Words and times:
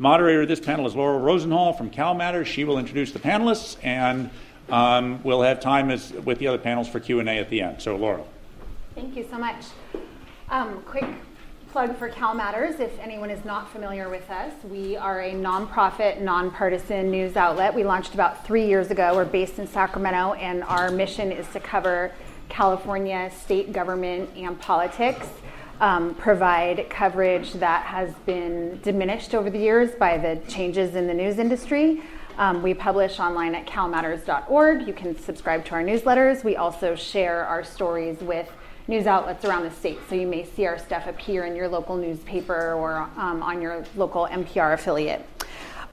Moderator 0.00 0.40
of 0.40 0.48
this 0.48 0.60
panel 0.60 0.86
is 0.86 0.96
Laurel 0.96 1.20
Rosenhall 1.20 1.76
from 1.76 1.90
Cal 1.90 2.14
Matters. 2.14 2.48
She 2.48 2.64
will 2.64 2.78
introduce 2.78 3.12
the 3.12 3.18
panelists, 3.18 3.76
and 3.84 4.30
um, 4.70 5.22
we'll 5.22 5.42
have 5.42 5.60
time 5.60 5.90
as, 5.90 6.10
with 6.10 6.38
the 6.38 6.46
other 6.46 6.56
panels 6.56 6.88
for 6.88 7.00
Q&A 7.00 7.22
at 7.22 7.50
the 7.50 7.60
end. 7.60 7.82
So, 7.82 7.96
Laurel. 7.96 8.26
Thank 8.94 9.14
you 9.14 9.26
so 9.30 9.36
much. 9.36 9.56
Um, 10.48 10.80
quick 10.86 11.04
plug 11.70 11.98
for 11.98 12.08
Cal 12.08 12.32
Matters. 12.32 12.80
If 12.80 12.98
anyone 12.98 13.28
is 13.28 13.44
not 13.44 13.70
familiar 13.72 14.08
with 14.08 14.30
us, 14.30 14.54
we 14.70 14.96
are 14.96 15.20
a 15.20 15.34
nonprofit, 15.34 16.22
nonpartisan 16.22 17.10
news 17.10 17.36
outlet. 17.36 17.74
We 17.74 17.84
launched 17.84 18.14
about 18.14 18.46
three 18.46 18.66
years 18.66 18.90
ago. 18.90 19.14
We're 19.14 19.26
based 19.26 19.58
in 19.58 19.66
Sacramento, 19.66 20.32
and 20.32 20.64
our 20.64 20.90
mission 20.90 21.30
is 21.30 21.46
to 21.48 21.60
cover 21.60 22.10
California 22.48 23.30
state 23.38 23.74
government 23.74 24.30
and 24.34 24.58
politics. 24.58 25.26
Um, 25.80 26.14
provide 26.14 26.90
coverage 26.90 27.54
that 27.54 27.86
has 27.86 28.12
been 28.26 28.80
diminished 28.82 29.34
over 29.34 29.48
the 29.48 29.58
years 29.58 29.92
by 29.92 30.18
the 30.18 30.38
changes 30.46 30.94
in 30.94 31.06
the 31.06 31.14
news 31.14 31.38
industry. 31.38 32.02
Um, 32.36 32.62
we 32.62 32.74
publish 32.74 33.18
online 33.18 33.54
at 33.54 33.66
calmatters.org. 33.66 34.86
You 34.86 34.92
can 34.92 35.18
subscribe 35.18 35.64
to 35.66 35.74
our 35.74 35.82
newsletters. 35.82 36.44
We 36.44 36.56
also 36.56 36.94
share 36.94 37.46
our 37.46 37.64
stories 37.64 38.18
with 38.20 38.50
news 38.88 39.06
outlets 39.06 39.44
around 39.44 39.62
the 39.62 39.70
state. 39.70 39.98
So 40.08 40.14
you 40.14 40.26
may 40.26 40.44
see 40.44 40.66
our 40.66 40.78
stuff 40.78 41.06
appear 41.06 41.44
in 41.44 41.56
your 41.56 41.68
local 41.68 41.96
newspaper 41.96 42.74
or 42.74 43.08
um, 43.16 43.42
on 43.42 43.62
your 43.62 43.84
local 43.96 44.26
NPR 44.26 44.74
affiliate. 44.74 45.26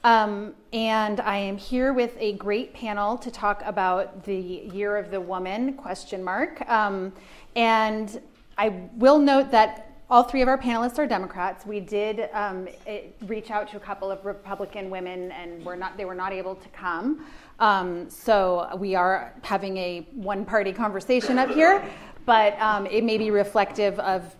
Um, 0.04 0.54
and 0.72 1.20
I 1.20 1.36
am 1.36 1.56
here 1.56 1.92
with 1.92 2.16
a 2.18 2.34
great 2.34 2.72
panel 2.72 3.18
to 3.18 3.30
talk 3.30 3.62
about 3.64 4.24
the 4.24 4.36
Year 4.72 4.96
of 4.96 5.10
the 5.10 5.20
Woman 5.20 5.74
question 5.74 6.22
mark. 6.22 6.68
Um, 6.68 7.12
and 7.56 8.20
I 8.58 8.88
will 8.96 9.18
note 9.18 9.50
that 9.52 9.84
all 10.10 10.22
three 10.22 10.42
of 10.42 10.48
our 10.48 10.58
panelists 10.58 10.98
are 10.98 11.06
Democrats. 11.06 11.64
We 11.66 11.80
did 11.80 12.28
um, 12.32 12.66
it, 12.86 13.14
reach 13.26 13.50
out 13.50 13.68
to 13.68 13.76
a 13.76 13.80
couple 13.80 14.10
of 14.10 14.24
Republican 14.24 14.90
women, 14.90 15.30
and 15.32 15.64
we're 15.64 15.76
not, 15.76 15.96
they 15.96 16.06
were 16.06 16.14
not 16.14 16.32
able 16.32 16.54
to 16.54 16.68
come. 16.70 17.24
Um, 17.58 18.08
so 18.08 18.74
we 18.76 18.94
are 18.94 19.34
having 19.42 19.76
a 19.76 20.06
one-party 20.12 20.72
conversation 20.72 21.38
up 21.38 21.50
here 21.50 21.84
but 22.28 22.60
um, 22.60 22.84
it 22.84 23.04
may 23.04 23.16
be 23.16 23.30
reflective 23.30 23.98
of 24.00 24.36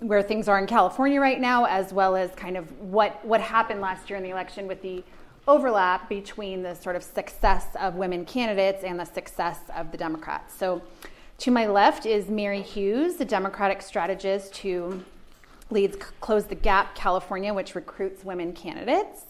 where 0.00 0.22
things 0.22 0.48
are 0.48 0.58
in 0.58 0.66
California 0.66 1.20
right 1.20 1.40
now, 1.40 1.66
as 1.66 1.92
well 1.92 2.16
as 2.16 2.32
kind 2.32 2.56
of 2.56 2.68
what, 2.80 3.24
what 3.24 3.40
happened 3.40 3.80
last 3.80 4.10
year 4.10 4.16
in 4.16 4.24
the 4.24 4.30
election 4.30 4.66
with 4.66 4.82
the 4.82 5.04
overlap 5.46 6.08
between 6.08 6.64
the 6.64 6.74
sort 6.74 6.96
of 6.96 7.04
success 7.04 7.64
of 7.78 7.94
women 7.94 8.24
candidates 8.24 8.82
and 8.82 8.98
the 8.98 9.04
success 9.04 9.60
of 9.76 9.92
the 9.92 9.96
Democrats. 9.96 10.52
So, 10.52 10.82
to 11.42 11.50
my 11.50 11.66
left 11.66 12.06
is 12.06 12.28
Mary 12.28 12.62
Hughes, 12.62 13.16
the 13.16 13.24
Democratic 13.24 13.82
strategist 13.82 14.58
who 14.58 15.02
leads 15.70 15.96
Close 16.20 16.44
the 16.44 16.54
Gap 16.54 16.94
California, 16.94 17.52
which 17.52 17.74
recruits 17.74 18.24
women 18.24 18.52
candidates. 18.52 19.24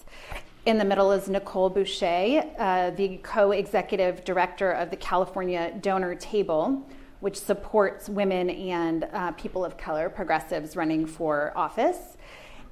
In 0.66 0.77
the 0.77 0.84
middle 0.84 1.10
is 1.10 1.30
Nicole 1.30 1.70
Boucher, 1.70 2.44
uh, 2.58 2.90
the 2.90 3.16
co 3.22 3.52
executive 3.52 4.24
director 4.24 4.72
of 4.72 4.90
the 4.90 4.96
California 4.96 5.72
Donor 5.80 6.14
Table, 6.14 6.86
which 7.20 7.38
supports 7.38 8.10
women 8.10 8.50
and 8.50 9.08
uh, 9.14 9.33
people 9.33 9.64
of 9.64 9.78
color, 9.78 10.10
progressives 10.10 10.77
running 10.77 11.06
for 11.06 11.50
office. 11.56 12.18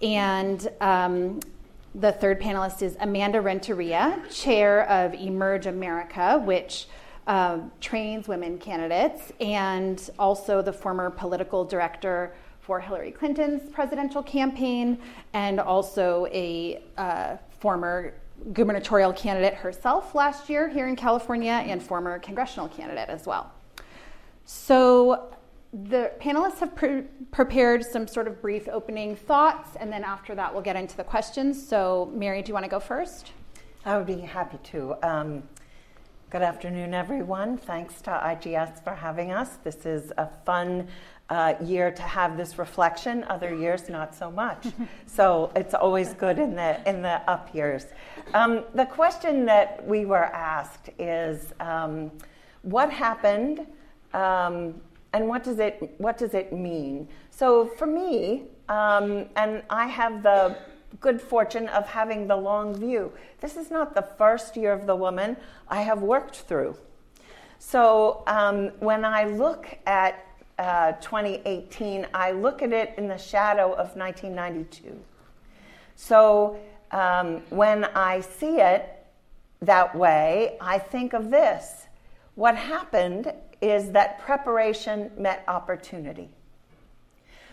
And 0.02 0.68
um, 0.82 1.40
the 1.94 2.12
third 2.12 2.42
panelist 2.42 2.82
is 2.82 2.94
Amanda 3.00 3.40
Renteria, 3.40 4.22
chair 4.30 4.86
of 4.90 5.14
Emerge 5.14 5.64
America, 5.64 6.38
which 6.44 6.88
uh, 7.30 7.60
trains 7.80 8.26
women 8.26 8.58
candidates, 8.58 9.32
and 9.38 10.10
also 10.18 10.60
the 10.60 10.72
former 10.72 11.10
political 11.10 11.64
director 11.64 12.34
for 12.58 12.80
Hillary 12.80 13.12
Clinton's 13.12 13.70
presidential 13.70 14.20
campaign, 14.20 14.98
and 15.32 15.60
also 15.60 16.26
a 16.32 16.82
uh, 16.98 17.36
former 17.60 18.14
gubernatorial 18.52 19.12
candidate 19.12 19.54
herself 19.54 20.12
last 20.16 20.50
year 20.50 20.68
here 20.68 20.88
in 20.88 20.96
California, 20.96 21.52
and 21.52 21.80
former 21.80 22.18
congressional 22.18 22.66
candidate 22.66 23.08
as 23.08 23.26
well. 23.26 23.52
So 24.44 25.32
the 25.72 26.10
panelists 26.20 26.58
have 26.58 26.74
pre- 26.74 27.02
prepared 27.30 27.84
some 27.84 28.08
sort 28.08 28.26
of 28.26 28.42
brief 28.42 28.66
opening 28.66 29.14
thoughts, 29.14 29.76
and 29.78 29.92
then 29.92 30.02
after 30.02 30.34
that, 30.34 30.52
we'll 30.52 30.64
get 30.64 30.74
into 30.74 30.96
the 30.96 31.04
questions. 31.04 31.64
So, 31.64 32.10
Mary, 32.12 32.42
do 32.42 32.48
you 32.48 32.54
want 32.54 32.64
to 32.64 32.70
go 32.70 32.80
first? 32.80 33.30
I 33.84 33.96
would 33.96 34.06
be 34.06 34.18
happy 34.18 34.58
to. 34.72 34.96
Um, 35.06 35.44
good 36.30 36.42
afternoon, 36.42 36.94
everyone. 36.94 37.56
Thanks 37.56 38.00
to 38.02 38.10
IGS 38.10 38.84
for 38.84 38.94
having 38.94 39.32
us. 39.32 39.58
This 39.64 39.84
is 39.84 40.12
a 40.16 40.28
fun 40.46 40.86
uh, 41.28 41.54
year 41.60 41.90
to 41.90 42.02
have 42.02 42.36
this 42.36 42.56
reflection. 42.56 43.24
Other 43.24 43.52
years, 43.52 43.88
not 43.88 44.14
so 44.14 44.30
much. 44.30 44.68
so 45.06 45.50
it's 45.56 45.74
always 45.74 46.14
good 46.14 46.38
in 46.38 46.54
the 46.54 46.88
in 46.88 47.02
the 47.02 47.20
up 47.28 47.52
years. 47.52 47.86
Um, 48.32 48.62
the 48.74 48.86
question 48.86 49.44
that 49.46 49.84
we 49.84 50.04
were 50.04 50.26
asked 50.26 50.90
is, 51.00 51.52
um, 51.58 52.12
what 52.62 52.92
happened? 52.92 53.66
Um, 54.14 54.80
and 55.12 55.26
what 55.26 55.42
does 55.42 55.58
it 55.58 55.94
what 55.98 56.16
does 56.16 56.34
it 56.34 56.52
mean? 56.52 57.08
So 57.30 57.66
for 57.76 57.88
me, 57.88 58.44
um, 58.68 59.26
and 59.34 59.64
I 59.68 59.88
have 59.88 60.22
the 60.22 60.56
good 60.98 61.20
fortune 61.20 61.68
of 61.68 61.86
having 61.86 62.26
the 62.26 62.36
long 62.36 62.74
view. 62.74 63.12
This 63.40 63.56
is 63.56 63.70
not 63.70 63.94
the 63.94 64.02
first 64.02 64.56
year 64.56 64.72
of 64.72 64.86
the 64.86 64.96
woman 64.96 65.36
I 65.68 65.82
have 65.82 66.02
worked 66.02 66.36
through. 66.36 66.76
So 67.58 68.22
um, 68.26 68.68
when 68.80 69.04
I 69.04 69.24
look 69.24 69.78
at 69.86 70.26
uh, 70.58 70.92
2018, 70.92 72.06
I 72.12 72.32
look 72.32 72.62
at 72.62 72.72
it 72.72 72.94
in 72.96 73.08
the 73.08 73.18
shadow 73.18 73.72
of 73.72 73.96
1992. 73.96 74.98
So 75.96 76.58
um, 76.90 77.42
when 77.50 77.84
I 77.84 78.20
see 78.20 78.56
it 78.60 79.06
that 79.62 79.94
way, 79.94 80.56
I 80.60 80.78
think 80.78 81.12
of 81.12 81.30
this. 81.30 81.86
What 82.34 82.56
happened 82.56 83.32
is 83.60 83.92
that 83.92 84.18
preparation 84.20 85.10
met 85.16 85.44
opportunity. 85.46 86.30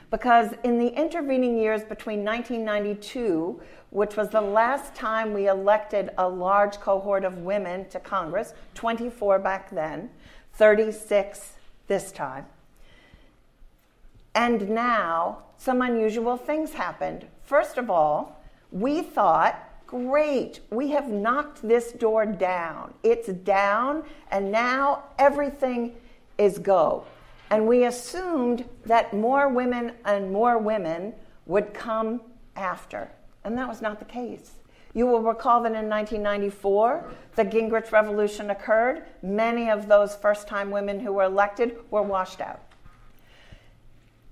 Because 0.09 0.53
in 0.63 0.79
the 0.79 0.87
intervening 0.87 1.57
years 1.57 1.83
between 1.83 2.23
1992, 2.23 3.61
which 3.89 4.15
was 4.15 4.29
the 4.29 4.41
last 4.41 4.95
time 4.95 5.33
we 5.33 5.47
elected 5.47 6.11
a 6.17 6.27
large 6.27 6.79
cohort 6.79 7.25
of 7.25 7.39
women 7.39 7.87
to 7.89 7.99
Congress, 7.99 8.53
24 8.75 9.39
back 9.39 9.69
then, 9.69 10.09
36 10.53 11.53
this 11.87 12.11
time, 12.11 12.45
and 14.35 14.69
now 14.69 15.43
some 15.57 15.81
unusual 15.81 16.37
things 16.37 16.73
happened. 16.73 17.25
First 17.43 17.77
of 17.77 17.89
all, 17.89 18.41
we 18.71 19.01
thought 19.01 19.67
Great, 19.87 20.59
we 20.69 20.89
have 20.89 21.07
knocked 21.07 21.65
this 21.65 21.93
door 21.93 22.25
down. 22.25 22.93
It's 23.03 23.29
down, 23.29 24.03
and 24.29 24.51
now 24.51 25.05
everything 25.17 25.95
is 26.37 26.59
go. 26.59 27.05
And 27.49 27.67
we 27.67 27.85
assumed 27.85 28.65
that 28.85 29.13
more 29.13 29.47
women 29.47 29.93
and 30.05 30.31
more 30.31 30.57
women 30.57 31.13
would 31.45 31.73
come 31.73 32.21
after. 32.55 33.09
And 33.43 33.57
that 33.57 33.67
was 33.67 33.81
not 33.81 33.99
the 33.99 34.05
case. 34.05 34.51
You 34.93 35.05
will 35.05 35.21
recall 35.21 35.61
that 35.61 35.73
in 35.73 35.87
1994, 35.87 37.11
the 37.35 37.45
Gingrich 37.45 37.91
Revolution 37.91 38.49
occurred. 38.49 39.03
Many 39.21 39.69
of 39.69 39.87
those 39.87 40.15
first 40.15 40.47
time 40.47 40.71
women 40.71 40.99
who 40.99 41.13
were 41.13 41.23
elected 41.23 41.77
were 41.91 42.01
washed 42.01 42.41
out. 42.41 42.61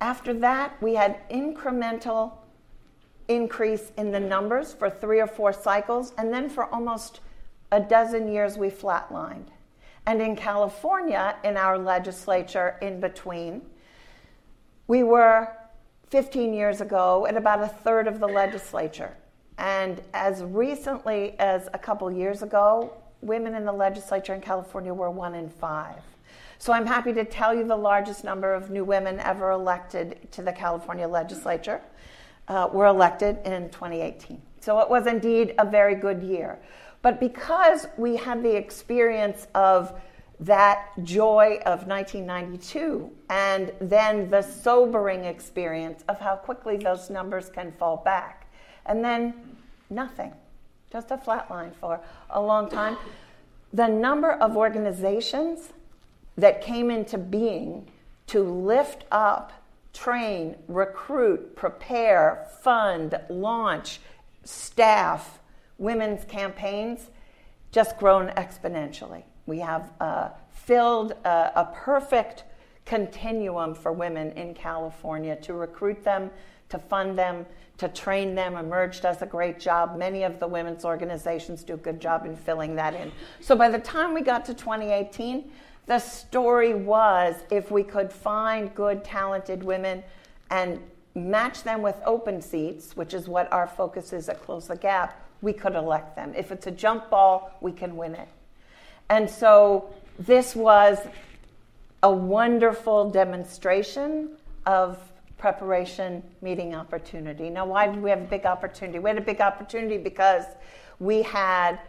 After 0.02 0.34
that, 0.34 0.82
we 0.82 0.96
had 0.96 1.28
incremental 1.30 2.34
increase 3.28 3.92
in 3.98 4.12
the 4.12 4.20
numbers 4.20 4.74
for 4.74 4.90
three 4.90 5.20
or 5.20 5.28
four 5.28 5.54
cycles, 5.54 6.14
and 6.18 6.34
then 6.34 6.50
for 6.50 6.66
almost 6.66 7.22
a 7.72 7.80
dozen 7.80 8.32
years 8.32 8.58
we 8.58 8.70
flatlined. 8.70 9.48
And 10.08 10.22
in 10.22 10.36
California, 10.36 11.36
in 11.44 11.58
our 11.58 11.78
legislature 11.78 12.78
in 12.82 13.00
between, 13.00 13.62
we 14.88 15.04
were 15.04 15.52
15 16.10 16.54
years 16.54 16.82
ago 16.82 17.26
at 17.26 17.36
about 17.36 17.62
a 17.62 17.68
third 17.68 18.08
of 18.08 18.20
the 18.20 18.28
legislature. 18.28 19.16
And 19.58 20.02
as 20.14 20.44
recently 20.44 21.38
as 21.40 21.70
a 21.74 21.80
couple 21.80 22.12
years 22.12 22.44
ago, 22.44 22.94
women 23.22 23.56
in 23.56 23.66
the 23.66 23.72
legislature 23.72 24.34
in 24.34 24.42
California 24.42 24.94
were 24.94 25.10
one 25.10 25.34
in 25.34 25.50
five. 25.50 26.02
So 26.58 26.72
I'm 26.72 26.86
happy 26.86 27.14
to 27.14 27.26
tell 27.26 27.54
you 27.54 27.66
the 27.66 27.76
largest 27.76 28.24
number 28.24 28.54
of 28.54 28.70
new 28.70 28.84
women 28.84 29.20
ever 29.20 29.52
elected 29.52 30.32
to 30.32 30.42
the 30.42 30.54
California 30.54 31.08
legislature 31.08 31.82
uh, 32.48 32.70
were 32.72 32.86
elected 32.86 33.40
in 33.46 33.70
2018. 33.70 34.42
So 34.62 34.80
it 34.80 34.90
was 34.90 35.08
indeed 35.08 35.54
a 35.58 35.66
very 35.66 35.96
good 35.96 36.24
year. 36.24 36.60
But 37.06 37.20
because 37.20 37.86
we 37.98 38.16
had 38.16 38.42
the 38.42 38.56
experience 38.56 39.46
of 39.54 39.94
that 40.40 40.88
joy 41.04 41.60
of 41.64 41.86
1992 41.86 43.12
and 43.30 43.72
then 43.80 44.32
the 44.32 44.42
sobering 44.42 45.24
experience 45.24 46.04
of 46.08 46.20
how 46.20 46.36
quickly 46.36 46.78
those 46.78 47.12
numbers 47.12 47.48
can 47.48 47.74
fall 47.74 47.98
back, 47.98 48.52
and 48.88 49.06
then 49.06 49.36
nothing, 49.92 50.34
just 50.92 51.12
a 51.12 51.18
flat 51.20 51.48
line 51.52 51.74
for 51.80 52.00
a 52.32 52.42
long 52.42 52.72
time. 52.72 52.98
The 53.72 53.88
number 53.88 54.32
of 54.32 54.58
organizations 54.58 55.74
that 56.40 56.60
came 56.60 56.90
into 56.90 57.20
being 57.20 57.88
to 58.30 58.42
lift 58.42 59.06
up 59.12 59.54
train, 59.94 60.56
recruit, 60.68 61.56
prepare, 61.56 62.48
fund, 62.64 63.20
launch, 63.30 64.00
staff 64.44 65.40
women's 65.78 66.26
campaigns 66.26 67.10
just 67.72 67.98
grown 67.98 68.30
exponentially. 68.30 69.24
We 69.46 69.60
have 69.60 69.92
uh, 70.00 70.30
filled 70.50 71.12
a, 71.24 71.52
a 71.56 71.74
perfect 71.74 72.44
continuum 72.86 73.76
for 73.76 73.92
women 73.92 74.32
in 74.32 74.54
California 74.54 75.36
to 75.38 75.54
recruit 75.54 76.04
them, 76.04 76.32
to 76.70 76.80
fund 76.80 77.18
them, 77.18 77.46
to 77.78 77.90
train 77.90 78.36
them. 78.36 78.56
Emerge 78.56 79.02
does 79.02 79.22
a 79.22 79.26
great 79.26 79.60
job. 79.60 79.98
Many 79.98 80.24
of 80.24 80.40
the 80.40 80.48
women's 80.48 80.86
organizations 80.86 81.64
do 81.64 81.74
a 81.74 81.78
good 81.78 82.00
job 82.00 82.26
in 82.26 82.36
filling 82.36 82.76
that 82.76 82.94
in. 82.94 83.12
So 83.42 83.56
by 83.56 83.70
the 83.70 83.80
time 83.80 84.14
we 84.14 84.22
got 84.22 84.46
to 84.46 84.54
2018, 84.54 85.52
the 85.88 86.00
story 86.00 86.74
was 86.74 87.36
if 87.52 87.70
we 87.70 87.84
could 87.84 88.12
find 88.12 88.74
good, 88.74 89.04
talented 89.04 89.64
women 89.64 90.04
and 90.50 90.80
match 91.14 91.64
them 91.64 91.82
with 91.82 91.96
open 92.06 92.42
seats, 92.42 92.96
which 92.96 93.14
is 93.14 93.28
what 93.28 93.52
our 93.52 93.68
focus 93.68 94.14
is 94.14 94.30
at 94.30 94.42
Close 94.42 94.68
the 94.68 94.76
Gap, 94.76 95.25
we 95.46 95.54
could 95.54 95.76
elect 95.76 96.16
them. 96.16 96.34
If 96.36 96.52
it's 96.52 96.66
a 96.66 96.72
jump 96.72 97.12
ball, 97.12 97.56
we 97.62 97.72
can 97.72 97.96
win 97.96 98.16
it. 98.16 98.28
And 99.12 99.30
so 99.30 99.94
this 100.18 100.56
was 100.56 100.98
a 102.02 102.12
wonderful 102.12 103.12
demonstration 103.12 104.32
of 104.66 104.98
preparation 105.38 106.24
meeting 106.42 106.74
opportunity. 106.74 107.52
Now, 107.52 107.68
why 107.68 107.86
did 107.86 108.02
we 108.02 108.10
have 108.10 108.22
a 108.22 108.26
big 108.26 108.48
opportunity? 108.48 108.98
We 108.98 109.12
had 109.12 109.20
a 109.20 109.22
big 109.22 109.40
opportunity 109.40 110.00
because 110.00 110.46
we 111.00 111.22
had 111.22 111.80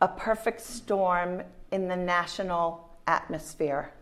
a 0.00 0.08
perfect 0.08 0.60
storm 0.60 1.42
in 1.70 1.86
the 1.86 1.96
national 1.96 2.90
atmosphere 3.06 3.92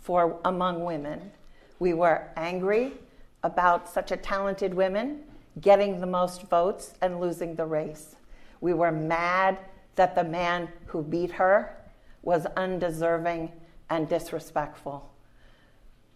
for 0.00 0.40
among 0.46 0.82
women. 0.82 1.30
We 1.78 1.92
were 1.92 2.26
angry 2.36 2.94
about 3.42 3.86
such 3.86 4.12
a 4.12 4.16
talented 4.16 4.72
women 4.72 5.24
getting 5.60 6.00
the 6.00 6.06
most 6.06 6.44
votes 6.44 6.94
and 7.02 7.20
losing 7.20 7.54
the 7.54 7.66
race. 7.66 8.13
We 8.64 8.72
were 8.72 8.92
mad 8.92 9.58
that 9.96 10.14
the 10.14 10.24
man 10.24 10.70
who 10.86 11.02
beat 11.02 11.32
her 11.32 11.76
was 12.22 12.46
undeserving 12.56 13.52
and 13.90 14.08
disrespectful. 14.08 15.06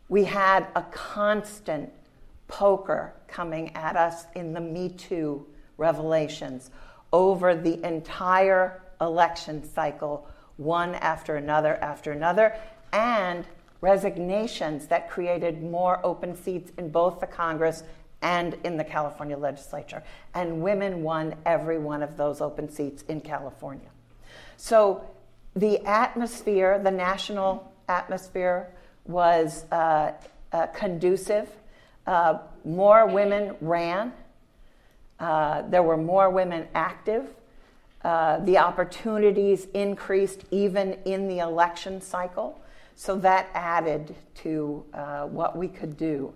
We 0.09 0.25
had 0.25 0.67
a 0.75 0.81
constant 0.85 1.93
poker 2.47 3.13
coming 3.27 3.77
at 3.77 3.97
us 3.97 4.25
in 4.35 4.55
the 4.55 4.63
Me 4.63 4.89
Too 4.89 5.45
revelations 5.77 6.71
over 7.13 7.55
the 7.55 7.87
entire 7.87 8.81
election 8.99 9.63
cycle, 9.63 10.27
one 10.57 10.95
after 10.95 11.37
another 11.37 11.77
after 11.83 12.13
another, 12.13 12.57
and 12.95 13.45
resignations 13.83 14.87
that 14.87 15.11
created 15.11 15.63
more 15.63 16.01
open 16.03 16.35
seats 16.35 16.73
in 16.79 16.89
both 16.89 17.21
the 17.21 17.27
Congress 17.27 17.83
and 18.23 18.57
in 18.65 18.77
the 18.77 18.85
California 18.85 19.37
legislature. 19.37 20.03
And 20.35 20.61
women 20.61 21.03
won 21.03 21.37
every 21.47 21.79
one 21.79 22.03
of 22.03 22.17
those 22.17 22.41
open 22.41 22.69
seats 22.69 23.03
in 23.09 23.21
California. 23.21 23.89
So 24.57 25.05
the 25.55 25.85
atmosphere, 25.87 26.81
the 26.83 26.91
national 26.91 27.73
atmosphere, 27.89 28.69
was 29.07 29.65
uh, 29.71 30.13
uh, 30.53 30.67
conducive. 30.69 31.49
Uh, 32.07 32.39
more 32.65 33.07
women 33.07 33.55
ran. 33.61 34.13
Uh, 35.21 35.63
there 35.63 35.83
were 35.83 35.97
more 35.97 36.31
women 36.31 36.67
active. 36.75 37.27
Uh, 38.03 38.39
the 38.41 38.59
opportunities 38.59 39.67
increased 39.75 40.45
even 40.51 40.93
in 41.05 41.29
the 41.29 41.39
election 41.39 42.01
cycle. 42.01 42.61
So 42.95 43.17
that 43.17 43.49
added 43.55 44.15
to 44.43 44.85
uh, 44.93 45.27
what 45.27 45.57
we 45.57 45.69
could 45.69 45.97
do. 45.97 46.33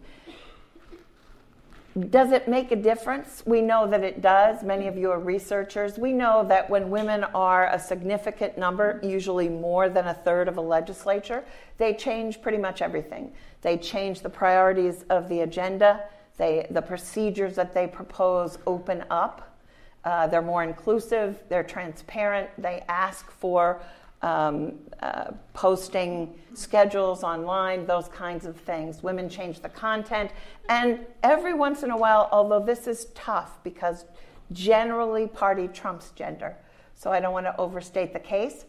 Does 2.08 2.32
it 2.32 2.48
make 2.48 2.72
a 2.72 2.76
difference? 2.76 3.42
We 3.44 3.60
know 3.60 3.86
that 3.86 4.02
it 4.02 4.22
does. 4.22 4.62
Many 4.62 4.88
of 4.88 4.96
you 4.96 5.10
are 5.10 5.18
researchers. 5.18 5.98
We 5.98 6.14
know 6.14 6.42
that 6.48 6.70
when 6.70 6.88
women 6.88 7.24
are 7.34 7.68
a 7.68 7.78
significant 7.78 8.56
number, 8.56 8.98
usually 9.02 9.50
more 9.50 9.90
than 9.90 10.06
a 10.06 10.14
third 10.14 10.48
of 10.48 10.56
a 10.56 10.60
legislature, 10.62 11.44
they 11.76 11.92
change 11.92 12.40
pretty 12.40 12.56
much 12.56 12.80
everything. 12.80 13.34
They 13.60 13.76
change 13.76 14.22
the 14.22 14.30
priorities 14.30 15.04
of 15.10 15.28
the 15.28 15.40
agenda, 15.40 16.04
they, 16.38 16.66
the 16.70 16.80
procedures 16.80 17.56
that 17.56 17.74
they 17.74 17.86
propose 17.86 18.56
open 18.66 19.04
up. 19.10 19.58
Uh, 20.02 20.26
they're 20.26 20.40
more 20.40 20.64
inclusive, 20.64 21.42
they're 21.50 21.62
transparent, 21.62 22.48
they 22.56 22.84
ask 22.88 23.30
for 23.30 23.82
um, 24.22 24.74
uh, 25.00 25.32
posting 25.52 26.34
schedules 26.54 27.24
online, 27.24 27.86
those 27.86 28.08
kinds 28.08 28.46
of 28.46 28.56
things. 28.56 29.02
Women 29.02 29.28
change 29.28 29.60
the 29.60 29.68
content. 29.68 30.30
And 30.68 31.00
every 31.22 31.54
once 31.54 31.82
in 31.82 31.90
a 31.90 31.96
while, 31.96 32.28
although 32.30 32.64
this 32.64 32.86
is 32.86 33.06
tough 33.14 33.62
because 33.64 34.04
generally 34.52 35.26
party 35.26 35.68
trumps 35.68 36.12
gender, 36.14 36.56
so 36.94 37.10
I 37.10 37.20
don't 37.20 37.32
want 37.32 37.46
to 37.46 37.56
overstate 37.58 38.12
the 38.12 38.20
case, 38.20 38.64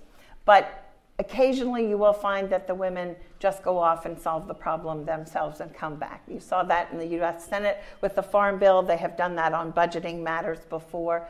but 0.45 0.83
occasionally 1.19 1.87
you 1.87 1.97
will 1.97 2.13
find 2.13 2.49
that 2.49 2.65
the 2.65 2.73
women 2.73 3.15
just 3.37 3.61
go 3.61 3.77
off 3.77 4.05
and 4.05 4.19
solve 4.19 4.47
the 4.47 4.53
problem 4.53 5.05
themselves 5.05 5.59
and 5.59 5.71
come 5.73 5.97
back. 5.97 6.23
You 6.27 6.39
saw 6.39 6.63
that 6.63 6.91
in 6.91 6.97
the 6.97 7.21
US 7.21 7.45
Senate 7.45 7.83
with 8.01 8.15
the 8.15 8.23
Farm 8.23 8.57
Bill, 8.57 8.81
they 8.81 8.97
have 8.97 9.15
done 9.15 9.35
that 9.35 9.53
on 9.53 9.71
budgeting 9.71 10.23
matters 10.23 10.59
before. 10.69 11.27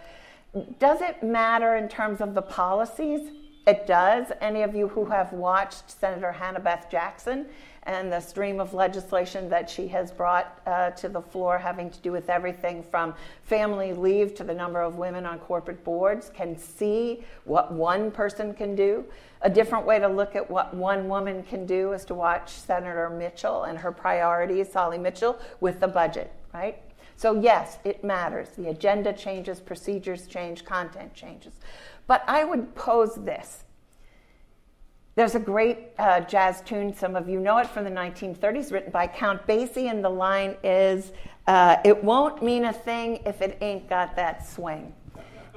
Does 0.79 1.01
it 1.01 1.23
matter 1.23 1.75
in 1.75 1.89
terms 1.89 2.21
of 2.21 2.35
the 2.35 2.41
policies? 2.41 3.31
It 3.65 3.87
does. 3.87 4.27
Any 4.41 4.61
of 4.63 4.75
you 4.75 4.89
who 4.89 5.05
have 5.05 5.31
watched 5.31 5.89
Senator 5.89 6.33
Hannah 6.33 6.59
Beth 6.59 6.87
Jackson 6.91 7.45
and 7.83 8.11
the 8.11 8.19
stream 8.19 8.59
of 8.59 8.73
legislation 8.73 9.49
that 9.49 9.69
she 9.69 9.87
has 9.87 10.11
brought 10.11 10.61
uh, 10.65 10.91
to 10.91 11.07
the 11.07 11.21
floor, 11.21 11.57
having 11.57 11.89
to 11.89 11.99
do 11.99 12.11
with 12.11 12.29
everything 12.29 12.83
from 12.83 13.13
family 13.43 13.93
leave 13.93 14.35
to 14.35 14.43
the 14.43 14.53
number 14.53 14.81
of 14.81 14.95
women 14.95 15.25
on 15.25 15.39
corporate 15.39 15.83
boards, 15.83 16.29
can 16.33 16.57
see 16.57 17.23
what 17.45 17.71
one 17.71 18.11
person 18.11 18.53
can 18.53 18.75
do. 18.75 19.05
A 19.41 19.49
different 19.49 19.85
way 19.85 19.99
to 19.99 20.07
look 20.07 20.35
at 20.35 20.49
what 20.49 20.73
one 20.73 21.07
woman 21.07 21.43
can 21.43 21.65
do 21.65 21.93
is 21.93 22.05
to 22.05 22.13
watch 22.13 22.49
Senator 22.49 23.09
Mitchell 23.09 23.63
and 23.63 23.77
her 23.77 23.91
priorities, 23.91 24.73
Holly 24.73 24.97
Mitchell, 24.97 25.37
with 25.59 25.79
the 25.79 25.87
budget, 25.87 26.31
right? 26.53 26.79
So, 27.15 27.39
yes, 27.39 27.77
it 27.83 28.03
matters. 28.03 28.49
The 28.57 28.69
agenda 28.69 29.13
changes, 29.13 29.59
procedures 29.59 30.27
change, 30.27 30.65
content 30.65 31.13
changes. 31.13 31.53
But 32.07 32.23
I 32.27 32.43
would 32.43 32.75
pose 32.75 33.15
this. 33.15 33.63
There's 35.15 35.35
a 35.35 35.39
great 35.39 35.89
uh, 35.99 36.21
jazz 36.21 36.61
tune, 36.61 36.95
some 36.95 37.15
of 37.15 37.29
you 37.29 37.39
know 37.39 37.59
it 37.59 37.67
from 37.67 37.83
the 37.83 37.91
1930s, 37.91 38.71
written 38.71 38.91
by 38.91 39.05
Count 39.05 39.45
Basie, 39.45 39.89
and 39.89 40.03
the 40.03 40.09
line 40.09 40.55
is 40.63 41.11
uh, 41.45 41.77
It 41.85 42.03
won't 42.03 42.41
mean 42.41 42.65
a 42.65 42.73
thing 42.73 43.21
if 43.25 43.41
it 43.41 43.57
ain't 43.61 43.87
got 43.87 44.15
that 44.15 44.47
swing. 44.47 44.91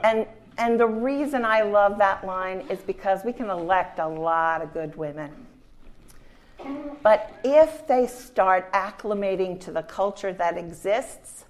And, 0.05 0.27
and 0.59 0.79
the 0.79 0.87
reason 0.87 1.47
I 1.47 1.63
love 1.63 1.97
that 1.99 2.27
line 2.27 2.67
is 2.69 2.81
because 2.81 3.25
we 3.25 3.33
can 3.33 3.49
elect 3.49 3.99
a 3.99 4.07
lot 4.07 4.61
of 4.61 4.75
good 4.75 4.95
women. 4.95 5.33
But 7.03 7.33
if 7.43 7.87
they 7.87 8.07
start 8.07 8.71
acclimating 8.73 9.59
to 9.61 9.73
the 9.73 9.83
culture 9.83 10.35
that 10.35 10.59
exists, 10.59 11.46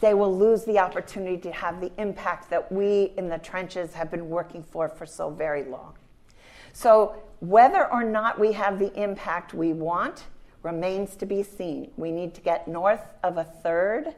they 0.00 0.14
will 0.14 0.36
lose 0.36 0.64
the 0.64 0.78
opportunity 0.78 1.36
to 1.38 1.52
have 1.52 1.80
the 1.80 1.90
impact 1.98 2.50
that 2.50 2.70
we 2.70 3.12
in 3.16 3.28
the 3.28 3.38
trenches 3.38 3.94
have 3.94 4.10
been 4.10 4.28
working 4.28 4.62
for 4.62 4.88
for 4.88 5.06
so 5.06 5.30
very 5.30 5.64
long. 5.64 5.94
So, 6.72 7.16
whether 7.40 7.90
or 7.92 8.04
not 8.04 8.38
we 8.38 8.52
have 8.52 8.78
the 8.78 8.92
impact 9.00 9.54
we 9.54 9.72
want 9.72 10.24
remains 10.62 11.16
to 11.16 11.26
be 11.26 11.42
seen. 11.42 11.90
We 11.96 12.10
need 12.10 12.34
to 12.34 12.40
get 12.40 12.68
north 12.68 13.12
of 13.22 13.38
a 13.38 13.44
third 13.44 14.14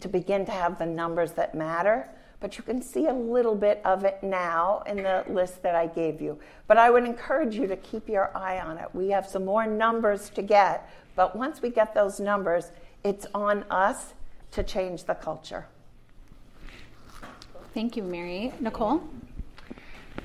to 0.00 0.08
begin 0.08 0.46
to 0.46 0.52
have 0.52 0.78
the 0.78 0.86
numbers 0.86 1.32
that 1.32 1.54
matter. 1.54 2.08
But 2.40 2.56
you 2.56 2.64
can 2.64 2.80
see 2.80 3.06
a 3.06 3.12
little 3.12 3.54
bit 3.54 3.82
of 3.84 4.04
it 4.04 4.22
now 4.22 4.82
in 4.86 4.96
the 4.96 5.24
list 5.28 5.62
that 5.62 5.74
I 5.74 5.86
gave 5.86 6.22
you. 6.22 6.38
But 6.66 6.78
I 6.78 6.90
would 6.90 7.04
encourage 7.04 7.54
you 7.54 7.66
to 7.66 7.76
keep 7.76 8.08
your 8.08 8.34
eye 8.36 8.60
on 8.60 8.78
it. 8.78 8.88
We 8.94 9.10
have 9.10 9.26
some 9.26 9.44
more 9.44 9.66
numbers 9.66 10.30
to 10.30 10.42
get, 10.42 10.88
but 11.16 11.36
once 11.36 11.60
we 11.60 11.68
get 11.68 11.92
those 11.92 12.18
numbers, 12.18 12.72
it's 13.04 13.26
on 13.34 13.64
us 13.64 14.14
to 14.52 14.62
change 14.62 15.04
the 15.04 15.14
culture. 15.14 15.66
Thank 17.72 17.96
you, 17.96 18.02
Mary. 18.02 18.52
Nicole? 18.60 19.02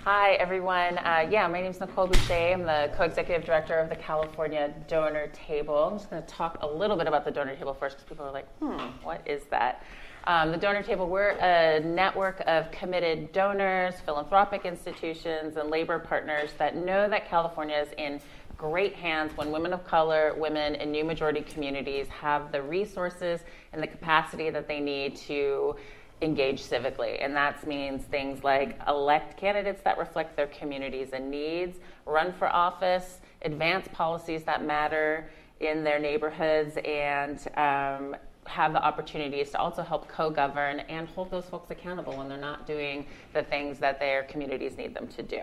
Hi, 0.04 0.34
everyone. 0.34 0.98
Uh, 1.00 1.28
yeah, 1.30 1.48
my 1.48 1.62
name 1.62 1.72
is 1.72 1.80
Nicole 1.80 2.08
Boucher. 2.08 2.34
I'm 2.54 2.64
the 2.64 2.92
co 2.96 3.04
executive 3.04 3.46
director 3.46 3.78
of 3.78 3.90
the 3.90 3.96
California 3.96 4.74
Donor 4.88 5.28
Table. 5.28 5.76
I'm 5.76 5.98
just 5.98 6.10
going 6.10 6.22
to 6.22 6.28
talk 6.28 6.58
a 6.62 6.68
little 6.68 6.98
bit 6.98 7.08
about 7.08 7.26
the 7.26 7.32
donor 7.32 7.56
table 7.56 7.74
first 7.74 7.98
because 7.98 8.10
people 8.10 8.26
are 8.26 8.32
like, 8.32 8.48
hmm, 8.60 8.78
what 9.04 9.22
is 9.26 9.44
that? 9.52 9.84
Um, 10.28 10.52
the 10.52 10.58
donor 10.58 10.82
table, 10.82 11.08
we're 11.08 11.38
a 11.40 11.80
network 11.82 12.42
of 12.48 12.72
committed 12.72 13.32
donors, 13.32 13.96
philanthropic 14.06 14.66
institutions, 14.66 15.58
and 15.58 15.70
labor 15.70 16.00
partners 16.00 16.50
that 16.58 16.76
know 16.76 17.08
that 17.08 17.28
California 17.28 17.78
is 17.78 17.90
in 18.00 18.20
great 18.58 18.94
hands 18.96 19.36
when 19.36 19.52
women 19.52 19.74
of 19.74 19.86
color, 19.86 20.34
women 20.38 20.76
in 20.76 20.92
new 20.92 21.04
majority 21.04 21.42
communities 21.42 22.08
have 22.08 22.52
the 22.52 22.62
resources 22.62 23.42
and 23.74 23.82
the 23.82 23.88
capacity 23.88 24.50
that 24.50 24.68
they 24.68 24.80
need 24.80 25.16
to 25.16 25.76
engage 26.22 26.64
civically. 26.64 27.24
And 27.24 27.36
that 27.36 27.66
means 27.68 28.04
things 28.04 28.44
like 28.44 28.80
elect 28.88 29.38
candidates 29.38 29.82
that 29.84 29.98
reflect 29.98 30.36
their 30.36 30.48
communities 30.48 31.10
and 31.14 31.30
needs, 31.30 31.80
run 32.06 32.34
for 32.34 32.48
office, 32.48 33.20
advance 33.42 33.88
policies 33.92 34.44
that 34.44 34.64
matter 34.64 35.30
in 35.60 35.84
their 35.84 36.00
neighborhoods, 36.00 36.78
and 36.86 37.40
um, 37.58 38.16
have 38.46 38.74
the 38.74 38.84
opportunities 38.84 39.52
to 39.52 39.58
also 39.58 39.82
help 39.82 40.08
co-govern 40.08 40.82
and 40.82 41.08
hold 41.10 41.32
those 41.32 41.46
folks 41.46 41.72
accountable 41.72 42.18
when 42.18 42.30
they're 42.30 42.38
not 42.38 42.68
doing 42.68 43.06
the 43.34 43.44
things 43.44 43.80
that 43.80 44.00
their 44.00 44.24
communities 44.24 44.78
need 44.78 44.94
them 44.94 45.08
to 45.08 45.24
do. 45.24 45.42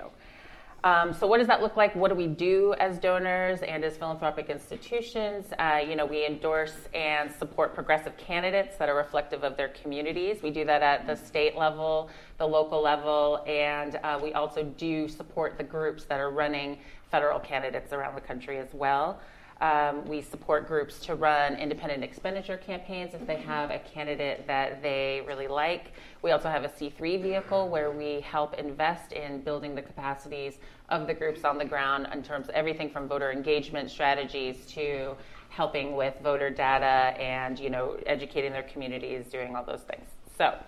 Um, 0.84 1.12
so, 1.12 1.28
what 1.28 1.38
does 1.38 1.46
that 1.46 1.62
look 1.62 1.76
like? 1.76 1.94
What 1.94 2.08
do 2.08 2.16
we 2.16 2.26
do 2.26 2.74
as 2.80 2.98
donors 2.98 3.60
and 3.62 3.84
as 3.84 3.96
philanthropic 3.96 4.50
institutions? 4.50 5.46
Uh, 5.56 5.80
you 5.88 5.94
know, 5.94 6.04
we 6.04 6.26
endorse 6.26 6.74
and 6.92 7.30
support 7.30 7.72
progressive 7.72 8.16
candidates 8.16 8.76
that 8.78 8.88
are 8.88 8.96
reflective 8.96 9.44
of 9.44 9.56
their 9.56 9.68
communities. 9.68 10.42
We 10.42 10.50
do 10.50 10.64
that 10.64 10.82
at 10.82 11.06
the 11.06 11.14
state 11.14 11.56
level, 11.56 12.10
the 12.38 12.46
local 12.46 12.82
level, 12.82 13.44
and 13.46 14.00
uh, 14.02 14.18
we 14.20 14.32
also 14.32 14.64
do 14.64 15.06
support 15.06 15.56
the 15.56 15.64
groups 15.64 16.04
that 16.06 16.18
are 16.18 16.30
running 16.30 16.78
federal 17.12 17.38
candidates 17.38 17.92
around 17.92 18.16
the 18.16 18.20
country 18.20 18.58
as 18.58 18.74
well. 18.74 19.20
Um, 19.62 20.04
we 20.09 20.23
support 20.23 20.66
groups 20.66 20.99
to 21.07 21.14
run 21.14 21.54
independent 21.54 22.02
expenditure 22.02 22.57
campaigns 22.57 23.14
if 23.14 23.25
they 23.28 23.37
have 23.37 23.71
a 23.71 23.78
candidate 23.78 24.45
that 24.49 24.83
they 24.83 25.23
really 25.25 25.47
like. 25.47 25.92
We 26.21 26.33
also 26.33 26.49
have 26.49 26.64
a 26.64 26.69
C3 26.69 27.23
vehicle 27.23 27.69
where 27.69 27.92
we 27.92 28.23
help 28.23 28.54
invest 28.54 29.12
in 29.12 29.40
building 29.42 29.76
the 29.76 29.83
capacities 29.83 30.59
of 30.88 31.07
the 31.07 31.14
groups 31.14 31.45
on 31.45 31.59
the 31.59 31.64
ground 31.64 32.09
in 32.12 32.25
terms 32.25 32.49
of 32.49 32.57
everything 32.57 32.90
from 32.90 33.07
voter 33.07 33.31
engagement 33.31 33.88
strategies 33.88 34.66
to 34.73 35.14
helping 35.49 35.95
with 35.95 36.14
voter 36.25 36.50
data 36.50 37.16
and 37.21 37.57
you 37.57 37.71
know 37.71 37.97
educating 38.07 38.50
their 38.50 38.64
communities, 38.64 39.26
doing 39.26 39.54
all 39.54 39.64
those 39.64 39.83
things. 39.83 40.09
So. 40.37 40.59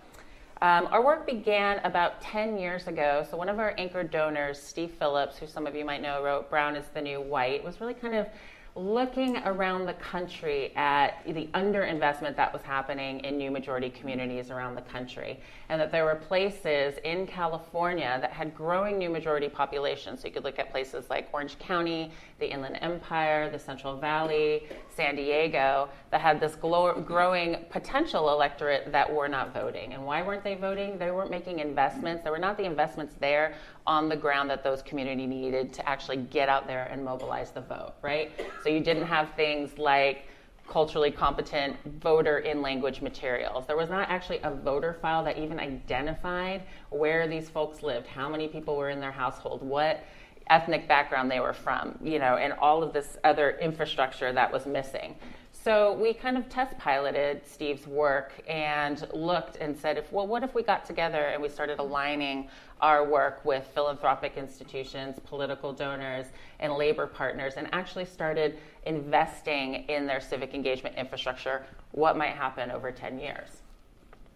Um, 0.62 0.86
our 0.92 1.04
work 1.04 1.26
began 1.26 1.80
about 1.80 2.22
10 2.22 2.56
years 2.56 2.86
ago. 2.86 3.26
So, 3.28 3.36
one 3.36 3.50
of 3.50 3.58
our 3.58 3.74
anchor 3.76 4.02
donors, 4.04 4.58
Steve 4.62 4.92
Phillips, 4.92 5.36
who 5.36 5.46
some 5.46 5.66
of 5.66 5.74
you 5.74 5.84
might 5.84 6.00
know 6.00 6.22
wrote 6.22 6.48
Brown 6.48 6.76
is 6.76 6.86
the 6.94 7.02
New 7.02 7.20
White, 7.20 7.62
was 7.62 7.80
really 7.80 7.92
kind 7.92 8.14
of 8.14 8.28
looking 8.76 9.36
around 9.44 9.86
the 9.86 9.94
country 9.94 10.74
at 10.74 11.22
the 11.26 11.46
underinvestment 11.54 12.34
that 12.34 12.52
was 12.52 12.62
happening 12.62 13.20
in 13.20 13.38
new 13.38 13.50
majority 13.50 13.88
communities 13.88 14.50
around 14.50 14.74
the 14.74 14.82
country, 14.82 15.38
and 15.68 15.80
that 15.80 15.92
there 15.92 16.04
were 16.04 16.16
places 16.16 16.98
in 17.04 17.24
California 17.24 18.18
that 18.20 18.32
had 18.32 18.52
growing 18.54 18.98
new 18.98 19.08
majority 19.08 19.48
populations. 19.48 20.20
So 20.20 20.26
you 20.26 20.34
could 20.34 20.42
look 20.42 20.58
at 20.58 20.72
places 20.72 21.08
like 21.08 21.28
Orange 21.32 21.56
County, 21.60 22.10
the 22.38 22.50
Inland 22.50 22.78
Empire, 22.80 23.48
the 23.48 23.58
Central 23.58 23.96
Valley, 23.96 24.64
San 24.88 25.14
Diego, 25.14 25.88
that 26.10 26.20
had 26.20 26.40
this 26.40 26.56
growing 26.56 27.64
potential 27.70 28.30
electorate 28.30 28.90
that 28.90 29.12
were 29.12 29.28
not 29.28 29.54
voting. 29.54 29.94
And 29.94 30.04
why 30.04 30.22
weren't 30.22 30.42
they 30.42 30.56
voting? 30.56 30.98
They 30.98 31.10
weren't 31.10 31.30
making 31.30 31.60
investments. 31.60 32.22
There 32.22 32.32
were 32.32 32.38
not 32.38 32.56
the 32.56 32.64
investments 32.64 33.14
there 33.20 33.54
on 33.86 34.08
the 34.08 34.16
ground 34.16 34.50
that 34.50 34.64
those 34.64 34.82
community 34.82 35.26
needed 35.26 35.72
to 35.74 35.88
actually 35.88 36.16
get 36.16 36.48
out 36.48 36.66
there 36.66 36.88
and 36.90 37.04
mobilize 37.04 37.50
the 37.52 37.60
vote, 37.60 37.94
right? 38.02 38.32
So 38.62 38.68
you 38.68 38.80
didn't 38.80 39.06
have 39.06 39.30
things 39.34 39.78
like 39.78 40.26
culturally 40.66 41.10
competent 41.10 41.76
voter 42.00 42.38
in 42.38 42.62
language 42.62 43.02
materials. 43.02 43.66
There 43.66 43.76
was 43.76 43.90
not 43.90 44.08
actually 44.08 44.40
a 44.42 44.50
voter 44.50 44.94
file 44.94 45.22
that 45.24 45.38
even 45.38 45.60
identified 45.60 46.62
where 46.88 47.28
these 47.28 47.50
folks 47.50 47.82
lived, 47.82 48.06
how 48.06 48.30
many 48.30 48.48
people 48.48 48.74
were 48.74 48.88
in 48.88 48.98
their 48.98 49.12
household, 49.12 49.62
what 49.62 50.02
ethnic 50.48 50.86
background 50.88 51.30
they 51.30 51.40
were 51.40 51.52
from, 51.52 51.98
you 52.02 52.18
know, 52.18 52.36
and 52.36 52.52
all 52.54 52.82
of 52.82 52.92
this 52.92 53.16
other 53.24 53.58
infrastructure 53.60 54.32
that 54.32 54.52
was 54.52 54.66
missing. 54.66 55.16
So 55.64 55.94
we 55.94 56.12
kind 56.12 56.36
of 56.36 56.46
test 56.50 56.76
piloted 56.76 57.46
Steve's 57.46 57.86
work 57.86 58.32
and 58.46 59.06
looked 59.14 59.56
and 59.56 59.74
said, 59.74 59.96
if, 59.96 60.12
well, 60.12 60.26
what 60.26 60.42
if 60.42 60.54
we 60.54 60.62
got 60.62 60.84
together 60.84 61.28
and 61.28 61.42
we 61.42 61.48
started 61.48 61.78
aligning 61.78 62.50
our 62.82 63.08
work 63.08 63.42
with 63.46 63.66
philanthropic 63.74 64.36
institutions, 64.36 65.18
political 65.24 65.72
donors, 65.72 66.26
and 66.60 66.74
labor 66.74 67.06
partners, 67.06 67.54
and 67.56 67.66
actually 67.72 68.04
started 68.04 68.58
investing 68.84 69.86
in 69.88 70.06
their 70.06 70.20
civic 70.20 70.52
engagement 70.52 70.96
infrastructure? 70.96 71.64
What 71.92 72.18
might 72.18 72.34
happen 72.34 72.70
over 72.70 72.92
10 72.92 73.18
years? 73.18 73.48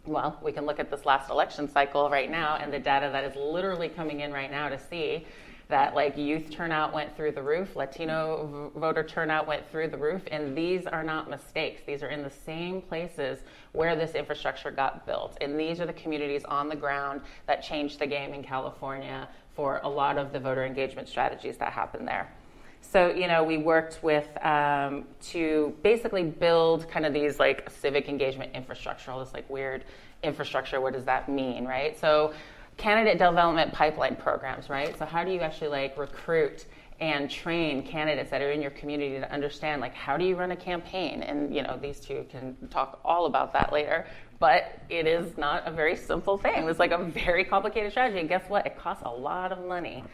Well, 0.06 0.38
we 0.42 0.52
can 0.52 0.64
look 0.64 0.80
at 0.80 0.90
this 0.90 1.04
last 1.04 1.28
election 1.28 1.70
cycle 1.70 2.08
right 2.08 2.30
now 2.30 2.56
and 2.56 2.72
the 2.72 2.78
data 2.78 3.10
that 3.12 3.24
is 3.24 3.36
literally 3.36 3.90
coming 3.90 4.20
in 4.20 4.32
right 4.32 4.50
now 4.50 4.70
to 4.70 4.78
see 4.78 5.26
that 5.68 5.94
like 5.94 6.16
youth 6.16 6.50
turnout 6.50 6.94
went 6.94 7.14
through 7.14 7.32
the 7.32 7.42
roof, 7.42 7.76
Latino 7.76 8.72
voter 8.74 9.04
turnout 9.04 9.46
went 9.46 9.70
through 9.70 9.88
the 9.88 9.98
roof, 9.98 10.22
and 10.30 10.56
these 10.56 10.86
are 10.86 11.02
not 11.02 11.28
mistakes. 11.28 11.82
These 11.86 12.02
are 12.02 12.08
in 12.08 12.22
the 12.22 12.30
same 12.30 12.80
places 12.80 13.40
where 13.72 13.94
this 13.94 14.14
infrastructure 14.14 14.70
got 14.70 15.04
built, 15.04 15.36
and 15.42 15.60
these 15.60 15.78
are 15.80 15.86
the 15.86 15.92
communities 15.92 16.44
on 16.44 16.68
the 16.68 16.76
ground 16.76 17.20
that 17.46 17.62
changed 17.62 17.98
the 17.98 18.06
game 18.06 18.32
in 18.32 18.42
California 18.42 19.28
for 19.54 19.80
a 19.82 19.88
lot 19.88 20.16
of 20.16 20.32
the 20.32 20.40
voter 20.40 20.64
engagement 20.64 21.06
strategies 21.06 21.58
that 21.58 21.72
happen 21.72 22.06
there. 22.06 22.32
So, 22.80 23.10
you 23.10 23.26
know, 23.26 23.44
we 23.44 23.58
worked 23.58 24.02
with 24.02 24.28
um, 24.44 25.04
to 25.30 25.76
basically 25.82 26.22
build 26.22 26.88
kind 26.88 27.04
of 27.04 27.12
these 27.12 27.38
like 27.38 27.68
civic 27.68 28.08
engagement 28.08 28.52
infrastructure, 28.54 29.10
all 29.10 29.22
this 29.22 29.34
like 29.34 29.50
weird 29.50 29.84
infrastructure. 30.22 30.80
What 30.80 30.94
does 30.94 31.04
that 31.04 31.28
mean, 31.28 31.66
right? 31.66 31.98
So, 31.98 32.32
candidate 32.78 33.18
development 33.18 33.72
pipeline 33.72 34.16
programs, 34.16 34.70
right? 34.70 34.96
So 34.98 35.04
how 35.04 35.24
do 35.24 35.30
you 35.30 35.40
actually 35.40 35.68
like 35.68 35.98
recruit 35.98 36.64
and 37.00 37.30
train 37.30 37.82
candidates 37.86 38.30
that 38.30 38.40
are 38.40 38.50
in 38.50 38.60
your 38.60 38.72
community 38.72 39.20
to 39.20 39.32
understand 39.32 39.80
like 39.80 39.94
how 39.94 40.16
do 40.16 40.24
you 40.24 40.36
run 40.36 40.52
a 40.52 40.56
campaign? 40.56 41.22
And 41.22 41.54
you 41.54 41.62
know, 41.62 41.78
these 41.80 42.00
two 42.00 42.24
can 42.30 42.56
talk 42.70 43.00
all 43.04 43.26
about 43.26 43.52
that 43.52 43.72
later. 43.72 44.06
But 44.38 44.80
it 44.88 45.06
is 45.08 45.36
not 45.36 45.66
a 45.66 45.70
very 45.72 45.96
simple 45.96 46.38
thing. 46.38 46.68
It's 46.68 46.78
like 46.78 46.92
a 46.92 47.04
very 47.04 47.44
complicated 47.44 47.90
strategy. 47.90 48.20
And 48.20 48.28
guess 48.28 48.48
what? 48.48 48.66
It 48.66 48.78
costs 48.78 49.02
a 49.04 49.10
lot 49.10 49.50
of 49.50 49.66
money 49.66 50.04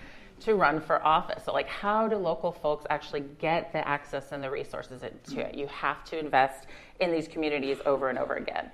to 0.41 0.55
run 0.55 0.81
for 0.81 1.05
office. 1.05 1.45
So, 1.45 1.53
like, 1.53 1.69
how 1.69 2.09
do 2.09 2.17
local 2.17 2.51
folks 2.51 2.87
actually 2.89 3.25
get 3.39 3.73
the 3.73 3.87
access 3.87 4.33
and 4.33 4.43
the 4.43 4.51
resources 4.51 5.03
to 5.03 5.41
it? 5.41 5.55
You 5.55 5.67
have 5.67 6.05
to 6.07 6.19
invest 6.19 6.67
in 7.01 7.13
these 7.13 7.29
communities 7.29 7.79
over 7.85 8.09
and 8.09 8.19
over 8.19 8.35
again. 8.35 8.71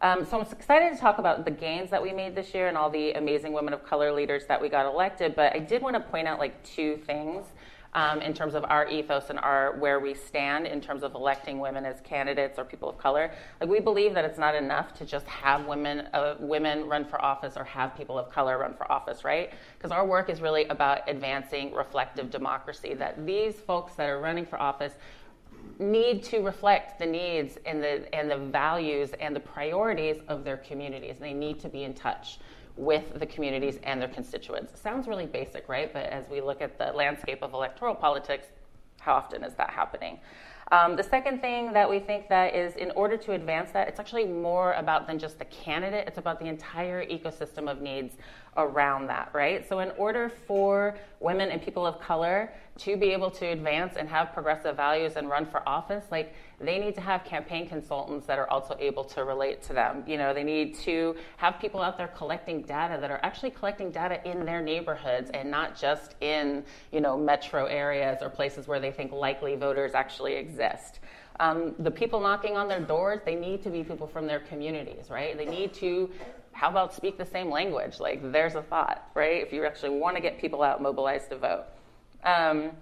Um, 0.00 0.24
so 0.24 0.38
I'm 0.38 0.46
excited 0.46 0.94
to 0.94 1.00
talk 1.00 1.18
about 1.18 1.44
the 1.44 1.50
gains 1.50 1.90
that 1.90 2.02
we 2.02 2.12
made 2.12 2.34
this 2.34 2.54
year 2.54 2.68
and 2.68 2.76
all 2.76 2.88
the 2.88 3.12
amazing 3.12 3.52
women 3.52 3.74
of 3.74 3.84
color 3.84 4.12
leaders 4.12 4.46
that 4.46 4.60
we 4.60 4.68
got 4.68 4.86
elected. 4.86 5.34
But 5.34 5.54
I 5.54 5.58
did 5.58 5.82
want 5.82 5.96
to 5.96 6.00
point 6.00 6.28
out 6.28 6.38
like 6.38 6.62
two 6.62 6.98
things 6.98 7.46
um, 7.94 8.20
in 8.20 8.32
terms 8.32 8.54
of 8.54 8.64
our 8.64 8.86
ethos 8.86 9.30
and 9.30 9.38
our 9.40 9.76
where 9.78 9.98
we 9.98 10.14
stand 10.14 10.66
in 10.66 10.80
terms 10.80 11.02
of 11.02 11.14
electing 11.14 11.58
women 11.58 11.84
as 11.84 12.00
candidates 12.02 12.58
or 12.58 12.64
people 12.64 12.88
of 12.88 12.96
color. 12.98 13.32
Like 13.60 13.68
we 13.68 13.80
believe 13.80 14.14
that 14.14 14.24
it's 14.24 14.38
not 14.38 14.54
enough 14.54 14.92
to 14.98 15.04
just 15.04 15.26
have 15.26 15.66
women 15.66 16.06
uh, 16.12 16.36
women 16.38 16.86
run 16.86 17.04
for 17.04 17.20
office 17.20 17.56
or 17.56 17.64
have 17.64 17.96
people 17.96 18.18
of 18.18 18.30
color 18.30 18.58
run 18.58 18.74
for 18.74 18.90
office, 18.92 19.24
right? 19.24 19.52
Because 19.76 19.90
our 19.90 20.06
work 20.06 20.28
is 20.30 20.40
really 20.40 20.66
about 20.66 21.08
advancing 21.08 21.72
reflective 21.72 22.30
democracy. 22.30 22.94
That 22.94 23.26
these 23.26 23.56
folks 23.56 23.94
that 23.94 24.08
are 24.08 24.20
running 24.20 24.46
for 24.46 24.60
office 24.60 24.92
need 25.78 26.22
to 26.24 26.40
reflect 26.40 26.98
the 26.98 27.06
needs 27.06 27.58
and 27.64 27.82
the 27.82 28.12
and 28.14 28.30
the 28.30 28.36
values 28.36 29.10
and 29.20 29.34
the 29.34 29.40
priorities 29.40 30.20
of 30.28 30.44
their 30.44 30.56
communities. 30.56 31.16
They 31.18 31.32
need 31.32 31.60
to 31.60 31.68
be 31.68 31.84
in 31.84 31.94
touch 31.94 32.38
with 32.76 33.18
the 33.18 33.26
communities 33.26 33.78
and 33.82 34.00
their 34.00 34.08
constituents. 34.08 34.80
Sounds 34.80 35.08
really 35.08 35.26
basic, 35.26 35.68
right? 35.68 35.92
But 35.92 36.06
as 36.06 36.28
we 36.28 36.40
look 36.40 36.62
at 36.62 36.78
the 36.78 36.92
landscape 36.92 37.42
of 37.42 37.52
electoral 37.52 37.94
politics, 37.94 38.46
how 39.00 39.14
often 39.14 39.42
is 39.42 39.54
that 39.54 39.70
happening? 39.70 40.20
Um, 40.70 40.96
the 40.96 41.02
second 41.02 41.40
thing 41.40 41.72
that 41.72 41.88
we 41.88 41.98
think 41.98 42.28
that 42.28 42.54
is 42.54 42.76
in 42.76 42.90
order 42.90 43.16
to 43.16 43.32
advance 43.32 43.70
that, 43.70 43.88
it's 43.88 43.98
actually 43.98 44.26
more 44.26 44.74
about 44.74 45.06
than 45.06 45.18
just 45.18 45.38
the 45.38 45.46
candidate. 45.46 46.06
It's 46.06 46.18
about 46.18 46.38
the 46.38 46.46
entire 46.46 47.06
ecosystem 47.06 47.70
of 47.70 47.80
needs 47.80 48.16
around 48.58 49.06
that, 49.06 49.30
right? 49.32 49.66
So 49.66 49.78
in 49.78 49.92
order 49.92 50.28
for 50.28 50.98
women 51.20 51.50
and 51.50 51.62
people 51.62 51.86
of 51.86 51.98
color 52.00 52.52
to 52.78 52.96
be 52.96 53.10
able 53.12 53.30
to 53.30 53.46
advance 53.46 53.96
and 53.96 54.08
have 54.08 54.34
progressive 54.34 54.76
values 54.76 55.14
and 55.16 55.30
run 55.30 55.46
for 55.46 55.66
office, 55.66 56.04
like 56.10 56.34
they 56.60 56.78
need 56.78 56.94
to 56.96 57.00
have 57.00 57.24
campaign 57.24 57.68
consultants 57.68 58.26
that 58.26 58.38
are 58.38 58.50
also 58.50 58.76
able 58.80 59.04
to 59.04 59.24
relate 59.24 59.62
to 59.62 59.72
them. 59.72 60.02
You 60.06 60.18
know, 60.18 60.34
they 60.34 60.42
need 60.42 60.74
to 60.80 61.14
have 61.36 61.60
people 61.60 61.80
out 61.80 61.96
there 61.96 62.08
collecting 62.08 62.62
data 62.62 62.98
that 63.00 63.10
are 63.10 63.20
actually 63.22 63.50
collecting 63.50 63.90
data 63.90 64.20
in 64.28 64.44
their 64.44 64.60
neighborhoods 64.60 65.30
and 65.30 65.50
not 65.50 65.78
just 65.78 66.16
in, 66.20 66.64
you 66.90 67.00
know, 67.00 67.16
metro 67.16 67.66
areas 67.66 68.18
or 68.22 68.28
places 68.28 68.66
where 68.66 68.80
they 68.80 68.90
think 68.90 69.12
likely 69.12 69.54
voters 69.54 69.94
actually 69.94 70.34
exist. 70.34 70.98
Um, 71.40 71.76
the 71.78 71.90
people 71.90 72.20
knocking 72.20 72.56
on 72.56 72.66
their 72.66 72.80
doors, 72.80 73.20
they 73.24 73.36
need 73.36 73.62
to 73.62 73.70
be 73.70 73.84
people 73.84 74.08
from 74.08 74.26
their 74.26 74.40
communities, 74.40 75.08
right? 75.08 75.36
They 75.38 75.46
need 75.46 75.72
to, 75.74 76.10
how 76.50 76.68
about 76.70 76.92
speak 76.92 77.16
the 77.16 77.24
same 77.24 77.50
language? 77.50 78.00
Like, 78.00 78.32
there's 78.32 78.56
a 78.56 78.62
thought, 78.62 79.08
right? 79.14 79.40
If 79.40 79.52
you 79.52 79.64
actually 79.64 79.90
want 79.90 80.16
to 80.16 80.22
get 80.22 80.40
people 80.40 80.64
out 80.64 80.82
mobilized 80.82 81.30
to 81.30 81.38
vote. 81.38 81.66
Um, 82.24 82.72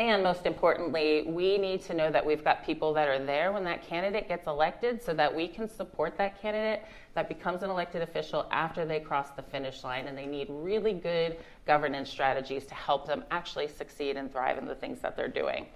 and 0.00 0.22
most 0.22 0.46
importantly, 0.46 1.24
we 1.26 1.58
need 1.58 1.82
to 1.82 1.92
know 1.92 2.10
that 2.10 2.24
we've 2.24 2.42
got 2.42 2.64
people 2.64 2.94
that 2.94 3.06
are 3.06 3.22
there 3.22 3.52
when 3.52 3.62
that 3.64 3.86
candidate 3.86 4.28
gets 4.28 4.46
elected 4.46 5.02
so 5.02 5.12
that 5.12 5.32
we 5.32 5.46
can 5.46 5.68
support 5.68 6.16
that 6.16 6.40
candidate 6.40 6.82
that 7.14 7.28
becomes 7.28 7.62
an 7.62 7.68
elected 7.68 8.00
official 8.00 8.48
after 8.50 8.86
they 8.86 8.98
cross 8.98 9.28
the 9.36 9.42
finish 9.42 9.84
line. 9.84 10.06
And 10.06 10.16
they 10.16 10.24
need 10.24 10.46
really 10.48 10.94
good 10.94 11.36
governance 11.66 12.08
strategies 12.08 12.64
to 12.64 12.74
help 12.74 13.06
them 13.06 13.24
actually 13.30 13.68
succeed 13.68 14.16
and 14.16 14.32
thrive 14.32 14.56
in 14.56 14.64
the 14.64 14.74
things 14.74 15.00
that 15.00 15.18
they're 15.18 15.28
doing. 15.28 15.66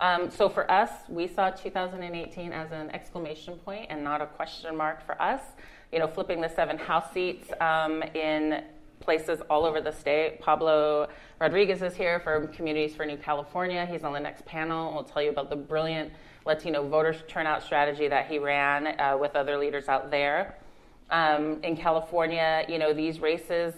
Um, 0.00 0.28
so 0.28 0.48
for 0.48 0.68
us, 0.68 0.90
we 1.08 1.28
saw 1.28 1.50
2018 1.50 2.52
as 2.52 2.72
an 2.72 2.90
exclamation 2.90 3.58
point 3.58 3.86
and 3.90 4.02
not 4.02 4.20
a 4.20 4.26
question 4.26 4.76
mark 4.76 5.06
for 5.06 5.22
us. 5.22 5.40
You 5.92 6.00
know, 6.00 6.08
flipping 6.08 6.40
the 6.40 6.48
seven 6.48 6.78
House 6.78 7.12
seats 7.12 7.48
um, 7.60 8.02
in 8.02 8.64
places 9.00 9.40
all 9.50 9.64
over 9.64 9.80
the 9.80 9.92
state. 9.92 10.40
Pablo 10.40 11.08
Rodriguez 11.40 11.82
is 11.82 11.94
here 11.94 12.20
from 12.20 12.48
Communities 12.48 12.94
for 12.94 13.04
New 13.04 13.16
California. 13.16 13.86
He's 13.86 14.04
on 14.04 14.12
the 14.12 14.20
next 14.20 14.44
panel. 14.44 14.92
We'll 14.94 15.04
tell 15.04 15.22
you 15.22 15.30
about 15.30 15.50
the 15.50 15.56
brilliant 15.56 16.12
Latino 16.44 16.86
voter 16.88 17.14
turnout 17.28 17.62
strategy 17.62 18.08
that 18.08 18.26
he 18.26 18.38
ran 18.38 18.98
uh, 19.00 19.16
with 19.18 19.36
other 19.36 19.58
leaders 19.58 19.88
out 19.88 20.10
there. 20.10 20.56
Um, 21.10 21.62
in 21.62 21.76
California, 21.76 22.64
you 22.68 22.78
know, 22.78 22.92
these 22.92 23.20
races 23.20 23.74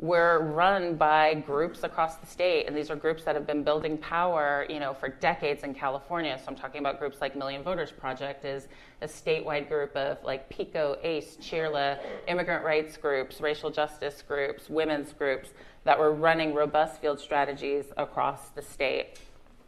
were 0.00 0.50
run 0.54 0.94
by 0.96 1.34
groups 1.34 1.82
across 1.82 2.16
the 2.16 2.26
state, 2.26 2.66
and 2.66 2.74
these 2.74 2.90
are 2.90 2.96
groups 2.96 3.22
that 3.24 3.34
have 3.34 3.46
been 3.46 3.62
building 3.62 3.98
power, 3.98 4.64
you 4.70 4.80
know, 4.80 4.94
for 4.94 5.10
decades 5.10 5.62
in 5.62 5.74
California. 5.74 6.38
So 6.38 6.44
I'm 6.48 6.56
talking 6.56 6.80
about 6.80 6.98
groups 6.98 7.18
like 7.20 7.36
Million 7.36 7.62
Voters 7.62 7.92
Project 7.92 8.46
is 8.46 8.66
a 9.02 9.06
statewide 9.06 9.68
group 9.68 9.94
of 9.94 10.16
like 10.24 10.48
PICO, 10.48 10.96
ACE, 11.02 11.36
CHIRLA, 11.36 11.98
immigrant 12.28 12.64
rights 12.64 12.96
groups, 12.96 13.42
racial 13.42 13.70
justice 13.70 14.24
groups, 14.26 14.70
women's 14.70 15.12
groups 15.12 15.50
that 15.84 15.98
were 15.98 16.12
running 16.12 16.54
robust 16.54 17.02
field 17.02 17.20
strategies 17.20 17.84
across 17.98 18.48
the 18.50 18.62
state. 18.62 19.18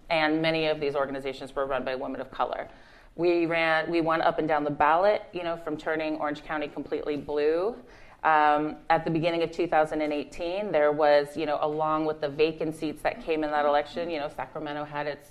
And 0.08 0.40
many 0.40 0.66
of 0.66 0.80
these 0.80 0.94
organizations 0.94 1.54
were 1.54 1.66
run 1.66 1.84
by 1.84 1.94
women 1.94 2.22
of 2.22 2.30
color. 2.30 2.68
We 3.16 3.44
ran, 3.44 3.90
we 3.90 4.00
went 4.00 4.22
up 4.22 4.38
and 4.38 4.48
down 4.48 4.64
the 4.64 4.70
ballot, 4.70 5.24
you 5.34 5.42
know, 5.42 5.58
from 5.58 5.76
turning 5.76 6.16
Orange 6.16 6.42
County 6.42 6.68
completely 6.68 7.18
blue 7.18 7.76
um, 8.24 8.76
at 8.88 9.04
the 9.04 9.10
beginning 9.10 9.42
of 9.42 9.50
2018, 9.50 10.70
there 10.70 10.92
was, 10.92 11.36
you 11.36 11.44
know, 11.44 11.58
along 11.60 12.04
with 12.04 12.20
the 12.20 12.28
vacant 12.28 12.76
seats 12.76 13.02
that 13.02 13.24
came 13.24 13.42
in 13.42 13.50
that 13.50 13.66
election, 13.66 14.08
you 14.10 14.20
know, 14.20 14.28
Sacramento 14.28 14.84
had 14.84 15.08
its, 15.08 15.30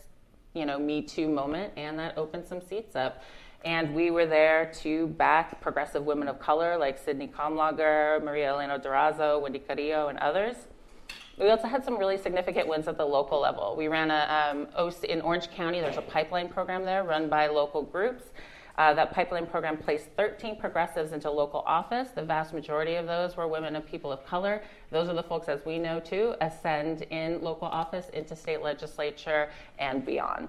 you 0.53 0.65
know, 0.65 0.77
Me 0.77 1.01
Too 1.01 1.29
moment, 1.29 1.71
and 1.77 1.97
that 1.99 2.17
opened 2.17 2.45
some 2.45 2.61
seats 2.61 2.95
up. 2.95 3.23
And 3.63 3.93
we 3.93 4.11
were 4.11 4.25
there 4.25 4.73
to 4.81 5.07
back 5.07 5.61
progressive 5.61 6.03
women 6.03 6.27
of 6.27 6.39
color 6.39 6.77
like 6.77 6.97
Sydney 6.97 7.27
Kamlager, 7.27 8.21
Maria 8.23 8.49
Elena 8.49 8.77
Durazo, 8.77 9.39
Wendy 9.41 9.59
Carrillo, 9.59 10.09
and 10.09 10.17
others. 10.19 10.55
We 11.37 11.49
also 11.49 11.67
had 11.67 11.85
some 11.85 11.97
really 11.97 12.17
significant 12.17 12.67
wins 12.67 12.87
at 12.87 12.97
the 12.97 13.05
local 13.05 13.39
level. 13.39 13.75
We 13.77 13.87
ran 13.87 14.11
a 14.11 14.67
um, 14.77 14.93
in 15.03 15.21
Orange 15.21 15.49
County. 15.51 15.79
There's 15.79 15.97
a 15.97 16.01
pipeline 16.01 16.49
program 16.49 16.83
there 16.83 17.03
run 17.03 17.29
by 17.29 17.47
local 17.47 17.83
groups 17.83 18.25
uh, 18.77 18.93
that 18.93 19.13
pipeline 19.13 19.45
program 19.45 19.77
placed 19.77 20.07
13 20.17 20.57
progressives 20.57 21.11
into 21.11 21.29
local 21.29 21.63
office. 21.65 22.09
The 22.09 22.23
vast 22.23 22.53
majority 22.53 22.95
of 22.95 23.07
those 23.07 23.37
were 23.37 23.47
women 23.47 23.75
and 23.75 23.85
people 23.85 24.11
of 24.11 24.25
color. 24.25 24.61
Those 24.89 25.09
are 25.09 25.13
the 25.13 25.23
folks, 25.23 25.49
as 25.49 25.65
we 25.65 25.79
know 25.79 25.99
too, 25.99 26.35
ascend 26.41 27.03
in 27.03 27.41
local 27.41 27.67
office 27.67 28.09
into 28.09 28.35
state 28.35 28.61
legislature 28.61 29.49
and 29.79 30.05
beyond. 30.05 30.47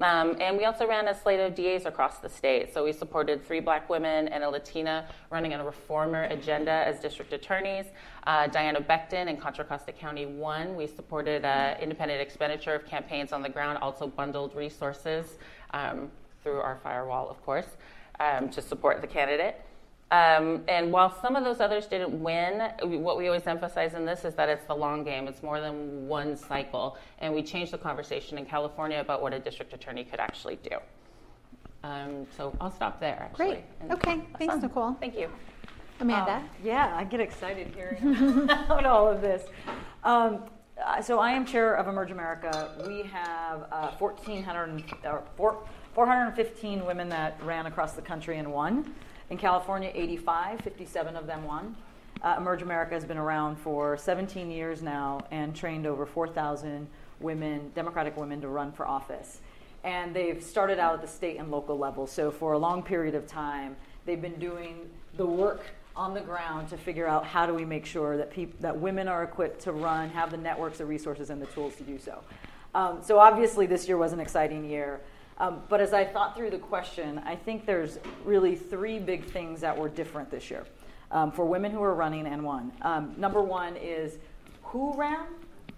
Um, 0.00 0.36
and 0.40 0.56
we 0.56 0.64
also 0.64 0.86
ran 0.86 1.08
a 1.08 1.14
slate 1.14 1.40
of 1.40 1.54
DAs 1.54 1.84
across 1.84 2.18
the 2.18 2.28
state. 2.28 2.72
So 2.72 2.84
we 2.84 2.92
supported 2.92 3.44
three 3.46 3.60
black 3.60 3.90
women 3.90 4.28
and 4.28 4.42
a 4.42 4.48
Latina 4.48 5.06
running 5.28 5.52
a 5.52 5.62
reformer 5.62 6.24
agenda 6.24 6.70
as 6.70 7.00
district 7.00 7.34
attorneys. 7.34 7.86
Uh, 8.26 8.46
Diana 8.46 8.80
Becton 8.80 9.28
in 9.28 9.36
Contra 9.36 9.64
Costa 9.64 9.92
County 9.92 10.24
won. 10.24 10.74
We 10.74 10.86
supported 10.86 11.44
uh, 11.44 11.74
independent 11.82 12.22
expenditure 12.22 12.74
of 12.74 12.86
campaigns 12.86 13.32
on 13.32 13.42
the 13.42 13.50
ground, 13.50 13.78
also 13.78 14.06
bundled 14.06 14.54
resources 14.56 15.36
um, 15.72 16.10
through 16.42 16.60
our 16.60 16.78
firewall, 16.82 17.28
of 17.28 17.44
course, 17.44 17.66
um, 18.18 18.48
to 18.50 18.62
support 18.62 19.00
the 19.00 19.06
candidate. 19.06 19.56
Um, 20.12 20.64
and 20.66 20.90
while 20.90 21.14
some 21.22 21.36
of 21.36 21.44
those 21.44 21.60
others 21.60 21.86
didn't 21.86 22.20
win, 22.20 22.72
what 22.82 23.16
we 23.16 23.28
always 23.28 23.46
emphasize 23.46 23.94
in 23.94 24.04
this 24.04 24.24
is 24.24 24.34
that 24.34 24.48
it's 24.48 24.64
the 24.64 24.74
long 24.74 25.04
game. 25.04 25.28
It's 25.28 25.42
more 25.42 25.60
than 25.60 26.08
one 26.08 26.36
cycle. 26.36 26.96
And 27.20 27.32
we 27.32 27.42
changed 27.42 27.72
the 27.72 27.78
conversation 27.78 28.36
in 28.36 28.44
California 28.44 28.98
about 28.98 29.22
what 29.22 29.32
a 29.32 29.38
district 29.38 29.72
attorney 29.72 30.02
could 30.02 30.18
actually 30.18 30.56
do. 30.56 30.76
Um, 31.84 32.26
so 32.36 32.54
I'll 32.60 32.72
stop 32.72 32.98
there. 32.98 33.18
Actually. 33.20 33.46
Great. 33.46 33.64
And 33.80 33.92
okay. 33.92 34.22
Thanks, 34.38 34.54
fun. 34.54 34.62
Nicole. 34.62 34.96
Thank 34.98 35.16
you. 35.16 35.28
Amanda? 36.00 36.36
Um, 36.36 36.48
yeah, 36.64 36.94
I 36.96 37.04
get 37.04 37.20
excited 37.20 37.72
hearing 37.74 38.44
about 38.44 38.86
all 38.86 39.06
of 39.06 39.20
this. 39.20 39.46
Um, 40.02 40.44
uh, 40.84 41.00
so 41.02 41.18
I 41.18 41.30
am 41.32 41.44
chair 41.44 41.74
of 41.74 41.88
Emerge 41.88 42.10
America. 42.10 42.70
We 42.86 43.02
have 43.02 43.66
uh, 43.70 43.90
1,400, 43.98 44.82
or 45.04 45.22
4, 45.36 45.62
415 45.94 46.86
women 46.86 47.08
that 47.08 47.36
ran 47.42 47.66
across 47.66 47.92
the 47.92 48.02
country 48.02 48.38
and 48.38 48.52
won. 48.52 48.92
In 49.28 49.36
California, 49.36 49.90
85, 49.92 50.60
57 50.60 51.16
of 51.16 51.26
them 51.26 51.44
won. 51.44 51.74
Uh, 52.22 52.36
Emerge 52.38 52.62
America 52.62 52.94
has 52.94 53.04
been 53.04 53.16
around 53.16 53.56
for 53.56 53.96
17 53.96 54.50
years 54.50 54.82
now 54.82 55.20
and 55.30 55.54
trained 55.54 55.86
over 55.86 56.06
4,000 56.06 56.86
women, 57.18 57.72
Democratic 57.74 58.16
women, 58.16 58.40
to 58.40 58.48
run 58.48 58.72
for 58.72 58.86
office. 58.86 59.40
And 59.82 60.14
they've 60.14 60.42
started 60.42 60.78
out 60.78 60.94
at 60.94 61.00
the 61.00 61.08
state 61.08 61.38
and 61.38 61.50
local 61.50 61.78
level. 61.78 62.06
So 62.06 62.30
for 62.30 62.52
a 62.52 62.58
long 62.58 62.82
period 62.82 63.14
of 63.14 63.26
time, 63.26 63.76
they've 64.04 64.20
been 64.20 64.38
doing 64.38 64.90
the 65.16 65.26
work 65.26 65.64
on 65.96 66.14
the 66.14 66.20
ground 66.20 66.68
to 66.68 66.76
figure 66.76 67.06
out 67.06 67.24
how 67.24 67.46
do 67.46 67.54
we 67.54 67.64
make 67.64 67.84
sure 67.84 68.16
that 68.16 68.30
peop- 68.30 68.60
that 68.60 68.78
women 68.78 69.08
are 69.08 69.24
equipped 69.24 69.60
to 69.62 69.72
run, 69.72 70.08
have 70.10 70.30
the 70.30 70.36
networks, 70.36 70.78
the 70.78 70.86
resources, 70.86 71.30
and 71.30 71.42
the 71.42 71.46
tools 71.46 71.74
to 71.76 71.82
do 71.82 71.98
so. 71.98 72.20
Um, 72.74 73.00
so 73.02 73.18
obviously, 73.18 73.66
this 73.66 73.88
year 73.88 73.96
was 73.96 74.12
an 74.12 74.20
exciting 74.20 74.64
year. 74.68 75.00
Um, 75.40 75.62
but 75.70 75.80
as 75.80 75.94
I 75.94 76.04
thought 76.04 76.36
through 76.36 76.50
the 76.50 76.58
question, 76.58 77.18
I 77.24 77.34
think 77.34 77.64
there's 77.64 77.98
really 78.24 78.54
three 78.54 78.98
big 78.98 79.24
things 79.24 79.62
that 79.62 79.76
were 79.76 79.88
different 79.88 80.30
this 80.30 80.50
year 80.50 80.66
um, 81.10 81.32
for 81.32 81.46
women 81.46 81.72
who 81.72 81.82
are 81.82 81.94
running 81.94 82.26
and 82.26 82.44
won. 82.44 82.70
Um, 82.82 83.14
number 83.16 83.40
one 83.40 83.74
is 83.76 84.18
who 84.62 84.92
ran 84.94 85.26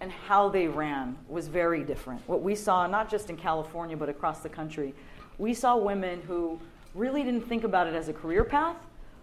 and 0.01 0.11
how 0.11 0.49
they 0.49 0.67
ran 0.67 1.17
was 1.29 1.47
very 1.47 1.81
different. 1.81 2.21
What 2.27 2.41
we 2.41 2.55
saw, 2.55 2.87
not 2.87 3.09
just 3.09 3.29
in 3.29 3.37
California, 3.37 3.95
but 3.95 4.09
across 4.09 4.41
the 4.41 4.49
country, 4.49 4.93
we 5.37 5.53
saw 5.53 5.77
women 5.77 6.21
who 6.27 6.59
really 6.93 7.23
didn't 7.23 7.47
think 7.47 7.63
about 7.63 7.87
it 7.87 7.95
as 7.95 8.09
a 8.09 8.13
career 8.13 8.43
path, 8.43 8.75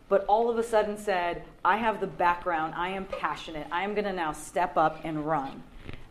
but 0.08 0.24
all 0.24 0.48
of 0.48 0.56
a 0.58 0.62
sudden 0.62 0.96
said, 0.96 1.44
I 1.66 1.76
have 1.76 2.00
the 2.00 2.06
background, 2.06 2.74
I 2.74 2.88
am 2.88 3.04
passionate, 3.04 3.66
I 3.70 3.84
am 3.84 3.92
going 3.92 4.06
to 4.06 4.12
now 4.12 4.32
step 4.32 4.78
up 4.78 5.00
and 5.04 5.26
run. 5.26 5.62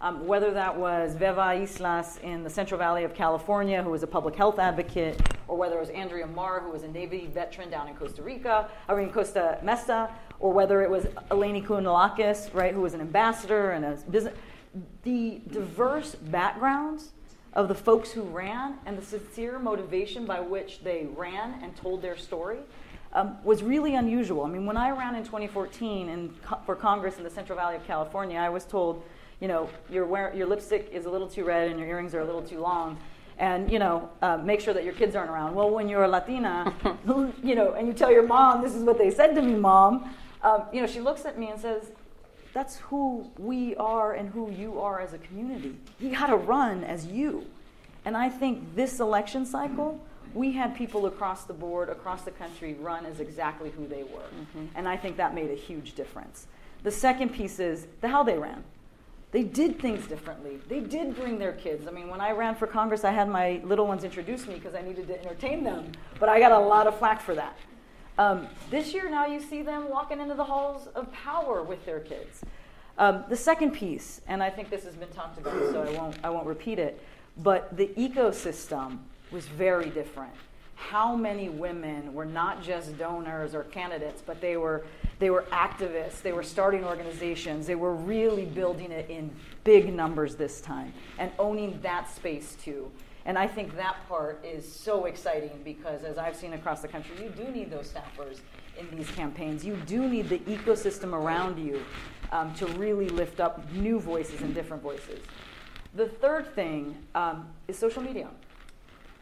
Um, 0.02 0.26
whether 0.26 0.52
that 0.52 0.78
was 0.78 1.14
Veva 1.14 1.42
Islas 1.42 2.20
in 2.24 2.42
the 2.44 2.50
Central 2.50 2.78
Valley 2.78 3.04
of 3.04 3.14
California, 3.14 3.84
who 3.84 3.90
was 3.90 4.02
a 4.02 4.08
public 4.08 4.34
health 4.34 4.58
advocate, 4.58 5.20
or 5.50 5.58
whether 5.58 5.76
it 5.76 5.82
was 5.82 5.90
Andrea 5.90 6.26
Marr, 6.26 6.62
who 6.62 6.72
was 6.72 6.84
a 6.84 6.88
Navy 6.88 7.30
veteran 7.34 7.70
down 7.70 7.90
in 7.90 7.96
Costa 7.96 8.22
Rica, 8.22 8.70
I 8.88 8.96
mean 8.96 9.12
Costa 9.12 9.60
Mesa, 9.62 10.10
or 10.40 10.54
whether 10.54 10.82
it 10.82 10.90
was 10.90 11.04
Eleni 11.32 11.66
Kounalakis, 11.66 12.54
right, 12.54 12.74
who 12.74 12.80
was 12.80 12.94
an 12.94 13.02
ambassador 13.02 13.72
and 13.72 13.84
a 13.84 13.98
business. 14.10 14.34
The 15.04 15.42
diverse 15.52 16.16
backgrounds 16.16 17.10
of 17.54 17.68
the 17.68 17.76
folks 17.76 18.12
who 18.12 18.22
ran 18.22 18.76
and 18.86 18.98
the 18.98 19.06
sincere 19.06 19.60
motivation 19.60 20.26
by 20.26 20.40
which 20.40 20.82
they 20.82 21.08
ran 21.14 21.62
and 21.62 21.76
told 21.76 22.02
their 22.02 22.16
story 22.16 22.60
um, 23.12 23.38
was 23.44 23.64
really 23.64 23.96
unusual. 23.96 24.46
I 24.46 24.50
mean, 24.50 24.66
when 24.66 24.78
I 24.78 24.92
ran 24.92 25.16
in 25.16 25.26
2014 25.26 26.08
in, 26.08 26.34
for 26.66 26.76
Congress 26.76 27.18
in 27.18 27.24
the 27.26 27.30
Central 27.30 27.58
Valley 27.58 27.76
of 27.76 27.86
California, 27.86 28.40
I 28.40 28.48
was 28.48 28.64
told 28.64 29.04
you 29.40 29.48
know, 29.48 29.70
your, 29.90 30.06
wear, 30.06 30.34
your 30.36 30.48
lipstick 30.48 30.90
is 30.92 31.06
a 31.06 31.10
little 31.10 31.28
too 31.28 31.44
red 31.44 31.70
and 31.70 31.80
your 31.80 31.88
earrings 31.88 32.14
are 32.14 32.20
a 32.20 32.26
little 32.26 32.42
too 32.42 32.60
long. 32.60 32.98
And, 33.38 33.72
you 33.72 33.80
know, 33.80 34.10
uh, 34.22 34.38
make 34.38 34.60
sure 34.60 34.74
that 34.74 34.84
your 34.84 34.94
kids 34.94 35.16
aren't 35.16 35.32
around. 35.32 35.56
Well, 35.56 35.70
when 35.70 35.88
you're 35.88 36.04
a 36.04 36.08
Latina, 36.10 36.74
you 37.42 37.56
know, 37.56 37.74
and 37.74 37.88
you 37.88 37.94
tell 37.94 38.12
your 38.12 38.28
mom, 38.28 38.62
this 38.62 38.76
is 38.76 38.84
what 38.84 38.98
they 38.98 39.10
said 39.10 39.34
to 39.36 39.42
me, 39.42 39.54
mom, 39.54 40.14
um, 40.44 40.64
you 40.74 40.82
know, 40.82 40.88
she 40.88 41.00
looks 41.00 41.26
at 41.26 41.40
me 41.40 41.50
and 41.50 41.60
says, 41.60 41.92
that's 42.54 42.78
who 42.78 43.30
we 43.38 43.76
are 43.76 44.14
and 44.14 44.30
who 44.30 44.52
you 44.52 44.80
are 44.80 45.00
as 45.00 45.14
a 45.14 45.18
community. 45.20 45.78
You 46.00 46.12
got 46.12 46.28
to 46.28 46.36
run 46.36 46.84
as 46.84 47.06
you. 47.06 47.46
And 48.06 48.18
I 48.18 48.30
think 48.30 48.76
this 48.76 49.00
election 49.00 49.46
cycle, 49.46 50.04
we 50.34 50.52
had 50.52 50.76
people 50.76 51.06
across 51.06 51.46
the 51.46 51.54
board, 51.54 51.90
across 51.90 52.24
the 52.24 52.32
country, 52.32 52.76
run 52.80 53.06
as 53.06 53.20
exactly 53.20 53.70
who 53.70 53.88
they 53.88 54.04
were. 54.04 54.20
Mm-hmm. 54.20 54.66
And 54.76 54.88
I 54.88 54.98
think 54.98 55.18
that 55.18 55.34
made 55.34 55.52
a 55.52 55.56
huge 55.56 55.94
difference. 55.94 56.48
The 56.84 56.92
second 56.92 57.30
piece 57.30 57.60
is 57.60 57.88
the 58.02 58.08
how 58.08 58.24
they 58.24 58.38
ran. 58.38 58.64
They 59.32 59.44
did 59.44 59.80
things 59.80 60.08
differently. 60.08 60.60
They 60.68 60.80
did 60.80 61.16
bring 61.16 61.38
their 61.38 61.54
kids. 61.54 61.88
I 61.88 61.92
mean, 61.92 62.10
when 62.10 62.20
I 62.20 62.32
ran 62.32 62.56
for 62.56 62.66
Congress, 62.66 63.04
I 63.04 63.12
had 63.12 63.30
my 63.30 63.62
little 63.64 63.86
ones 63.86 64.04
introduce 64.04 64.48
me 64.48 64.56
because 64.56 64.74
I 64.74 64.82
needed 64.82 65.08
to 65.08 65.20
entertain 65.20 65.64
them, 65.64 65.92
but 66.20 66.30
I 66.30 66.40
got 66.40 66.52
a 66.52 66.60
lot 66.60 66.88
of 66.88 66.98
flack 66.98 67.22
for 67.22 67.36
that. 67.36 67.56
Um, 68.18 68.48
this 68.72 68.94
year, 68.94 69.10
now 69.10 69.28
you 69.28 69.40
see 69.40 69.62
them 69.62 69.90
walking 69.90 70.20
into 70.20 70.34
the 70.34 70.44
halls 70.44 70.88
of 70.96 71.12
power 71.14 71.62
with 71.62 71.86
their 71.86 72.00
kids. 72.00 72.42
Um, 72.98 73.24
the 73.30 73.36
second 73.36 73.72
piece, 73.72 74.20
and 74.28 74.44
I 74.44 74.50
think 74.50 74.70
this 74.70 74.84
has 74.84 74.96
been 74.96 75.10
talked 75.10 75.38
about, 75.38 75.54
so 75.72 75.84
I 75.84 75.92
won't, 75.92 76.18
I 76.24 76.30
won't 76.30 76.48
repeat 76.48 76.80
it, 76.80 77.02
but 77.38 77.78
the 77.78 77.88
ecosystem 77.98 78.98
was 79.32 79.46
very 79.46 79.90
different. 79.90 80.34
How 80.76 81.16
many 81.16 81.50
women 81.50 82.14
were 82.14 82.26
not 82.26 82.64
just 82.64 82.98
donors 82.98 83.54
or 83.54 83.64
candidates, 83.66 84.22
but 84.26 84.42
they 84.42 84.58
were 84.58 84.86
they 85.20 85.30
were 85.30 85.44
activists, 85.52 86.22
they 86.22 86.32
were 86.32 86.44
starting 86.44 86.84
organizations, 86.84 87.68
they 87.68 87.76
were 87.76 87.94
really 87.94 88.46
building 88.46 88.92
it 88.92 89.10
in 89.10 89.30
big 89.64 89.94
numbers 89.94 90.36
this 90.36 90.62
time 90.62 90.94
and 91.18 91.32
owning 91.38 91.80
that 91.82 92.10
space 92.10 92.56
too. 92.64 92.90
And 93.26 93.38
I 93.38 93.46
think 93.46 93.76
that 93.76 93.98
part 94.08 94.44
is 94.44 94.70
so 94.70 95.06
exciting 95.06 95.60
because, 95.64 96.04
as 96.04 96.18
I've 96.18 96.36
seen 96.36 96.54
across 96.54 96.82
the 96.82 96.88
country, 96.88 97.16
you 97.22 97.30
do 97.30 97.52
need 97.52 97.70
those 97.70 97.92
staffers 97.92 98.40
in 98.80 98.98
these 98.98 99.10
campaigns. 99.12 99.64
You 99.64 99.76
do 99.86 100.08
need 100.08 100.30
the 100.30 100.40
ecosystem 100.40 101.14
around 101.14 101.60
you 101.60 101.84
um, 102.32 102.54
to 102.56 102.66
really 102.68 103.10
lift 103.10 103.40
up 103.40 103.70
new 103.74 104.00
voices 104.00 104.42
and 104.42 104.56
different 104.56 104.82
voices. 104.82 105.20
The 105.96 106.08
third 106.08 106.56
thing 106.56 106.98
um, 107.14 107.48
is 107.68 107.78
social 107.78 108.02
media. 108.02 108.30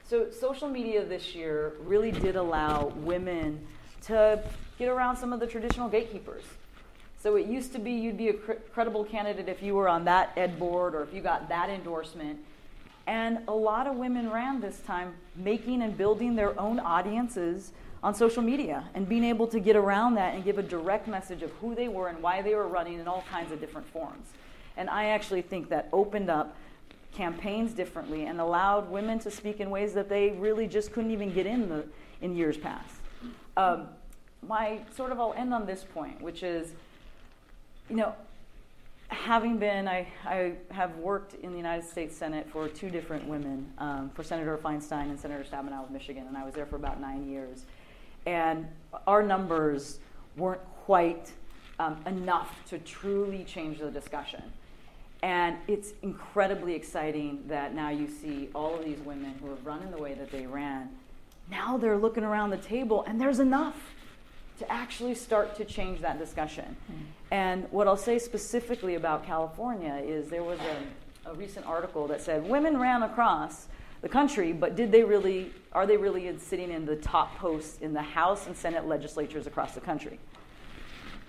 So, 0.03 0.29
social 0.29 0.69
media 0.69 1.03
this 1.03 1.35
year 1.35 1.73
really 1.81 2.11
did 2.11 2.35
allow 2.35 2.93
women 2.97 3.65
to 4.03 4.41
get 4.79 4.89
around 4.89 5.17
some 5.17 5.33
of 5.33 5.39
the 5.39 5.47
traditional 5.47 5.89
gatekeepers. 5.89 6.43
So 7.19 7.35
it 7.35 7.47
used 7.47 7.73
to 7.73 7.79
be 7.79 7.91
you'd 7.91 8.17
be 8.17 8.29
a 8.29 8.33
cr- 8.33 8.53
credible 8.73 9.03
candidate 9.03 9.49
if 9.49 9.61
you 9.63 9.75
were 9.75 9.89
on 9.89 10.05
that 10.05 10.31
ed 10.37 10.59
board 10.59 10.93
or 10.93 11.03
if 11.03 11.13
you 11.13 11.21
got 11.21 11.49
that 11.49 11.69
endorsement. 11.69 12.39
And 13.07 13.39
a 13.47 13.53
lot 13.53 13.87
of 13.87 13.95
women 13.95 14.29
ran 14.29 14.61
this 14.61 14.79
time 14.81 15.15
making 15.35 15.81
and 15.81 15.97
building 15.97 16.35
their 16.35 16.59
own 16.59 16.79
audiences 16.79 17.71
on 18.03 18.13
social 18.13 18.43
media 18.43 18.83
and 18.93 19.09
being 19.09 19.23
able 19.23 19.47
to 19.47 19.59
get 19.59 19.75
around 19.75 20.15
that 20.15 20.35
and 20.35 20.43
give 20.43 20.57
a 20.57 20.63
direct 20.63 21.07
message 21.07 21.41
of 21.41 21.51
who 21.53 21.73
they 21.73 21.87
were 21.87 22.09
and 22.09 22.21
why 22.21 22.41
they 22.41 22.53
were 22.53 22.67
running 22.67 22.99
in 22.99 23.07
all 23.07 23.23
kinds 23.31 23.51
of 23.51 23.59
different 23.59 23.87
forms. 23.87 24.27
And 24.75 24.89
I 24.89 25.05
actually 25.05 25.41
think 25.41 25.69
that 25.69 25.89
opened 25.91 26.29
up 26.29 26.55
campaigns 27.13 27.73
differently 27.73 28.25
and 28.25 28.39
allowed 28.39 28.91
women 28.91 29.17
to 29.19 29.31
speak 29.31 29.59
in 29.59 29.71
ways 29.71 29.93
that 29.93 30.07
they 30.07 30.31
really 30.31 30.67
just 30.67 30.91
couldn't 30.91 31.11
even 31.11 31.33
get 31.33 31.47
in 31.47 31.67
the, 31.67 31.83
in 32.21 32.35
years 32.35 32.57
past. 32.57 32.96
Um, 33.57 33.87
my 34.47 34.79
sort 34.95 35.11
of 35.11 35.19
I'll 35.19 35.33
end 35.33 35.53
on 35.53 35.65
this 35.65 35.83
point, 35.83 36.21
which 36.21 36.43
is, 36.43 36.73
you 37.89 37.95
know, 37.95 38.13
having 39.09 39.57
been, 39.57 39.87
I, 39.87 40.07
I 40.25 40.53
have 40.69 40.95
worked 40.97 41.33
in 41.33 41.51
the 41.51 41.57
United 41.57 41.85
States 41.85 42.15
Senate 42.15 42.47
for 42.51 42.67
two 42.67 42.89
different 42.89 43.27
women, 43.27 43.73
um, 43.79 44.11
for 44.13 44.23
Senator 44.23 44.57
Feinstein 44.57 45.09
and 45.09 45.19
Senator 45.19 45.43
Stabenow 45.43 45.83
of 45.85 45.91
Michigan, 45.91 46.25
and 46.27 46.37
I 46.37 46.45
was 46.45 46.53
there 46.53 46.65
for 46.65 46.75
about 46.75 47.01
nine 47.01 47.27
years. 47.27 47.63
And 48.25 48.67
our 49.07 49.23
numbers 49.23 49.99
weren't 50.35 50.63
quite 50.85 51.31
um, 51.79 51.97
enough 52.05 52.53
to 52.69 52.77
truly 52.79 53.43
change 53.43 53.79
the 53.79 53.89
discussion. 53.89 54.43
And 55.23 55.57
it's 55.67 55.93
incredibly 56.03 56.75
exciting 56.75 57.43
that 57.47 57.73
now 57.73 57.89
you 57.89 58.07
see 58.07 58.49
all 58.53 58.75
of 58.75 58.85
these 58.85 58.99
women 58.99 59.33
who 59.41 59.49
have 59.49 59.65
run 59.65 59.81
in 59.81 59.89
the 59.89 59.97
way 59.97 60.13
that 60.13 60.31
they 60.31 60.45
ran. 60.45 60.89
Now 61.49 61.77
they're 61.77 61.97
looking 61.97 62.23
around 62.23 62.49
the 62.49 62.57
table, 62.57 63.03
and 63.07 63.19
there's 63.19 63.39
enough 63.39 63.75
to 64.59 64.71
actually 64.71 65.15
start 65.15 65.55
to 65.55 65.65
change 65.65 66.01
that 66.01 66.17
discussion. 66.17 66.75
Mm. 66.91 66.95
And 67.31 67.67
what 67.71 67.87
I'll 67.87 67.97
say 67.97 68.19
specifically 68.19 68.95
about 68.95 69.25
California 69.25 70.01
is 70.03 70.29
there 70.29 70.43
was 70.43 70.59
a, 70.59 71.29
a, 71.29 71.33
recent 71.35 71.65
article 71.65 72.07
that 72.07 72.21
said 72.21 72.43
women 72.47 72.79
ran 72.79 73.03
across 73.03 73.67
the 74.01 74.09
country, 74.09 74.53
but 74.53 74.75
did 74.75 74.91
they 74.91 75.03
really, 75.03 75.51
are 75.73 75.85
they 75.85 75.97
really 75.97 76.37
sitting 76.39 76.71
in 76.71 76.85
the 76.85 76.95
top 76.95 77.35
posts 77.37 77.79
in 77.81 77.93
the 77.93 78.01
House 78.01 78.47
and 78.47 78.55
Senate 78.55 78.87
legislatures 78.87 79.45
across 79.45 79.73
the 79.73 79.81
country? 79.81 80.19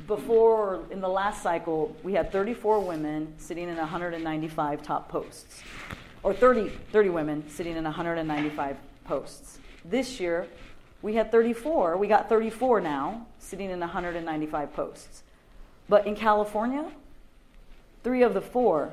Before, 0.07 0.85
in 0.91 1.01
the 1.01 1.09
last 1.09 1.43
cycle, 1.43 1.95
we 2.03 2.15
had 2.15 2.33
34 2.33 2.81
women 2.81 3.35
sitting 3.37 3.69
in 3.69 3.77
195 3.77 4.83
top 4.83 5.09
posts, 5.09 5.63
or 6.23 6.33
30, 6.33 6.71
30 6.93 7.09
women 7.11 7.49
sitting 7.51 7.77
in 7.77 7.85
195 7.85 8.77
posts. 9.05 9.59
This 9.89 10.21
year, 10.21 10.47
we 11.01 11.15
had 11.15 11.31
34. 11.31 11.97
We 11.97 12.09
got 12.09 12.29
34 12.29 12.81
now, 12.81 13.27
sitting 13.39 13.71
in 13.71 13.81
195 13.81 14.75
posts. 14.75 15.23
But 15.89 16.07
in 16.07 16.15
California, 16.15 16.91
three 18.05 18.23
of 18.23 18.35
the 18.35 18.43
four 18.43 18.93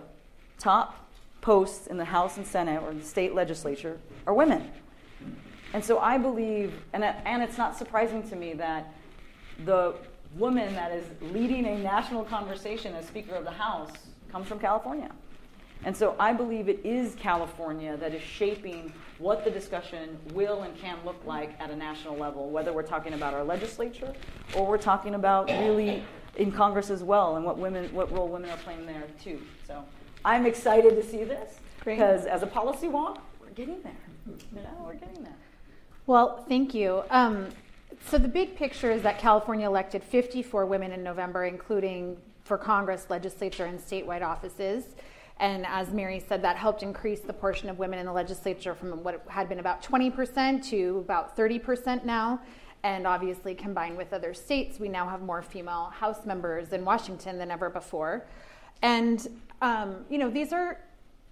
top 0.57 1.09
posts 1.41 1.87
in 1.87 1.97
the 1.97 2.05
House 2.05 2.37
and 2.37 2.47
Senate 2.47 2.81
or 2.81 2.93
the 2.93 3.03
state 3.03 3.35
legislature 3.35 3.99
are 4.25 4.33
women. 4.33 4.71
And 5.73 5.83
so 5.83 5.99
I 5.99 6.17
believe, 6.17 6.73
and, 6.93 7.03
and 7.03 7.43
it's 7.43 7.57
not 7.57 7.77
surprising 7.77 8.27
to 8.29 8.35
me 8.37 8.53
that 8.53 8.93
the 9.65 9.95
woman 10.37 10.73
that 10.75 10.91
is 10.93 11.05
leading 11.33 11.65
a 11.65 11.77
national 11.77 12.23
conversation 12.23 12.95
as 12.95 13.05
Speaker 13.05 13.35
of 13.35 13.43
the 13.43 13.51
House 13.51 13.91
comes 14.31 14.47
from 14.47 14.59
California. 14.59 15.11
And 15.83 15.95
so 15.95 16.15
I 16.19 16.33
believe 16.33 16.67
it 16.67 16.79
is 16.83 17.15
California 17.15 17.97
that 17.97 18.13
is 18.13 18.21
shaping 18.21 18.91
what 19.19 19.43
the 19.43 19.51
discussion 19.51 20.17
will 20.33 20.63
and 20.63 20.75
can 20.77 20.97
look 21.05 21.21
like 21.25 21.59
at 21.59 21.69
a 21.69 21.75
national 21.75 22.17
level, 22.17 22.49
whether 22.49 22.73
we're 22.73 22.83
talking 22.83 23.13
about 23.13 23.33
our 23.33 23.43
legislature 23.43 24.13
or 24.55 24.67
we're 24.67 24.77
talking 24.77 25.15
about 25.15 25.47
really 25.47 26.03
in 26.37 26.51
Congress 26.51 26.89
as 26.89 27.03
well 27.03 27.35
and 27.35 27.45
what 27.45 27.57
women, 27.57 27.93
what 27.93 28.11
role 28.11 28.27
women 28.27 28.49
are 28.49 28.57
playing 28.57 28.85
there 28.85 29.03
too. 29.23 29.39
So 29.67 29.83
I'm 30.23 30.45
excited 30.45 30.95
to 30.95 31.03
see 31.03 31.23
this 31.23 31.59
because 31.83 32.25
as 32.25 32.41
a 32.43 32.47
policy 32.47 32.87
wonk, 32.87 33.19
we're 33.39 33.51
getting 33.51 33.81
there. 33.83 33.93
You 34.27 34.61
know, 34.61 34.85
we're 34.85 34.95
getting 34.95 35.23
there. 35.23 35.35
Well, 36.07 36.43
thank 36.49 36.73
you. 36.73 37.03
Um, 37.09 37.49
so 38.09 38.17
the 38.17 38.27
big 38.27 38.55
picture 38.55 38.91
is 38.91 39.01
that 39.03 39.19
California 39.19 39.65
elected 39.65 40.03
54 40.03 40.65
women 40.65 40.91
in 40.91 41.03
November, 41.03 41.45
including 41.45 42.17
for 42.43 42.57
Congress, 42.57 43.07
legislature, 43.09 43.65
and 43.65 43.79
statewide 43.79 44.21
offices. 44.21 44.95
And 45.39 45.65
as 45.65 45.91
Mary 45.91 46.23
said, 46.25 46.41
that 46.43 46.55
helped 46.55 46.81
increase 46.81 47.19
the 47.19 47.33
portion 47.33 47.69
of 47.69 47.77
women 47.77 47.99
in 47.99 48.05
the 48.05 48.13
legislature 48.13 48.73
from 48.73 49.03
what 49.03 49.21
had 49.27 49.49
been 49.49 49.59
about 49.59 49.83
20% 49.83 50.65
to 50.69 50.99
about 50.99 51.35
30% 51.35 52.05
now. 52.05 52.39
And 52.83 53.05
obviously, 53.07 53.55
combined 53.55 53.97
with 53.97 54.13
other 54.13 54.33
states, 54.33 54.79
we 54.79 54.87
now 54.87 55.09
have 55.09 55.21
more 55.21 55.41
female 55.41 55.85
House 55.85 56.25
members 56.25 56.71
in 56.71 56.85
Washington 56.85 57.37
than 57.37 57.51
ever 57.51 57.69
before. 57.69 58.25
And, 58.81 59.27
um, 59.61 60.05
you 60.09 60.17
know, 60.17 60.29
these 60.29 60.53
are 60.53 60.79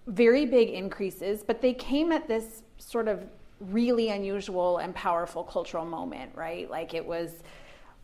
very 0.07 0.45
big 0.45 0.69
increases, 0.69 1.43
but 1.43 1.61
they 1.61 1.73
came 1.73 2.11
at 2.11 2.27
this 2.27 2.63
sort 2.77 3.07
of 3.07 3.23
really 3.59 4.09
unusual 4.09 4.79
and 4.79 4.93
powerful 4.93 5.43
cultural 5.43 5.85
moment, 5.85 6.31
right? 6.35 6.69
Like 6.69 6.93
it 6.93 7.05
was 7.05 7.43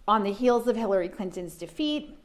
on 0.08 0.24
the 0.24 0.32
heels 0.32 0.68
of 0.68 0.76
Hillary 0.76 1.10
Clinton's 1.10 1.56
defeat 1.56 2.16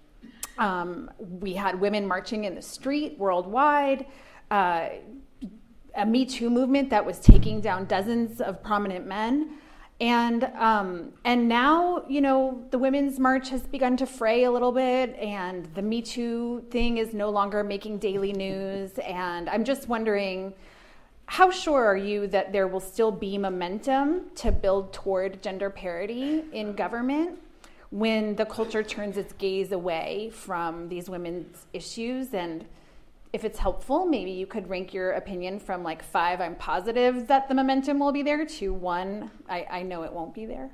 um, 0.59 1.11
we 1.19 1.55
had 1.55 1.81
women 1.81 2.07
marching 2.07 2.45
in 2.45 2.55
the 2.55 2.63
street 2.63 3.19
worldwide. 3.19 4.07
Uh, 4.51 4.89
a 5.97 6.05
Me 6.05 6.25
Too 6.25 6.51
movement 6.51 6.91
that 6.91 7.05
was 7.05 7.19
taking 7.19 7.61
down 7.61 7.85
dozens 7.85 8.41
of 8.41 8.63
prominent 8.63 9.07
men. 9.07 9.59
And 10.01 10.45
um, 10.59 11.13
and 11.25 11.49
now 11.49 12.05
you 12.09 12.21
know 12.21 12.65
the 12.71 12.79
women's 12.79 13.21
march 13.21 13.51
has 13.51 13.63
begun 13.63 13.97
to 13.99 14.07
fray 14.07 14.43
a 14.43 14.51
little 14.51 14.73
bit, 14.73 15.15
and 15.17 15.67
the 15.75 15.83
Me 15.83 16.03
Too 16.03 16.65
thing 16.71 16.99
is 16.99 17.15
no 17.15 17.31
longer 17.31 17.63
making 17.63 17.99
daily 17.99 18.33
news. 18.33 18.99
And 18.99 19.49
I'm 19.49 19.63
just 19.63 19.89
wondering, 19.89 20.53
how 21.27 21.51
sure 21.51 21.85
are 21.85 21.97
you 21.97 22.27
that 22.29 22.53
there 22.53 22.67
will 22.67 22.81
still 22.81 23.13
be 23.13 23.39
momentum 23.39 24.31
to 24.37 24.51
build 24.51 24.93
toward 24.93 25.41
gender 25.43 25.71
parity 25.71 26.43
in 26.53 26.75
government? 26.75 27.39
When 27.95 28.35
the 28.35 28.45
culture 28.45 28.83
turns 28.83 29.17
its 29.17 29.33
gaze 29.35 29.71
away 29.71 30.29
from 30.35 30.89
these 30.89 31.09
women's 31.09 31.65
issues 31.73 32.35
and 32.35 32.65
if 33.33 33.45
it's 33.45 33.57
helpful 33.57 34.05
maybe 34.05 34.33
you 34.33 34.49
could 34.49 34.69
rank 34.69 34.93
your 34.93 35.13
opinion 35.13 35.61
from 35.61 35.85
like 35.85 36.03
five 36.03 36.41
i'm 36.41 36.57
positive 36.57 37.29
that 37.29 37.49
the 37.49 37.55
momentum 37.55 38.01
will 38.01 38.11
be 38.11 38.21
there 38.21 38.45
to 38.45 38.75
one 38.75 39.31
i, 39.49 39.65
I 39.71 39.83
know 39.83 40.03
it 40.03 40.13
won't 40.13 40.35
be 40.35 40.45
there 40.45 40.73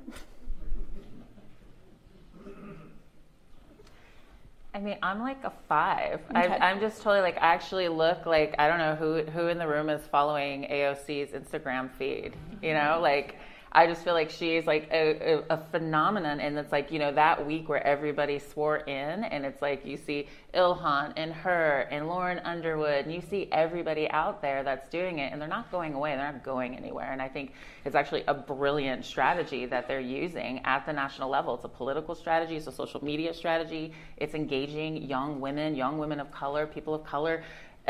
I 4.73 4.79
mean, 4.79 4.97
I'm 5.03 5.19
like 5.19 5.43
a 5.43 5.51
five. 5.67 6.21
Okay. 6.29 6.39
I, 6.39 6.71
am 6.71 6.79
just 6.79 7.01
totally 7.01 7.19
like. 7.21 7.35
I 7.35 7.53
actually 7.53 7.89
look 7.89 8.25
like 8.25 8.55
I 8.57 8.69
don't 8.69 8.77
know 8.77 8.95
who 8.95 9.29
who 9.29 9.47
in 9.47 9.57
the 9.57 9.67
room 9.67 9.89
is 9.89 10.01
following 10.07 10.63
AOC's 10.71 11.33
Instagram 11.33 11.91
feed. 11.91 12.37
You 12.61 12.73
know, 12.73 12.79
mm-hmm. 12.79 13.01
like 13.01 13.35
I 13.73 13.87
just 13.87 14.03
feel 14.03 14.13
like 14.13 14.29
she's 14.29 14.67
like 14.67 14.89
a, 14.91 15.35
a, 15.35 15.43
a, 15.51 15.57
phenomenon, 15.71 16.41
and 16.41 16.57
it's 16.57 16.73
like 16.73 16.91
you 16.91 16.99
know 16.99 17.13
that 17.13 17.45
week 17.47 17.69
where 17.69 17.85
everybody 17.87 18.37
swore 18.37 18.77
in, 18.79 19.23
and 19.23 19.45
it's 19.45 19.61
like 19.61 19.85
you 19.85 19.95
see 19.95 20.27
Ilhan 20.53 21.13
and 21.15 21.31
her 21.31 21.87
and 21.89 22.07
Lauren 22.07 22.39
Underwood, 22.39 23.05
and 23.05 23.13
you 23.13 23.21
see 23.21 23.47
everybody 23.53 24.09
out 24.09 24.41
there 24.41 24.61
that's 24.63 24.89
doing 24.89 25.19
it, 25.19 25.31
and 25.31 25.41
they're 25.41 25.47
not 25.47 25.71
going 25.71 25.93
away, 25.93 26.15
they're 26.17 26.33
not 26.33 26.43
going 26.43 26.75
anywhere, 26.75 27.13
and 27.13 27.21
I 27.21 27.29
think 27.29 27.53
it's 27.85 27.95
actually 27.95 28.25
a 28.27 28.33
brilliant 28.33 29.05
strategy 29.05 29.65
that 29.67 29.87
they're 29.87 30.01
using 30.01 30.59
at 30.65 30.85
the 30.85 30.91
national 30.91 31.29
level. 31.29 31.55
It's 31.55 31.63
a 31.63 31.69
political 31.69 32.13
strategy, 32.13 32.57
it's 32.57 32.67
a 32.67 32.73
social 32.73 33.01
media 33.01 33.33
strategy, 33.33 33.93
it's 34.17 34.33
engaging 34.33 34.97
young 35.03 35.39
women, 35.39 35.75
young 35.75 35.97
women 35.97 36.19
of 36.19 36.29
color, 36.29 36.67
people 36.67 36.93
of 36.93 37.05
color 37.05 37.41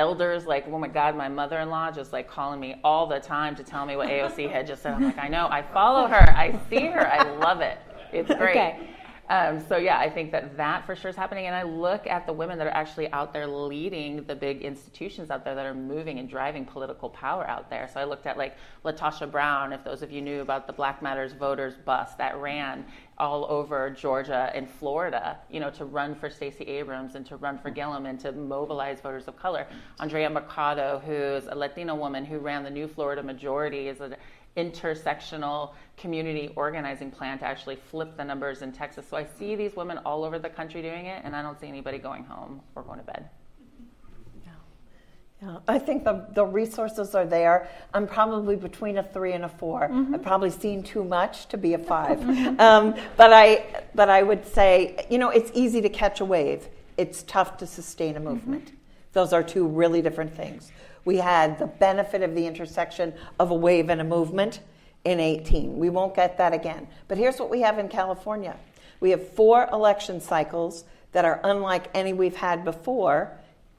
elders 0.02 0.48
like 0.48 0.66
oh 0.68 0.80
my 0.80 0.88
god 0.88 1.16
my 1.16 1.30
mother-in-law 1.30 1.92
just 1.92 2.12
like 2.12 2.28
calling 2.28 2.60
me 2.60 2.76
all 2.84 3.06
the 3.06 3.20
time 3.20 3.56
to 3.56 3.64
tell 3.64 3.86
me 3.86 3.96
what 3.96 4.08
aoc 4.10 4.50
had 4.50 4.66
just 4.66 4.82
said. 4.82 4.94
I'm 4.96 5.04
like 5.04 5.20
i 5.20 5.28
know. 5.28 5.48
I 5.48 5.62
follow 5.62 6.08
her. 6.08 6.26
I 6.46 6.60
see 6.70 6.88
her. 6.88 7.06
I 7.08 7.30
love 7.38 7.62
it. 7.62 7.78
It's 8.12 8.28
great. 8.28 8.58
Okay. 8.58 8.90
Um, 9.32 9.66
so 9.70 9.78
yeah, 9.78 9.98
I 9.98 10.10
think 10.10 10.30
that 10.34 10.58
that 10.58 10.86
for 10.86 10.94
sure 10.94 11.08
is 11.08 11.16
happening. 11.16 11.46
And 11.46 11.56
I 11.56 11.64
look 11.64 12.06
at 12.06 12.26
the 12.26 12.34
women 12.34 12.58
that 12.58 12.68
are 12.68 12.74
actually 12.74 13.10
out 13.14 13.32
there 13.32 13.48
leading 13.48 14.26
the 14.26 14.36
big 14.36 14.62
institutions 14.62 15.32
out 15.32 15.46
there 15.46 15.56
that 15.56 15.66
are 15.66 15.74
moving 15.74 16.20
and 16.20 16.28
driving 16.28 16.66
political 16.66 17.10
power 17.10 17.48
out 17.48 17.70
there. 17.70 17.90
So 17.94 18.02
I 18.02 18.04
looked 18.04 18.26
at 18.26 18.38
like 18.38 18.58
LaTosha 18.84 19.32
Brown, 19.32 19.72
if 19.72 19.86
those 19.86 20.02
of 20.02 20.12
you 20.12 20.22
knew 20.22 20.42
about 20.42 20.68
the 20.68 20.74
Black 20.74 21.02
Matters 21.02 21.32
voters 21.32 21.76
bus 21.86 22.14
that 22.16 22.36
ran 22.42 22.84
all 23.18 23.46
over 23.50 23.90
Georgia 23.90 24.52
and 24.54 24.70
Florida, 24.70 25.38
you 25.50 25.62
know, 25.62 25.70
to 25.70 25.86
run 25.86 26.14
for 26.14 26.30
Stacey 26.30 26.66
Abrams 26.66 27.16
and 27.16 27.26
to 27.28 27.38
run 27.38 27.58
for 27.58 27.70
Gillum 27.70 28.08
and 28.08 28.20
to 28.20 28.34
mobilize 28.34 29.00
voters 29.00 29.30
of 29.30 29.38
color. 29.38 29.66
Andrea 30.02 30.30
Mercado, 30.30 31.02
who's 31.06 31.46
a 31.48 31.56
Latina 31.56 31.96
woman 31.96 32.26
who 32.26 32.40
ran 32.40 32.64
the 32.64 32.70
New 32.70 32.88
Florida 32.88 33.24
Majority, 33.24 33.88
is 33.88 34.02
a 34.02 34.18
intersectional 34.58 35.74
community 35.98 36.52
organizing 36.56 37.12
plan 37.12 37.40
to 37.40 37.46
actually 37.46 37.76
flip 37.76 38.18
the 38.18 38.24
numbers 38.24 38.62
in 38.62 38.72
Texas. 38.72 39.06
So 39.10 39.18
I 39.18 39.26
see 39.38 39.56
these 39.56 39.76
women 39.76 40.00
all 40.00 40.24
over 40.24 40.40
the 40.40 40.50
country 40.50 40.82
doing 40.82 41.06
it, 41.06 41.22
and 41.24 41.36
I 41.36 41.42
don't 41.42 41.60
see 41.60 41.68
anybody 41.68 41.98
going 41.98 42.24
home 42.24 42.62
or 42.76 42.84
going 42.84 43.00
to 43.00 43.06
bed. 43.06 43.30
Yeah, 45.42 45.58
I 45.68 45.80
think 45.80 46.04
the, 46.04 46.28
the 46.36 46.46
resources 46.46 47.16
are 47.16 47.26
there. 47.26 47.68
I'm 47.96 48.06
probably 48.06 48.56
between 48.56 49.00
a 49.00 49.04
three 49.04 49.34
and 49.34 49.44
a 49.44 49.50
4 49.50 49.86
i 49.92 50.14
I've 50.14 50.22
probably 50.22 50.52
seen 50.52 50.84
too 50.84 51.04
much 51.04 51.48
to 51.48 51.58
be 51.58 51.74
a 51.74 51.80
5 51.80 52.60
um, 52.60 52.94
but 53.18 53.34
I 53.34 53.84
but 53.96 54.08
I 54.08 54.22
would 54.22 54.46
say 54.46 55.04
you 55.10 55.18
know 55.18 55.30
it's 55.30 55.50
easy 55.56 55.82
to 55.82 55.90
catch 55.90 56.20
a 56.20 56.26
wave. 56.26 56.68
It's 56.96 57.24
tough 57.24 57.58
to 57.58 57.66
sustain 57.66 58.18
a 58.18 58.20
movement. 58.20 58.66
Mm-hmm. 58.66 58.76
Those 59.14 59.34
are 59.34 59.42
two 59.42 59.66
really 59.66 60.04
different 60.04 60.36
things. 60.36 60.72
We 61.06 61.18
had 61.18 61.60
the 61.60 61.68
benefit 61.68 62.22
of 62.22 62.36
the 62.36 62.46
intersection 62.46 63.14
of 63.40 63.52
a 63.52 63.56
wave 63.56 63.90
and 63.90 64.02
a 64.02 64.04
movement 64.04 64.60
in 65.04 65.20
18. 65.20 65.78
We 65.78 65.90
won't 65.90 66.16
get 66.16 66.38
that 66.38 66.54
again. 66.54 66.88
But 67.08 67.18
here's 67.18 67.40
what 67.40 67.50
we 67.50 67.62
have 67.62 67.80
in 67.80 67.90
California. 67.90 68.56
We 69.00 69.10
have 69.12 69.30
four 69.34 69.68
election 69.72 70.22
cycles 70.22 70.84
that 71.12 71.26
are 71.26 71.42
unlike 71.44 71.90
any 71.94 72.14
we've 72.14 72.36
had 72.36 72.64
before 72.64 73.32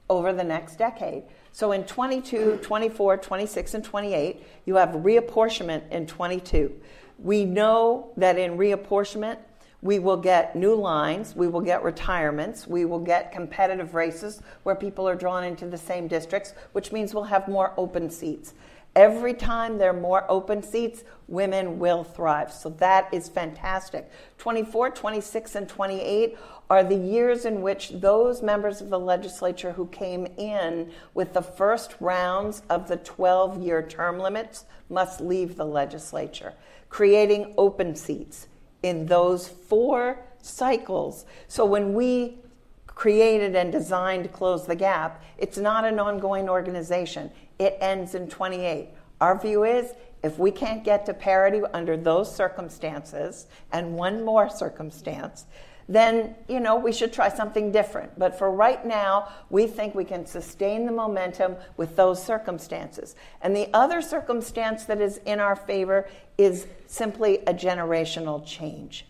over 0.09 0.33
the 0.33 0.43
next 0.43 0.75
decade. 0.77 1.23
So 1.51 1.71
in 1.71 1.83
22, 1.85 2.59
24, 2.61 3.17
26, 3.17 3.73
and 3.73 3.83
28, 3.83 4.43
you 4.65 4.75
have 4.75 4.89
reapportionment 4.89 5.89
in 5.91 6.07
22. 6.07 6.73
We 7.19 7.45
know 7.45 8.11
that 8.17 8.37
in 8.37 8.57
reapportionment, 8.57 9.37
we 9.83 9.99
will 9.99 10.17
get 10.17 10.55
new 10.55 10.73
lines, 10.73 11.35
we 11.35 11.49
will 11.49 11.61
get 11.61 11.83
retirements, 11.83 12.65
we 12.65 12.85
will 12.85 12.99
get 12.99 13.33
competitive 13.33 13.93
races 13.93 14.41
where 14.63 14.75
people 14.75 15.07
are 15.07 15.15
drawn 15.15 15.43
into 15.43 15.67
the 15.67 15.77
same 15.77 16.07
districts, 16.07 16.53
which 16.71 16.93
means 16.93 17.13
we'll 17.13 17.25
have 17.25 17.49
more 17.49 17.73
open 17.75 18.09
seats. 18.09 18.53
Every 18.95 19.33
time 19.33 19.77
there 19.77 19.89
are 19.89 19.99
more 19.99 20.25
open 20.29 20.63
seats, 20.63 21.03
women 21.27 21.79
will 21.79 22.05
thrive. 22.05 22.53
So 22.53 22.69
that 22.69 23.09
is 23.11 23.27
fantastic. 23.27 24.09
24, 24.37 24.91
26, 24.91 25.55
and 25.55 25.67
28 25.67 26.37
are 26.69 26.83
the 26.83 26.95
years 26.95 27.43
in 27.43 27.61
which 27.61 27.89
those 27.89 28.41
members 28.41 28.79
of 28.79 28.89
the 28.89 28.99
legislature 28.99 29.73
who 29.73 29.87
came 29.87 30.27
in 30.37 30.91
with 31.13 31.33
the 31.33 31.41
first 31.41 31.95
rounds 31.99 32.61
of 32.69 32.87
the 32.87 32.97
12 32.97 33.61
year 33.61 33.85
term 33.85 34.17
limits 34.17 34.63
must 34.89 35.19
leave 35.19 35.57
the 35.57 35.65
legislature, 35.65 36.53
creating 36.89 37.53
open 37.57 37.95
seats 37.95 38.47
in 38.83 39.07
those 39.07 39.47
four 39.47 40.19
cycles. 40.41 41.25
So 41.47 41.65
when 41.65 41.93
we 41.93 42.37
created 42.85 43.55
and 43.55 43.71
designed 43.71 44.31
Close 44.31 44.67
the 44.67 44.75
Gap, 44.75 45.23
it's 45.37 45.57
not 45.57 45.85
an 45.85 45.99
ongoing 45.99 46.47
organization. 46.47 47.31
It 47.57 47.77
ends 47.81 48.13
in 48.13 48.29
28. 48.29 48.89
Our 49.19 49.39
view 49.39 49.63
is 49.63 49.93
if 50.21 50.37
we 50.37 50.51
can't 50.51 50.83
get 50.83 51.05
to 51.07 51.13
parity 51.13 51.61
under 51.73 51.97
those 51.97 52.33
circumstances 52.33 53.47
and 53.71 53.95
one 53.95 54.23
more 54.23 54.49
circumstance, 54.49 55.45
then 55.87 56.35
you 56.47 56.59
know 56.59 56.75
we 56.75 56.91
should 56.91 57.11
try 57.11 57.29
something 57.29 57.71
different. 57.71 58.17
But 58.17 58.37
for 58.37 58.51
right 58.51 58.85
now, 58.85 59.29
we 59.49 59.67
think 59.67 59.95
we 59.95 60.05
can 60.05 60.25
sustain 60.25 60.85
the 60.85 60.91
momentum 60.91 61.55
with 61.77 61.95
those 61.95 62.23
circumstances. 62.23 63.15
And 63.41 63.55
the 63.55 63.69
other 63.73 64.01
circumstance 64.01 64.85
that 64.85 65.01
is 65.01 65.17
in 65.25 65.39
our 65.39 65.55
favor 65.55 66.07
is 66.37 66.67
simply 66.87 67.39
a 67.39 67.53
generational 67.53 68.45
change. 68.45 69.05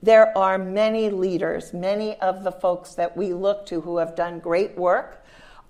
There 0.00 0.36
are 0.38 0.58
many 0.58 1.10
leaders, 1.10 1.72
many 1.72 2.16
of 2.20 2.44
the 2.44 2.52
folks 2.52 2.94
that 2.94 3.16
we 3.16 3.34
look 3.34 3.66
to 3.66 3.80
who 3.80 3.98
have 3.98 4.14
done 4.14 4.38
great 4.38 4.78
work 4.78 5.17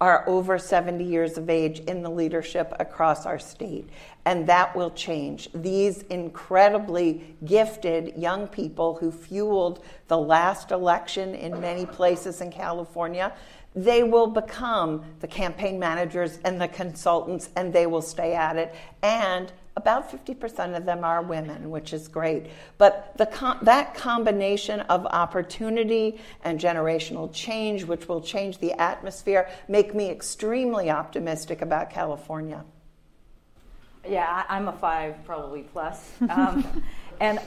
are 0.01 0.29
over 0.29 0.59
70 0.59 1.05
years 1.05 1.37
of 1.37 1.51
age 1.51 1.81
in 1.81 2.03
the 2.03 2.11
leadership 2.11 2.73
across 2.79 3.27
our 3.27 3.39
state. 3.39 3.89
And 4.25 4.47
that 4.47 4.77
will 4.77 4.91
change. 4.91 5.49
These 5.55 6.03
incredibly 6.03 7.37
gifted 7.45 8.17
young 8.17 8.47
people 8.47 8.97
who 8.97 9.11
fueled 9.11 9.83
the 10.07 10.19
last 10.19 10.71
election 10.71 11.35
in 11.35 11.61
many 11.61 11.87
places 11.87 12.41
in 12.41 12.53
California, 12.53 13.33
they 13.75 14.03
will 14.03 14.27
become 14.27 15.05
the 15.21 15.27
campaign 15.27 15.79
managers 15.79 16.39
and 16.45 16.61
the 16.61 16.69
consultants, 16.69 17.51
and 17.57 17.73
they 17.73 17.87
will 17.87 18.03
stay 18.03 18.35
at 18.35 18.57
it. 18.57 18.75
And 19.03 19.53
about 19.79 20.11
50% 20.11 20.77
of 20.77 20.85
them 20.85 21.05
are 21.05 21.23
women, 21.23 21.71
which 21.71 21.93
is 21.93 22.09
great. 22.09 22.47
But 22.79 23.13
the 23.17 23.27
com- 23.27 23.61
that 23.63 23.95
combination 23.95 24.81
of 24.81 25.07
opportunity 25.07 26.19
and 26.43 26.59
generational 26.59 27.33
change, 27.33 27.85
which 27.85 28.09
will 28.09 28.21
change 28.21 28.59
the 28.59 28.73
atmosphere, 28.73 29.49
make 29.69 29.95
me 29.95 30.11
extremely 30.11 30.91
optimistic 30.91 31.63
about 31.63 31.91
California. 31.91 32.65
Yeah, 34.07 34.45
I'm 34.49 34.67
a 34.67 34.73
five, 34.73 35.25
probably 35.25 35.63
plus. 35.63 36.11
Um, 36.29 36.83
and 37.21 37.39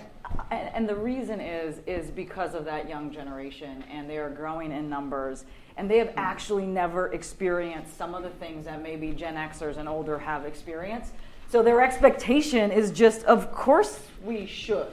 and 0.50 0.88
the 0.88 0.96
reason 0.96 1.42
is 1.42 1.82
is 1.86 2.10
because 2.12 2.54
of 2.54 2.64
that 2.64 2.88
young 2.88 3.12
generation 3.12 3.84
and 3.92 4.10
they 4.10 4.18
are 4.18 4.30
growing 4.30 4.72
in 4.72 4.90
numbers 4.90 5.44
and 5.76 5.92
they 5.92 5.98
have 5.98 6.14
actually 6.16 6.66
never 6.66 7.12
experienced 7.12 7.98
some 7.98 8.16
of 8.16 8.24
the 8.24 8.30
things 8.30 8.64
that 8.64 8.82
maybe 8.82 9.12
gen 9.12 9.36
xers 9.36 9.76
and 9.76 9.90
older 9.90 10.18
have 10.18 10.46
experienced 10.46 11.12
so 11.52 11.62
their 11.62 11.82
expectation 11.82 12.72
is 12.72 12.92
just, 12.92 13.26
of 13.26 13.52
course 13.52 14.00
we 14.24 14.46
should. 14.46 14.88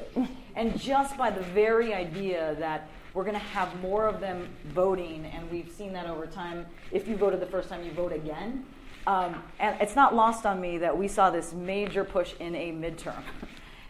And 0.56 0.78
just 0.80 1.16
by 1.16 1.30
the 1.30 1.40
very 1.40 1.94
idea 1.94 2.56
that 2.58 2.88
we're 3.14 3.22
going 3.22 3.34
to 3.34 3.38
have 3.38 3.80
more 3.80 4.06
of 4.08 4.20
them 4.20 4.48
voting, 4.66 5.24
and 5.26 5.48
we've 5.52 5.70
seen 5.70 5.92
that 5.92 6.06
over 6.06 6.26
time. 6.26 6.66
If 6.90 7.06
you 7.06 7.16
voted 7.16 7.38
the 7.38 7.46
first 7.46 7.68
time, 7.68 7.84
you 7.84 7.92
vote 7.92 8.12
again. 8.12 8.64
Um, 9.06 9.40
and 9.60 9.80
it's 9.80 9.94
not 9.94 10.16
lost 10.16 10.46
on 10.46 10.60
me 10.60 10.78
that 10.78 10.98
we 10.98 11.06
saw 11.06 11.30
this 11.30 11.52
major 11.52 12.02
push 12.02 12.34
in 12.40 12.54
a 12.54 12.72
midterm. 12.72 13.22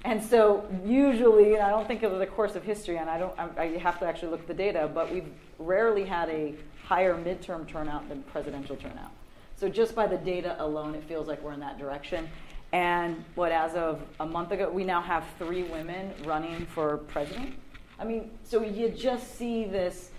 And 0.04 0.22
so, 0.22 0.64
usually, 0.87 1.54
and 1.54 1.62
I 1.62 1.70
don't 1.70 1.88
think 1.88 2.04
of 2.04 2.20
the 2.20 2.26
course 2.26 2.54
of 2.54 2.62
history, 2.62 2.98
and 2.98 3.11
I 3.11 3.18
don't, 3.18 3.37
I 3.37 3.78
have 3.78 3.98
to 3.98 4.07
actually 4.07 4.31
look 4.31 4.42
at 4.42 4.46
the 4.46 4.54
data, 4.54 4.88
but 4.94 5.12
we've 5.12 5.26
rarely 5.59 6.04
had 6.04 6.28
a 6.28 6.54
higher 6.85 7.16
midterm 7.16 7.66
turnout 7.66 8.09
than 8.09 8.22
presidential 8.22 8.76
turnout. 8.76 9.11
So, 9.57 9.68
just 9.68 9.96
by 9.96 10.07
the 10.07 10.16
data 10.16 10.54
alone, 10.61 10.94
it 10.94 11.02
feels 11.02 11.26
like 11.26 11.42
we're 11.42 11.52
in 11.52 11.61
that 11.61 11.81
direction. 11.81 12.28
And 12.72 13.24
what, 13.35 13.50
as 13.50 13.74
of 13.74 14.02
a 14.20 14.26
month 14.26 14.52
ago, 14.52 14.70
we 14.70 14.85
now 14.85 15.00
have 15.00 15.24
three 15.38 15.62
women 15.62 16.12
running 16.24 16.66
for 16.66 16.98
president. 16.98 17.54
I 17.98 18.04
mean, 18.04 18.31
so 18.44 18.62
you 18.62 18.90
just 18.90 19.37
see 19.37 19.64
this 19.64 20.11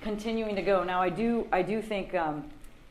continuing 0.00 0.56
to 0.56 0.62
go. 0.62 0.82
Now, 0.82 1.02
I 1.02 1.10
do, 1.10 1.46
I 1.52 1.62
do 1.62 1.82
think 1.82 2.14
um, 2.14 2.44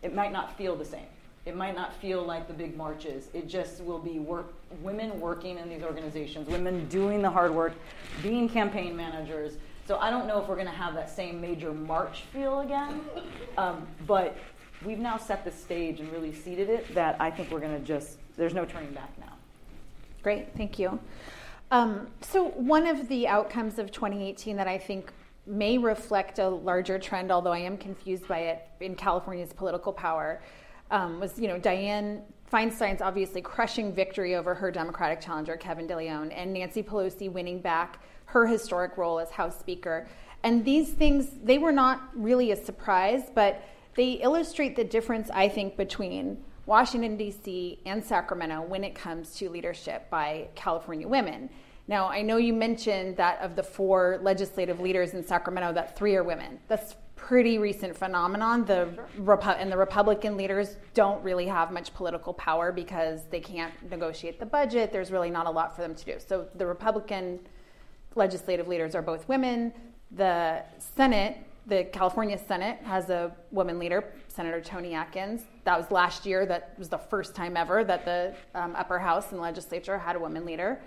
it 0.04 0.14
might 0.14 0.32
not 0.32 0.56
feel 0.58 0.76
the 0.76 0.86
same. 0.86 1.08
It 1.46 1.56
might 1.56 1.76
not 1.76 1.96
feel 1.96 2.24
like 2.24 2.48
the 2.48 2.54
big 2.54 2.78
marches. 2.78 3.28
It 3.34 3.48
just 3.48 3.82
will 3.84 3.98
be 3.98 4.20
work, 4.20 4.54
women 4.84 5.20
working 5.20 5.58
in 5.58 5.68
these 5.68 5.82
organizations, 5.82 6.48
women 6.48 6.88
doing 6.90 7.24
the 7.24 7.30
hard 7.30 7.52
work, 7.52 7.74
being 8.22 8.48
campaign 8.48 8.96
managers. 8.96 9.54
So 9.88 9.98
I 9.98 10.12
don't 10.12 10.28
know 10.28 10.40
if 10.40 10.48
we're 10.48 10.56
going 10.56 10.68
to 10.68 10.72
have 10.72 10.94
that 10.94 11.10
same 11.10 11.42
major 11.42 11.74
march 11.74 12.22
feel 12.32 12.60
again, 12.60 13.02
um, 13.58 13.88
but 14.06 14.38
we've 14.86 15.00
now 15.00 15.18
set 15.18 15.44
the 15.44 15.52
stage 15.52 16.00
and 16.00 16.12
really 16.12 16.34
seeded 16.34 16.70
it 16.70 16.94
that 16.94 17.20
I 17.20 17.32
think 17.32 17.50
we're 17.50 17.60
going 17.60 17.76
to 17.80 17.84
just 17.84 18.20
there's 18.38 18.54
no 18.54 18.66
turning 18.66 18.92
back 18.92 19.12
now. 19.20 19.34
Great, 20.24 20.48
thank 20.56 20.80
you. 20.80 21.00
Um, 21.72 22.08
so, 22.22 22.50
one 22.50 22.88
of 22.88 23.08
the 23.08 23.28
outcomes 23.28 23.78
of 23.78 23.92
2018 23.92 24.58
that 24.58 24.68
I 24.68 24.78
think 24.78 25.12
may 25.46 25.78
reflect 25.78 26.40
a 26.40 26.48
larger 26.48 27.00
trend, 27.00 27.32
although 27.32 27.52
I 27.52 27.60
am 27.60 27.78
confused 27.78 28.28
by 28.28 28.40
it 28.40 28.68
in 28.80 28.96
California's 28.96 29.54
political 29.54 29.94
power, 29.94 30.42
um, 30.92 31.20
was 31.20 31.40
you 31.40 31.48
know 31.48 31.60
Dianne 31.60 32.22
Feinstein's 32.52 33.02
obviously 33.02 33.42
crushing 33.42 33.94
victory 33.94 34.36
over 34.36 34.56
her 34.56 34.72
Democratic 34.72 35.22
challenger 35.22 35.56
Kevin 35.56 35.88
DeLeon, 35.88 36.34
and 36.36 36.54
Nancy 36.54 36.82
Pelosi 36.82 37.32
winning 37.32 37.62
back 37.62 38.00
her 38.26 38.48
historic 38.48 38.98
role 38.98 39.20
as 39.20 39.30
House 39.32 39.60
Speaker. 39.60 40.08
And 40.44 40.64
these 40.66 40.90
things 40.90 41.30
they 41.44 41.58
were 41.58 41.72
not 41.72 42.02
really 42.16 42.52
a 42.52 42.56
surprise, 42.56 43.24
but 43.34 43.62
they 43.96 44.14
illustrate 44.14 44.76
the 44.76 44.84
difference 44.84 45.30
I 45.32 45.50
think 45.50 45.78
between 45.78 46.44
Washington, 46.70 47.18
D.C., 47.18 47.80
and 47.88 48.04
Sacramento 48.04 48.62
when 48.62 48.84
it 48.84 48.94
comes 48.94 49.36
to 49.38 49.50
leadership 49.50 50.08
by 50.12 50.48
California 50.54 51.08
women. 51.08 51.50
Now, 51.88 52.08
I 52.08 52.22
know 52.22 52.38
you 52.38 52.54
mentioned 52.54 53.18
that 53.18 53.42
of 53.42 53.56
the 53.56 53.64
four 53.64 54.20
legislative 54.22 54.80
leaders 54.80 55.16
in 55.16 55.26
Sacramento, 55.26 55.74
that 55.74 55.98
three 55.98 56.16
are 56.16 56.24
women. 56.24 56.60
That's 56.68 56.96
pretty 57.16 57.58
recent 57.58 57.98
phenomenon. 57.98 58.66
The 58.66 58.88
Repu- 59.20 59.58
and 59.60 59.72
the 59.72 59.78
Republican 59.78 60.38
leaders 60.38 60.78
don't 60.94 61.24
really 61.24 61.48
have 61.48 61.72
much 61.72 61.92
political 61.96 62.34
power 62.34 62.72
because 62.72 63.24
they 63.32 63.40
can't 63.40 63.74
negotiate 63.90 64.40
the 64.40 64.46
budget. 64.46 64.92
There's 64.92 65.12
really 65.12 65.32
not 65.32 65.48
a 65.48 65.50
lot 65.50 65.76
for 65.76 65.82
them 65.82 65.96
to 65.96 66.06
do. 66.06 66.18
So 66.20 66.48
the 66.54 66.68
Republican 66.68 67.40
legislative 68.14 68.68
leaders 68.68 68.94
are 68.94 69.02
both 69.02 69.28
women. 69.28 69.74
The 70.12 70.64
Senate, 70.78 71.38
the 71.66 71.86
California 71.86 72.38
Senate, 72.38 72.78
has 72.84 73.10
a 73.10 73.36
woman 73.50 73.80
leader, 73.80 74.14
Senator 74.28 74.62
Toni 74.62 74.94
Atkins. 74.94 75.42
That 75.70 75.78
was 75.78 75.92
last 75.92 76.26
year. 76.26 76.48
That 76.48 76.74
was 76.80 76.90
the 76.90 76.98
first 76.98 77.36
time 77.36 77.56
ever 77.56 77.84
that 77.84 78.04
the 78.04 78.34
um, 78.56 78.76
upper 78.76 78.98
house 78.98 79.34
and 79.34 79.40
legislature 79.40 80.00
had 80.00 80.16
a 80.16 80.20
woman 80.20 80.44
leader. 80.44 80.82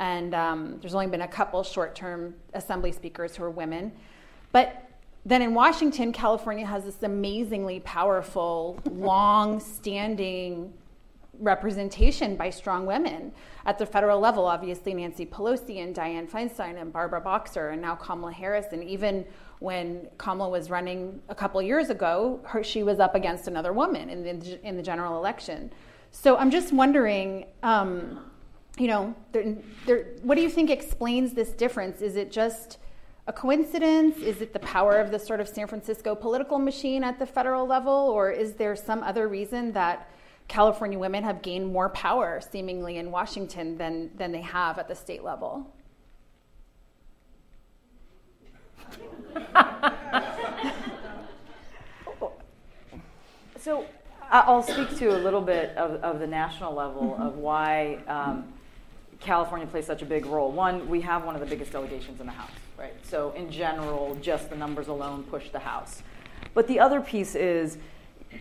And 0.00 0.34
um, 0.34 0.78
there's 0.80 0.92
only 0.92 1.06
been 1.06 1.20
a 1.20 1.28
couple 1.28 1.62
short 1.62 1.94
term 1.94 2.34
assembly 2.52 2.90
speakers 2.90 3.36
who 3.36 3.44
are 3.44 3.50
women. 3.50 3.92
But 4.50 4.90
then 5.24 5.40
in 5.40 5.54
Washington, 5.54 6.12
California 6.12 6.66
has 6.66 6.82
this 6.82 7.04
amazingly 7.04 7.78
powerful, 7.78 8.80
long 8.90 9.60
standing 9.60 10.72
representation 11.38 12.34
by 12.34 12.50
strong 12.50 12.86
women. 12.86 13.30
At 13.66 13.78
the 13.78 13.86
federal 13.86 14.18
level, 14.18 14.46
obviously, 14.46 14.94
Nancy 14.94 15.26
Pelosi 15.26 15.80
and 15.80 15.94
Dianne 15.94 16.28
Feinstein 16.28 16.80
and 16.80 16.92
Barbara 16.92 17.20
Boxer, 17.20 17.68
and 17.68 17.80
now 17.80 17.94
Kamala 17.94 18.32
Harris, 18.32 18.66
and 18.72 18.82
even 18.82 19.26
when 19.60 20.08
Kamala 20.18 20.50
was 20.50 20.70
running 20.70 21.20
a 21.28 21.34
couple 21.34 21.60
years 21.62 21.90
ago, 21.90 22.40
her, 22.44 22.62
she 22.62 22.82
was 22.82 23.00
up 23.00 23.14
against 23.14 23.48
another 23.48 23.72
woman 23.72 24.10
in 24.10 24.22
the, 24.22 24.66
in 24.66 24.76
the 24.76 24.82
general 24.82 25.16
election. 25.16 25.72
So 26.10 26.36
I'm 26.36 26.50
just 26.50 26.72
wondering, 26.72 27.46
um, 27.62 28.20
you 28.78 28.88
know, 28.88 29.14
there, 29.32 29.56
there, 29.86 30.06
what 30.22 30.36
do 30.36 30.42
you 30.42 30.50
think 30.50 30.70
explains 30.70 31.32
this 31.32 31.50
difference? 31.50 32.02
Is 32.02 32.16
it 32.16 32.30
just 32.30 32.78
a 33.26 33.32
coincidence? 33.32 34.18
Is 34.18 34.40
it 34.40 34.52
the 34.52 34.58
power 34.60 34.98
of 34.98 35.10
the 35.10 35.18
sort 35.18 35.40
of 35.40 35.48
San 35.48 35.66
Francisco 35.66 36.14
political 36.14 36.58
machine 36.58 37.02
at 37.02 37.18
the 37.18 37.26
federal 37.26 37.66
level? 37.66 37.92
Or 37.92 38.30
is 38.30 38.54
there 38.54 38.76
some 38.76 39.02
other 39.02 39.28
reason 39.28 39.72
that 39.72 40.08
California 40.46 40.98
women 40.98 41.24
have 41.24 41.40
gained 41.42 41.72
more 41.72 41.88
power 41.88 42.40
seemingly 42.40 42.98
in 42.98 43.10
Washington 43.10 43.78
than, 43.78 44.10
than 44.16 44.30
they 44.30 44.42
have 44.42 44.78
at 44.78 44.88
the 44.88 44.94
state 44.94 45.24
level? 45.24 45.73
So 53.60 53.84
I'll 54.30 54.62
speak 54.62 54.96
to 54.98 55.16
a 55.16 55.18
little 55.18 55.40
bit 55.40 55.76
of, 55.76 56.02
of 56.02 56.18
the 56.20 56.26
national 56.26 56.74
level 56.74 57.12
mm-hmm. 57.12 57.22
of 57.22 57.36
why 57.38 57.98
um, 58.08 58.44
California 59.20 59.66
plays 59.66 59.86
such 59.86 60.02
a 60.02 60.06
big 60.06 60.26
role. 60.26 60.50
One, 60.52 60.88
we 60.88 61.00
have 61.02 61.24
one 61.24 61.34
of 61.34 61.40
the 61.40 61.46
biggest 61.46 61.72
delegations 61.72 62.20
in 62.20 62.26
the 62.26 62.32
House, 62.32 62.50
right? 62.78 62.94
So 63.04 63.32
in 63.32 63.50
general, 63.50 64.16
just 64.20 64.50
the 64.50 64.56
numbers 64.56 64.88
alone 64.88 65.22
push 65.24 65.50
the 65.50 65.60
House. 65.60 66.02
But 66.52 66.68
the 66.68 66.78
other 66.80 67.00
piece 67.00 67.34
is, 67.34 67.78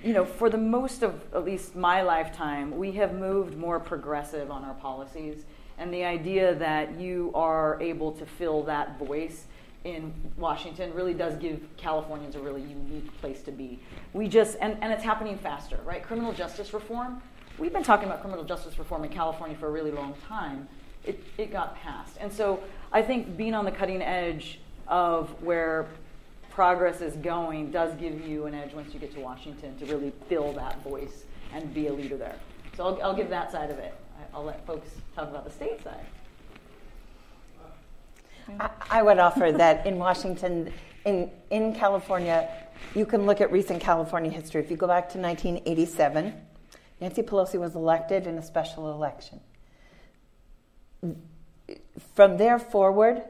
you 0.04 0.14
know, 0.14 0.26
for 0.26 0.50
the 0.50 0.58
most 0.58 1.04
of 1.04 1.22
at 1.34 1.46
least 1.46 1.76
my 1.76 2.02
lifetime, 2.02 2.78
we 2.78 2.92
have 2.94 3.14
moved 3.14 3.58
more 3.58 3.80
progressive 3.80 4.52
on 4.52 4.64
our 4.64 4.74
policies. 4.76 5.46
And 5.78 5.94
the 5.94 6.04
idea 6.04 6.54
that 6.56 7.00
you 7.00 7.32
are 7.34 7.82
able 7.82 8.12
to 8.14 8.26
fill 8.26 8.64
that 8.64 9.00
voice 9.00 9.46
in 9.84 10.14
Washington 10.38 10.94
really 10.94 11.14
does 11.14 11.36
give 11.36 11.60
Californians 11.78 12.36
a 12.36 12.40
really 12.40 12.62
unique 12.62 13.16
place 13.20 13.42
to 13.44 13.52
be. 13.52 13.80
We 14.14 14.28
just, 14.28 14.58
and, 14.62 14.78
and 14.82 14.94
it's 14.94 15.04
happening 15.04 15.38
faster, 15.38 15.80
right? 15.86 16.04
Criminal 16.04 16.34
justice 16.34 16.74
reform, 16.74 17.22
we've 17.58 17.74
been 17.74 17.84
talking 17.84 18.06
about 18.06 18.22
criminal 18.22 18.46
justice 18.46 18.78
reform 18.80 19.04
in 19.04 19.10
California 19.10 19.58
for 19.58 19.68
a 19.68 19.72
really 19.72 19.92
long 19.92 20.16
time. 20.28 20.68
It, 21.04 21.22
it 21.38 21.52
got 21.52 21.76
passed. 21.76 22.16
And 22.20 22.32
so 22.32 22.64
I 22.92 23.02
think 23.02 23.36
being 23.36 23.54
on 23.54 23.66
the 23.66 23.72
cutting 23.72 24.02
edge 24.02 24.60
of 24.88 25.30
where 25.42 25.88
progress 26.50 27.02
is 27.02 27.16
going 27.18 27.72
does 27.72 27.94
give 27.96 28.26
you 28.26 28.46
an 28.46 28.54
edge 28.54 28.74
once 28.74 28.94
you 28.94 29.00
get 29.00 29.14
to 29.14 29.20
Washington 29.20 29.78
to 29.80 29.86
really 29.88 30.14
fill 30.30 30.54
that 30.54 30.82
voice 30.84 31.26
and 31.54 31.74
be 31.74 31.88
a 31.88 31.94
leader 31.94 32.16
there. 32.16 32.36
So 32.78 32.86
I'll, 32.86 33.04
I'll 33.04 33.16
give 33.16 33.30
that 33.30 33.52
side 33.52 33.70
of 33.70 33.80
it. 33.80 33.94
I'll 34.34 34.44
let 34.44 34.66
folks 34.66 34.90
talk 35.16 35.30
about 35.30 35.46
the 35.46 35.52
state 35.52 35.84
side. 35.84 36.06
I, 38.90 39.02
would 39.02 39.20
offer 39.20 39.52
that 39.52 39.86
in 39.86 39.98
Washington, 39.98 40.72
in, 41.06 41.30
in 41.50 41.74
California, 41.76 42.50
you 42.96 43.06
can 43.06 43.26
look 43.26 43.42
at 43.42 43.52
recent 43.52 43.82
California 43.82 44.32
history. 44.32 44.62
If 44.62 44.70
you 44.70 44.78
go 44.78 44.88
back 44.88 45.10
to 45.12 45.18
1987, 45.18 46.34
Nancy 47.02 47.22
Pelosi 47.22 47.60
was 47.60 47.76
elected 47.76 48.28
in 48.28 48.38
a 48.38 48.44
special 48.44 48.92
election. 48.92 49.40
From 52.16 52.38
there 52.38 52.60
forward, 52.60 53.24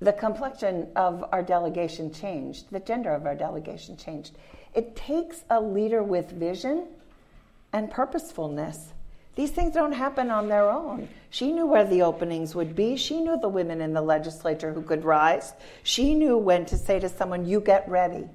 the 0.00 0.12
complexion 0.12 0.88
of 0.94 1.24
our 1.32 1.42
delegation 1.42 2.12
changed, 2.12 2.70
the 2.70 2.80
gender 2.80 3.10
of 3.10 3.26
our 3.26 3.34
delegation 3.34 3.96
changed. 3.96 4.36
It 4.74 4.94
takes 4.94 5.44
a 5.50 5.60
leader 5.60 6.02
with 6.02 6.30
vision 6.30 6.86
and 7.72 7.90
purposefulness 7.90 8.92
these 9.38 9.52
things 9.52 9.72
don't 9.72 9.92
happen 9.92 10.32
on 10.32 10.48
their 10.48 10.68
own. 10.68 11.08
She 11.30 11.52
knew 11.52 11.64
where 11.64 11.84
the 11.84 12.02
openings 12.02 12.56
would 12.56 12.74
be. 12.74 12.96
She 12.96 13.20
knew 13.20 13.38
the 13.38 13.48
women 13.48 13.80
in 13.80 13.92
the 13.92 14.02
legislature 14.02 14.72
who 14.72 14.82
could 14.82 15.04
rise. 15.04 15.52
She 15.84 16.16
knew 16.16 16.36
when 16.36 16.66
to 16.66 16.76
say 16.76 16.98
to 16.98 17.08
someone, 17.08 17.46
You 17.46 17.60
get 17.60 17.88
ready. 17.88 18.28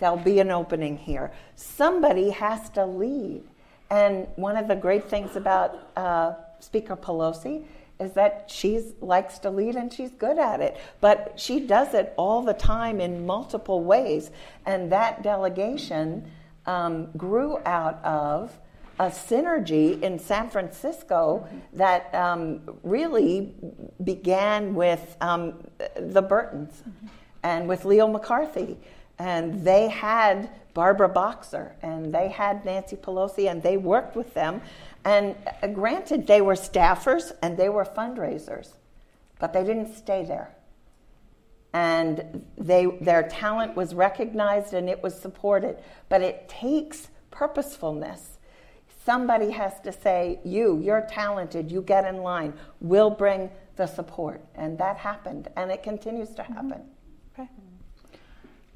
There'll 0.00 0.16
be 0.16 0.40
an 0.40 0.50
opening 0.50 0.96
here. 0.96 1.30
Somebody 1.56 2.30
has 2.30 2.70
to 2.70 2.86
lead. 2.86 3.42
And 3.90 4.28
one 4.36 4.56
of 4.56 4.66
the 4.66 4.76
great 4.76 5.10
things 5.10 5.36
about 5.36 5.90
uh, 5.94 6.32
Speaker 6.60 6.96
Pelosi 6.96 7.66
is 8.00 8.14
that 8.14 8.50
she 8.50 8.80
likes 9.02 9.38
to 9.40 9.50
lead 9.50 9.76
and 9.76 9.92
she's 9.92 10.12
good 10.12 10.38
at 10.38 10.62
it. 10.62 10.78
But 11.02 11.34
she 11.36 11.60
does 11.60 11.92
it 11.92 12.14
all 12.16 12.40
the 12.40 12.54
time 12.54 13.02
in 13.02 13.26
multiple 13.26 13.84
ways. 13.84 14.30
And 14.64 14.90
that 14.90 15.22
delegation 15.22 16.30
um, 16.64 17.10
grew 17.18 17.58
out 17.66 18.02
of 18.02 18.58
a 18.98 19.06
synergy 19.06 20.00
in 20.02 20.18
San 20.18 20.48
Francisco 20.48 21.46
that 21.74 22.14
um, 22.14 22.60
really 22.82 23.54
began 24.02 24.74
with 24.74 25.16
um, 25.20 25.54
the 25.96 26.22
Burtons 26.22 26.82
and 27.42 27.68
with 27.68 27.84
Leo 27.84 28.08
McCarthy. 28.08 28.78
And 29.18 29.64
they 29.64 29.88
had 29.88 30.50
Barbara 30.72 31.08
Boxer 31.08 31.74
and 31.82 32.12
they 32.12 32.28
had 32.28 32.64
Nancy 32.64 32.96
Pelosi 32.96 33.50
and 33.50 33.62
they 33.62 33.76
worked 33.76 34.16
with 34.16 34.32
them. 34.34 34.62
And 35.04 35.36
uh, 35.62 35.68
granted, 35.68 36.26
they 36.26 36.40
were 36.40 36.54
staffers 36.54 37.32
and 37.42 37.56
they 37.56 37.68
were 37.68 37.84
fundraisers, 37.84 38.72
but 39.38 39.52
they 39.52 39.64
didn't 39.64 39.94
stay 39.94 40.24
there. 40.24 40.54
And 41.72 42.44
they, 42.56 42.86
their 42.86 43.22
talent 43.28 43.76
was 43.76 43.94
recognized 43.94 44.72
and 44.72 44.88
it 44.88 45.02
was 45.02 45.18
supported. 45.18 45.78
But 46.08 46.22
it 46.22 46.48
takes 46.48 47.08
purposefulness 47.30 48.35
Somebody 49.06 49.52
has 49.52 49.80
to 49.82 49.92
say, 49.92 50.40
You, 50.44 50.80
you're 50.82 51.06
talented, 51.08 51.70
you 51.70 51.80
get 51.80 52.04
in 52.04 52.18
line, 52.18 52.52
we'll 52.80 53.08
bring 53.08 53.50
the 53.76 53.86
support. 53.86 54.42
And 54.56 54.76
that 54.78 54.96
happened, 54.96 55.48
and 55.56 55.70
it 55.70 55.84
continues 55.84 56.30
to 56.30 56.42
mm-hmm. 56.42 56.52
happen. 56.52 56.82
Okay. 57.38 57.48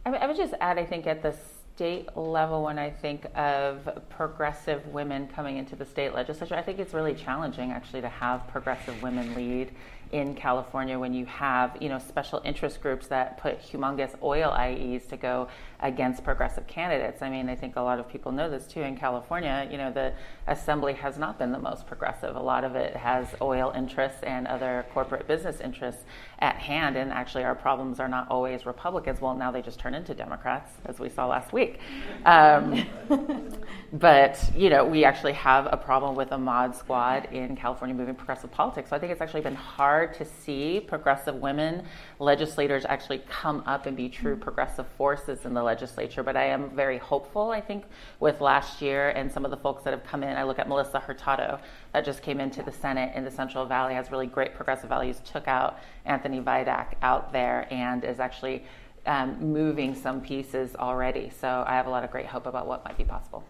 I 0.06 0.26
would 0.26 0.36
just 0.36 0.54
add, 0.60 0.78
I 0.78 0.86
think, 0.86 1.08
at 1.08 1.20
the 1.20 1.34
state 1.74 2.16
level, 2.16 2.62
when 2.62 2.78
I 2.78 2.90
think 2.90 3.26
of 3.34 3.88
progressive 4.08 4.86
women 4.86 5.26
coming 5.28 5.56
into 5.56 5.74
the 5.74 5.84
state 5.84 6.14
legislature, 6.14 6.54
I 6.54 6.62
think 6.62 6.78
it's 6.78 6.94
really 6.94 7.14
challenging 7.14 7.72
actually 7.72 8.02
to 8.02 8.08
have 8.08 8.46
progressive 8.48 9.02
women 9.02 9.34
lead 9.34 9.72
in 10.12 10.34
California 10.34 10.98
when 10.98 11.14
you 11.14 11.24
have 11.26 11.76
you 11.80 11.88
know 11.88 11.98
special 11.98 12.42
interest 12.44 12.80
groups 12.82 13.06
that 13.06 13.38
put 13.38 13.62
humongous 13.62 14.14
oil 14.22 14.50
IEs 14.52 15.06
to 15.06 15.16
go 15.16 15.48
against 15.80 16.24
progressive 16.24 16.66
candidates. 16.66 17.22
I 17.22 17.30
mean, 17.30 17.48
I 17.48 17.56
think 17.56 17.76
a 17.76 17.80
lot 17.80 17.98
of 17.98 18.08
people 18.08 18.32
know 18.32 18.50
this 18.50 18.66
too. 18.66 18.82
In 18.82 18.96
California, 18.96 19.68
you 19.70 19.78
know, 19.78 19.92
the 19.92 20.12
assembly 20.46 20.94
has 20.94 21.18
not 21.18 21.38
been 21.38 21.52
the 21.52 21.58
most 21.58 21.86
progressive. 21.86 22.36
A 22.36 22.40
lot 22.40 22.64
of 22.64 22.74
it 22.76 22.96
has 22.96 23.26
oil 23.40 23.72
interests 23.76 24.22
and 24.22 24.46
other 24.46 24.86
corporate 24.92 25.26
business 25.26 25.60
interests 25.60 26.04
at 26.40 26.56
hand, 26.56 26.96
and 26.96 27.12
actually, 27.12 27.44
our 27.44 27.54
problems 27.54 28.00
are 28.00 28.08
not 28.08 28.26
always 28.30 28.66
Republicans. 28.66 29.20
Well, 29.20 29.34
now 29.34 29.50
they 29.50 29.62
just 29.62 29.78
turn 29.78 29.94
into 29.94 30.14
Democrats, 30.14 30.72
as 30.86 30.98
we 30.98 31.08
saw 31.08 31.26
last 31.26 31.52
week. 31.52 31.80
Um, 32.24 32.86
but 33.92 34.50
you 34.56 34.70
know, 34.70 34.84
we 34.84 35.04
actually 35.04 35.34
have 35.34 35.68
a 35.70 35.76
problem 35.76 36.14
with 36.16 36.32
a 36.32 36.38
mod 36.38 36.74
squad 36.74 37.26
in 37.32 37.56
California 37.56 37.94
moving 37.94 38.14
progressive 38.14 38.50
politics. 38.50 38.90
So 38.90 38.96
I 38.96 38.98
think 38.98 39.12
it's 39.12 39.20
actually 39.20 39.42
been 39.42 39.54
hard 39.54 39.90
hard 39.90 40.14
to 40.14 40.24
see 40.24 40.80
progressive 40.80 41.34
women 41.34 41.82
legislators 42.18 42.84
actually 42.88 43.18
come 43.28 43.62
up 43.66 43.86
and 43.86 43.96
be 43.96 44.08
true 44.08 44.36
progressive 44.36 44.86
forces 44.96 45.44
in 45.44 45.52
the 45.52 45.62
legislature. 45.72 46.22
But 46.22 46.36
I 46.36 46.46
am 46.56 46.62
very 46.84 46.98
hopeful, 46.98 47.50
I 47.50 47.60
think, 47.60 47.84
with 48.18 48.40
last 48.40 48.82
year 48.82 49.10
and 49.10 49.30
some 49.34 49.44
of 49.46 49.50
the 49.50 49.60
folks 49.66 49.82
that 49.84 49.92
have 49.96 50.04
come 50.10 50.22
in. 50.22 50.36
I 50.36 50.44
look 50.48 50.58
at 50.58 50.68
Melissa 50.68 51.00
Hurtado 51.00 51.58
that 51.92 52.04
just 52.04 52.20
came 52.22 52.38
into 52.44 52.62
the 52.62 52.72
Senate 52.72 53.10
in 53.16 53.22
the 53.24 53.30
Central 53.30 53.64
Valley, 53.66 53.94
has 53.94 54.10
really 54.10 54.26
great 54.26 54.52
progressive 54.54 54.88
values, 54.88 55.20
took 55.34 55.46
out 55.48 55.78
Anthony 56.04 56.40
Vidak 56.40 56.88
out 57.02 57.32
there 57.32 57.66
and 57.70 58.04
is 58.04 58.18
actually 58.20 58.64
um, 59.06 59.52
moving 59.52 59.94
some 59.94 60.20
pieces 60.20 60.76
already. 60.76 61.30
So 61.40 61.64
I 61.66 61.74
have 61.78 61.86
a 61.86 61.90
lot 61.90 62.04
of 62.04 62.10
great 62.10 62.26
hope 62.26 62.46
about 62.46 62.66
what 62.66 62.84
might 62.84 62.98
be 62.98 63.04
possible. 63.04 63.42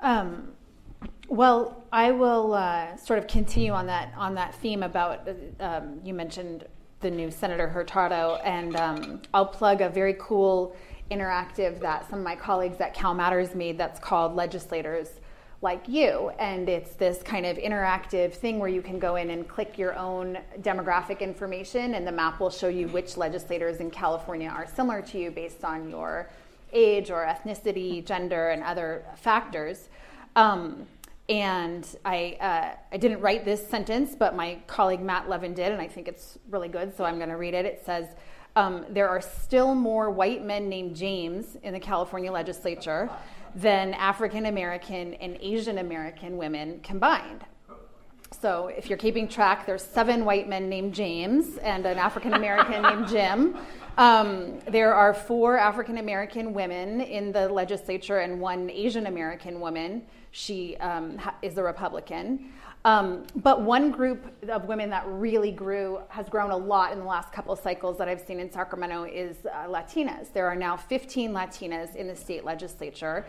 Um, 0.00 0.52
well, 1.28 1.84
I 1.92 2.10
will 2.10 2.54
uh, 2.54 2.96
sort 2.96 3.18
of 3.18 3.26
continue 3.26 3.72
on 3.72 3.86
that 3.86 4.12
on 4.16 4.34
that 4.34 4.54
theme 4.62 4.82
about 4.82 5.28
um, 5.60 6.00
you 6.04 6.14
mentioned 6.14 6.66
the 7.00 7.10
new 7.10 7.30
Senator 7.30 7.68
Hurtado, 7.68 8.40
and 8.44 8.74
um, 8.76 9.22
I'll 9.32 9.46
plug 9.46 9.80
a 9.82 9.88
very 9.88 10.16
cool 10.18 10.74
interactive 11.10 11.80
that 11.80 12.08
some 12.08 12.20
of 12.20 12.24
my 12.24 12.36
colleagues 12.36 12.80
at 12.80 12.94
Cal 12.94 13.14
Matters 13.14 13.54
made. 13.54 13.78
That's 13.78 14.00
called 14.00 14.34
Legislators 14.34 15.08
Like 15.60 15.88
You, 15.88 16.30
and 16.38 16.68
it's 16.68 16.94
this 16.94 17.22
kind 17.22 17.46
of 17.46 17.56
interactive 17.56 18.32
thing 18.32 18.58
where 18.58 18.68
you 18.68 18.82
can 18.82 18.98
go 18.98 19.16
in 19.16 19.30
and 19.30 19.48
click 19.48 19.78
your 19.78 19.96
own 19.98 20.38
demographic 20.60 21.20
information, 21.20 21.94
and 21.94 22.06
the 22.06 22.12
map 22.12 22.40
will 22.40 22.50
show 22.50 22.68
you 22.68 22.88
which 22.88 23.16
legislators 23.16 23.78
in 23.78 23.90
California 23.90 24.48
are 24.48 24.66
similar 24.66 25.02
to 25.02 25.18
you 25.18 25.30
based 25.30 25.64
on 25.64 25.88
your 25.88 26.28
age 26.72 27.10
or 27.10 27.24
ethnicity, 27.24 28.04
gender, 28.04 28.50
and 28.50 28.62
other 28.62 29.04
factors. 29.16 29.88
Um, 30.36 30.86
and 31.28 31.86
I, 32.04 32.36
uh, 32.40 32.76
I 32.92 32.96
didn't 32.98 33.20
write 33.20 33.44
this 33.44 33.66
sentence, 33.66 34.14
but 34.14 34.36
my 34.36 34.58
colleague 34.66 35.00
Matt 35.00 35.28
Levin 35.28 35.54
did, 35.54 35.72
and 35.72 35.80
I 35.80 35.88
think 35.88 36.08
it's 36.08 36.38
really 36.50 36.68
good, 36.68 36.94
so 36.96 37.04
I'm 37.04 37.16
going 37.16 37.30
to 37.30 37.36
read 37.36 37.54
it. 37.54 37.64
It 37.64 37.82
says, 37.86 38.08
um, 38.56 38.86
There 38.90 39.08
are 39.08 39.20
still 39.20 39.74
more 39.74 40.10
white 40.10 40.44
men 40.44 40.68
named 40.68 40.96
James 40.96 41.56
in 41.62 41.72
the 41.72 41.80
California 41.80 42.30
legislature 42.30 43.10
than 43.54 43.94
African 43.94 44.46
American 44.46 45.14
and 45.14 45.36
Asian 45.40 45.78
American 45.78 46.36
women 46.36 46.80
combined. 46.82 47.44
So 48.40 48.66
if 48.66 48.88
you're 48.88 48.98
keeping 48.98 49.28
track, 49.28 49.64
there's 49.64 49.82
seven 49.82 50.24
white 50.24 50.48
men 50.48 50.68
named 50.68 50.94
James 50.94 51.56
and 51.58 51.86
an 51.86 51.98
African 51.98 52.34
American 52.34 52.82
named 52.90 53.08
Jim. 53.08 53.56
Um, 53.96 54.58
there 54.68 54.92
are 54.92 55.14
four 55.14 55.56
African 55.56 55.98
American 55.98 56.52
women 56.52 57.00
in 57.00 57.30
the 57.30 57.48
legislature 57.48 58.18
and 58.18 58.40
one 58.40 58.68
Asian 58.70 59.06
American 59.06 59.60
woman. 59.60 60.02
She 60.32 60.76
um, 60.78 61.16
ha- 61.16 61.36
is 61.42 61.56
a 61.58 61.62
Republican. 61.62 62.52
Um, 62.86 63.24
but 63.36 63.62
one 63.62 63.90
group 63.90 64.26
of 64.48 64.66
women 64.66 64.90
that 64.90 65.04
really 65.06 65.50
grew, 65.50 66.00
has 66.08 66.28
grown 66.28 66.50
a 66.50 66.56
lot 66.56 66.92
in 66.92 66.98
the 66.98 67.04
last 67.04 67.32
couple 67.32 67.56
cycles 67.56 67.96
that 67.96 68.08
I've 68.08 68.20
seen 68.20 68.40
in 68.40 68.52
Sacramento 68.52 69.04
is 69.04 69.36
uh, 69.46 69.66
Latinas. 69.66 70.30
There 70.32 70.46
are 70.46 70.56
now 70.56 70.76
15 70.76 71.32
Latinas 71.32 71.96
in 71.96 72.06
the 72.06 72.16
state 72.16 72.44
legislature. 72.44 73.24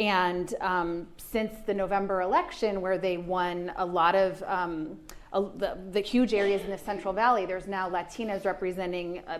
And 0.00 0.54
um, 0.60 1.06
since 1.18 1.52
the 1.66 1.72
November 1.72 2.20
election, 2.20 2.80
where 2.80 2.98
they 2.98 3.16
won 3.16 3.72
a 3.76 3.86
lot 3.86 4.16
of 4.16 4.42
um, 4.42 4.98
a, 5.32 5.40
the, 5.40 5.78
the, 5.92 6.00
huge 6.00 6.34
areas 6.34 6.62
in 6.62 6.70
the 6.70 6.78
Central 6.78 7.14
Valley, 7.14 7.46
there's 7.46 7.66
now 7.66 7.88
Latinas 7.88 8.44
representing 8.44 9.22
uh, 9.28 9.38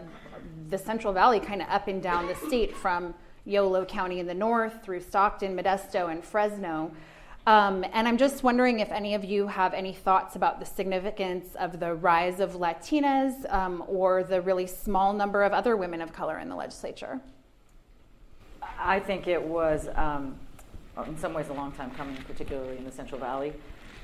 the 0.68 0.78
Central 0.78 1.12
Valley 1.12 1.40
kind 1.40 1.60
of 1.60 1.68
up 1.68 1.88
and 1.88 2.00
down 2.02 2.26
the 2.26 2.34
state 2.34 2.74
from 2.74 3.14
Yolo 3.44 3.84
County 3.84 4.20
in 4.20 4.26
the 4.26 4.34
north 4.34 4.82
through 4.82 5.00
Stockton, 5.00 5.56
Modesto, 5.56 6.10
and 6.10 6.24
Fresno. 6.24 6.92
Um, 7.46 7.84
and 7.92 8.08
I'm 8.08 8.18
just 8.18 8.42
wondering 8.42 8.80
if 8.80 8.90
any 8.90 9.14
of 9.14 9.24
you 9.24 9.46
have 9.46 9.72
any 9.72 9.92
thoughts 9.92 10.34
about 10.34 10.58
the 10.58 10.66
significance 10.66 11.54
of 11.54 11.78
the 11.78 11.94
rise 11.94 12.40
of 12.40 12.54
Latinas 12.54 13.52
um, 13.54 13.84
or 13.86 14.24
the 14.24 14.40
really 14.40 14.66
small 14.66 15.12
number 15.12 15.44
of 15.44 15.52
other 15.52 15.76
women 15.76 16.00
of 16.00 16.12
color 16.12 16.40
in 16.40 16.48
the 16.48 16.56
legislature. 16.56 17.20
I 18.80 18.98
think 18.98 19.28
it 19.28 19.40
was, 19.40 19.88
um, 19.94 20.36
in 21.06 21.16
some 21.16 21.34
ways, 21.34 21.48
a 21.48 21.52
long 21.52 21.70
time 21.70 21.92
coming, 21.92 22.16
particularly 22.16 22.78
in 22.78 22.84
the 22.84 22.90
Central 22.90 23.20
Valley. 23.20 23.52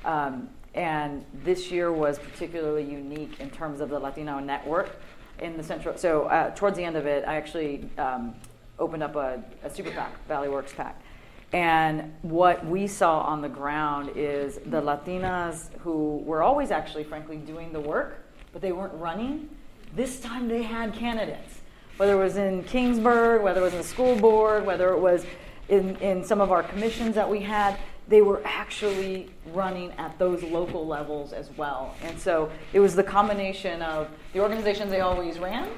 Um, 0.05 0.47
and 0.73 1.25
this 1.43 1.69
year 1.69 1.91
was 1.91 2.19
particularly 2.19 2.83
unique 2.83 3.41
in 3.41 3.49
terms 3.49 3.81
of 3.81 3.89
the 3.89 3.99
Latino 3.99 4.39
network 4.39 4.95
in 5.39 5.57
the 5.57 5.63
Central. 5.63 5.97
So, 5.97 6.23
uh, 6.23 6.55
towards 6.55 6.77
the 6.77 6.83
end 6.85 6.95
of 6.95 7.05
it, 7.05 7.25
I 7.27 7.35
actually 7.35 7.89
um, 7.97 8.35
opened 8.79 9.03
up 9.03 9.17
a, 9.17 9.43
a 9.63 9.69
super 9.69 9.91
PAC, 9.91 10.27
Valley 10.27 10.47
Works 10.47 10.73
PAC 10.73 10.97
and 11.53 12.11
what 12.23 12.65
we 12.65 12.87
saw 12.87 13.21
on 13.21 13.41
the 13.41 13.49
ground 13.49 14.11
is 14.15 14.55
the 14.65 14.81
Latinas 14.81 15.69
who 15.79 16.17
were 16.25 16.41
always 16.41 16.71
actually, 16.71 17.03
frankly, 17.03 17.37
doing 17.37 17.71
the 17.71 17.79
work, 17.79 18.25
but 18.51 18.61
they 18.61 18.71
weren't 18.71 18.95
running. 18.95 19.49
This 19.95 20.19
time 20.19 20.47
they 20.47 20.63
had 20.63 20.93
candidates, 20.93 21.59
whether 21.97 22.13
it 22.13 22.23
was 22.23 22.37
in 22.37 22.63
Kingsburg, 22.63 23.43
whether 23.43 23.61
it 23.61 23.63
was 23.65 23.73
in 23.73 23.79
the 23.79 23.85
school 23.85 24.15
board, 24.15 24.65
whether 24.65 24.89
it 24.93 24.99
was 24.99 25.27
in, 25.69 25.95
in 25.97 26.23
some 26.23 26.41
of 26.41 26.51
our 26.51 26.63
commissions 26.63 27.13
that 27.13 27.29
we 27.29 27.39
had, 27.39 27.77
they 28.07 28.23
were 28.23 28.41
actually 28.43 29.29
running 29.53 29.91
at 29.93 30.17
those 30.17 30.41
local 30.41 30.87
levels 30.87 31.33
as 31.33 31.51
well. 31.55 31.95
And 32.01 32.19
so 32.19 32.51
it 32.73 32.79
was 32.79 32.95
the 32.95 33.03
combination 33.03 33.83
of 33.83 34.09
the 34.33 34.39
organizations 34.39 34.89
they 34.89 35.01
always 35.01 35.37
ran, 35.37 35.69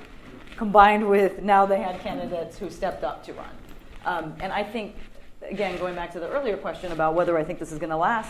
combined 0.56 1.08
with 1.08 1.42
now 1.42 1.66
they 1.66 1.82
had 1.82 2.00
candidates 2.00 2.58
who 2.58 2.70
stepped 2.70 3.04
up 3.04 3.26
to 3.26 3.34
run. 3.34 3.50
Um, 4.06 4.36
and 4.40 4.54
I 4.54 4.64
think 4.64 4.96
again, 5.50 5.78
going 5.78 5.96
back 5.96 6.12
to 6.14 6.20
the 6.20 6.30
earlier 6.30 6.58
question 6.58 6.92
about 6.92 7.14
whether 7.14 7.38
I 7.38 7.44
think 7.44 7.60
this 7.60 7.72
is 7.72 7.80
going 7.80 7.90
to 7.90 7.98
last, 7.98 8.30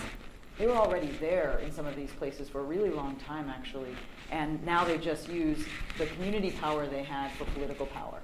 they 0.58 0.68
were 0.68 0.76
already 0.76 1.08
there 1.20 1.60
in 1.64 1.72
some 1.72 1.86
of 1.86 1.96
these 1.96 2.12
places 2.12 2.48
for 2.48 2.62
a 2.62 2.64
really 2.64 2.90
long 2.90 3.16
time, 3.18 3.50
actually. 3.50 3.96
And 4.32 4.64
now 4.66 4.86
they 4.86 4.98
just 4.98 5.28
use 5.30 5.66
the 5.98 6.06
community 6.08 6.52
power 6.52 6.88
they 6.88 7.04
had 7.04 7.32
for 7.34 7.46
political 7.46 7.86
power. 7.88 8.20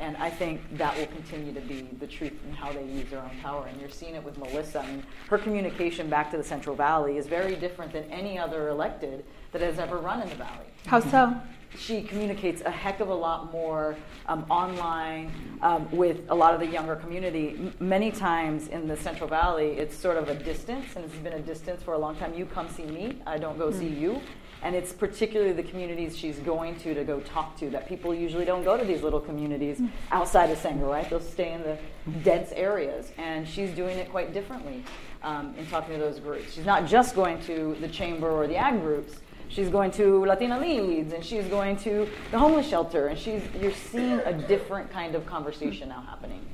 And 0.00 0.16
I 0.16 0.28
think 0.28 0.60
that 0.76 0.96
will 0.96 1.06
continue 1.06 1.52
to 1.52 1.60
be 1.60 1.82
the 2.00 2.06
truth 2.06 2.32
in 2.48 2.52
how 2.52 2.72
they 2.72 2.84
use 2.84 3.08
their 3.10 3.20
own 3.20 3.30
power. 3.42 3.66
And 3.66 3.80
you're 3.80 3.90
seeing 3.90 4.14
it 4.14 4.24
with 4.24 4.36
Melissa. 4.38 4.80
I 4.80 4.86
mean, 4.86 5.04
her 5.28 5.38
communication 5.38 6.10
back 6.10 6.30
to 6.32 6.36
the 6.36 6.42
Central 6.42 6.74
Valley 6.74 7.16
is 7.16 7.26
very 7.26 7.54
different 7.54 7.92
than 7.92 8.04
any 8.04 8.38
other 8.38 8.70
elected 8.70 9.24
that 9.52 9.62
has 9.62 9.78
ever 9.78 9.98
run 9.98 10.22
in 10.22 10.28
the 10.30 10.34
Valley. 10.34 10.66
How 10.86 11.00
so? 11.00 11.34
She 11.76 12.02
communicates 12.02 12.62
a 12.62 12.70
heck 12.70 13.00
of 13.00 13.08
a 13.08 13.14
lot 13.14 13.52
more 13.52 13.96
um, 14.26 14.44
online 14.50 15.32
um, 15.62 15.90
with 15.90 16.20
a 16.28 16.34
lot 16.34 16.54
of 16.54 16.60
the 16.60 16.66
younger 16.66 16.96
community. 16.96 17.56
M- 17.58 17.74
many 17.80 18.10
times 18.10 18.68
in 18.68 18.86
the 18.86 18.96
Central 18.96 19.28
Valley, 19.28 19.72
it's 19.72 19.96
sort 19.96 20.16
of 20.16 20.28
a 20.28 20.34
distance, 20.34 20.96
and 20.96 21.04
it's 21.04 21.14
been 21.16 21.32
a 21.34 21.40
distance 21.40 21.82
for 21.82 21.94
a 21.94 21.98
long 21.98 22.16
time. 22.16 22.34
You 22.34 22.46
come 22.46 22.68
see 22.68 22.84
me, 22.84 23.20
I 23.26 23.38
don't 23.38 23.58
go 23.58 23.68
mm-hmm. 23.68 23.78
see 23.78 23.88
you. 23.88 24.20
And 24.62 24.74
it's 24.74 24.94
particularly 24.94 25.52
the 25.52 25.62
communities 25.62 26.16
she's 26.16 26.38
going 26.38 26.76
to 26.76 26.94
to 26.94 27.04
go 27.04 27.20
talk 27.20 27.54
to 27.58 27.68
that 27.70 27.86
people 27.86 28.14
usually 28.14 28.46
don't 28.46 28.64
go 28.64 28.78
to 28.78 28.84
these 28.84 29.02
little 29.02 29.20
communities 29.20 29.78
mm. 29.78 29.90
outside 30.10 30.48
of 30.48 30.56
Sanger, 30.56 30.86
right? 30.86 31.08
They'll 31.10 31.20
stay 31.20 31.52
in 31.52 31.62
the 31.62 31.76
dense 32.22 32.50
areas. 32.52 33.12
And 33.18 33.46
she's 33.46 33.70
doing 33.72 33.98
it 33.98 34.10
quite 34.10 34.32
differently 34.32 34.82
um, 35.22 35.54
in 35.58 35.66
talking 35.66 35.92
to 35.94 36.00
those 36.00 36.18
groups. 36.18 36.54
She's 36.54 36.64
not 36.64 36.86
just 36.86 37.14
going 37.14 37.42
to 37.42 37.76
the 37.80 37.88
chamber 37.88 38.30
or 38.30 38.46
the 38.46 38.56
ag 38.56 38.80
groups 38.80 39.16
she's 39.48 39.68
going 39.68 39.90
to 39.92 40.24
Latina 40.24 40.58
Leads 40.58 41.12
and 41.12 41.24
she's 41.24 41.46
going 41.46 41.76
to 41.78 42.08
the 42.30 42.38
homeless 42.38 42.68
shelter 42.68 43.08
and 43.08 43.18
she's 43.18 43.42
you're 43.60 43.72
seeing 43.72 44.20
a 44.20 44.32
different 44.32 44.90
kind 44.90 45.14
of 45.14 45.26
conversation 45.26 45.88
now 45.88 46.02
happening. 46.02 46.44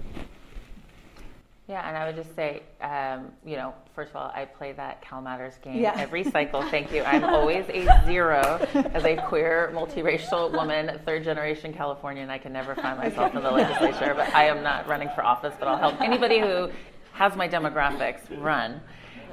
Yeah, 1.70 1.86
and 1.86 1.97
I 1.97 2.05
would 2.05 2.16
just 2.16 2.34
say, 2.34 2.64
um, 2.80 3.30
you 3.47 3.55
know, 3.55 3.72
first 3.95 4.11
of 4.11 4.16
all, 4.16 4.32
I 4.34 4.45
play 4.45 4.72
that 4.72 5.03
Cal 5.03 5.20
Matters 5.20 5.55
game 5.62 5.78
yeah. 5.78 5.95
every 5.97 6.24
cycle. 6.24 6.64
Thank 6.64 6.93
you. 6.93 7.03
I'm 7.07 7.22
always 7.22 7.64
a 7.68 7.86
zero 8.07 8.41
as 8.93 9.05
a 9.05 9.16
queer, 9.28 9.70
multiracial 9.72 10.51
woman, 10.51 11.01
third 11.07 11.22
generation 11.22 11.72
Californian. 11.72 12.28
I 12.28 12.38
can 12.38 12.53
never 12.53 12.74
find 12.74 12.99
myself 12.99 13.36
in 13.36 13.45
the 13.45 13.53
legislature, 13.53 14.14
but 14.16 14.34
I 14.34 14.47
am 14.47 14.64
not 14.64 14.88
running 14.88 15.11
for 15.14 15.24
office. 15.24 15.55
But 15.61 15.68
I'll 15.68 15.78
help 15.78 16.01
anybody 16.01 16.41
who 16.41 16.70
has 17.12 17.36
my 17.36 17.49
demographics 17.49 18.22
run. 18.43 18.80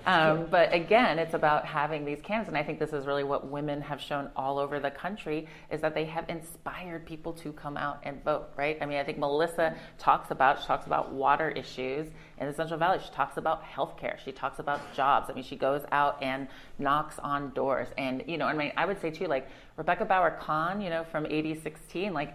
Um, 0.08 0.48
but 0.50 0.74
again, 0.74 1.20
it's 1.20 1.34
about 1.34 1.66
having 1.66 2.06
these 2.06 2.22
candidates, 2.22 2.48
and 2.48 2.58
I 2.58 2.64
think 2.64 2.80
this 2.80 2.94
is 2.94 3.06
really 3.06 3.26
what 3.26 3.52
women 3.52 3.82
have 3.82 4.00
shown 4.00 4.32
all 4.38 4.58
over 4.58 4.80
the 4.80 4.90
country 4.90 5.48
is 5.70 5.82
that 5.82 5.94
they 5.94 6.06
have 6.06 6.30
inspired 6.30 7.06
people 7.06 7.34
to 7.34 7.52
come 7.52 7.76
out 7.76 8.00
and 8.04 8.24
vote. 8.24 8.48
Right? 8.56 8.78
I 8.82 8.86
mean, 8.86 9.00
I 9.00 9.04
think 9.04 9.18
Melissa 9.18 9.76
talks 9.98 10.32
about 10.32 10.62
she 10.62 10.66
talks 10.66 10.88
about 10.88 11.12
water 11.12 11.50
issues 11.50 12.08
in 12.40 12.48
the 12.48 12.54
Central 12.54 12.80
Valley. 12.80 13.00
She 13.04 13.12
talks 13.12 13.36
about 13.36 13.62
healthcare. 13.66 14.18
She 14.24 14.32
talks 14.32 14.60
about 14.60 14.80
jobs. 14.94 15.30
I 15.30 15.34
mean, 15.34 15.44
she 15.44 15.58
goes 15.58 15.82
out 15.92 16.24
and 16.24 16.48
knocks 16.80 17.20
on 17.20 17.52
doors, 17.52 17.90
and 17.98 18.24
you 18.28 18.38
know, 18.38 18.46
I 18.46 18.54
mean, 18.54 18.72
I 18.78 18.86
would 18.86 19.02
say 19.02 19.12
too, 19.12 19.26
like 19.26 19.50
Rebecca 19.76 20.06
Bauer-Kahan, 20.06 20.82
you 20.82 20.90
know, 20.90 21.04
from 21.12 21.26
AD 21.26 21.62
16, 21.62 22.14
like 22.14 22.34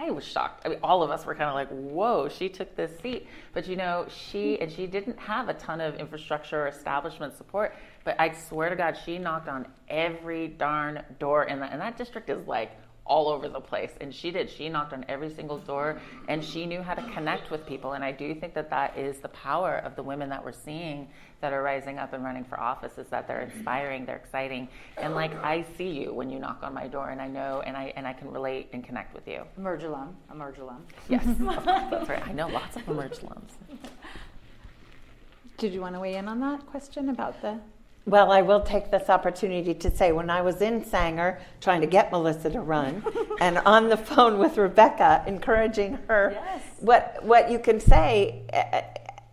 I 0.00 0.10
was 0.10 0.24
shocked. 0.24 0.64
I 0.64 0.68
mean, 0.68 0.78
all 0.80 1.02
of 1.02 1.10
us 1.10 1.26
were 1.26 1.34
kind 1.34 1.48
of 1.48 1.54
like, 1.54 1.68
whoa, 1.70 2.28
she 2.28 2.48
took 2.48 2.76
this 2.76 2.96
seat. 3.00 3.26
But 3.52 3.66
you 3.66 3.74
know, 3.74 4.06
she 4.08 4.60
and 4.60 4.70
she 4.70 4.86
didn't 4.86 5.18
have 5.18 5.48
a 5.48 5.54
ton 5.54 5.80
of 5.80 5.96
infrastructure 5.96 6.62
or 6.62 6.68
establishment 6.68 7.36
support. 7.36 7.74
But 8.04 8.14
I 8.20 8.32
swear 8.32 8.70
to 8.70 8.76
God, 8.76 8.96
she 9.04 9.18
knocked 9.18 9.48
on 9.48 9.66
every 9.88 10.48
darn 10.48 11.02
door 11.18 11.44
in 11.44 11.58
that. 11.60 11.72
And 11.72 11.80
that 11.80 11.96
district 11.96 12.30
is 12.30 12.46
like 12.46 12.70
all 13.08 13.28
over 13.28 13.48
the 13.48 13.60
place. 13.60 13.92
And 14.00 14.14
she 14.14 14.30
did. 14.30 14.48
She 14.50 14.68
knocked 14.68 14.92
on 14.92 15.04
every 15.08 15.32
single 15.34 15.58
door 15.58 16.00
and 16.28 16.44
she 16.44 16.66
knew 16.66 16.82
how 16.82 16.94
to 16.94 17.02
connect 17.12 17.50
with 17.50 17.66
people. 17.66 17.92
And 17.94 18.04
I 18.04 18.12
do 18.12 18.34
think 18.34 18.54
that 18.54 18.70
that 18.70 18.96
is 18.96 19.18
the 19.18 19.28
power 19.28 19.78
of 19.78 19.96
the 19.96 20.02
women 20.02 20.28
that 20.28 20.44
we're 20.44 20.52
seeing 20.52 21.08
that 21.40 21.52
are 21.52 21.62
rising 21.62 21.98
up 21.98 22.12
and 22.12 22.24
running 22.24 22.44
for 22.44 22.58
office 22.58 22.98
is 22.98 23.06
that 23.08 23.28
they're 23.28 23.42
inspiring, 23.42 24.04
they're 24.04 24.16
exciting. 24.16 24.68
And 24.96 25.14
like 25.14 25.32
I 25.42 25.64
see 25.76 25.88
you 25.88 26.12
when 26.12 26.30
you 26.30 26.38
knock 26.38 26.60
on 26.62 26.74
my 26.74 26.88
door 26.88 27.10
and 27.10 27.20
I 27.20 27.28
know 27.28 27.62
and 27.64 27.76
I 27.76 27.92
and 27.96 28.06
I 28.06 28.12
can 28.12 28.30
relate 28.30 28.68
and 28.72 28.84
connect 28.84 29.14
with 29.14 29.26
you. 29.28 29.42
Emerge 29.56 29.84
alum. 29.84 30.16
Emerge 30.32 30.58
alum. 30.58 30.84
Yes. 31.08 31.24
that's 31.38 32.08
right. 32.08 32.26
I 32.26 32.32
know 32.32 32.48
lots 32.48 32.76
of 32.76 32.88
emerge 32.88 33.18
alums. 33.18 33.52
Did 35.58 35.72
you 35.72 35.80
want 35.80 35.94
to 35.94 36.00
weigh 36.00 36.14
in 36.14 36.28
on 36.28 36.40
that 36.40 36.66
question 36.66 37.08
about 37.08 37.40
the 37.42 37.58
well, 38.08 38.32
I 38.32 38.42
will 38.42 38.62
take 38.62 38.90
this 38.90 39.10
opportunity 39.10 39.74
to 39.74 39.94
say 39.94 40.12
when 40.12 40.30
I 40.30 40.40
was 40.40 40.62
in 40.62 40.84
Sanger 40.84 41.38
trying 41.60 41.82
to 41.82 41.86
get 41.86 42.10
Melissa 42.10 42.50
to 42.50 42.60
run 42.60 43.04
and 43.40 43.58
on 43.58 43.88
the 43.88 43.96
phone 43.96 44.38
with 44.38 44.56
Rebecca 44.56 45.22
encouraging 45.26 45.98
her, 46.08 46.32
yes. 46.34 46.62
what, 46.80 47.18
what 47.22 47.50
you 47.50 47.58
can 47.58 47.78
say, 47.80 48.42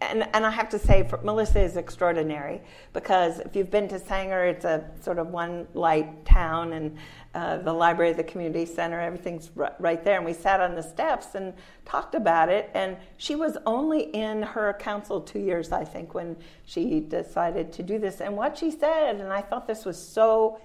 and, 0.09 0.27
and 0.33 0.45
I 0.45 0.51
have 0.51 0.69
to 0.69 0.79
say, 0.79 1.07
for, 1.07 1.19
Melissa 1.23 1.61
is 1.61 1.77
extraordinary 1.77 2.61
because 2.93 3.39
if 3.39 3.55
you've 3.55 3.71
been 3.71 3.87
to 3.89 3.99
Sanger, 3.99 4.45
it's 4.45 4.65
a 4.65 4.83
sort 5.01 5.19
of 5.19 5.27
one 5.27 5.67
light 5.73 6.25
town, 6.25 6.73
and 6.73 6.97
uh, 7.35 7.57
the 7.57 7.73
library, 7.73 8.13
the 8.13 8.23
community 8.23 8.65
center, 8.65 8.99
everything's 8.99 9.51
r- 9.57 9.75
right 9.79 10.03
there. 10.03 10.15
And 10.15 10.25
we 10.25 10.33
sat 10.33 10.61
on 10.61 10.73
the 10.73 10.81
steps 10.81 11.35
and 11.35 11.53
talked 11.83 12.15
about 12.15 12.49
it. 12.49 12.69
And 12.73 12.95
she 13.17 13.35
was 13.35 13.57
only 13.65 14.03
in 14.03 14.41
her 14.41 14.73
council 14.79 15.19
two 15.19 15.39
years, 15.39 15.71
I 15.71 15.83
think, 15.83 16.13
when 16.13 16.37
she 16.65 17.01
decided 17.01 17.73
to 17.73 17.83
do 17.83 17.99
this. 17.99 18.21
And 18.21 18.37
what 18.37 18.57
she 18.57 18.71
said, 18.71 19.17
and 19.17 19.33
I 19.33 19.41
thought 19.41 19.67
this 19.67 19.83
was 19.83 20.01
so 20.01 20.61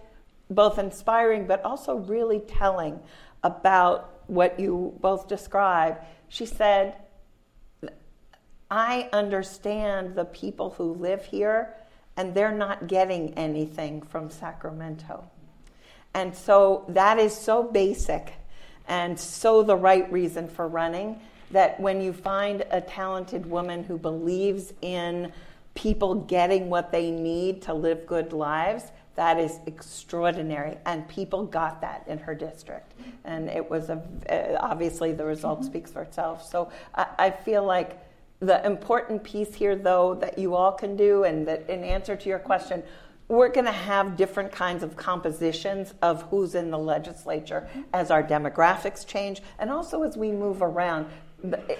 both 0.48 0.78
inspiring 0.78 1.46
but 1.46 1.64
also 1.64 1.96
really 1.96 2.40
telling 2.40 3.00
about 3.42 4.22
what 4.28 4.60
you 4.60 4.94
both 5.00 5.26
described. 5.26 5.98
She 6.28 6.46
said, 6.46 6.96
I 8.70 9.08
understand 9.12 10.14
the 10.14 10.24
people 10.24 10.70
who 10.70 10.94
live 10.94 11.24
here, 11.24 11.74
and 12.16 12.34
they're 12.34 12.52
not 12.52 12.86
getting 12.86 13.34
anything 13.34 14.02
from 14.02 14.30
Sacramento. 14.30 15.24
And 16.14 16.34
so 16.34 16.84
that 16.88 17.18
is 17.18 17.36
so 17.36 17.62
basic 17.62 18.34
and 18.88 19.18
so 19.18 19.62
the 19.62 19.76
right 19.76 20.10
reason 20.12 20.48
for 20.48 20.66
running 20.66 21.20
that 21.52 21.78
when 21.78 22.00
you 22.00 22.12
find 22.12 22.64
a 22.70 22.80
talented 22.80 23.46
woman 23.46 23.84
who 23.84 23.96
believes 23.96 24.72
in 24.82 25.32
people 25.74 26.14
getting 26.14 26.68
what 26.68 26.90
they 26.90 27.10
need 27.10 27.62
to 27.62 27.74
live 27.74 28.06
good 28.06 28.32
lives, 28.32 28.90
That 29.16 29.38
is 29.38 29.58
extraordinary, 29.66 30.78
and 30.86 31.06
people 31.06 31.44
got 31.44 31.82
that 31.82 32.04
in 32.06 32.18
her 32.18 32.34
district. 32.34 32.94
And 33.24 33.50
it 33.50 33.68
was 33.68 33.90
a 33.90 34.02
uh, 34.30 34.56
obviously 34.60 35.12
the 35.12 35.26
result 35.26 35.60
mm-hmm. 35.60 35.68
speaks 35.68 35.90
for 35.90 36.02
itself. 36.02 36.48
So 36.48 36.70
I, 36.94 37.06
I 37.18 37.30
feel 37.30 37.64
like 37.64 37.98
the 38.40 38.64
important 38.66 39.22
piece 39.22 39.54
here, 39.54 39.76
though, 39.76 40.14
that 40.16 40.38
you 40.38 40.54
all 40.54 40.72
can 40.72 40.96
do, 40.96 41.24
and 41.24 41.46
that 41.46 41.68
in 41.68 41.84
answer 41.84 42.16
to 42.16 42.28
your 42.28 42.38
question, 42.38 42.82
we're 43.28 43.48
going 43.48 43.66
to 43.66 43.72
have 43.72 44.16
different 44.16 44.50
kinds 44.50 44.82
of 44.82 44.96
compositions 44.96 45.94
of 46.02 46.22
who's 46.24 46.56
in 46.56 46.70
the 46.70 46.78
legislature 46.78 47.68
as 47.92 48.10
our 48.10 48.24
demographics 48.24 49.06
change 49.06 49.40
and 49.60 49.70
also 49.70 50.02
as 50.02 50.16
we 50.16 50.32
move 50.32 50.62
around. 50.62 51.06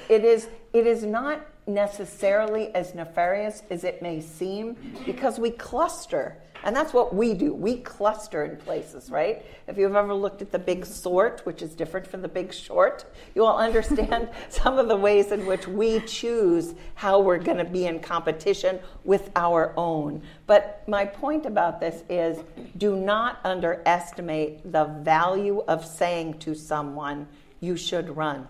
It 0.09 0.25
is, 0.25 0.49
it 0.73 0.87
is 0.87 1.03
not 1.03 1.45
necessarily 1.67 2.73
as 2.75 2.95
nefarious 2.95 3.65
as 3.69 3.83
it 3.83 4.01
may 4.01 4.21
seem 4.21 4.77
because 5.05 5.41
we 5.41 5.51
cluster. 5.51 6.37
And 6.65 6.77
that's 6.77 6.93
what 6.93 7.15
we 7.15 7.35
do. 7.35 7.55
We 7.55 7.79
cluster 7.79 8.45
in 8.45 8.57
places, 8.57 9.11
right? 9.11 9.45
If 9.67 9.79
you've 9.79 9.95
ever 9.95 10.15
looked 10.15 10.43
at 10.43 10.53
the 10.53 10.59
big 10.59 10.85
sort, 10.85 11.41
which 11.45 11.63
is 11.63 11.75
different 11.75 12.07
from 12.07 12.23
the 12.23 12.29
big 12.29 12.53
short, 12.53 13.05
you 13.35 13.43
will 13.43 13.57
understand 13.57 14.29
some 14.49 14.79
of 14.79 14.89
the 14.89 14.97
ways 14.97 15.33
in 15.33 15.47
which 15.47 15.67
we 15.67 16.01
choose 16.01 16.75
how 16.95 17.21
we're 17.21 17.39
going 17.39 17.59
to 17.59 17.65
be 17.65 17.87
in 17.87 18.01
competition 18.01 18.79
with 19.05 19.31
our 19.37 19.73
own. 19.77 20.23
But 20.47 20.85
my 20.87 21.05
point 21.05 21.47
about 21.47 21.81
this 21.81 22.03
is 22.09 22.43
do 22.77 22.97
not 22.97 23.41
underestimate 23.45 24.71
the 24.71 24.85
value 24.85 25.61
of 25.67 25.85
saying 25.85 26.39
to 26.41 26.55
someone, 26.55 27.27
you 27.61 27.77
should 27.77 28.17
run 28.17 28.49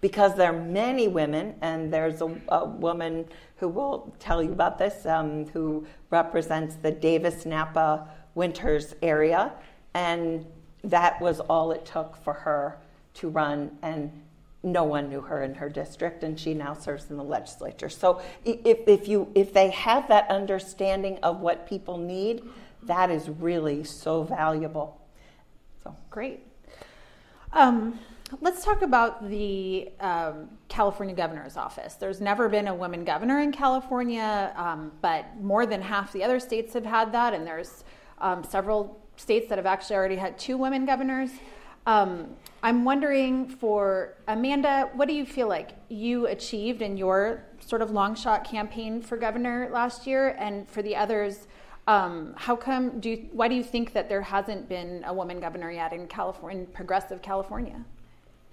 because 0.00 0.34
there 0.36 0.52
are 0.54 0.60
many 0.60 1.08
women, 1.08 1.54
and 1.60 1.92
there's 1.92 2.22
a, 2.22 2.34
a 2.48 2.64
woman 2.64 3.26
who 3.56 3.68
will 3.68 4.14
tell 4.18 4.42
you 4.42 4.52
about 4.52 4.78
this, 4.78 5.04
um, 5.06 5.46
who 5.48 5.86
represents 6.10 6.76
the 6.76 6.90
Davis 6.90 7.44
Napa 7.44 8.08
Winters 8.34 8.94
area, 9.02 9.52
and 9.94 10.46
that 10.82 11.20
was 11.20 11.40
all 11.40 11.72
it 11.72 11.84
took 11.84 12.16
for 12.16 12.32
her 12.32 12.78
to 13.14 13.28
run, 13.28 13.76
and 13.82 14.10
no 14.62 14.84
one 14.84 15.08
knew 15.08 15.20
her 15.20 15.42
in 15.42 15.54
her 15.54 15.68
district, 15.68 16.22
and 16.22 16.38
she 16.38 16.54
now 16.54 16.74
serves 16.74 17.10
in 17.10 17.16
the 17.16 17.24
legislature. 17.24 17.88
So 17.88 18.20
if, 18.44 18.78
if 18.86 19.08
you 19.08 19.30
if 19.34 19.52
they 19.52 19.70
have 19.70 20.08
that 20.08 20.30
understanding 20.30 21.18
of 21.22 21.40
what 21.40 21.66
people 21.66 21.98
need, 21.98 22.42
that 22.82 23.10
is 23.10 23.28
really 23.28 23.84
so 23.84 24.22
valuable. 24.22 25.00
So 25.82 25.94
great. 26.10 26.40
Um, 27.52 27.98
Let's 28.38 28.64
talk 28.64 28.82
about 28.82 29.28
the 29.28 29.88
um, 29.98 30.50
California 30.68 31.16
governor's 31.16 31.56
office. 31.56 31.94
There's 31.94 32.20
never 32.20 32.48
been 32.48 32.68
a 32.68 32.74
woman 32.74 33.04
governor 33.04 33.40
in 33.40 33.50
California, 33.50 34.52
um, 34.54 34.92
but 35.02 35.36
more 35.40 35.66
than 35.66 35.82
half 35.82 36.12
the 36.12 36.22
other 36.22 36.38
states 36.38 36.74
have 36.74 36.84
had 36.84 37.10
that, 37.10 37.34
and 37.34 37.44
there's 37.44 37.82
um, 38.18 38.44
several 38.44 39.00
states 39.16 39.48
that 39.48 39.58
have 39.58 39.66
actually 39.66 39.96
already 39.96 40.14
had 40.14 40.38
two 40.38 40.56
women 40.56 40.86
governors. 40.86 41.30
Um, 41.86 42.28
I'm 42.62 42.84
wondering 42.84 43.48
for 43.48 44.14
Amanda, 44.28 44.90
what 44.92 45.08
do 45.08 45.14
you 45.14 45.26
feel 45.26 45.48
like 45.48 45.70
you 45.88 46.28
achieved 46.28 46.82
in 46.82 46.96
your 46.96 47.44
sort 47.58 47.82
of 47.82 47.90
long 47.90 48.14
shot 48.14 48.44
campaign 48.44 49.02
for 49.02 49.16
governor 49.16 49.68
last 49.72 50.06
year, 50.06 50.36
and 50.38 50.68
for 50.68 50.82
the 50.82 50.94
others? 50.94 51.48
Um, 51.88 52.34
how 52.36 52.54
come 52.54 53.00
do 53.00 53.10
you, 53.10 53.28
why 53.32 53.48
do 53.48 53.56
you 53.56 53.64
think 53.64 53.92
that 53.94 54.08
there 54.08 54.22
hasn't 54.22 54.68
been 54.68 55.02
a 55.04 55.12
woman 55.12 55.40
governor 55.40 55.72
yet 55.72 55.92
in 55.92 56.06
California, 56.06 56.60
in 56.60 56.66
progressive 56.66 57.22
California? 57.22 57.84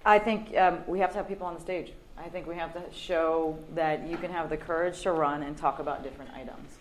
I 0.04 0.18
think 0.18 0.56
um, 0.56 0.80
we 0.86 1.00
have 1.00 1.10
to 1.10 1.16
have 1.16 1.28
people 1.28 1.46
on 1.46 1.54
the 1.54 1.60
stage. 1.60 1.92
I 2.16 2.28
think 2.28 2.46
we 2.46 2.56
have 2.56 2.72
to 2.74 2.82
show 2.92 3.58
that 3.74 4.08
you 4.08 4.16
can 4.16 4.30
have 4.30 4.50
the 4.50 4.56
courage 4.56 5.00
to 5.02 5.12
run 5.12 5.42
and 5.42 5.56
talk 5.56 5.78
about 5.78 6.02
different 6.02 6.32
items, 6.32 6.76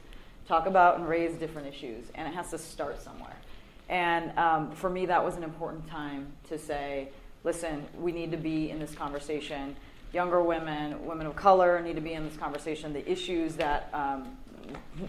talk 0.48 0.66
about 0.66 0.98
and 0.98 1.08
raise 1.08 1.36
different 1.36 1.68
issues, 1.68 2.06
and 2.16 2.28
it 2.28 2.34
has 2.34 2.50
to 2.52 2.58
start 2.58 3.02
somewhere. 3.02 3.36
And 3.90 4.38
um, 4.38 4.72
for 4.72 4.90
me, 4.90 5.06
that 5.06 5.24
was 5.24 5.38
an 5.38 5.44
important 5.44 5.88
time 5.88 6.28
to 6.50 6.58
say, 6.58 7.10
listen, 7.44 7.86
we 8.00 8.12
need 8.12 8.32
to 8.32 8.38
be 8.38 8.70
in 8.70 8.80
this 8.80 8.94
conversation. 8.94 9.76
Younger 10.14 10.42
women, 10.42 11.06
women 11.06 11.28
of 11.28 11.36
color 11.36 11.82
need 11.82 11.96
to 11.96 12.02
be 12.02 12.14
in 12.14 12.26
this 12.26 12.38
conversation. 12.38 12.94
The 12.94 13.10
issues 13.10 13.56
that 13.56 13.90
um, 13.94 14.38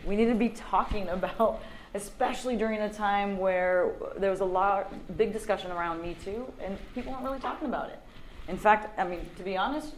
we 0.07 0.15
need 0.15 0.27
to 0.27 0.35
be 0.35 0.51
talking 0.51 1.09
about 1.09 1.63
especially 1.99 2.57
during 2.57 2.81
a 2.81 2.93
time 2.93 3.39
where 3.39 3.93
there 4.17 4.31
was 4.31 4.41
a 4.41 4.45
lot, 4.45 4.93
big 5.17 5.33
discussion 5.33 5.73
around 5.73 6.01
Me 6.01 6.17
Too, 6.25 6.51
and 6.63 6.79
people 6.95 7.13
weren't 7.13 7.25
really 7.25 7.41
talking 7.41 7.67
about 7.67 7.91
it. 7.91 7.99
In 8.47 8.57
fact, 8.57 8.97
I 8.99 9.05
mean, 9.05 9.29
to 9.37 9.43
be 9.43 9.57
honest, 9.57 9.95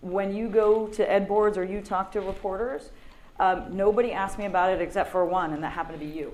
when 0.00 0.34
you 0.34 0.48
go 0.48 0.86
to 0.88 1.10
ed 1.10 1.28
boards 1.28 1.58
or 1.58 1.64
you 1.64 1.82
talk 1.82 2.10
to 2.12 2.20
reporters, 2.22 2.90
um, 3.38 3.76
nobody 3.76 4.10
asked 4.10 4.38
me 4.38 4.46
about 4.46 4.72
it 4.72 4.80
except 4.80 5.12
for 5.12 5.24
one, 5.26 5.52
and 5.52 5.62
that 5.62 5.72
happened 5.72 6.00
to 6.00 6.04
be 6.04 6.10
you. 6.10 6.32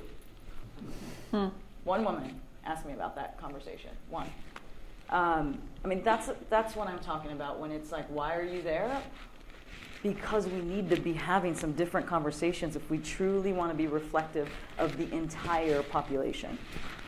Hmm. 1.32 1.49
One 1.82 2.05
woman 2.05 2.40
asked 2.64 2.86
me 2.86 2.92
about 2.92 3.16
that 3.16 3.38
conversation. 3.40 3.90
One. 4.11 4.30
Um, 5.11 5.59
I 5.84 5.88
mean, 5.88 6.03
that's 6.05 6.30
that's 6.49 6.76
what 6.76 6.88
I'm 6.88 7.01
talking 7.01 7.32
about. 7.32 7.59
When 7.59 7.72
it's 7.72 7.90
like, 7.92 8.07
why 8.09 8.36
are 8.36 8.42
you 8.45 8.62
there? 8.62 9.03
Because 10.05 10.46
we 10.46 10.61
need 10.61 10.90
to 10.90 11.00
be 11.00 11.14
having 11.14 11.55
some 11.55 11.72
different 11.72 12.07
conversations 12.07 12.76
if 12.76 12.90
we 12.90 12.98
truly 12.98 13.55
want 13.55 13.72
to 13.72 13.76
be 13.76 13.86
reflective 13.86 14.48
of 14.78 14.96
the 14.98 15.11
entire 15.14 15.82
population. 15.82 16.59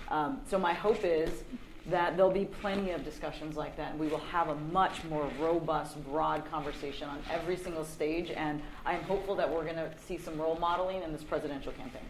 Um, 0.08 0.40
so, 0.48 0.58
my 0.58 0.72
hope 0.72 1.04
is 1.04 1.44
that 1.90 2.16
there'll 2.16 2.32
be 2.32 2.46
plenty 2.46 2.92
of 2.92 3.04
discussions 3.04 3.54
like 3.54 3.76
that, 3.76 3.90
and 3.90 4.00
we 4.00 4.08
will 4.08 4.24
have 4.32 4.48
a 4.48 4.54
much 4.72 5.04
more 5.04 5.30
robust, 5.38 6.02
broad 6.06 6.50
conversation 6.50 7.08
on 7.08 7.18
every 7.30 7.56
single 7.56 7.84
stage. 7.84 8.30
And 8.30 8.62
I'm 8.86 9.02
hopeful 9.02 9.36
that 9.36 9.48
we're 9.48 9.64
going 9.64 9.76
to 9.76 9.90
see 10.06 10.16
some 10.16 10.40
role 10.40 10.56
modeling 10.58 11.02
in 11.02 11.12
this 11.12 11.22
presidential 11.22 11.72
campaign. 11.72 12.08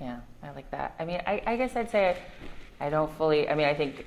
Yeah, 0.00 0.18
I 0.42 0.50
like 0.50 0.68
that. 0.72 0.96
I 0.98 1.04
mean, 1.04 1.22
I, 1.24 1.40
I 1.46 1.56
guess 1.56 1.76
I'd 1.76 1.90
say 1.90 2.16
I, 2.80 2.86
I 2.86 2.90
don't 2.90 3.16
fully, 3.16 3.48
I 3.48 3.54
mean, 3.54 3.66
I 3.66 3.74
think 3.74 4.06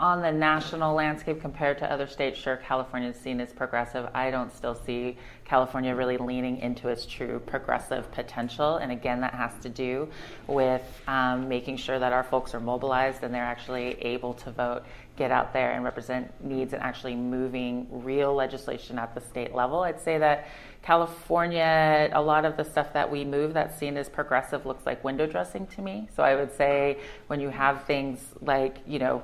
on 0.00 0.22
the 0.22 0.32
national 0.32 0.94
landscape 0.94 1.42
compared 1.42 1.76
to 1.78 1.92
other 1.92 2.06
states, 2.06 2.40
sure, 2.40 2.56
California 2.56 3.10
is 3.10 3.16
seen 3.16 3.38
as 3.38 3.52
progressive. 3.52 4.08
I 4.14 4.30
don't 4.30 4.50
still 4.50 4.74
see 4.74 5.18
California 5.44 5.94
really 5.94 6.16
leaning 6.16 6.56
into 6.58 6.88
its 6.88 7.04
true 7.04 7.38
progressive 7.44 8.10
potential. 8.10 8.76
And 8.76 8.90
again, 8.90 9.20
that 9.20 9.34
has 9.34 9.52
to 9.60 9.68
do 9.68 10.08
with 10.46 10.82
um, 11.06 11.48
making 11.50 11.76
sure 11.76 11.98
that 11.98 12.14
our 12.14 12.24
folks 12.24 12.54
are 12.54 12.60
mobilized 12.60 13.22
and 13.22 13.34
they're 13.34 13.44
actually 13.44 14.00
able 14.00 14.32
to 14.34 14.50
vote, 14.50 14.84
get 15.16 15.30
out 15.30 15.52
there 15.52 15.72
and 15.72 15.84
represent 15.84 16.32
needs, 16.42 16.72
and 16.72 16.82
actually 16.82 17.14
moving 17.14 17.86
real 17.90 18.34
legislation 18.34 18.98
at 18.98 19.14
the 19.14 19.20
state 19.20 19.54
level. 19.54 19.80
I'd 19.80 20.00
say 20.00 20.16
that 20.16 20.48
California, 20.80 22.08
a 22.14 22.22
lot 22.22 22.46
of 22.46 22.56
the 22.56 22.64
stuff 22.64 22.94
that 22.94 23.10
we 23.10 23.22
move 23.22 23.52
that's 23.52 23.78
seen 23.78 23.98
as 23.98 24.08
progressive 24.08 24.64
looks 24.64 24.86
like 24.86 25.04
window 25.04 25.26
dressing 25.26 25.66
to 25.66 25.82
me. 25.82 26.08
So 26.16 26.22
I 26.22 26.36
would 26.36 26.56
say 26.56 26.96
when 27.26 27.38
you 27.38 27.50
have 27.50 27.84
things 27.84 28.24
like, 28.40 28.78
you 28.86 28.98
know, 28.98 29.22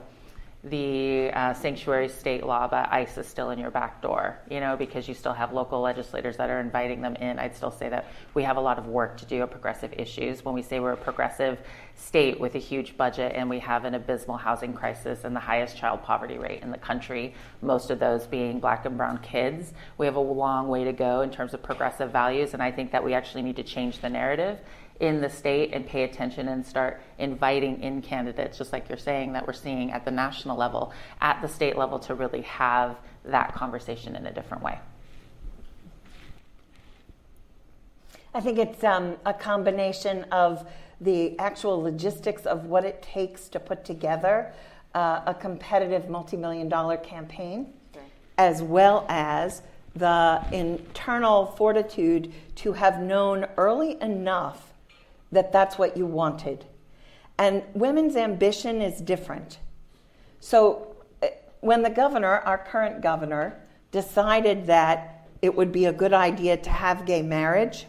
the 0.64 1.30
uh, 1.32 1.54
sanctuary 1.54 2.08
state 2.08 2.44
law, 2.44 2.66
but 2.66 2.92
ICE 2.92 3.18
is 3.18 3.26
still 3.26 3.50
in 3.50 3.58
your 3.58 3.70
back 3.70 4.02
door, 4.02 4.38
you 4.50 4.58
know, 4.58 4.76
because 4.76 5.06
you 5.06 5.14
still 5.14 5.32
have 5.32 5.52
local 5.52 5.80
legislators 5.80 6.36
that 6.38 6.50
are 6.50 6.58
inviting 6.60 7.00
them 7.00 7.14
in. 7.16 7.38
I'd 7.38 7.54
still 7.54 7.70
say 7.70 7.88
that 7.88 8.06
we 8.34 8.42
have 8.42 8.56
a 8.56 8.60
lot 8.60 8.78
of 8.78 8.86
work 8.86 9.16
to 9.18 9.26
do 9.26 9.42
on 9.42 9.48
progressive 9.48 9.92
issues. 9.96 10.44
When 10.44 10.54
we 10.54 10.62
say 10.62 10.80
we're 10.80 10.92
a 10.92 10.96
progressive 10.96 11.60
state 11.94 12.40
with 12.40 12.56
a 12.56 12.58
huge 12.58 12.96
budget 12.96 13.32
and 13.36 13.48
we 13.48 13.60
have 13.60 13.84
an 13.84 13.94
abysmal 13.94 14.36
housing 14.36 14.72
crisis 14.72 15.24
and 15.24 15.36
the 15.36 15.40
highest 15.40 15.76
child 15.76 16.02
poverty 16.02 16.38
rate 16.38 16.62
in 16.62 16.70
the 16.70 16.78
country, 16.78 17.34
most 17.62 17.90
of 17.90 18.00
those 18.00 18.26
being 18.26 18.58
black 18.58 18.86
and 18.86 18.96
brown 18.96 19.18
kids, 19.18 19.72
we 19.98 20.06
have 20.06 20.16
a 20.16 20.20
long 20.20 20.68
way 20.68 20.84
to 20.84 20.92
go 20.92 21.20
in 21.20 21.30
terms 21.30 21.54
of 21.54 21.62
progressive 21.62 22.10
values. 22.10 22.54
And 22.54 22.62
I 22.62 22.72
think 22.72 22.90
that 22.92 23.04
we 23.04 23.14
actually 23.14 23.42
need 23.42 23.56
to 23.56 23.62
change 23.62 24.00
the 24.00 24.08
narrative 24.08 24.58
in 25.00 25.20
the 25.20 25.28
state 25.28 25.72
and 25.72 25.86
pay 25.86 26.04
attention 26.04 26.48
and 26.48 26.66
start 26.66 27.00
inviting 27.18 27.82
in 27.82 28.00
candidates, 28.02 28.58
just 28.58 28.72
like 28.72 28.88
you're 28.88 28.98
saying 28.98 29.32
that 29.32 29.46
we're 29.46 29.52
seeing 29.52 29.90
at 29.92 30.04
the 30.04 30.10
national 30.10 30.56
level, 30.56 30.92
at 31.20 31.40
the 31.42 31.48
state 31.48 31.76
level, 31.76 31.98
to 31.98 32.14
really 32.14 32.42
have 32.42 32.96
that 33.24 33.54
conversation 33.54 34.16
in 34.16 34.26
a 34.26 34.32
different 34.32 34.62
way. 34.62 34.78
I 38.34 38.40
think 38.40 38.58
it's 38.58 38.84
um, 38.84 39.16
a 39.24 39.32
combination 39.32 40.24
of 40.24 40.68
the 41.00 41.38
actual 41.38 41.82
logistics 41.82 42.46
of 42.46 42.66
what 42.66 42.84
it 42.84 43.02
takes 43.02 43.48
to 43.48 43.60
put 43.60 43.84
together 43.84 44.52
uh, 44.94 45.22
a 45.26 45.34
competitive 45.34 46.08
multi 46.08 46.36
million 46.36 46.68
dollar 46.68 46.96
campaign, 46.96 47.72
as 48.38 48.62
well 48.62 49.04
as 49.08 49.62
the 49.94 50.42
internal 50.52 51.46
fortitude 51.46 52.32
to 52.56 52.72
have 52.72 53.00
known 53.00 53.46
early 53.56 54.00
enough 54.00 54.72
that 55.32 55.52
that's 55.52 55.78
what 55.78 55.96
you 55.96 56.06
wanted. 56.06 56.64
And 57.38 57.62
women's 57.74 58.16
ambition 58.16 58.80
is 58.80 59.00
different. 59.00 59.58
So 60.40 60.96
eh, 61.22 61.30
when 61.60 61.82
the 61.82 61.90
governor, 61.90 62.38
our 62.38 62.58
current 62.58 63.02
governor, 63.02 63.60
decided 63.92 64.66
that 64.66 65.28
it 65.42 65.54
would 65.54 65.72
be 65.72 65.84
a 65.84 65.92
good 65.92 66.12
idea 66.12 66.56
to 66.56 66.70
have 66.70 67.06
gay 67.06 67.22
marriage, 67.22 67.86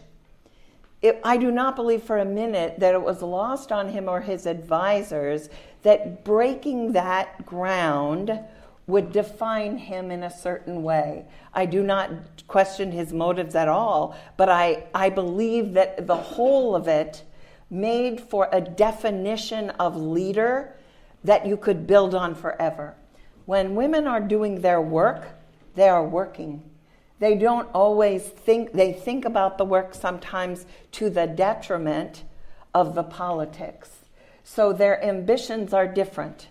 it, 1.00 1.20
I 1.22 1.36
do 1.36 1.50
not 1.50 1.76
believe 1.76 2.02
for 2.02 2.18
a 2.18 2.24
minute 2.24 2.80
that 2.80 2.94
it 2.94 3.02
was 3.02 3.22
lost 3.22 3.70
on 3.70 3.88
him 3.88 4.08
or 4.08 4.20
his 4.20 4.46
advisors 4.46 5.48
that 5.82 6.24
breaking 6.24 6.92
that 6.92 7.46
ground 7.46 8.40
would 8.88 9.12
define 9.12 9.76
him 9.76 10.10
in 10.10 10.22
a 10.24 10.30
certain 10.30 10.82
way. 10.82 11.26
I 11.54 11.66
do 11.66 11.82
not 11.82 12.10
question 12.48 12.90
his 12.90 13.12
motives 13.12 13.54
at 13.54 13.68
all, 13.68 14.16
but 14.36 14.48
I, 14.48 14.86
I 14.94 15.10
believe 15.10 15.74
that 15.74 16.06
the 16.06 16.16
whole 16.16 16.74
of 16.74 16.88
it 16.88 17.22
made 17.70 18.20
for 18.20 18.48
a 18.52 18.60
definition 18.60 19.70
of 19.70 19.96
leader 19.96 20.74
that 21.24 21.46
you 21.46 21.56
could 21.56 21.86
build 21.86 22.14
on 22.14 22.34
forever. 22.34 22.94
When 23.46 23.74
women 23.74 24.06
are 24.06 24.20
doing 24.20 24.60
their 24.60 24.80
work, 24.80 25.28
they 25.74 25.88
are 25.88 26.06
working. 26.06 26.62
They 27.18 27.34
don't 27.34 27.68
always 27.74 28.22
think, 28.22 28.72
they 28.72 28.92
think 28.92 29.24
about 29.24 29.58
the 29.58 29.64
work 29.64 29.94
sometimes 29.94 30.66
to 30.92 31.10
the 31.10 31.26
detriment 31.26 32.24
of 32.74 32.94
the 32.94 33.02
politics. 33.02 33.90
So 34.44 34.72
their 34.72 35.02
ambitions 35.04 35.74
are 35.74 35.86
different. 35.86 36.48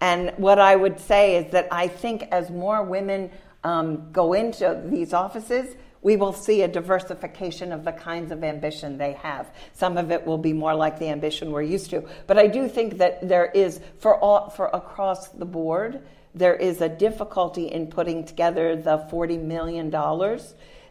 And 0.00 0.32
what 0.36 0.58
I 0.58 0.76
would 0.76 1.00
say 1.00 1.36
is 1.36 1.52
that 1.52 1.68
I 1.70 1.88
think 1.88 2.22
as 2.30 2.50
more 2.50 2.82
women 2.82 3.30
um, 3.64 4.10
go 4.12 4.32
into 4.32 4.82
these 4.86 5.12
offices, 5.12 5.74
we 6.02 6.16
will 6.16 6.32
see 6.32 6.62
a 6.62 6.68
diversification 6.68 7.72
of 7.72 7.84
the 7.84 7.92
kinds 7.92 8.32
of 8.32 8.42
ambition 8.42 8.96
they 8.96 9.12
have. 9.12 9.52
Some 9.74 9.98
of 9.98 10.10
it 10.10 10.26
will 10.26 10.38
be 10.38 10.52
more 10.52 10.74
like 10.74 10.98
the 10.98 11.08
ambition 11.08 11.52
we're 11.52 11.62
used 11.62 11.90
to. 11.90 12.04
But 12.26 12.38
I 12.38 12.46
do 12.46 12.68
think 12.68 12.98
that 12.98 13.28
there 13.28 13.46
is, 13.46 13.80
for, 13.98 14.16
all, 14.18 14.48
for 14.50 14.66
across 14.68 15.28
the 15.28 15.44
board, 15.44 16.00
there 16.34 16.54
is 16.54 16.80
a 16.80 16.88
difficulty 16.88 17.66
in 17.66 17.88
putting 17.88 18.24
together 18.24 18.76
the 18.76 19.06
$40 19.10 19.42
million 19.42 19.90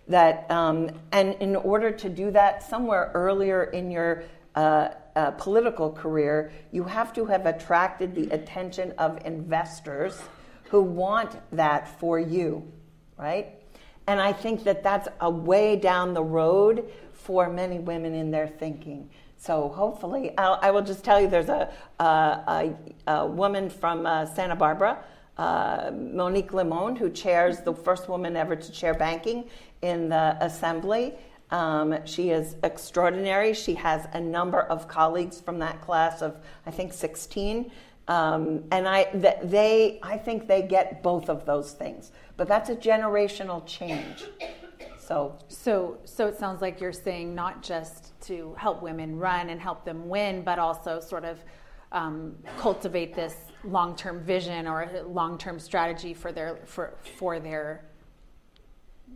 that, 0.07 0.51
um, 0.51 0.91
and 1.11 1.35
in 1.35 1.55
order 1.55 1.91
to 1.91 2.09
do 2.09 2.31
that 2.31 2.63
somewhere 2.63 3.11
earlier 3.13 3.63
in 3.63 3.89
your 3.89 4.23
uh, 4.55 4.89
uh, 5.15 5.31
political 5.31 5.91
career, 5.91 6.51
you 6.71 6.83
have 6.83 7.13
to 7.13 7.25
have 7.25 7.45
attracted 7.45 8.13
the 8.13 8.29
attention 8.29 8.93
of 8.97 9.19
investors 9.25 10.21
who 10.65 10.81
want 10.81 11.35
that 11.51 11.99
for 11.99 12.19
you, 12.19 12.71
right? 13.17 13.58
And 14.09 14.19
I 14.19 14.33
think 14.33 14.63
that 14.63 14.81
that's 14.81 15.07
a 15.21 15.29
way 15.29 15.75
down 15.75 16.15
the 16.15 16.23
road 16.23 16.91
for 17.13 17.47
many 17.47 17.77
women 17.77 18.15
in 18.15 18.31
their 18.31 18.47
thinking. 18.47 19.07
So 19.37 19.69
hopefully, 19.69 20.35
I'll, 20.35 20.57
I 20.63 20.71
will 20.71 20.81
just 20.81 21.03
tell 21.03 21.21
you 21.21 21.27
there's 21.27 21.47
a, 21.47 21.71
a, 21.99 22.03
a, 22.07 22.75
a 23.05 23.27
woman 23.27 23.69
from 23.69 24.07
uh, 24.07 24.25
Santa 24.25 24.55
Barbara, 24.55 24.97
uh, 25.37 25.91
Monique 25.93 26.53
Limon, 26.53 26.95
who 26.95 27.11
chairs 27.11 27.59
the 27.59 27.71
first 27.71 28.09
woman 28.09 28.35
ever 28.35 28.55
to 28.55 28.71
chair 28.71 28.95
banking 28.95 29.43
in 29.83 30.09
the 30.09 30.35
assembly. 30.41 31.13
Um, 31.51 32.03
she 32.05 32.31
is 32.31 32.55
extraordinary. 32.63 33.53
She 33.53 33.75
has 33.75 34.07
a 34.13 34.19
number 34.19 34.61
of 34.61 34.87
colleagues 34.87 35.39
from 35.39 35.59
that 35.59 35.81
class 35.81 36.23
of, 36.23 36.35
I 36.65 36.71
think, 36.71 36.93
16. 36.93 37.71
Um, 38.07 38.63
and 38.71 38.87
I, 38.87 39.03
they, 39.43 39.99
I 40.01 40.17
think 40.17 40.47
they 40.47 40.63
get 40.63 41.03
both 41.03 41.29
of 41.29 41.45
those 41.45 41.73
things. 41.73 42.11
But 42.39 42.47
that's 42.47 42.69
a 42.69 42.75
generational 42.75 43.61
change. 43.65 44.23
So, 44.97 45.37
so, 45.49 45.97
so 46.05 46.25
it 46.25 46.39
sounds 46.39 46.61
like 46.61 46.79
you're 46.79 46.93
saying 46.93 47.35
not 47.35 47.61
just 47.61 48.17
to 48.21 48.55
help 48.57 48.81
women 48.81 49.19
run 49.19 49.49
and 49.49 49.59
help 49.59 49.83
them 49.83 50.07
win, 50.07 50.41
but 50.43 50.57
also 50.57 51.01
sort 51.01 51.25
of 51.25 51.37
um, 51.91 52.37
cultivate 52.57 53.13
this 53.13 53.35
long-term 53.65 54.23
vision 54.23 54.67
or 54.67 54.89
long-term 55.05 55.59
strategy 55.59 56.13
for 56.13 56.31
their 56.31 56.59
for 56.63 56.93
for 57.17 57.41
their 57.41 57.83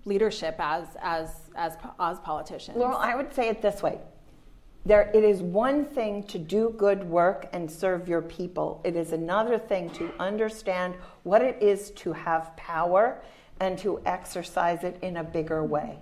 leadership 0.04 0.56
as 0.60 0.88
as 1.02 1.50
as 1.56 1.78
as 2.02 2.20
politicians? 2.20 2.78
Well, 2.78 2.98
I 2.98 3.16
would 3.16 3.34
say 3.34 3.48
it 3.48 3.62
this 3.62 3.82
way. 3.82 4.00
There, 4.86 5.10
it 5.14 5.24
is 5.24 5.42
one 5.42 5.86
thing 5.86 6.24
to 6.24 6.38
do 6.38 6.74
good 6.78 7.06
work 7.06 7.48
and 7.54 7.72
serve 7.72 8.10
your 8.10 8.22
people. 8.22 8.82
It 8.84 8.98
is 8.98 9.14
another 9.14 9.58
thing 9.58 9.90
to 9.92 10.12
understand 10.20 10.96
what 11.24 11.42
it 11.42 11.62
is 11.62 11.92
to 11.92 12.12
have 12.12 12.56
power 12.58 13.22
and 13.62 13.78
to 13.80 14.02
exercise 14.06 14.84
it 14.84 14.98
in 15.02 15.18
a 15.18 15.24
bigger 15.24 15.64
way. 15.64 16.00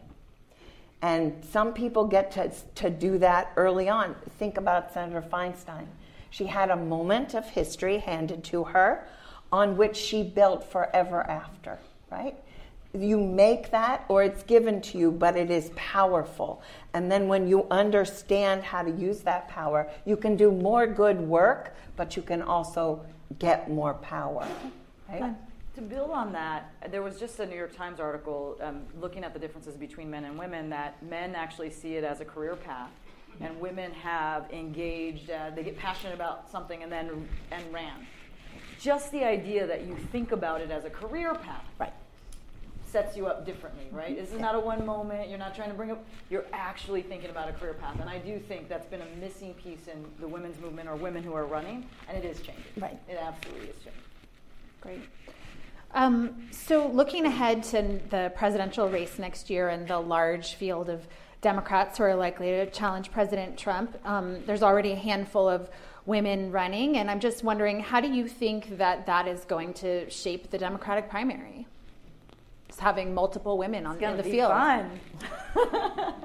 And 1.03 1.43
some 1.45 1.73
people 1.73 2.05
get 2.05 2.31
to, 2.31 2.51
to 2.75 2.89
do 2.89 3.19
that 3.19 3.51
early 3.55 3.87
on. 3.87 4.15
Think 4.39 4.57
about 4.57 4.93
Senator 4.93 5.21
Feinstein. 5.21 5.85
She 6.31 6.45
had 6.45 6.71
a 6.71 6.75
moment 6.75 7.35
of 7.35 7.45
history 7.49 7.99
handed 7.99 8.43
to 8.45 8.63
her 8.63 9.07
on 9.51 9.77
which 9.77 9.95
she 9.95 10.23
built 10.23 10.63
forever 10.63 11.21
after, 11.21 11.77
right? 12.11 12.35
You 12.97 13.17
make 13.17 13.71
that 13.71 14.05
or 14.09 14.23
it's 14.23 14.43
given 14.43 14.81
to 14.81 14.97
you, 14.97 15.11
but 15.11 15.37
it 15.37 15.49
is 15.49 15.71
powerful. 15.75 16.61
And 16.93 17.11
then 17.11 17.27
when 17.27 17.47
you 17.47 17.67
understand 17.71 18.63
how 18.63 18.81
to 18.81 18.91
use 18.91 19.21
that 19.21 19.47
power, 19.47 19.89
you 20.05 20.17
can 20.17 20.35
do 20.35 20.51
more 20.51 20.85
good 20.87 21.19
work, 21.19 21.75
but 21.95 22.15
you 22.15 22.21
can 22.21 22.41
also 22.41 23.05
get 23.39 23.69
more 23.69 23.93
power. 23.95 24.47
Right? 25.09 25.35
To 25.75 25.81
build 25.81 26.11
on 26.11 26.33
that, 26.33 26.73
there 26.89 27.01
was 27.01 27.17
just 27.17 27.39
a 27.39 27.45
New 27.45 27.55
York 27.55 27.75
Times 27.75 28.01
article 28.01 28.57
um, 28.61 28.81
looking 28.99 29.23
at 29.23 29.33
the 29.33 29.39
differences 29.39 29.77
between 29.77 30.09
men 30.09 30.25
and 30.25 30.37
women 30.37 30.69
that 30.69 31.01
men 31.01 31.33
actually 31.33 31.69
see 31.69 31.95
it 31.95 32.03
as 32.03 32.19
a 32.19 32.25
career 32.25 32.55
path. 32.55 32.89
And 33.39 33.59
women 33.61 33.93
have 33.93 34.51
engaged, 34.51 35.29
uh, 35.29 35.51
they 35.55 35.63
get 35.63 35.77
passionate 35.77 36.13
about 36.13 36.51
something 36.51 36.83
and 36.83 36.91
then 36.91 37.27
and 37.51 37.73
ran. 37.73 38.05
Just 38.79 39.11
the 39.13 39.23
idea 39.23 39.65
that 39.65 39.87
you 39.87 39.95
think 40.11 40.33
about 40.33 40.59
it 40.59 40.69
as 40.69 40.83
a 40.83 40.89
career 40.89 41.33
path. 41.33 41.63
Right 41.79 41.93
sets 42.91 43.15
you 43.15 43.27
up 43.27 43.45
differently, 43.45 43.87
right? 43.91 44.15
This 44.15 44.31
is 44.31 44.39
not 44.39 44.55
a 44.55 44.59
one 44.59 44.85
moment. 44.85 45.29
You're 45.29 45.39
not 45.39 45.55
trying 45.55 45.69
to 45.69 45.75
bring 45.75 45.91
up. 45.91 46.03
You're 46.29 46.45
actually 46.51 47.01
thinking 47.01 47.29
about 47.29 47.49
a 47.49 47.53
career 47.53 47.73
path, 47.73 47.99
and 47.99 48.09
I 48.09 48.17
do 48.17 48.39
think 48.39 48.67
that's 48.67 48.87
been 48.87 49.01
a 49.01 49.19
missing 49.19 49.53
piece 49.53 49.87
in 49.87 50.05
the 50.19 50.27
women's 50.27 50.59
movement 50.59 50.89
or 50.89 50.95
women 50.95 51.23
who 51.23 51.33
are 51.33 51.45
running, 51.45 51.85
and 52.07 52.17
it 52.17 52.25
is 52.25 52.37
changing. 52.37 52.63
Right. 52.77 52.99
It 53.07 53.17
absolutely 53.19 53.69
is 53.69 53.75
changing. 53.75 54.01
Great. 54.81 55.01
Um, 55.93 56.47
so, 56.51 56.87
looking 56.87 57.25
ahead 57.25 57.63
to 57.63 57.99
the 58.09 58.31
presidential 58.35 58.89
race 58.89 59.19
next 59.19 59.49
year 59.49 59.69
and 59.69 59.87
the 59.87 59.99
large 59.99 60.55
field 60.55 60.89
of 60.89 61.05
Democrats 61.41 61.97
who 61.97 62.03
are 62.03 62.15
likely 62.15 62.51
to 62.51 62.69
challenge 62.69 63.11
President 63.11 63.57
Trump, 63.57 63.97
um, 64.05 64.39
there's 64.45 64.63
already 64.63 64.91
a 64.91 64.97
handful 64.97 65.49
of 65.49 65.69
women 66.05 66.51
running, 66.51 66.97
and 66.97 67.11
I'm 67.11 67.19
just 67.19 67.43
wondering 67.43 67.79
how 67.79 67.99
do 67.99 68.11
you 68.11 68.27
think 68.27 68.77
that 68.77 69.05
that 69.05 69.27
is 69.27 69.43
going 69.45 69.73
to 69.75 70.09
shape 70.09 70.49
the 70.49 70.57
Democratic 70.57 71.09
primary? 71.09 71.67
Having 72.79 73.13
multiple 73.13 73.57
women 73.57 73.85
on 73.85 74.01
in 74.01 74.17
the 74.17 74.23
field. 74.23 74.51
Fun. 74.51 74.99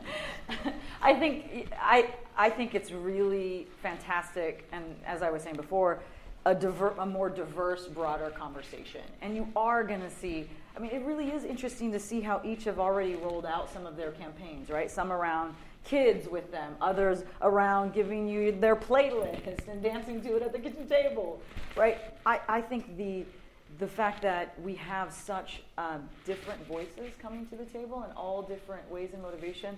I 1.02 1.14
think 1.14 1.68
I 1.80 2.10
I 2.36 2.50
think 2.50 2.74
it's 2.74 2.90
really 2.90 3.66
fantastic, 3.82 4.68
and 4.72 4.84
as 5.04 5.22
I 5.22 5.30
was 5.30 5.42
saying 5.42 5.56
before, 5.56 6.00
a 6.44 6.54
diver, 6.54 6.94
a 6.98 7.06
more 7.06 7.28
diverse, 7.28 7.86
broader 7.86 8.30
conversation. 8.30 9.02
And 9.22 9.34
you 9.34 9.48
are 9.56 9.84
going 9.84 10.00
to 10.00 10.10
see. 10.10 10.48
I 10.76 10.78
mean, 10.78 10.90
it 10.90 11.02
really 11.04 11.30
is 11.30 11.44
interesting 11.44 11.90
to 11.92 11.98
see 11.98 12.20
how 12.20 12.42
each 12.44 12.64
have 12.64 12.78
already 12.78 13.14
rolled 13.14 13.46
out 13.46 13.72
some 13.72 13.86
of 13.86 13.96
their 13.96 14.12
campaigns. 14.12 14.68
Right, 14.68 14.90
some 14.90 15.12
around 15.12 15.54
kids 15.86 16.28
with 16.28 16.50
them, 16.50 16.74
others 16.80 17.22
around 17.42 17.94
giving 17.94 18.28
you 18.28 18.52
their 18.52 18.76
playlist 18.76 19.68
and 19.68 19.82
dancing 19.82 20.20
to 20.20 20.36
it 20.36 20.42
at 20.42 20.52
the 20.52 20.58
kitchen 20.58 20.86
table. 20.88 21.40
Right. 21.76 21.98
I, 22.26 22.40
I 22.48 22.60
think 22.60 22.96
the 22.96 23.24
the 23.78 23.86
fact 23.86 24.22
that 24.22 24.58
we 24.62 24.74
have 24.74 25.12
such 25.12 25.62
um, 25.76 26.08
different 26.24 26.66
voices 26.66 27.12
coming 27.20 27.46
to 27.46 27.56
the 27.56 27.64
table 27.64 28.02
and 28.02 28.12
all 28.16 28.42
different 28.42 28.90
ways 28.90 29.10
and 29.12 29.22
motivation, 29.22 29.76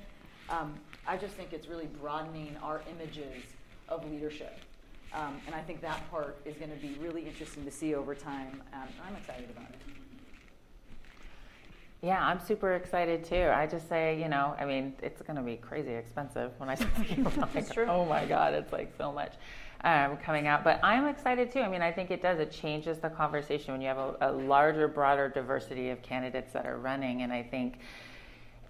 um, 0.50 0.74
I 1.06 1.16
just 1.16 1.34
think 1.34 1.52
it's 1.52 1.66
really 1.66 1.88
broadening 2.00 2.56
our 2.62 2.82
images 2.90 3.42
of 3.88 4.08
leadership. 4.10 4.58
Um, 5.12 5.40
and 5.46 5.54
I 5.54 5.62
think 5.62 5.80
that 5.80 6.08
part 6.10 6.38
is 6.44 6.56
going 6.56 6.70
to 6.70 6.76
be 6.76 6.96
really 7.00 7.26
interesting 7.26 7.64
to 7.64 7.70
see 7.70 7.94
over 7.94 8.14
time. 8.14 8.62
I'm 8.72 9.16
excited 9.16 9.48
about 9.50 9.70
it. 9.70 9.80
Yeah, 12.02 12.24
I'm 12.24 12.38
super 12.38 12.74
excited 12.74 13.24
too. 13.24 13.50
I 13.52 13.66
just 13.66 13.88
say, 13.88 14.20
you 14.20 14.28
know, 14.28 14.54
I 14.60 14.64
mean, 14.64 14.94
it's 15.02 15.20
going 15.22 15.36
to 15.36 15.42
be 15.42 15.56
crazy 15.56 15.94
expensive 15.94 16.52
when 16.58 16.68
I 16.68 16.74
say, 16.76 16.86
like, 17.16 17.78
oh 17.88 18.04
my 18.04 18.24
God, 18.24 18.54
it's 18.54 18.72
like 18.72 18.92
so 18.96 19.10
much 19.10 19.32
um, 19.84 20.16
coming 20.16 20.46
out. 20.46 20.64
But 20.64 20.80
I'm 20.82 21.06
excited 21.06 21.52
too. 21.52 21.60
I 21.60 21.68
mean, 21.68 21.82
I 21.82 21.92
think 21.92 22.10
it 22.10 22.20
does. 22.20 22.38
It 22.38 22.50
changes 22.50 22.98
the 22.98 23.10
conversation 23.10 23.72
when 23.72 23.80
you 23.80 23.88
have 23.88 23.98
a, 23.98 24.16
a 24.20 24.32
larger, 24.32 24.88
broader 24.88 25.28
diversity 25.28 25.90
of 25.90 26.02
candidates 26.02 26.52
that 26.52 26.66
are 26.66 26.78
running. 26.78 27.22
And 27.22 27.32
I 27.32 27.42
think 27.42 27.78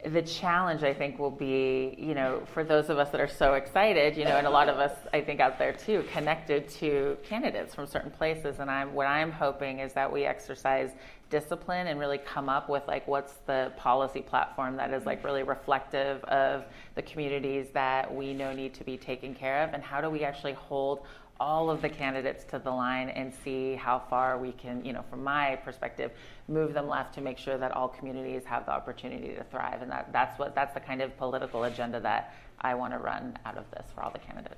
the 0.05 0.23
challenge 0.23 0.85
I 0.85 0.95
think 0.95 1.19
will 1.19 1.31
be, 1.31 1.97
you 1.99 2.15
know, 2.15 2.43
for 2.55 2.63
those 2.63 2.89
of 2.89 2.99
us 2.99 3.11
that 3.11 3.21
are 3.21 3.29
so 3.29 3.55
excited, 3.55 4.17
you 4.17 4.25
know, 4.25 4.37
and 4.37 4.47
a 4.47 4.51
lot 4.51 4.69
of 4.69 4.77
us 4.77 4.93
I 5.13 5.21
think 5.21 5.41
out 5.41 5.59
there 5.59 5.73
too, 5.73 6.05
connected 6.13 6.69
to 6.81 7.17
candidates 7.25 7.75
from 7.75 7.87
certain 7.87 8.13
places. 8.13 8.61
And 8.61 8.71
I'm 8.71 8.95
what 8.95 9.09
I'm 9.09 9.33
hoping 9.33 9.81
is 9.81 9.93
that 9.95 10.11
we 10.11 10.25
exercise 10.25 10.91
discipline 11.31 11.89
and 11.89 11.99
really 11.99 12.19
come 12.19 12.49
up 12.49 12.69
with 12.69 12.87
like 12.87 13.07
what's 13.07 13.35
the 13.47 13.73
policy 13.77 14.23
platform 14.23 14.77
that 14.77 14.93
is 14.95 15.05
like 15.05 15.23
really 15.25 15.43
reflective 15.43 16.23
of 16.25 16.65
the 16.95 17.03
communities 17.03 17.67
that 17.75 18.13
we 18.13 18.33
know 18.33 18.53
need 18.53 18.73
to 18.75 18.85
be 18.85 18.97
taken 18.97 19.35
care 19.35 19.63
of 19.63 19.75
and 19.75 19.83
how 19.83 20.01
do 20.01 20.09
we 20.09 20.25
actually 20.25 20.55
hold 20.55 21.01
all 21.41 21.70
of 21.70 21.80
the 21.82 21.89
candidates 21.89 22.45
to 22.45 22.59
the 22.59 22.70
line 22.70 23.09
and 23.11 23.32
see 23.45 23.74
how 23.74 24.03
far 24.11 24.39
we 24.39 24.53
can, 24.53 24.84
you 24.84 24.93
know, 24.93 25.05
from 25.09 25.22
my 25.22 25.57
perspective, 25.57 26.11
move 26.49 26.74
them 26.74 26.89
left 26.89 27.14
to 27.14 27.20
make 27.20 27.39
sure 27.39 27.57
that 27.57 27.72
all 27.72 27.89
communities 27.89 28.45
have 28.45 28.66
the 28.66 28.72
opportunity 28.72 29.34
to 29.34 29.45
thrive. 29.45 29.82
And 29.82 29.91
that, 29.91 30.12
that's 30.12 30.39
what 30.39 30.55
that's 30.55 30.74
the 30.74 30.80
kind 30.80 31.01
of 31.01 31.16
political 31.16 31.64
agenda 31.64 32.01
that 32.01 32.34
I 32.61 32.74
want 32.74 32.93
to 32.93 32.99
run 32.99 33.39
out 33.47 33.57
of 33.57 33.70
this 33.70 33.86
for 33.95 34.03
all 34.03 34.11
the 34.11 34.18
candidates. 34.18 34.57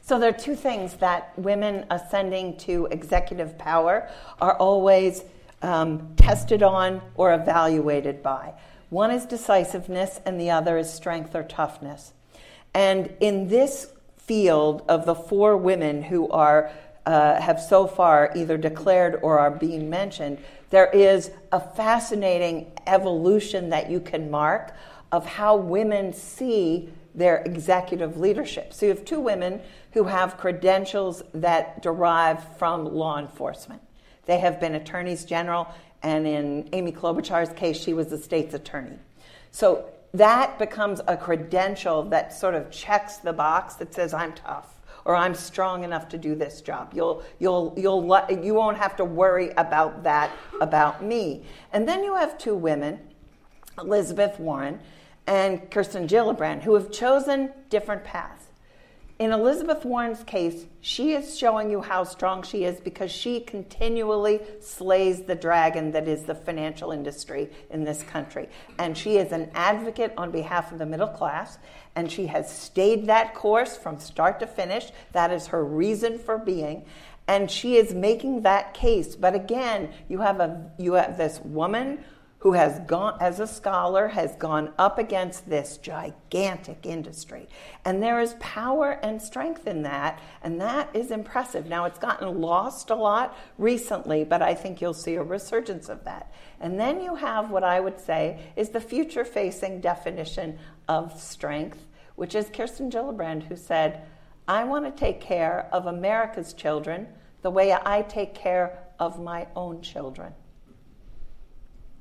So 0.00 0.18
there 0.18 0.30
are 0.30 0.38
two 0.38 0.56
things 0.56 0.94
that 0.94 1.38
women 1.38 1.86
ascending 1.90 2.56
to 2.58 2.86
executive 2.90 3.56
power 3.56 4.08
are 4.40 4.56
always 4.56 5.22
um, 5.62 6.14
tested 6.16 6.62
on 6.62 7.00
or 7.14 7.32
evaluated 7.34 8.22
by. 8.22 8.54
One 8.90 9.10
is 9.10 9.24
decisiveness, 9.24 10.20
and 10.26 10.40
the 10.40 10.50
other 10.50 10.76
is 10.76 10.92
strength 10.92 11.34
or 11.34 11.44
toughness. 11.44 12.12
And 12.74 13.14
in 13.20 13.48
this 13.48 13.92
field 14.26 14.82
of 14.88 15.04
the 15.06 15.14
four 15.14 15.56
women 15.56 16.02
who 16.02 16.28
are 16.28 16.70
uh, 17.04 17.40
have 17.40 17.60
so 17.60 17.86
far 17.86 18.30
either 18.36 18.56
declared 18.56 19.18
or 19.22 19.38
are 19.38 19.50
being 19.50 19.90
mentioned, 19.90 20.38
there 20.70 20.88
is 20.90 21.30
a 21.50 21.60
fascinating 21.60 22.70
evolution 22.86 23.70
that 23.70 23.90
you 23.90 24.00
can 24.00 24.30
mark 24.30 24.74
of 25.10 25.26
how 25.26 25.56
women 25.56 26.12
see 26.12 26.88
their 27.14 27.38
executive 27.38 28.16
leadership. 28.16 28.72
So 28.72 28.86
you 28.86 28.94
have 28.94 29.04
two 29.04 29.20
women 29.20 29.60
who 29.92 30.04
have 30.04 30.38
credentials 30.38 31.22
that 31.34 31.82
derive 31.82 32.56
from 32.56 32.86
law 32.86 33.18
enforcement. 33.18 33.82
They 34.24 34.38
have 34.38 34.60
been 34.60 34.74
attorneys 34.74 35.24
general, 35.24 35.68
and 36.02 36.26
in 36.26 36.68
Amy 36.72 36.92
Klobuchar's 36.92 37.52
case, 37.52 37.78
she 37.78 37.92
was 37.92 38.06
the 38.06 38.16
state's 38.16 38.54
attorney. 38.54 38.98
So 39.50 39.84
that 40.14 40.58
becomes 40.58 41.00
a 41.08 41.16
credential 41.16 42.02
that 42.04 42.32
sort 42.32 42.54
of 42.54 42.70
checks 42.70 43.16
the 43.16 43.32
box 43.32 43.74
that 43.74 43.94
says, 43.94 44.12
I'm 44.12 44.32
tough 44.32 44.80
or 45.04 45.16
I'm 45.16 45.34
strong 45.34 45.84
enough 45.84 46.08
to 46.10 46.18
do 46.18 46.34
this 46.34 46.60
job. 46.60 46.92
You'll, 46.94 47.22
you'll, 47.38 47.74
you'll, 47.76 48.26
you 48.30 48.54
won't 48.54 48.76
have 48.76 48.96
to 48.96 49.04
worry 49.04 49.50
about 49.56 50.02
that 50.04 50.30
about 50.60 51.02
me. 51.02 51.44
And 51.72 51.88
then 51.88 52.04
you 52.04 52.14
have 52.14 52.38
two 52.38 52.54
women, 52.54 53.00
Elizabeth 53.78 54.38
Warren 54.38 54.80
and 55.26 55.70
Kirsten 55.70 56.06
Gillibrand, 56.06 56.62
who 56.62 56.74
have 56.74 56.90
chosen 56.92 57.52
different 57.68 58.04
paths. 58.04 58.41
In 59.18 59.30
Elizabeth 59.30 59.84
Warren's 59.84 60.24
case, 60.24 60.66
she 60.80 61.12
is 61.12 61.38
showing 61.38 61.70
you 61.70 61.80
how 61.82 62.02
strong 62.02 62.42
she 62.42 62.64
is 62.64 62.80
because 62.80 63.10
she 63.12 63.40
continually 63.40 64.40
slays 64.60 65.22
the 65.22 65.34
dragon 65.34 65.92
that 65.92 66.08
is 66.08 66.24
the 66.24 66.34
financial 66.34 66.90
industry 66.90 67.50
in 67.70 67.84
this 67.84 68.02
country. 68.02 68.48
And 68.78 68.96
she 68.96 69.18
is 69.18 69.30
an 69.30 69.50
advocate 69.54 70.12
on 70.16 70.30
behalf 70.30 70.72
of 70.72 70.78
the 70.78 70.86
middle 70.86 71.08
class, 71.08 71.58
and 71.94 72.10
she 72.10 72.26
has 72.26 72.50
stayed 72.50 73.06
that 73.06 73.34
course 73.34 73.76
from 73.76 74.00
start 74.00 74.40
to 74.40 74.46
finish. 74.46 74.90
That 75.12 75.30
is 75.30 75.48
her 75.48 75.64
reason 75.64 76.18
for 76.18 76.38
being. 76.38 76.86
And 77.28 77.50
she 77.50 77.76
is 77.76 77.94
making 77.94 78.42
that 78.42 78.74
case. 78.74 79.14
But 79.14 79.34
again, 79.34 79.90
you 80.08 80.20
have, 80.20 80.40
a, 80.40 80.70
you 80.78 80.94
have 80.94 81.16
this 81.16 81.38
woman 81.44 82.02
who 82.42 82.54
has 82.54 82.80
gone, 82.80 83.16
as 83.20 83.38
a 83.38 83.46
scholar, 83.46 84.08
has 84.08 84.34
gone 84.34 84.72
up 84.76 84.98
against 84.98 85.48
this 85.48 85.76
gigantic 85.76 86.84
industry. 86.84 87.48
And 87.84 88.02
there 88.02 88.18
is 88.18 88.34
power 88.40 88.98
and 89.00 89.22
strength 89.22 89.68
in 89.68 89.84
that, 89.84 90.18
and 90.42 90.60
that 90.60 90.90
is 90.92 91.12
impressive. 91.12 91.68
Now, 91.68 91.84
it's 91.84 92.00
gotten 92.00 92.40
lost 92.40 92.90
a 92.90 92.96
lot 92.96 93.38
recently, 93.58 94.24
but 94.24 94.42
I 94.42 94.54
think 94.54 94.80
you'll 94.80 94.92
see 94.92 95.14
a 95.14 95.22
resurgence 95.22 95.88
of 95.88 96.02
that. 96.02 96.32
And 96.58 96.80
then 96.80 97.00
you 97.00 97.14
have 97.14 97.52
what 97.52 97.62
I 97.62 97.78
would 97.78 98.00
say 98.00 98.40
is 98.56 98.70
the 98.70 98.80
future 98.80 99.24
facing 99.24 99.80
definition 99.80 100.58
of 100.88 101.20
strength, 101.20 101.86
which 102.16 102.34
is 102.34 102.50
Kirsten 102.52 102.90
Gillibrand, 102.90 103.44
who 103.44 103.54
said, 103.54 104.02
I 104.48 104.64
want 104.64 104.84
to 104.84 104.90
take 104.90 105.20
care 105.20 105.68
of 105.70 105.86
America's 105.86 106.54
children 106.54 107.06
the 107.42 107.52
way 107.52 107.72
I 107.72 108.02
take 108.02 108.34
care 108.34 108.80
of 108.98 109.22
my 109.22 109.46
own 109.54 109.80
children. 109.80 110.34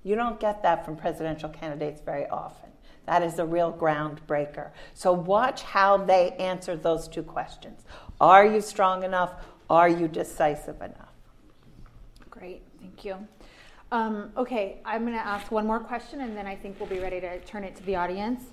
You 0.03 0.15
don't 0.15 0.39
get 0.39 0.63
that 0.63 0.85
from 0.85 0.95
presidential 0.95 1.49
candidates 1.49 2.01
very 2.01 2.27
often. 2.27 2.69
That 3.05 3.23
is 3.23 3.39
a 3.39 3.45
real 3.45 3.73
groundbreaker. 3.73 4.69
So 4.93 5.11
watch 5.11 5.63
how 5.63 5.97
they 5.97 6.31
answer 6.31 6.75
those 6.75 7.07
two 7.07 7.23
questions. 7.23 7.83
Are 8.19 8.45
you 8.45 8.61
strong 8.61 9.03
enough? 9.03 9.33
Are 9.69 9.89
you 9.89 10.07
decisive 10.07 10.77
enough? 10.81 11.13
Great, 12.29 12.61
thank 12.79 13.03
you. 13.05 13.15
Um, 13.91 14.31
okay, 14.37 14.79
I'm 14.85 15.01
going 15.01 15.17
to 15.17 15.25
ask 15.25 15.51
one 15.51 15.67
more 15.67 15.79
question 15.79 16.21
and 16.21 16.35
then 16.37 16.47
I 16.47 16.55
think 16.55 16.79
we'll 16.79 16.89
be 16.89 16.99
ready 16.99 17.19
to 17.19 17.39
turn 17.39 17.63
it 17.63 17.75
to 17.75 17.83
the 17.83 17.95
audience. 17.95 18.45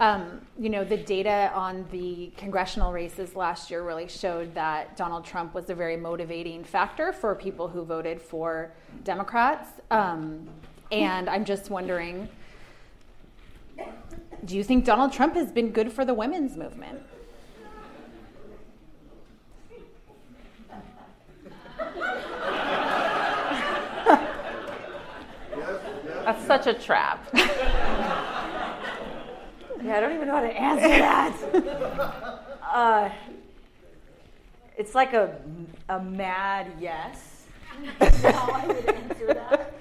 Um, 0.00 0.40
you 0.58 0.68
know, 0.68 0.84
the 0.84 0.96
data 0.96 1.50
on 1.54 1.86
the 1.90 2.32
congressional 2.36 2.92
races 2.92 3.36
last 3.36 3.70
year 3.70 3.82
really 3.82 4.08
showed 4.08 4.54
that 4.54 4.96
Donald 4.96 5.24
Trump 5.24 5.54
was 5.54 5.70
a 5.70 5.74
very 5.74 5.96
motivating 5.96 6.64
factor 6.64 7.12
for 7.12 7.34
people 7.34 7.68
who 7.68 7.84
voted 7.84 8.20
for 8.20 8.72
Democrats. 9.04 9.68
Um, 9.90 10.48
and 10.92 11.28
I'm 11.28 11.44
just 11.44 11.70
wondering 11.70 12.28
do 14.44 14.56
you 14.56 14.64
think 14.64 14.84
Donald 14.84 15.12
Trump 15.12 15.34
has 15.34 15.52
been 15.52 15.70
good 15.70 15.92
for 15.92 16.04
the 16.04 16.14
women's 16.14 16.56
movement? 16.56 17.00
That's 26.24 26.44
such 26.46 26.66
a 26.66 26.74
trap. 26.74 27.28
yeah, 27.34 27.46
I 29.86 30.00
don't 30.00 30.12
even 30.12 30.28
know 30.28 30.34
how 30.34 30.40
to 30.40 30.48
answer 30.48 30.88
that. 30.88 32.58
uh, 32.72 33.10
it's 34.76 34.94
like 34.94 35.12
a, 35.14 35.40
a 35.88 36.00
mad 36.00 36.72
yes. 36.80 37.46
how 38.00 38.52
I 38.52 38.66
would 38.66 38.88
answer 38.88 39.26
that. 39.34 39.74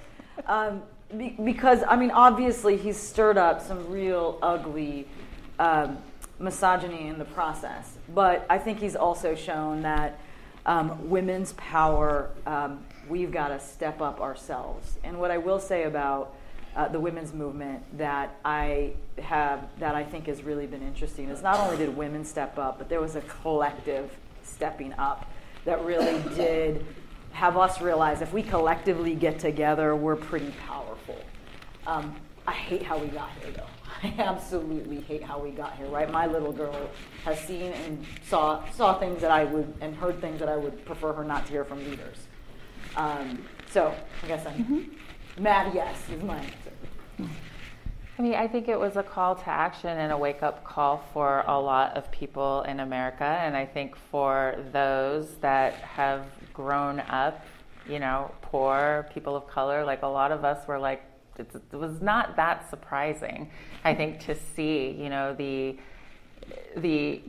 Um, 0.45 0.83
be, 1.17 1.35
because 1.43 1.83
I 1.87 1.95
mean, 1.95 2.11
obviously, 2.11 2.77
he's 2.77 2.97
stirred 2.97 3.37
up 3.37 3.61
some 3.61 3.89
real 3.89 4.37
ugly 4.41 5.07
um, 5.59 5.97
misogyny 6.39 7.07
in 7.07 7.17
the 7.17 7.25
process. 7.25 7.97
But 8.13 8.45
I 8.49 8.57
think 8.57 8.79
he's 8.79 8.95
also 8.95 9.35
shown 9.35 9.81
that 9.81 10.19
um, 10.65 11.09
women's 11.09 11.53
power, 11.53 12.29
um, 12.45 12.83
we've 13.09 13.31
got 13.31 13.49
to 13.49 13.59
step 13.59 14.01
up 14.01 14.19
ourselves. 14.21 14.97
And 15.03 15.19
what 15.19 15.31
I 15.31 15.37
will 15.37 15.59
say 15.59 15.83
about 15.83 16.35
uh, 16.75 16.87
the 16.87 16.99
women's 16.99 17.33
movement 17.33 17.83
that 17.97 18.35
I 18.45 18.93
have, 19.21 19.67
that 19.79 19.95
I 19.95 20.03
think 20.03 20.27
has 20.27 20.43
really 20.43 20.67
been 20.67 20.81
interesting, 20.81 21.29
is 21.29 21.41
not 21.41 21.59
only 21.59 21.77
did 21.77 21.95
women 21.95 22.23
step 22.23 22.57
up, 22.57 22.77
but 22.77 22.89
there 22.89 23.01
was 23.01 23.15
a 23.15 23.21
collective 23.21 24.09
stepping 24.43 24.93
up 24.93 25.29
that 25.65 25.83
really 25.83 26.21
did 26.35 26.85
have 27.31 27.57
us 27.57 27.81
realize 27.81 28.21
if 28.21 28.33
we 28.33 28.43
collectively 28.43 29.15
get 29.15 29.39
together, 29.39 29.95
we're 29.95 30.15
pretty 30.15 30.53
powerful. 30.65 30.90
Um, 31.87 32.15
I 32.47 32.53
hate 32.53 32.83
how 32.83 32.97
we 32.97 33.07
got 33.07 33.29
here, 33.41 33.51
though. 33.51 33.67
I 34.03 34.13
absolutely 34.17 35.01
hate 35.01 35.23
how 35.23 35.39
we 35.39 35.51
got 35.51 35.75
here. 35.77 35.87
Right, 35.87 36.11
my 36.11 36.25
little 36.25 36.51
girl 36.51 36.89
has 37.23 37.39
seen 37.39 37.71
and 37.73 38.05
saw 38.23 38.67
saw 38.71 38.99
things 38.99 39.21
that 39.21 39.31
I 39.31 39.43
would 39.43 39.73
and 39.81 39.95
heard 39.95 40.19
things 40.21 40.39
that 40.39 40.49
I 40.49 40.57
would 40.57 40.83
prefer 40.85 41.13
her 41.13 41.23
not 41.23 41.45
to 41.45 41.51
hear 41.51 41.65
from 41.65 41.79
leaders. 41.79 42.17
Um, 42.95 43.45
so 43.69 43.93
I 44.23 44.27
guess 44.27 44.45
I'm 44.45 44.63
mm-hmm. 44.63 45.43
mad. 45.43 45.73
Yes, 45.73 45.97
is 46.09 46.23
my 46.23 46.37
answer. 46.37 46.71
I 48.17 48.23
mean, 48.23 48.35
I 48.35 48.47
think 48.47 48.67
it 48.67 48.79
was 48.79 48.97
a 48.97 49.03
call 49.03 49.35
to 49.35 49.49
action 49.49 49.89
and 49.89 50.11
a 50.11 50.17
wake 50.17 50.43
up 50.43 50.63
call 50.63 51.03
for 51.11 51.43
a 51.47 51.59
lot 51.59 51.97
of 51.97 52.11
people 52.11 52.61
in 52.63 52.81
America. 52.81 53.23
And 53.23 53.57
I 53.57 53.65
think 53.65 53.95
for 53.95 54.63
those 54.71 55.35
that 55.37 55.73
have 55.75 56.25
grown 56.53 56.99
up, 56.99 57.43
you 57.89 57.97
know, 57.97 58.31
poor, 58.43 59.09
people 59.13 59.35
of 59.35 59.47
color, 59.47 59.83
like 59.83 60.03
a 60.03 60.07
lot 60.07 60.31
of 60.31 60.45
us 60.45 60.67
were 60.67 60.77
like, 60.77 61.01
it 61.37 61.47
was 61.73 62.01
not 62.01 62.35
that 62.35 62.69
surprising, 62.69 63.49
I 63.83 63.95
think, 63.95 64.19
to 64.25 64.35
see, 64.35 64.91
you 64.91 65.09
know, 65.09 65.33
the, 65.33 65.77
the, 66.77 67.21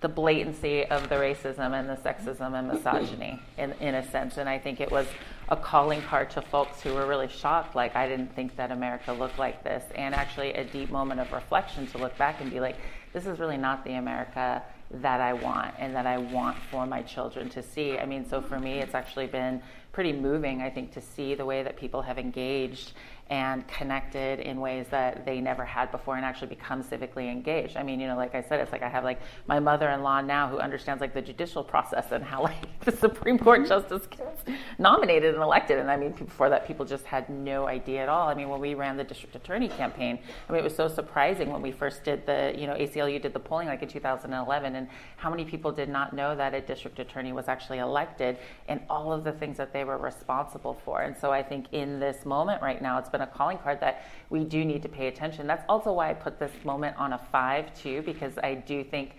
the 0.00 0.08
blatancy 0.08 0.84
of 0.86 1.08
the 1.08 1.16
racism 1.16 1.72
and 1.72 1.88
the 1.88 1.96
sexism 1.96 2.58
and 2.58 2.68
misogyny 2.68 3.40
in, 3.58 3.72
in 3.80 3.94
a 3.94 4.10
sense. 4.10 4.36
And 4.36 4.48
I 4.48 4.58
think 4.58 4.80
it 4.80 4.90
was 4.90 5.06
a 5.48 5.56
calling 5.56 6.00
card 6.02 6.30
to 6.30 6.42
folks 6.42 6.80
who 6.80 6.94
were 6.94 7.06
really 7.06 7.28
shocked, 7.28 7.74
like, 7.74 7.96
I 7.96 8.08
didn't 8.08 8.34
think 8.34 8.56
that 8.56 8.70
America 8.70 9.12
looked 9.12 9.38
like 9.38 9.62
this. 9.64 9.84
And 9.94 10.14
actually, 10.14 10.52
a 10.54 10.64
deep 10.64 10.90
moment 10.90 11.20
of 11.20 11.32
reflection 11.32 11.86
to 11.88 11.98
look 11.98 12.16
back 12.16 12.40
and 12.40 12.50
be 12.50 12.60
like, 12.60 12.76
this 13.12 13.26
is 13.26 13.38
really 13.38 13.58
not 13.58 13.84
the 13.84 13.94
America 13.94 14.62
that 14.90 15.20
I 15.20 15.32
want 15.32 15.74
and 15.78 15.94
that 15.94 16.06
I 16.06 16.18
want 16.18 16.56
for 16.70 16.86
my 16.86 17.02
children 17.02 17.48
to 17.50 17.62
see. 17.62 17.98
I 17.98 18.06
mean, 18.06 18.28
so 18.28 18.40
for 18.40 18.58
me, 18.58 18.80
it's 18.80 18.94
actually 18.94 19.26
been 19.26 19.62
pretty 19.92 20.12
moving, 20.12 20.62
I 20.62 20.70
think, 20.70 20.92
to 20.92 21.00
see 21.00 21.34
the 21.34 21.44
way 21.44 21.62
that 21.62 21.76
people 21.76 22.02
have 22.02 22.18
engaged 22.18 22.92
and 23.30 23.66
connected 23.68 24.40
in 24.40 24.60
ways 24.60 24.86
that 24.90 25.24
they 25.24 25.40
never 25.40 25.64
had 25.64 25.90
before 25.90 26.16
and 26.16 26.24
actually 26.24 26.48
become 26.48 26.84
civically 26.84 27.30
engaged. 27.30 27.76
I 27.76 27.82
mean, 27.82 27.98
you 27.98 28.06
know, 28.06 28.16
like 28.16 28.34
I 28.34 28.42
said, 28.42 28.60
it's 28.60 28.70
like 28.70 28.82
I 28.82 28.88
have 28.88 29.02
like 29.02 29.20
my 29.46 29.58
mother-in-law 29.58 30.20
now 30.22 30.48
who 30.48 30.58
understands 30.58 31.00
like 31.00 31.14
the 31.14 31.22
judicial 31.22 31.64
process 31.64 32.12
and 32.12 32.22
how 32.22 32.42
like 32.44 32.84
the 32.84 32.92
Supreme 32.92 33.38
Court 33.38 33.60
mm-hmm. 33.60 33.68
justice 33.68 34.06
gets 34.06 34.42
nominated 34.78 35.34
and 35.34 35.42
elected. 35.42 35.78
And 35.78 35.90
I 35.90 35.96
mean, 35.96 36.12
before 36.12 36.50
that, 36.50 36.66
people 36.66 36.84
just 36.84 37.06
had 37.06 37.30
no 37.30 37.66
idea 37.66 38.02
at 38.02 38.08
all. 38.10 38.28
I 38.28 38.34
mean, 38.34 38.50
when 38.50 38.60
we 38.60 38.74
ran 38.74 38.96
the 38.98 39.04
district 39.04 39.34
attorney 39.34 39.68
campaign, 39.68 40.18
I 40.48 40.52
mean, 40.52 40.60
it 40.60 40.64
was 40.64 40.76
so 40.76 40.88
surprising 40.88 41.50
when 41.50 41.62
we 41.62 41.72
first 41.72 42.04
did 42.04 42.26
the, 42.26 42.54
you 42.56 42.66
know, 42.66 42.74
ACLU 42.74 43.22
did 43.22 43.32
the 43.32 43.40
polling 43.40 43.68
like 43.68 43.82
in 43.82 43.88
2011 43.88 44.76
and 44.76 44.88
how 45.16 45.30
many 45.30 45.44
people 45.46 45.72
did 45.72 45.88
not 45.88 46.12
know 46.12 46.36
that 46.36 46.52
a 46.52 46.60
district 46.60 46.98
attorney 46.98 47.32
was 47.32 47.48
actually 47.48 47.78
elected 47.78 48.36
and 48.68 48.80
all 48.90 49.12
of 49.12 49.24
the 49.24 49.32
things 49.32 49.56
that 49.56 49.72
they 49.72 49.84
were 49.84 49.96
responsible 49.96 50.78
for. 50.84 51.00
And 51.02 51.16
so 51.16 51.32
I 51.32 51.42
think 51.42 51.66
in 51.72 51.98
this 51.98 52.26
moment 52.26 52.60
right 52.60 52.82
now, 52.82 52.98
it's 52.98 53.08
been 53.14 53.22
a 53.22 53.26
calling 53.38 53.58
card 53.58 53.78
that 53.80 54.02
we 54.28 54.42
do 54.42 54.64
need 54.64 54.82
to 54.82 54.88
pay 54.88 55.06
attention. 55.06 55.46
That's 55.46 55.64
also 55.68 55.92
why 55.92 56.10
I 56.10 56.14
put 56.14 56.40
this 56.40 56.52
moment 56.64 56.96
on 56.96 57.12
a 57.12 57.18
five, 57.30 57.72
too, 57.74 58.02
because 58.02 58.36
I 58.42 58.54
do 58.54 58.82
think 58.82 59.16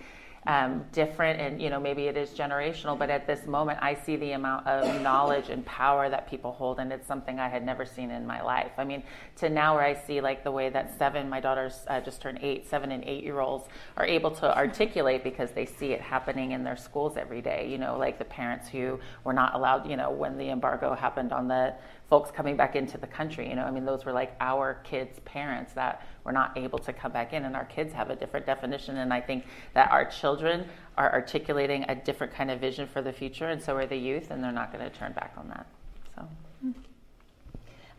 um, 0.47 0.85
different 0.91 1.39
and 1.39 1.61
you 1.61 1.69
know 1.69 1.79
maybe 1.79 2.03
it 2.03 2.15
is 2.15 2.29
generational 2.29 2.97
but 2.97 3.09
at 3.09 3.25
this 3.25 3.47
moment 3.47 3.79
i 3.81 3.95
see 3.95 4.15
the 4.15 4.33
amount 4.33 4.65
of 4.67 5.01
knowledge 5.01 5.49
and 5.49 5.65
power 5.65 6.07
that 6.09 6.29
people 6.29 6.51
hold 6.51 6.79
and 6.79 6.93
it's 6.93 7.07
something 7.07 7.39
i 7.39 7.49
had 7.49 7.65
never 7.65 7.83
seen 7.85 8.11
in 8.11 8.27
my 8.27 8.41
life 8.41 8.71
i 8.77 8.83
mean 8.83 9.01
to 9.35 9.49
now 9.49 9.73
where 9.75 9.83
i 9.83 9.93
see 9.93 10.21
like 10.21 10.43
the 10.43 10.51
way 10.51 10.69
that 10.69 10.95
seven 10.97 11.27
my 11.27 11.39
daughters 11.39 11.83
uh, 11.87 11.99
just 11.99 12.21
turned 12.21 12.37
eight 12.41 12.69
seven 12.69 12.91
and 12.91 13.03
eight 13.05 13.23
year 13.23 13.39
olds 13.39 13.67
are 13.97 14.05
able 14.05 14.29
to 14.29 14.55
articulate 14.55 15.23
because 15.23 15.51
they 15.51 15.65
see 15.65 15.93
it 15.93 16.01
happening 16.01 16.51
in 16.51 16.63
their 16.63 16.77
schools 16.77 17.17
every 17.17 17.41
day 17.41 17.67
you 17.67 17.79
know 17.79 17.97
like 17.97 18.19
the 18.19 18.25
parents 18.25 18.67
who 18.67 18.99
were 19.23 19.33
not 19.33 19.55
allowed 19.55 19.89
you 19.89 19.97
know 19.97 20.11
when 20.11 20.37
the 20.37 20.49
embargo 20.49 20.93
happened 20.93 21.33
on 21.33 21.47
the 21.47 21.73
folks 22.09 22.29
coming 22.31 22.55
back 22.55 22.75
into 22.75 22.97
the 22.97 23.07
country. 23.07 23.49
You 23.49 23.55
know, 23.55 23.63
I 23.63 23.71
mean, 23.71 23.85
those 23.85 24.05
were 24.05 24.13
like 24.13 24.35
our 24.39 24.75
kids' 24.83 25.19
parents 25.25 25.73
that 25.73 26.05
were 26.25 26.31
not 26.31 26.57
able 26.57 26.79
to 26.79 26.91
come 26.91 27.11
back 27.11 27.31
in, 27.31 27.45
and 27.45 27.55
our 27.55 27.65
kids 27.65 27.93
have 27.93 28.09
a 28.09 28.15
different 28.15 28.45
definition. 28.45 28.97
And 28.97 29.13
I 29.13 29.21
think 29.21 29.45
that 29.73 29.91
our 29.91 30.03
children 30.05 30.67
are 30.97 31.13
articulating 31.13 31.85
a 31.87 31.95
different 31.95 32.33
kind 32.33 32.49
of 32.51 32.59
vision 32.59 32.87
for 32.87 33.01
the 33.01 33.13
future, 33.13 33.47
and 33.47 33.61
so 33.61 33.75
are 33.75 33.85
the 33.85 33.95
youth, 33.95 34.31
and 34.31 34.43
they're 34.43 34.51
not 34.51 34.73
going 34.73 34.83
to 34.83 34.97
turn 34.97 35.13
back 35.13 35.33
on 35.37 35.47
that. 35.49 35.67
So. 36.15 36.27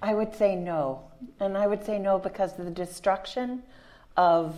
I 0.03 0.15
would 0.15 0.35
say 0.35 0.57
no. 0.57 1.05
And 1.41 1.57
I 1.57 1.67
would 1.67 1.85
say 1.85 1.99
no 1.99 2.19
because 2.19 2.59
of 2.59 2.65
the 2.65 2.71
destruction 2.71 3.63
of 4.17 4.57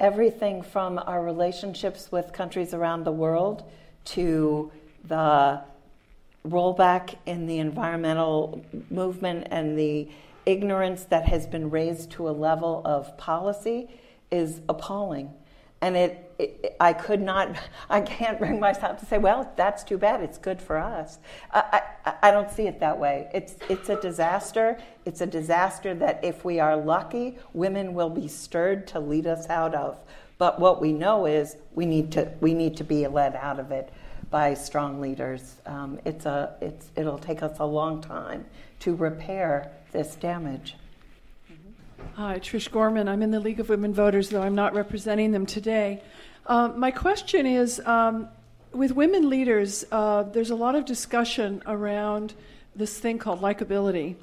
everything 0.00 0.62
from 0.62 0.98
our 0.98 1.22
relationships 1.22 2.10
with 2.10 2.32
countries 2.32 2.74
around 2.74 3.04
the 3.04 3.12
world 3.12 3.70
to 4.04 4.72
the 5.04 5.60
rollback 6.46 7.16
in 7.26 7.46
the 7.46 7.58
environmental 7.58 8.64
movement 8.90 9.46
and 9.50 9.78
the 9.78 10.08
ignorance 10.46 11.04
that 11.04 11.26
has 11.26 11.46
been 11.46 11.70
raised 11.70 12.10
to 12.12 12.28
a 12.28 12.32
level 12.32 12.82
of 12.84 13.16
policy 13.16 13.88
is 14.30 14.60
appalling. 14.68 15.32
And 15.80 15.96
it, 15.96 16.34
it, 16.38 16.76
I 16.80 16.94
could 16.94 17.20
not, 17.20 17.56
I 17.90 18.00
can't 18.00 18.38
bring 18.38 18.58
myself 18.58 19.00
to 19.00 19.06
say, 19.06 19.18
well, 19.18 19.52
that's 19.56 19.84
too 19.84 19.98
bad. 19.98 20.22
It's 20.22 20.38
good 20.38 20.60
for 20.60 20.78
us. 20.78 21.18
I, 21.52 21.82
I, 22.04 22.14
I 22.22 22.30
don't 22.30 22.50
see 22.50 22.66
it 22.66 22.80
that 22.80 22.98
way. 22.98 23.28
It's, 23.34 23.56
it's 23.68 23.88
a 23.88 24.00
disaster. 24.00 24.78
It's 25.04 25.20
a 25.20 25.26
disaster 25.26 25.94
that 25.94 26.24
if 26.24 26.44
we 26.44 26.58
are 26.58 26.76
lucky, 26.76 27.38
women 27.52 27.94
will 27.94 28.10
be 28.10 28.28
stirred 28.28 28.86
to 28.88 29.00
lead 29.00 29.26
us 29.26 29.48
out 29.50 29.74
of. 29.74 30.02
But 30.38 30.58
what 30.58 30.80
we 30.80 30.92
know 30.92 31.26
is 31.26 31.56
we 31.74 31.86
need 31.86 32.12
to, 32.12 32.32
we 32.40 32.54
need 32.54 32.76
to 32.78 32.84
be 32.84 33.06
led 33.06 33.36
out 33.36 33.60
of 33.60 33.70
it 33.70 33.92
by 34.30 34.54
strong 34.54 35.00
leaders. 35.00 35.56
Um, 35.66 36.00
it's 36.04 36.26
a, 36.26 36.54
it's, 36.60 36.90
it'll 36.96 37.18
take 37.18 37.42
us 37.42 37.58
a 37.60 37.66
long 37.66 38.00
time 38.00 38.46
to 38.80 38.94
repair 38.96 39.70
this 39.94 40.16
damage. 40.16 40.74
Hi, 42.14 42.40
Trish 42.40 42.68
Gorman. 42.68 43.08
I'm 43.08 43.22
in 43.22 43.30
the 43.30 43.38
League 43.38 43.60
of 43.60 43.68
Women 43.68 43.94
Voters, 43.94 44.28
though 44.28 44.42
I'm 44.42 44.56
not 44.56 44.74
representing 44.74 45.30
them 45.30 45.46
today. 45.46 46.02
Um, 46.46 46.80
my 46.80 46.90
question 46.90 47.46
is 47.46 47.78
um, 47.86 48.28
with 48.72 48.90
women 48.90 49.30
leaders, 49.30 49.84
uh, 49.92 50.24
there's 50.24 50.50
a 50.50 50.56
lot 50.56 50.74
of 50.74 50.84
discussion 50.84 51.62
around 51.64 52.34
this 52.74 52.98
thing 52.98 53.18
called 53.18 53.40
likability. 53.40 54.16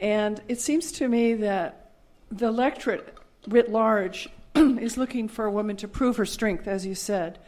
And 0.00 0.40
it 0.46 0.60
seems 0.60 0.92
to 0.92 1.08
me 1.08 1.34
that 1.34 1.90
the 2.30 2.46
electorate 2.46 3.12
writ 3.48 3.68
large 3.68 4.28
is 4.54 4.96
looking 4.96 5.26
for 5.26 5.44
a 5.44 5.50
woman 5.50 5.76
to 5.78 5.88
prove 5.88 6.18
her 6.18 6.26
strength, 6.26 6.68
as 6.68 6.86
you 6.86 6.94
said. 6.94 7.40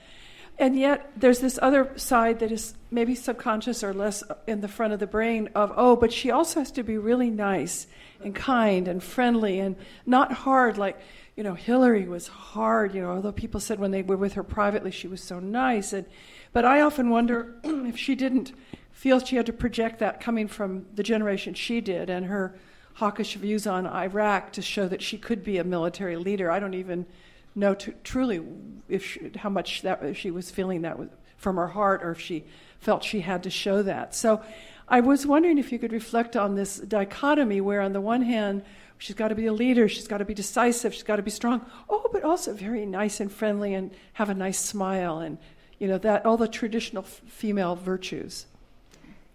And 0.59 0.77
yet, 0.77 1.13
there's 1.17 1.39
this 1.39 1.61
other 1.63 1.93
side 1.97 2.41
that 2.41 2.51
is 2.51 2.75
maybe 2.91 3.15
subconscious 3.15 3.85
or 3.85 3.93
less 3.93 4.23
in 4.47 4.61
the 4.61 4.69
front 4.69 4.93
of 4.93 5.01
the 5.01 5.07
brain 5.07 5.49
of, 5.55 5.73
oh, 5.77 5.97
but 5.97 6.13
she 6.13 6.31
also 6.31 6.61
has 6.61 6.71
to 6.73 6.83
be 6.83 6.97
really 6.97 7.31
nice 7.31 7.87
and 8.23 8.35
kind 8.35 8.89
and 8.89 9.03
friendly 9.03 9.59
and 9.59 9.77
not 10.07 10.33
hard 10.33 10.79
like, 10.79 10.99
you 11.37 11.45
know, 11.45 11.55
Hillary 11.55 12.09
was 12.09 12.27
hard, 12.27 12.95
you 12.95 13.01
know, 13.01 13.11
although 13.11 13.33
people 13.33 13.61
said 13.61 13.79
when 13.79 13.91
they 13.91 14.03
were 14.03 14.17
with 14.17 14.33
her 14.35 14.43
privately 14.43 14.91
she 14.91 15.07
was 15.07 15.23
so 15.23 15.39
nice. 15.39 15.93
And, 15.93 16.07
but 16.53 16.65
I 16.65 16.81
often 16.81 17.11
wonder 17.11 17.55
if 17.65 17.97
she 17.97 18.15
didn't 18.15 18.53
feel 18.91 19.21
she 19.21 19.37
had 19.37 19.47
to 19.47 19.53
project 19.53 20.01
that 20.01 20.21
coming 20.21 20.49
from 20.49 20.87
the 20.95 21.03
generation 21.03 21.55
she 21.55 21.81
did 21.81 22.11
and 22.11 22.27
her 22.27 22.55
hawkish 22.95 23.35
views 23.35 23.67
on 23.67 23.87
Iraq 23.87 24.53
to 24.53 24.63
show 24.63 24.89
that 24.89 25.01
she 25.01 25.17
could 25.17 25.45
be 25.45 25.59
a 25.59 25.65
military 25.65 26.17
leader. 26.17 26.51
I 26.51 26.59
don't 26.59 26.75
even 26.75 27.07
know 27.55 27.75
truly 27.75 28.43
if 28.89 29.05
she, 29.05 29.31
how 29.37 29.51
much 29.51 29.83
that 29.83 30.17
she 30.17 30.33
was 30.33 30.51
feeling 30.51 30.83
that 30.83 30.99
from 31.37 31.57
her 31.57 31.69
heart 31.69 32.03
or 32.03 32.11
if 32.11 32.21
she 32.21 32.45
felt 32.79 33.05
she 33.05 33.21
had 33.21 33.43
to 33.43 33.51
show 33.51 33.83
that. 33.83 34.15
So 34.15 34.43
I 34.89 35.01
was 35.01 35.27
wondering 35.27 35.59
if 35.59 35.73
you 35.73 35.79
could 35.79 35.93
reflect 35.93 36.37
on 36.37 36.55
this 36.55 36.79
dichotomy 36.79 37.61
where 37.61 37.81
on 37.81 37.93
the 37.93 38.01
one 38.01 38.23
hand 38.23 38.65
she's 38.97 39.17
got 39.17 39.29
to 39.29 39.35
be 39.35 39.47
a 39.47 39.53
leader, 39.53 39.89
she's 39.89 40.09
got 40.09 40.19
to 40.19 40.25
be 40.25 40.35
decisive, 40.35 40.95
she's 40.95 41.03
got 41.03 41.17
to 41.17 41.23
be 41.23 41.31
strong. 41.31 41.65
Oh, 41.89 42.09
but 42.13 42.25
also 42.25 42.55
very 42.55 42.87
nice 42.87 43.21
and 43.21 43.31
friendly 43.31 43.75
and 43.75 43.91
have 44.15 44.31
a 44.31 44.35
nice 44.35 44.59
smile 44.59 45.19
and 45.19 45.39
you 45.79 45.87
know 45.87 45.99
that 45.99 46.27
all 46.27 46.37
the 46.37 46.49
traditional 46.49 47.05
f- 47.05 47.21
female 47.27 47.77
virtues. 47.77 48.47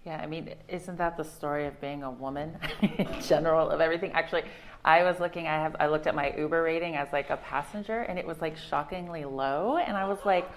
Yeah, 0.06 0.18
I 0.18 0.26
mean, 0.26 0.50
isn't 0.68 0.98
that 0.98 1.16
the 1.16 1.24
story 1.24 1.66
of 1.66 1.80
being 1.80 2.04
a 2.04 2.12
woman 2.12 2.58
in 2.82 3.08
general 3.22 3.70
of 3.70 3.80
everything? 3.80 4.12
Actually, 4.12 4.44
I 4.84 5.04
was 5.04 5.20
looking. 5.22 5.48
I 5.48 5.56
have. 5.56 5.78
I 5.80 5.88
looked 5.88 6.08
at 6.08 6.16
my 6.16 6.34
Uber 6.38 6.62
rating 6.62 6.98
as 6.98 7.08
like 7.14 7.30
a 7.30 7.38
passenger, 7.38 8.02
and 8.02 8.20
it 8.20 8.28
was 8.28 8.42
like 8.42 8.58
shockingly 8.58 9.24
low. 9.24 9.78
And 9.78 9.96
I 9.96 10.06
was 10.06 10.20
like, 10.26 10.50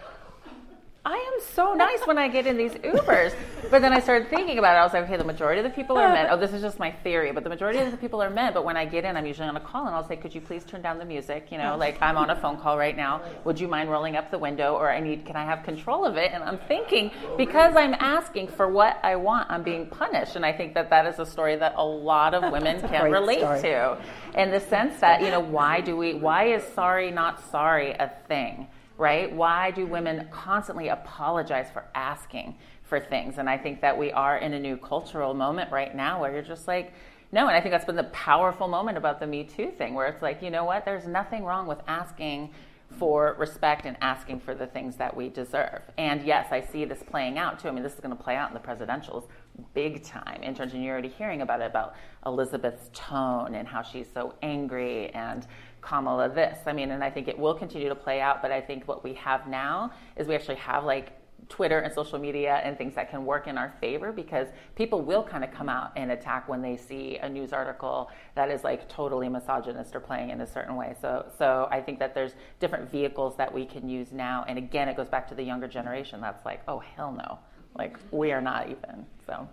I 1.07 1.15
am 1.15 1.41
so 1.55 1.73
nice 1.75 2.05
when 2.05 2.19
I 2.19 2.27
get 2.27 2.49
in 2.49 2.57
these 2.57 2.73
Ubers. 2.73 3.33
But 3.71 3.81
then 3.81 3.93
I 3.93 4.01
started 4.01 4.29
thinking 4.29 4.59
about 4.59 4.75
it. 4.75 4.81
I 4.81 4.83
was 4.83 4.93
like, 4.93 5.05
okay, 5.05 5.17
the 5.17 5.23
majority 5.23 5.61
of 5.61 5.65
the 5.65 5.71
people 5.71 5.97
are 5.97 6.09
men. 6.13 6.27
Oh, 6.29 6.37
this 6.37 6.53
is 6.53 6.61
just 6.61 6.81
my 6.81 6.91
theory, 6.91 7.31
but 7.31 7.45
the 7.45 7.49
majority 7.49 7.79
of 7.79 7.93
the 7.93 7.97
people 7.97 8.21
are 8.21 8.29
men. 8.29 8.53
But 8.53 8.65
when 8.65 8.77
I 8.77 8.87
get 8.87 9.05
in, 9.05 9.17
I'm 9.17 9.25
usually 9.25 9.49
on 9.49 9.57
a 9.57 9.61
call 9.61 9.87
and 9.87 9.95
I'll 9.95 10.07
say, 10.07 10.17
could 10.17 10.35
you 10.35 10.41
please 10.41 10.65
turn 10.65 10.83
down 10.83 10.99
the 10.99 11.05
music? 11.05 11.53
You 11.53 11.59
know, 11.59 11.77
like 11.77 11.97
I'm 12.03 12.17
on 12.17 12.31
a 12.31 12.37
phone 12.37 12.59
call 12.59 12.77
right 12.77 12.97
now. 12.97 13.23
Would 13.45 13.61
you 13.61 13.69
mind 13.69 13.89
rolling 13.89 14.17
up 14.17 14.33
the 14.33 14.39
window? 14.39 14.75
Or 14.75 14.91
I 14.91 14.99
need, 14.99 15.25
can 15.25 15.37
I 15.37 15.45
have 15.45 15.63
control 15.63 16.05
of 16.05 16.17
it? 16.17 16.33
And 16.33 16.43
I'm 16.43 16.59
thinking, 16.67 17.13
because 17.37 17.77
I'm 17.77 17.95
asking 18.01 18.49
for 18.49 18.69
what 18.69 18.99
I 19.05 19.15
want, 19.15 19.49
I'm 19.49 19.63
being 19.63 19.87
punished. 19.87 20.35
And 20.35 20.45
I 20.45 20.53
think 20.53 20.75
that 20.75 20.91
that 20.91 21.07
is 21.07 21.21
a 21.21 21.27
story 21.27 21.55
that 21.55 21.75
a 21.77 21.85
lot 21.85 22.35
of 22.35 22.51
women 22.51 22.81
can 22.81 23.13
relate 23.13 23.39
story. 23.39 23.63
to. 23.63 23.99
In 24.35 24.51
the 24.51 24.61
sense 24.61 24.99
that, 25.01 25.23
you 25.23 25.31
know, 25.31 25.39
why 25.41 25.81
do 25.83 25.97
we, 25.97 26.15
why 26.15 26.47
is 26.47 26.65
sorry 26.75 27.13
not 27.13 27.49
sorry 27.53 27.93
a 27.93 28.11
thing? 28.27 28.67
Right? 28.99 29.33
Why 29.33 29.71
do 29.71 29.87
women 29.87 30.29
constantly 30.31 30.89
apologize 30.89 31.69
for 31.73 31.85
asking 31.95 32.57
for 32.83 33.01
things? 33.01 33.39
And 33.39 33.49
I 33.49 33.59
think 33.59 33.81
that 33.81 33.97
we 33.97 34.13
are 34.13 34.39
in 34.39 34.53
a 34.55 34.59
new 34.59 34.77
cultural 34.77 35.35
moment 35.35 35.71
right 35.73 35.95
now 35.95 36.21
where 36.21 36.33
you're 36.33 36.43
just 36.43 36.67
like, 36.67 36.93
no, 37.33 37.49
and 37.49 37.57
I 37.57 37.61
think 37.61 37.73
that's 37.73 37.85
been 37.85 37.97
the 37.97 38.05
powerful 38.05 38.69
moment 38.69 38.97
about 38.97 39.21
the 39.21 39.27
Me 39.27 39.45
Too 39.45 39.71
thing, 39.71 39.95
where 39.95 40.07
it's 40.07 40.23
like, 40.23 40.43
you 40.43 40.51
know 40.51 40.65
what, 40.65 40.85
there's 40.85 41.07
nothing 41.07 41.45
wrong 41.45 41.67
with 41.67 41.79
asking 41.87 42.53
for 42.99 43.35
respect 43.39 43.85
and 43.85 43.97
asking 44.01 44.41
for 44.41 44.55
the 44.55 44.67
things 44.67 44.97
that 44.97 45.15
we 45.15 45.29
deserve. 45.29 45.83
And 45.99 46.23
yes, 46.23 46.49
I 46.51 46.61
see 46.61 46.85
this 46.85 47.03
playing 47.03 47.37
out 47.37 47.59
too. 47.59 47.69
I 47.69 47.73
mean, 47.73 47.83
this 47.83 47.95
is 47.95 48.01
going 48.01 48.17
to 48.17 48.23
play 48.23 48.37
out 48.37 48.49
in 48.49 48.55
the 48.55 48.61
presidentials 48.61 49.29
big 49.75 50.05
time 50.05 50.43
in 50.43 50.55
terms 50.55 50.73
of 50.73 50.81
you're 50.81 50.93
already 50.93 51.09
hearing 51.09 51.43
about 51.43 51.61
it, 51.61 51.67
about 51.67 51.95
Elizabeth's 52.25 52.91
tone 52.93 53.55
and 53.55 53.67
how 53.67 53.83
she's 53.83 54.07
so 54.13 54.35
angry 54.43 55.11
and 55.11 55.47
Kamala 55.87 56.29
this. 56.29 56.59
I 56.67 56.73
mean, 56.73 56.91
and 56.91 57.03
I 57.03 57.11
think 57.11 57.29
it 57.29 57.39
will 57.39 57.55
continue 57.55 57.89
to 57.89 57.95
play 57.95 58.21
out, 58.21 58.43
but 58.43 58.51
I 58.51 58.61
think 58.61 58.89
what 58.89 59.05
we 59.05 59.15
have 59.15 59.47
now 59.47 59.93
is 60.17 60.27
we 60.27 60.35
actually 60.35 60.57
have 60.57 60.85
like 60.85 61.13
Twitter 61.49 61.79
and 61.79 61.93
social 61.93 62.19
media 62.19 62.61
and 62.65 62.77
things 62.77 62.95
that 62.97 63.09
can 63.09 63.25
work 63.25 63.47
in 63.47 63.57
our 63.57 63.73
favor 63.81 64.11
because 64.11 64.49
people 64.75 65.03
will 65.03 65.23
kind 65.23 65.45
of 65.45 65.53
come 65.53 65.69
out 65.69 65.93
and 65.97 66.11
attack 66.11 66.49
when 66.49 66.61
they 66.61 66.77
see 66.77 67.19
a 67.19 67.29
news 67.29 67.53
article 67.53 68.11
that 68.35 68.51
is 68.51 68.65
like 68.65 68.89
totally 68.89 69.29
misogynist 69.29 69.95
or 69.95 70.01
playing 70.01 70.31
in 70.31 70.41
a 70.41 70.47
certain 70.47 70.75
way. 70.75 70.95
So 71.01 71.27
so 71.39 71.69
I 71.71 71.81
think 71.81 72.01
that 72.01 72.15
there's 72.15 72.33
different 72.59 72.91
vehicles 72.91 73.37
that 73.37 73.53
we 73.53 73.65
can 73.65 73.89
use 73.89 74.13
now. 74.13 74.45
And 74.49 74.59
again, 74.59 74.89
it 74.89 74.97
goes 74.97 75.09
back 75.09 75.29
to 75.29 75.35
the 75.35 75.43
younger 75.45 75.69
generation 75.69 76.21
that's 76.21 76.45
like, 76.45 76.63
oh 76.67 76.81
hell 76.81 77.13
no. 77.13 77.39
Like 77.79 77.97
we 78.11 78.33
are 78.33 78.41
not 78.41 78.69
even. 78.69 79.07
So 79.27 79.49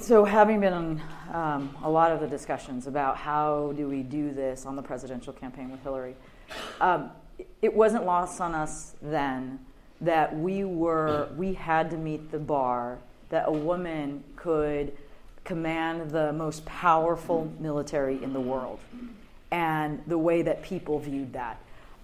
so, 0.00 0.24
having 0.24 0.60
been 0.60 0.72
on 0.72 1.02
um, 1.32 1.76
a 1.82 1.90
lot 1.90 2.12
of 2.12 2.20
the 2.20 2.26
discussions 2.26 2.86
about 2.86 3.16
how 3.16 3.72
do 3.76 3.88
we 3.88 4.02
do 4.02 4.32
this 4.32 4.66
on 4.66 4.76
the 4.76 4.82
presidential 4.82 5.32
campaign 5.32 5.70
with 5.70 5.82
Hillary, 5.82 6.14
um, 6.80 7.10
it 7.62 7.74
wasn't 7.74 8.04
lost 8.04 8.40
on 8.40 8.54
us 8.54 8.94
then 9.02 9.58
that 10.00 10.36
we 10.36 10.64
were 10.64 11.28
we 11.36 11.54
had 11.54 11.90
to 11.90 11.96
meet 11.96 12.30
the 12.30 12.38
bar 12.38 12.98
that 13.28 13.44
a 13.46 13.52
woman 13.52 14.22
could 14.36 14.96
command 15.44 16.10
the 16.10 16.32
most 16.32 16.64
powerful 16.64 17.50
military 17.60 18.22
in 18.22 18.32
the 18.32 18.40
world, 18.40 18.78
and 19.50 20.02
the 20.06 20.18
way 20.18 20.42
that 20.42 20.62
people 20.62 20.98
viewed 20.98 21.32
that. 21.32 21.60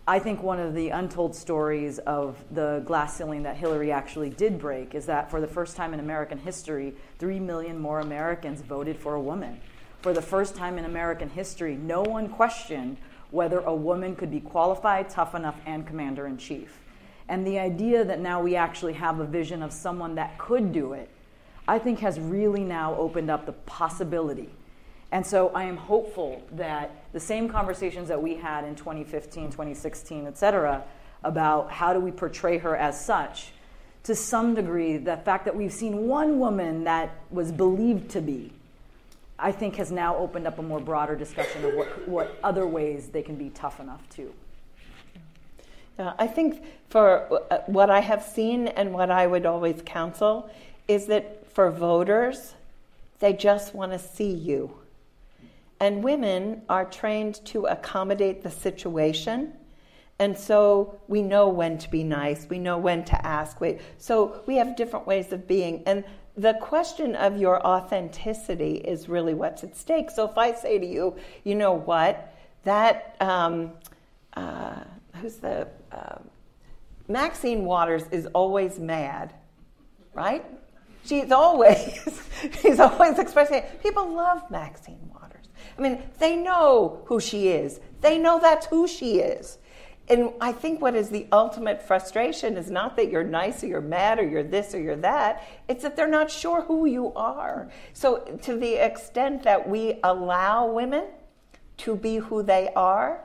I 0.07 0.19
think 0.19 0.43
one 0.43 0.59
of 0.59 0.75
the 0.75 0.89
untold 0.89 1.33
stories 1.37 2.01
of 2.01 2.37
the 2.51 2.83
glass 2.85 3.17
ceiling 3.17 3.45
that 3.45 3.57
Hillary 3.57 3.93
actually 3.93 4.31
did 4.31 4.59
break 4.59 4.97
is 4.97 5.07
that 5.07 5.31
for 5.31 5.41
the 5.41 5.47
first 5.47 5.77
time 5.77 5.95
in 5.95 6.01
American 6.01 6.39
history, 6.39 6.95
three 7.21 7.39
million 7.39 7.79
more 7.79 8.01
Americans 8.01 8.63
voted 8.63 8.99
for 8.99 9.15
a 9.15 9.21
woman. 9.21 9.61
For 10.01 10.13
the 10.13 10.21
first 10.21 10.57
time 10.57 10.77
in 10.77 10.87
American 10.87 11.31
history, 11.31 11.77
no 11.77 12.03
one 12.03 12.29
questioned 12.29 12.97
whether 13.31 13.61
a 13.61 13.75
woman 13.75 14.17
could 14.17 14.33
be 14.33 14.41
qualified, 14.41 15.09
tough 15.09 15.37
enough, 15.37 15.57
and 15.67 15.87
commander 15.87 16.27
in 16.27 16.37
chief. 16.37 16.81
And 17.29 17.47
the 17.47 17.61
idea 17.61 18.05
that 18.05 18.19
now 18.19 18.43
we 18.43 18.57
actually 18.57 18.95
have 18.95 19.21
a 19.21 19.25
vision 19.25 19.63
of 19.63 19.73
someone 19.73 20.17
that 20.17 20.37
could 20.37 20.73
do 20.73 20.95
it, 20.95 21.11
I 21.69 21.79
think 21.79 22.01
has 22.01 22.19
really 22.19 22.65
now 22.65 22.97
opened 22.97 23.31
up 23.31 23.47
the 23.47 23.53
possibility 23.53 24.51
and 25.13 25.25
so 25.27 25.53
I 25.55 25.65
am 25.65 25.77
hopeful 25.77 26.43
that 26.53 27.02
the 27.13 27.21
same 27.21 27.49
conversations 27.49 28.09
that 28.09 28.21
we 28.21 28.35
had 28.35 28.65
in 28.65 28.75
2015, 28.75 29.51
2016, 29.51 30.27
et 30.27 30.39
cetera, 30.39 30.83
about 31.23 31.71
how 31.71 31.93
do 31.93 32.01
we 32.01 32.11
portray 32.11 32.59
her 32.59 32.77
as 32.77 33.05
such. 33.05 33.53
To 34.05 34.15
some 34.15 34.55
degree, 34.55 34.97
the 34.97 35.17
fact 35.19 35.45
that 35.45 35.55
we've 35.55 35.73
seen 35.73 36.09
one 36.09 36.41
woman 36.41 36.85
that 36.85 37.15
was 37.31 37.53
believed 37.53 38.11
to 38.13 38.21
be, 38.21 38.53
I 39.39 39.53
think, 39.53 39.77
has 39.77 39.93
now 39.93 40.17
opened 40.17 40.47
up 40.47 40.59
a 40.59 40.63
more 40.63 40.81
broader 40.81 41.15
discussion 41.15 41.65
of 41.65 41.75
what, 41.75 42.09
what 42.09 42.39
other 42.43 42.67
ways 42.67 43.09
they 43.09 43.23
can 43.23 43.37
be 43.37 43.51
tough 43.51 43.79
enough 43.79 44.09
too. 44.11 44.33
Uh, 45.99 46.15
I 46.19 46.27
think 46.27 46.65
for 46.89 47.45
uh, 47.51 47.59
what 47.67 47.91
I 47.91 48.01
have 48.01 48.25
seen 48.25 48.69
and 48.69 48.93
what 48.93 49.11
I 49.11 49.27
would 49.27 49.47
always 49.47 49.83
counsel 49.85 50.51
is 50.89 51.07
that 51.07 51.53
for 51.53 51.71
voters, 51.71 52.55
they 53.21 53.33
just 53.33 53.75
want 53.75 53.93
to 53.93 53.99
see 53.99 54.33
you. 54.33 54.82
And 55.83 56.05
women 56.05 56.63
are 56.69 56.85
trained 56.85 57.45
to 57.47 57.67
accommodate 57.67 58.45
the 58.45 58.53
situation. 58.53 59.53
And 60.21 60.39
so 60.39 61.01
we 61.09 61.23
know 61.23 61.49
when 61.49 61.77
to 61.79 61.91
be 61.91 62.05
nice, 62.05 62.47
we 62.49 62.61
know 62.61 62.79
when 62.79 63.05
to 63.07 63.27
ask. 63.27 63.61
Wait. 63.61 63.81
So 63.99 64.45
we 64.47 64.55
have 64.59 64.77
different 64.77 65.09
ways 65.09 65.33
of 65.33 65.49
being. 65.49 65.83
And 65.85 66.05
the 66.37 66.55
question 66.61 67.17
of 67.17 67.37
your 67.37 67.67
authenticity 67.67 68.77
is 68.77 69.09
really 69.09 69.35
what's 69.35 69.65
at 69.65 69.77
stake. 69.77 70.13
So 70.13 70.31
if 70.31 70.39
I 70.39 70.53
say 70.53 70.79
to 70.79 70.87
you, 70.87 71.17
you 71.43 71.57
know 71.57 71.73
what, 71.73 72.33
that, 72.63 73.17
um, 73.19 73.73
uh, 74.35 74.85
who's 75.17 75.39
the, 75.39 75.67
uh, 75.91 76.19
Maxine 77.09 77.65
Waters 77.65 78.05
is 78.13 78.27
always 78.27 78.79
mad, 78.79 79.35
right? 80.15 80.45
She's 81.05 81.33
always, 81.33 82.23
she's 82.61 82.79
always 82.79 83.19
expressing 83.19 83.57
it. 83.57 83.83
People 83.83 84.15
love 84.15 84.49
Maxine. 84.49 85.12
I 85.83 85.89
mean, 85.89 86.03
they 86.21 86.37
know 86.37 87.03
who 87.07 87.19
she 87.19 87.49
is. 87.49 87.81
They 88.03 88.17
know 88.17 88.39
that's 88.39 88.67
who 88.67 88.87
she 88.87 89.19
is. 89.19 89.59
And 90.09 90.33
I 90.41 90.53
think 90.53 90.81
what 90.81 90.95
is 90.95 91.09
the 91.09 91.27
ultimate 91.33 91.83
frustration 91.83 92.57
is 92.57 92.71
not 92.71 92.97
that 92.97 93.11
you're 93.11 93.25
nice 93.25 93.65
or 93.65 93.67
you're 93.67 93.81
mad 93.81 94.21
or 94.21 94.29
you're 94.29 94.45
this 94.45 94.75
or 94.75 94.81
you're 94.81 94.97
that. 94.97 95.43
It's 95.67 95.83
that 95.83 95.97
they're 95.97 96.07
not 96.07 96.31
sure 96.31 96.63
who 96.63 96.87
you 96.87 97.13
are. 97.15 97.69
So, 97.95 98.19
to 98.43 98.57
the 98.57 98.75
extent 98.75 99.43
that 99.43 99.69
we 99.69 99.99
allow 100.05 100.71
women 100.71 101.07
to 101.79 101.97
be 101.97 102.17
who 102.17 102.45
they 102.45 102.71
are, 102.77 103.25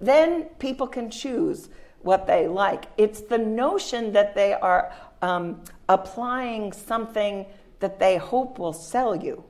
then 0.00 0.44
people 0.60 0.86
can 0.86 1.10
choose 1.10 1.70
what 2.02 2.28
they 2.28 2.46
like. 2.46 2.84
It's 2.98 3.22
the 3.22 3.38
notion 3.38 4.12
that 4.12 4.36
they 4.36 4.52
are 4.52 4.92
um, 5.22 5.62
applying 5.88 6.72
something 6.72 7.46
that 7.80 7.98
they 7.98 8.16
hope 8.16 8.60
will 8.60 8.72
sell 8.72 9.16
you. 9.16 9.42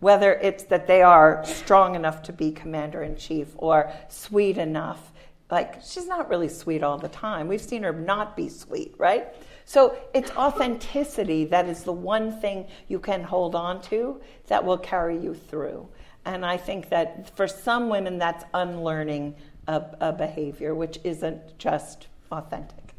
Whether 0.00 0.32
it's 0.32 0.64
that 0.64 0.86
they 0.86 1.02
are 1.02 1.44
strong 1.44 1.94
enough 1.94 2.22
to 2.24 2.32
be 2.32 2.52
commander 2.52 3.02
in 3.02 3.16
chief 3.16 3.48
or 3.56 3.92
sweet 4.08 4.58
enough. 4.58 5.12
Like, 5.50 5.82
she's 5.82 6.06
not 6.06 6.28
really 6.28 6.48
sweet 6.48 6.82
all 6.82 6.98
the 6.98 7.08
time. 7.08 7.48
We've 7.48 7.60
seen 7.60 7.82
her 7.82 7.92
not 7.92 8.36
be 8.36 8.48
sweet, 8.48 8.94
right? 8.98 9.28
So 9.64 9.96
it's 10.14 10.30
authenticity 10.32 11.44
that 11.46 11.68
is 11.68 11.84
the 11.84 11.92
one 11.92 12.40
thing 12.40 12.66
you 12.88 12.98
can 12.98 13.22
hold 13.22 13.54
on 13.54 13.82
to 13.82 14.20
that 14.46 14.64
will 14.64 14.78
carry 14.78 15.18
you 15.18 15.34
through. 15.34 15.88
And 16.24 16.44
I 16.44 16.56
think 16.56 16.88
that 16.90 17.34
for 17.36 17.48
some 17.48 17.88
women, 17.88 18.18
that's 18.18 18.44
unlearning 18.52 19.34
a, 19.66 19.82
a 20.00 20.12
behavior 20.12 20.74
which 20.74 20.98
isn't 21.04 21.58
just 21.58 22.08
authentic. 22.30 22.94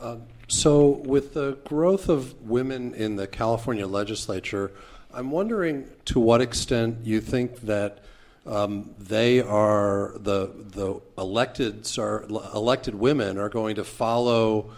Um, 0.00 0.22
so, 0.48 0.88
with 0.88 1.34
the 1.34 1.58
growth 1.64 2.08
of 2.08 2.40
women 2.40 2.94
in 2.94 3.16
the 3.16 3.26
California 3.26 3.86
legislature, 3.86 4.72
I'm 5.12 5.30
wondering 5.30 5.90
to 6.06 6.18
what 6.18 6.40
extent 6.40 6.98
you 7.04 7.20
think 7.20 7.60
that 7.62 7.98
um, 8.46 8.94
they 8.98 9.42
are 9.42 10.12
the 10.16 10.50
the 10.70 11.00
electeds 11.18 11.98
are 11.98 12.24
elected 12.54 12.94
women 12.94 13.36
are 13.36 13.50
going 13.50 13.76
to 13.76 13.84
follow 13.84 14.70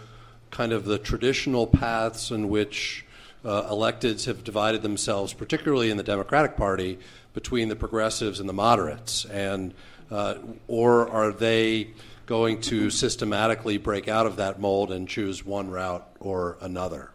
kind 0.49 0.73
of 0.73 0.83
the 0.83 0.97
traditional 0.97 1.65
paths 1.67 2.31
in 2.31 2.49
which 2.49 3.05
uh, 3.45 3.63
electeds 3.71 4.25
have 4.25 4.43
divided 4.43 4.81
themselves, 4.81 5.33
particularly 5.33 5.89
in 5.89 5.95
the 5.95 6.03
Democratic 6.03 6.57
Party, 6.57 6.99
between 7.33 7.69
the 7.69 7.77
progressives 7.77 8.41
and 8.41 8.49
the 8.49 8.53
moderates, 8.53 9.23
and 9.25 9.73
uh, 10.11 10.35
or 10.67 11.07
are 11.07 11.31
they 11.31 11.87
going 12.31 12.61
to 12.61 12.89
systematically 12.89 13.77
break 13.77 14.07
out 14.07 14.25
of 14.25 14.37
that 14.37 14.57
mold 14.57 14.89
and 14.89 15.05
choose 15.05 15.45
one 15.45 15.69
route 15.69 16.09
or 16.21 16.57
another? 16.61 17.11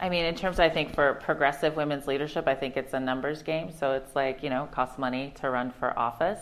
I 0.00 0.08
mean, 0.08 0.24
in 0.24 0.36
terms, 0.36 0.60
I 0.60 0.68
think 0.68 0.94
for 0.94 1.14
progressive 1.14 1.74
women's 1.74 2.06
leadership, 2.06 2.46
I 2.46 2.54
think 2.54 2.76
it's 2.76 2.94
a 2.94 3.00
numbers 3.00 3.42
game. 3.42 3.72
So 3.72 3.94
it's 3.94 4.14
like, 4.14 4.44
you 4.44 4.50
know, 4.50 4.62
it 4.66 4.70
costs 4.70 4.98
money 4.98 5.34
to 5.40 5.50
run 5.50 5.72
for 5.72 5.98
office. 5.98 6.38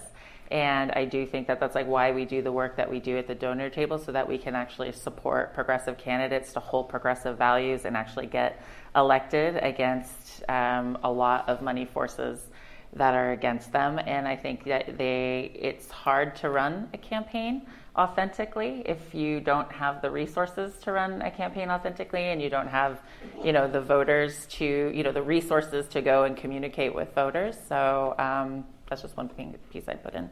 And 0.51 0.93
I 0.93 1.07
do 1.07 1.25
think 1.25 1.47
that 1.47 1.61
that's 1.61 1.75
like 1.75 1.87
why 1.87 2.13
we 2.13 2.27
do 2.27 2.43
the 2.43 2.53
work 2.53 2.77
that 2.77 2.91
we 2.91 3.01
do 3.01 3.17
at 3.17 3.27
the 3.27 3.35
donor 3.35 3.71
table 3.71 3.97
so 3.97 4.13
that 4.13 4.29
we 4.29 4.37
can 4.37 4.55
actually 4.55 4.93
support 4.93 5.55
progressive 5.55 5.97
candidates 5.97 6.53
to 6.53 6.61
hold 6.61 6.91
progressive 6.91 7.39
values 7.39 7.87
and 7.87 7.97
actually 7.97 8.27
get 8.27 8.61
elected 8.95 9.57
against 9.63 10.43
um, 10.51 10.99
a 11.03 11.11
lot 11.11 11.49
of 11.49 11.63
money 11.63 11.87
forces 11.87 12.51
that 12.95 13.15
are 13.15 13.33
against 13.33 13.73
them. 13.73 13.99
And 13.99 14.27
I 14.27 14.37
think 14.37 14.65
that 14.65 14.99
they 14.99 15.53
it's 15.55 15.91
hard 15.91 16.37
to 16.37 16.51
run 16.51 16.89
a 16.95 16.99
campaign 16.99 17.67
authentically 17.97 18.83
if 18.87 19.13
you 19.15 19.41
don't 19.41 19.71
have 19.73 20.01
the 20.03 20.11
resources 20.11 20.77
to 20.79 20.93
run 20.93 21.21
a 21.23 21.31
campaign 21.31 21.69
authentically 21.69 22.25
and 22.25 22.41
you 22.41 22.49
don't 22.49 22.69
have 22.69 23.01
you 23.43 23.53
know 23.53 23.67
the 23.67 23.81
voters 23.81 24.47
to 24.47 24.93
you 24.95 25.03
know 25.03 25.11
the 25.11 25.23
resources 25.23 25.89
to 25.89 26.01
go 26.01 26.25
and 26.25 26.37
communicate 26.37 26.95
with 26.95 27.13
voters. 27.15 27.57
So 27.69 28.15
um, 28.19 28.65
that's 28.89 29.03
just 29.03 29.17
one 29.17 29.29
thing, 29.29 29.55
piece 29.71 29.89
i 29.89 29.95
put 29.95 30.15
in. 30.15 30.31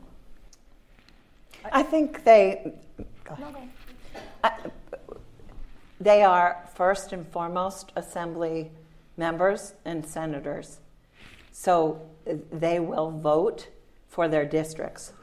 I 1.72 1.82
think 1.82 2.24
they 2.24 2.72
I, 4.44 4.52
they 6.00 6.22
are 6.22 6.68
first 6.74 7.12
and 7.12 7.26
foremost 7.28 7.92
assembly 7.96 8.70
members 9.16 9.74
and 9.84 10.06
senators 10.06 10.78
so 11.58 12.02
they 12.52 12.78
will 12.78 13.10
vote 13.10 13.68
for 14.08 14.28
their 14.28 14.44
districts. 14.44 15.14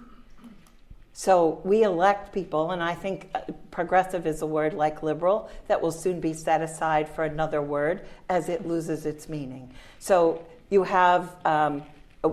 So 1.14 1.62
we 1.64 1.84
elect 1.84 2.34
people, 2.34 2.72
and 2.72 2.82
I 2.82 2.96
think 2.96 3.30
uh, 3.36 3.42
progressive 3.70 4.26
is 4.26 4.42
a 4.42 4.48
word 4.48 4.74
like 4.74 5.04
liberal 5.04 5.52
that 5.68 5.80
will 5.80 5.92
soon 5.92 6.20
be 6.20 6.34
set 6.34 6.64
aside 6.64 7.08
for 7.08 7.24
another 7.24 7.62
word 7.62 8.02
as 8.30 8.50
it 8.50 8.68
loses 8.68 9.06
its 9.06 9.30
meaning. 9.30 9.72
So 10.00 10.44
you 10.72 10.82
have, 10.82 11.36
um, 11.46 11.84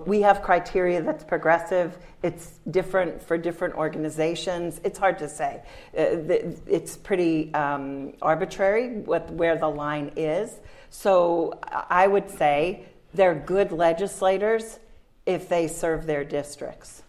we 0.06 0.22
have 0.22 0.40
criteria 0.40 1.02
that's 1.02 1.22
progressive. 1.22 1.98
It's 2.22 2.58
different 2.70 3.22
for 3.22 3.36
different 3.36 3.74
organizations. 3.74 4.80
It's 4.82 4.98
hard 4.98 5.18
to 5.18 5.28
say. 5.28 5.60
Uh, 5.96 6.48
it's 6.66 6.96
pretty 6.96 7.52
um, 7.52 8.14
arbitrary 8.22 9.00
what, 9.00 9.30
where 9.30 9.58
the 9.58 9.68
line 9.68 10.12
is. 10.16 10.54
So 10.88 11.60
I 11.70 12.06
would 12.06 12.30
say 12.30 12.86
they're 13.14 13.34
good 13.34 13.72
legislators 13.72 14.78
if 15.26 15.48
they 15.48 15.68
serve 15.68 16.06
their 16.06 16.24
districts. 16.24 17.02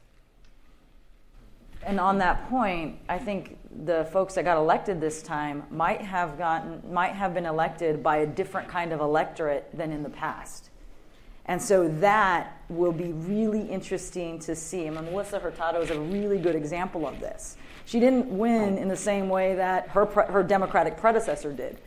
And 1.83 1.99
on 1.99 2.19
that 2.19 2.47
point, 2.49 2.99
I 3.09 3.17
think 3.17 3.57
the 3.85 4.05
folks 4.11 4.35
that 4.35 4.43
got 4.43 4.57
elected 4.57 5.01
this 5.01 5.23
time 5.23 5.63
might 5.71 6.01
have 6.01 6.37
gotten 6.37 6.81
might 6.93 7.13
have 7.13 7.33
been 7.33 7.45
elected 7.45 8.03
by 8.03 8.17
a 8.17 8.27
different 8.27 8.67
kind 8.67 8.93
of 8.93 8.99
electorate 8.99 9.69
than 9.73 9.91
in 9.91 10.03
the 10.03 10.09
past. 10.09 10.69
And 11.45 11.59
so 11.59 11.87
that 11.87 12.61
will 12.69 12.91
be 12.91 13.11
really 13.13 13.63
interesting 13.63 14.37
to 14.39 14.55
see. 14.55 14.85
I 14.85 14.91
mean, 14.91 15.05
Melissa 15.05 15.39
Hurtado 15.39 15.81
is 15.81 15.89
a 15.89 15.99
really 15.99 16.37
good 16.37 16.55
example 16.55 17.07
of 17.07 17.19
this. 17.19 17.57
She 17.85 17.99
didn't 17.99 18.27
win 18.27 18.77
in 18.77 18.87
the 18.87 18.95
same 18.95 19.27
way 19.27 19.55
that 19.55 19.89
her, 19.89 20.05
her 20.05 20.43
Democratic 20.43 20.97
predecessor 20.97 21.51
did 21.51 21.79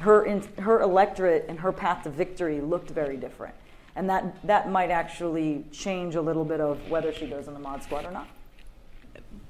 her, 0.00 0.24
in, 0.24 0.42
her 0.58 0.80
electorate 0.80 1.46
and 1.48 1.58
her 1.60 1.72
path 1.72 2.04
to 2.04 2.10
victory 2.10 2.60
looked 2.60 2.90
very 2.90 3.16
different. 3.16 3.54
And 3.96 4.08
that, 4.10 4.36
that 4.46 4.70
might 4.70 4.90
actually 4.90 5.64
change 5.70 6.16
a 6.16 6.20
little 6.20 6.44
bit 6.44 6.60
of 6.60 6.90
whether 6.90 7.12
she 7.12 7.26
goes 7.26 7.46
in 7.46 7.54
the 7.54 7.60
mod 7.60 7.82
squad 7.82 8.04
or 8.04 8.10
not. 8.10 8.28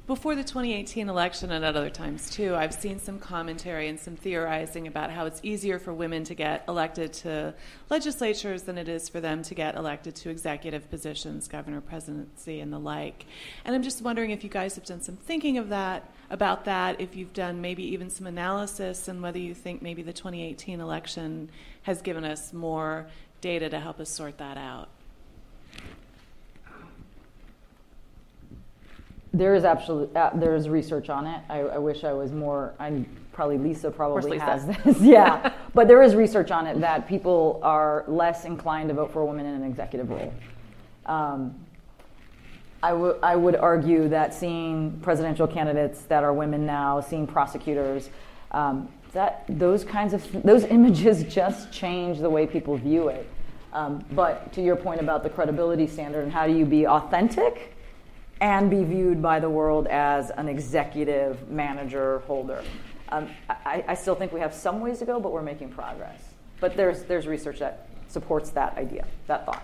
Before 0.06 0.34
the 0.34 0.44
2018 0.44 1.08
election 1.08 1.50
and 1.50 1.64
at 1.64 1.74
other 1.74 1.88
times 1.88 2.28
too, 2.28 2.54
I've 2.54 2.74
seen 2.74 3.00
some 3.00 3.18
commentary 3.18 3.88
and 3.88 3.98
some 3.98 4.16
theorizing 4.16 4.86
about 4.86 5.10
how 5.10 5.24
it's 5.24 5.40
easier 5.42 5.78
for 5.78 5.94
women 5.94 6.24
to 6.24 6.34
get 6.34 6.62
elected 6.68 7.14
to 7.14 7.54
legislatures 7.88 8.64
than 8.64 8.76
it 8.76 8.86
is 8.86 9.08
for 9.08 9.20
them 9.20 9.42
to 9.44 9.54
get 9.54 9.76
elected 9.76 10.14
to 10.16 10.28
executive 10.28 10.90
positions, 10.90 11.48
governor, 11.48 11.80
presidency, 11.80 12.60
and 12.60 12.70
the 12.70 12.78
like. 12.78 13.24
And 13.64 13.74
I'm 13.74 13.82
just 13.82 14.02
wondering 14.02 14.30
if 14.30 14.44
you 14.44 14.50
guys 14.50 14.74
have 14.74 14.84
done 14.84 15.00
some 15.00 15.16
thinking 15.16 15.56
of 15.56 15.70
that 15.70 16.13
about 16.34 16.64
that, 16.64 17.00
if 17.00 17.14
you've 17.14 17.32
done 17.32 17.60
maybe 17.60 17.84
even 17.84 18.10
some 18.10 18.26
analysis, 18.26 19.08
and 19.08 19.22
whether 19.22 19.38
you 19.38 19.54
think 19.54 19.80
maybe 19.80 20.02
the 20.02 20.12
2018 20.12 20.80
election 20.80 21.48
has 21.82 22.02
given 22.02 22.24
us 22.24 22.52
more 22.52 23.06
data 23.40 23.70
to 23.70 23.78
help 23.78 24.00
us 24.00 24.10
sort 24.10 24.36
that 24.38 24.58
out. 24.58 24.88
There 29.32 29.54
is 29.54 29.64
absolutely 29.64 30.14
uh, 30.16 30.30
there 30.34 30.54
is 30.54 30.68
research 30.68 31.08
on 31.08 31.26
it. 31.26 31.40
I, 31.48 31.60
I 31.60 31.78
wish 31.78 32.04
I 32.04 32.12
was 32.12 32.30
more. 32.30 32.74
I'm 32.78 33.06
probably 33.32 33.58
Lisa 33.58 33.90
probably 33.90 34.32
Lisa. 34.32 34.44
has 34.44 34.66
this. 34.66 35.00
yeah, 35.00 35.52
but 35.74 35.88
there 35.88 36.02
is 36.02 36.14
research 36.14 36.50
on 36.50 36.66
it 36.66 36.80
that 36.80 37.08
people 37.08 37.60
are 37.62 38.04
less 38.06 38.44
inclined 38.44 38.88
to 38.88 38.94
vote 38.94 39.12
for 39.12 39.22
a 39.22 39.26
woman 39.26 39.46
in 39.46 39.54
an 39.54 39.64
executive 39.64 40.10
role. 40.10 40.32
Um, 41.06 41.63
I, 42.84 42.90
w- 42.90 43.18
I 43.22 43.34
would 43.34 43.56
argue 43.56 44.08
that 44.10 44.34
seeing 44.34 45.00
presidential 45.00 45.46
candidates 45.46 46.02
that 46.02 46.22
are 46.22 46.34
women 46.34 46.66
now, 46.66 47.00
seeing 47.00 47.26
prosecutors, 47.26 48.10
um, 48.50 48.90
that 49.14 49.46
those 49.48 49.84
kinds 49.84 50.12
of 50.12 50.42
those 50.42 50.64
images 50.78 51.24
just 51.24 51.72
change 51.72 52.18
the 52.18 52.28
way 52.28 52.46
people 52.46 52.76
view 52.76 53.08
it. 53.08 53.26
Um, 53.72 54.04
but 54.12 54.52
to 54.52 54.62
your 54.62 54.76
point 54.76 55.00
about 55.00 55.22
the 55.22 55.30
credibility 55.30 55.86
standard 55.86 56.24
and 56.24 56.32
how 56.32 56.46
do 56.46 56.52
you 56.52 56.66
be 56.66 56.86
authentic 56.86 57.74
and 58.42 58.68
be 58.68 58.84
viewed 58.84 59.22
by 59.22 59.40
the 59.40 59.48
world 59.48 59.86
as 59.86 60.28
an 60.30 60.46
executive 60.46 61.48
manager 61.48 62.18
holder, 62.26 62.62
um, 63.08 63.30
I, 63.48 63.82
I 63.88 63.94
still 63.94 64.14
think 64.14 64.30
we 64.30 64.40
have 64.40 64.52
some 64.52 64.80
ways 64.80 64.98
to 64.98 65.06
go, 65.06 65.18
but 65.18 65.32
we're 65.32 65.42
making 65.42 65.70
progress. 65.70 66.20
But 66.60 66.76
there's 66.76 67.04
there's 67.04 67.26
research 67.26 67.60
that 67.60 67.88
supports 68.08 68.50
that 68.50 68.76
idea, 68.76 69.06
that 69.26 69.46
thought. 69.46 69.62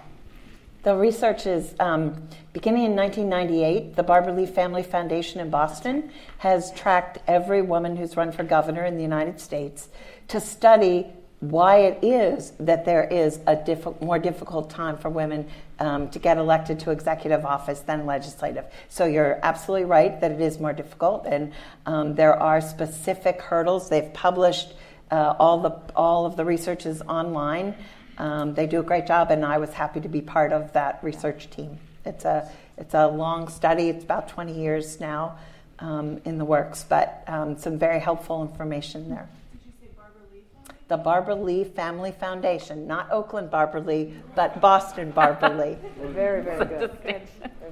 The 0.83 0.97
research 0.97 1.47
is 1.47 1.75
um, 1.79 2.29
beginning 2.55 2.85
in 2.85 2.97
1998. 2.97 3.97
The 3.97 4.03
Barbara 4.03 4.33
Lee 4.33 4.47
Family 4.47 4.83
Foundation 4.83 5.41
in 5.41 5.51
Boston 5.51 6.11
has 6.39 6.73
tracked 6.73 7.19
every 7.27 7.61
woman 7.61 7.97
who's 7.97 8.17
run 8.17 8.33
for 8.33 8.45
governor 8.45 8.87
in 8.87 8.97
the 8.97 9.03
United 9.03 9.41
States 9.41 9.89
to 10.29 10.41
study 10.41 11.07
why 11.41 11.79
it 11.81 12.05
is 12.05 12.53
that 12.61 12.85
there 12.85 13.05
is 13.05 13.41
a 13.47 13.57
diff- 13.57 14.01
more 14.01 14.19
difficult 14.19 14.71
time 14.71 14.97
for 14.97 15.11
women 15.11 15.49
um, 15.81 16.09
to 16.11 16.19
get 16.19 16.39
elected 16.39 16.81
to 16.81 16.91
executive 16.91 17.45
office 17.45 17.81
than 17.81 18.07
legislative. 18.07 18.65
So 18.89 19.05
you're 19.05 19.39
absolutely 19.43 19.87
right 19.87 20.19
that 20.21 20.33
it 20.33 20.41
is 20.41 20.61
more 20.61 20.73
difficult, 20.73 21.27
and 21.27 21.53
um, 21.87 22.15
there 22.15 22.35
are 22.35 22.61
specific 22.61 23.41
hurdles. 23.41 23.89
They've 23.89 24.13
published 24.13 24.75
uh, 25.11 25.35
all 25.39 25.61
the 25.61 25.71
all 25.97 26.27
of 26.27 26.37
the 26.37 26.45
research 26.45 26.87
is 26.87 27.03
online. 27.03 27.75
Um, 28.21 28.53
they 28.53 28.67
do 28.67 28.81
a 28.81 28.83
great 28.83 29.07
job, 29.07 29.31
and 29.31 29.47
I 29.47 29.57
was 29.57 29.73
happy 29.73 29.99
to 30.03 30.09
be 30.09 30.21
part 30.21 30.53
of 30.53 30.75
that 30.75 31.03
research 31.03 31.49
team. 31.49 31.79
It's 32.05 32.27
a 32.27 32.53
it's 32.77 32.93
a 32.93 33.09
long 33.09 33.49
study. 33.49 33.89
It's 33.89 34.05
about 34.05 34.29
20 34.29 34.53
years 34.53 35.01
now 35.01 35.39
um, 35.79 36.21
in 36.27 36.37
the 36.37 36.45
works, 36.45 36.85
but 36.87 37.25
um, 37.27 37.57
some 37.57 37.79
very 37.79 37.99
helpful 37.99 38.43
information 38.43 39.09
there. 39.09 39.27
Did 39.53 39.61
you 39.65 39.73
say 39.81 39.89
Barbara 39.97 40.23
Lee? 40.35 40.43
The 40.89 40.97
Barbara 40.99 41.35
Lee 41.35 41.65
Family 41.65 42.13
Foundation, 42.13 42.87
not 42.87 43.11
Oakland 43.11 43.51
Barbara 43.51 43.81
Lee, 43.81 44.13
but 44.35 44.61
Boston 44.61 45.13
Barbara 45.13 45.57
Lee. 45.57 45.77
Very, 46.13 46.43
very 46.43 46.67
good. 46.67 46.93
Very, 47.03 47.23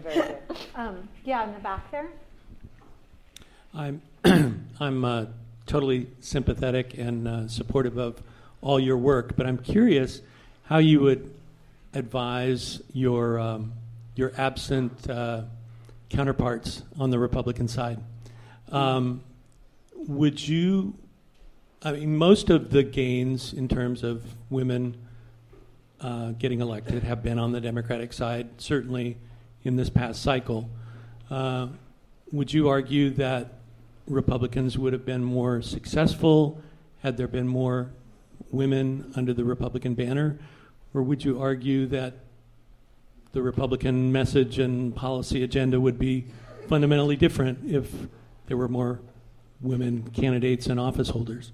very 0.02 0.14
good. 0.14 0.38
Um, 0.74 1.08
yeah, 1.26 1.46
in 1.46 1.52
the 1.52 1.60
back 1.60 1.90
there. 1.90 2.08
I'm 3.74 4.00
I'm 4.80 5.04
uh, 5.04 5.26
totally 5.66 6.06
sympathetic 6.20 6.96
and 6.96 7.28
uh, 7.28 7.48
supportive 7.48 7.98
of 7.98 8.22
all 8.62 8.80
your 8.80 8.96
work, 8.96 9.36
but 9.36 9.46
I'm 9.46 9.58
curious 9.58 10.22
how 10.68 10.76
you 10.76 11.00
would 11.00 11.34
advise 11.94 12.82
your 12.92 13.38
um, 13.38 13.72
your 14.16 14.32
absent 14.36 15.08
uh, 15.08 15.42
counterparts 16.10 16.82
on 16.98 17.08
the 17.08 17.18
Republican 17.18 17.68
side. 17.68 17.98
Um, 18.70 19.22
would 19.94 20.46
you? 20.46 20.94
I 21.82 21.92
mean, 21.92 22.16
most 22.16 22.50
of 22.50 22.70
the 22.70 22.82
gains 22.82 23.54
in 23.54 23.66
terms 23.68 24.02
of 24.02 24.22
women 24.50 24.96
uh, 26.02 26.32
getting 26.32 26.60
elected 26.60 27.02
have 27.02 27.22
been 27.22 27.38
on 27.38 27.52
the 27.52 27.60
Democratic 27.62 28.12
side, 28.12 28.48
certainly 28.58 29.16
in 29.64 29.76
this 29.76 29.88
past 29.88 30.22
cycle. 30.22 30.68
Uh, 31.30 31.68
would 32.30 32.52
you 32.52 32.68
argue 32.68 33.08
that 33.10 33.54
Republicans 34.06 34.76
would 34.76 34.92
have 34.92 35.06
been 35.06 35.24
more 35.24 35.62
successful 35.62 36.60
had 37.02 37.16
there 37.16 37.28
been 37.28 37.48
more 37.48 37.90
women 38.50 39.12
under 39.16 39.32
the 39.32 39.44
Republican 39.44 39.94
banner? 39.94 40.38
Or 40.94 41.02
would 41.02 41.24
you 41.24 41.40
argue 41.40 41.86
that 41.86 42.14
the 43.32 43.42
Republican 43.42 44.10
message 44.10 44.58
and 44.58 44.94
policy 44.94 45.42
agenda 45.42 45.80
would 45.80 45.98
be 45.98 46.26
fundamentally 46.66 47.16
different 47.16 47.58
if 47.70 47.92
there 48.46 48.56
were 48.56 48.68
more 48.68 49.00
women 49.60 50.10
candidates 50.12 50.66
and 50.66 50.80
office 50.80 51.10
holders? 51.10 51.52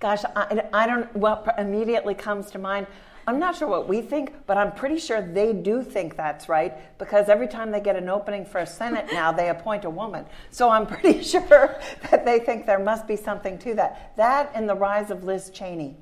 Gosh, 0.00 0.24
I, 0.36 0.64
I 0.72 0.86
don't, 0.86 1.14
what 1.16 1.54
immediately 1.58 2.14
comes 2.14 2.50
to 2.52 2.58
mind, 2.58 2.86
I'm 3.26 3.38
not 3.38 3.56
sure 3.56 3.68
what 3.68 3.88
we 3.88 4.02
think, 4.02 4.34
but 4.46 4.58
I'm 4.58 4.70
pretty 4.72 4.98
sure 4.98 5.22
they 5.22 5.54
do 5.54 5.82
think 5.82 6.14
that's 6.14 6.48
right 6.48 6.98
because 6.98 7.30
every 7.30 7.48
time 7.48 7.70
they 7.70 7.80
get 7.80 7.96
an 7.96 8.10
opening 8.10 8.44
for 8.44 8.58
a 8.58 8.66
Senate 8.66 9.06
now, 9.12 9.32
they 9.32 9.48
appoint 9.48 9.86
a 9.86 9.90
woman. 9.90 10.26
So 10.50 10.68
I'm 10.68 10.86
pretty 10.98 11.22
sure 11.22 11.80
that 12.10 12.24
they 12.24 12.38
think 12.38 12.66
there 12.66 12.78
must 12.78 13.08
be 13.08 13.16
something 13.16 13.58
to 13.58 13.74
that. 13.74 14.14
That 14.16 14.52
and 14.54 14.68
the 14.68 14.74
rise 14.74 15.10
of 15.10 15.24
Liz 15.24 15.50
Cheney 15.50 15.96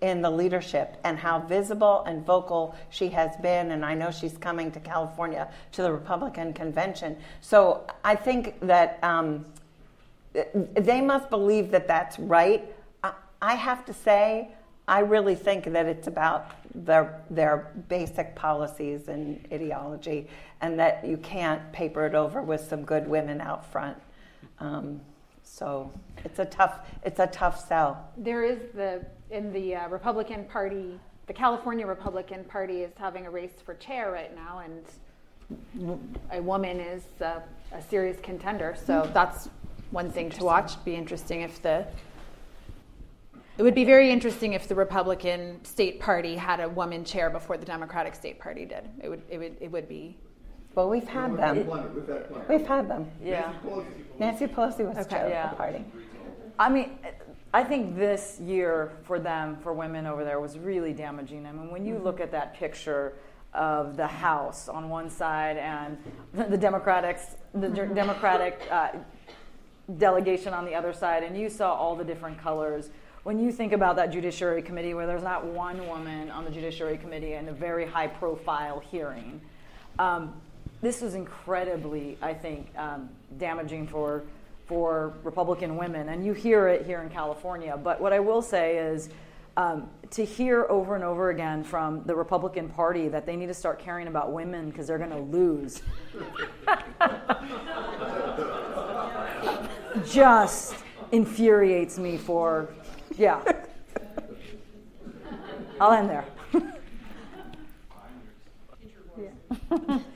in 0.00 0.20
the 0.20 0.30
leadership 0.30 0.96
and 1.04 1.18
how 1.18 1.40
visible 1.40 2.04
and 2.06 2.24
vocal 2.24 2.76
she 2.90 3.08
has 3.08 3.36
been. 3.38 3.70
And 3.70 3.84
I 3.84 3.94
know 3.94 4.10
she's 4.10 4.36
coming 4.36 4.70
to 4.72 4.80
California 4.80 5.50
to 5.72 5.82
the 5.82 5.92
Republican 5.92 6.52
convention. 6.52 7.16
So 7.40 7.86
I 8.04 8.14
think 8.14 8.60
that 8.60 8.98
um, 9.02 9.46
they 10.74 11.00
must 11.00 11.30
believe 11.30 11.70
that 11.70 11.88
that's 11.88 12.18
right. 12.18 12.64
I, 13.40 13.54
have 13.54 13.84
to 13.86 13.94
say, 13.94 14.48
I 14.88 15.00
really 15.00 15.34
think 15.34 15.64
that 15.64 15.86
it's 15.86 16.06
about 16.06 16.50
their 16.74 17.22
their 17.30 17.72
basic 17.88 18.34
policies 18.34 19.08
and 19.08 19.46
ideology, 19.52 20.26
and 20.60 20.78
that 20.78 21.06
you 21.06 21.16
can't 21.18 21.72
paper 21.72 22.06
it 22.06 22.14
over 22.14 22.42
with 22.42 22.60
some 22.62 22.84
good 22.84 23.06
women 23.06 23.40
out 23.40 23.70
front. 23.70 23.96
Um, 24.58 25.00
so 25.42 25.90
it's 26.24 26.38
a 26.38 26.44
tough 26.44 26.80
it's 27.04 27.20
a 27.20 27.26
tough 27.26 27.66
sell. 27.66 28.10
There 28.16 28.44
is 28.44 28.58
the 28.74 29.06
in 29.30 29.52
the 29.52 29.74
uh, 29.76 29.88
Republican 29.88 30.44
Party, 30.44 30.98
the 31.26 31.32
California 31.32 31.86
Republican 31.86 32.44
Party 32.44 32.82
is 32.82 32.92
having 32.96 33.26
a 33.26 33.30
race 33.30 33.54
for 33.64 33.74
chair 33.74 34.12
right 34.12 34.34
now, 34.34 34.60
and 34.64 34.84
a 36.32 36.40
woman 36.42 36.80
is 36.80 37.02
uh, 37.20 37.40
a 37.72 37.82
serious 37.82 38.18
contender. 38.20 38.76
So 38.84 39.08
that's 39.12 39.48
one 39.90 40.10
thing 40.10 40.30
to 40.30 40.44
watch. 40.44 40.82
Be 40.84 40.94
interesting 40.94 41.42
if 41.42 41.60
the 41.62 41.86
it 43.58 43.62
would 43.62 43.74
be 43.74 43.84
very 43.84 44.10
interesting 44.10 44.52
if 44.52 44.68
the 44.68 44.74
Republican 44.74 45.64
state 45.64 45.98
party 45.98 46.36
had 46.36 46.60
a 46.60 46.68
woman 46.68 47.04
chair 47.04 47.30
before 47.30 47.56
the 47.56 47.64
Democratic 47.64 48.14
state 48.14 48.38
party 48.38 48.66
did. 48.66 48.84
It 49.02 49.08
would 49.08 49.22
it 49.30 49.38
would 49.38 49.56
it 49.60 49.70
would 49.70 49.88
be. 49.88 50.16
Well, 50.74 50.90
we've 50.90 51.08
had 51.08 51.38
them. 51.38 51.66
We've 52.50 52.66
had 52.66 52.86
them. 52.90 53.10
Yeah. 53.24 53.50
Nancy 54.18 54.46
Pelosi 54.46 54.86
was 54.86 54.98
Okay. 54.98 55.08
chair 55.08 55.28
Yeah. 55.30 55.44
of 55.44 55.50
the 55.52 55.56
party. 55.56 55.84
I 56.58 56.68
mean, 56.68 56.98
I 57.56 57.64
think 57.64 57.96
this 57.96 58.38
year 58.38 58.92
for 59.04 59.18
them, 59.18 59.56
for 59.62 59.72
women 59.72 60.06
over 60.06 60.24
there, 60.24 60.40
was 60.40 60.58
really 60.58 60.92
damaging. 60.92 61.46
I 61.46 61.52
mean, 61.52 61.70
when 61.70 61.86
you 61.86 61.96
look 61.96 62.20
at 62.20 62.30
that 62.32 62.52
picture 62.52 63.14
of 63.54 63.96
the 63.96 64.06
House 64.06 64.68
on 64.68 64.90
one 64.90 65.08
side 65.08 65.56
and 65.56 65.96
the 66.34 66.58
Democrats, 66.58 67.36
the 67.54 67.70
Democratic 67.70 68.60
uh, 68.70 68.88
delegation 69.96 70.52
on 70.52 70.66
the 70.66 70.74
other 70.74 70.92
side, 70.92 71.22
and 71.22 71.34
you 71.34 71.48
saw 71.48 71.72
all 71.72 71.96
the 71.96 72.04
different 72.04 72.38
colors. 72.38 72.90
When 73.22 73.38
you 73.38 73.50
think 73.50 73.72
about 73.72 73.96
that 73.96 74.12
Judiciary 74.12 74.60
Committee, 74.60 74.92
where 74.92 75.06
there's 75.06 75.22
not 75.22 75.46
one 75.46 75.88
woman 75.88 76.30
on 76.30 76.44
the 76.44 76.50
Judiciary 76.50 76.98
Committee 76.98 77.32
in 77.32 77.48
a 77.48 77.54
very 77.54 77.86
high-profile 77.86 78.80
hearing, 78.80 79.40
um, 79.98 80.38
this 80.82 81.00
was 81.00 81.14
incredibly, 81.14 82.18
I 82.20 82.34
think, 82.34 82.68
um, 82.76 83.08
damaging 83.38 83.86
for 83.86 84.24
for 84.66 85.14
Republican 85.22 85.76
women, 85.76 86.08
and 86.08 86.24
you 86.24 86.32
hear 86.32 86.68
it 86.68 86.84
here 86.84 87.02
in 87.02 87.08
California. 87.08 87.78
But 87.82 88.00
what 88.00 88.12
I 88.12 88.20
will 88.20 88.42
say 88.42 88.78
is. 88.78 89.08
Um, 89.58 89.88
to 90.10 90.22
hear 90.22 90.66
over 90.68 90.96
and 90.96 91.02
over 91.02 91.30
again 91.30 91.64
from 91.64 92.02
the 92.04 92.14
Republican 92.14 92.68
Party 92.68 93.08
that 93.08 93.24
they 93.24 93.36
need 93.36 93.46
to 93.46 93.54
start 93.54 93.78
caring 93.78 94.06
about 94.06 94.30
women 94.30 94.68
because 94.68 94.86
they're 94.86 94.98
going 94.98 95.08
to 95.08 95.16
lose 95.16 95.80
just 100.04 100.74
infuriates 101.10 101.98
me 101.98 102.18
for, 102.18 102.68
yeah. 103.16 103.40
I'll 105.80 105.92
end 105.92 106.10
there. 106.10 106.26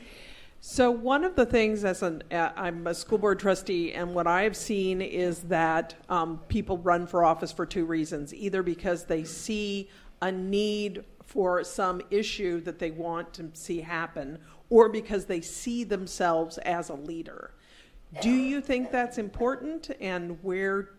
So 0.72 0.92
one 0.92 1.24
of 1.24 1.34
the 1.34 1.46
things, 1.46 1.84
as 1.84 2.00
an 2.04 2.22
uh, 2.30 2.52
I'm 2.54 2.86
a 2.86 2.94
school 2.94 3.18
board 3.18 3.40
trustee, 3.40 3.92
and 3.92 4.14
what 4.14 4.28
I 4.28 4.44
have 4.44 4.56
seen 4.56 5.02
is 5.02 5.40
that 5.40 5.96
um, 6.08 6.38
people 6.46 6.78
run 6.78 7.08
for 7.08 7.24
office 7.24 7.50
for 7.50 7.66
two 7.66 7.84
reasons: 7.84 8.32
either 8.32 8.62
because 8.62 9.02
they 9.02 9.24
see 9.24 9.90
a 10.22 10.30
need 10.30 11.02
for 11.24 11.64
some 11.64 12.00
issue 12.12 12.60
that 12.60 12.78
they 12.78 12.92
want 12.92 13.32
to 13.34 13.50
see 13.52 13.80
happen, 13.80 14.38
or 14.68 14.88
because 14.88 15.24
they 15.24 15.40
see 15.40 15.82
themselves 15.82 16.56
as 16.58 16.88
a 16.88 16.94
leader. 16.94 17.50
Do 18.22 18.30
you 18.30 18.60
think 18.60 18.92
that's 18.92 19.18
important, 19.18 19.90
and 20.00 20.38
where, 20.40 20.90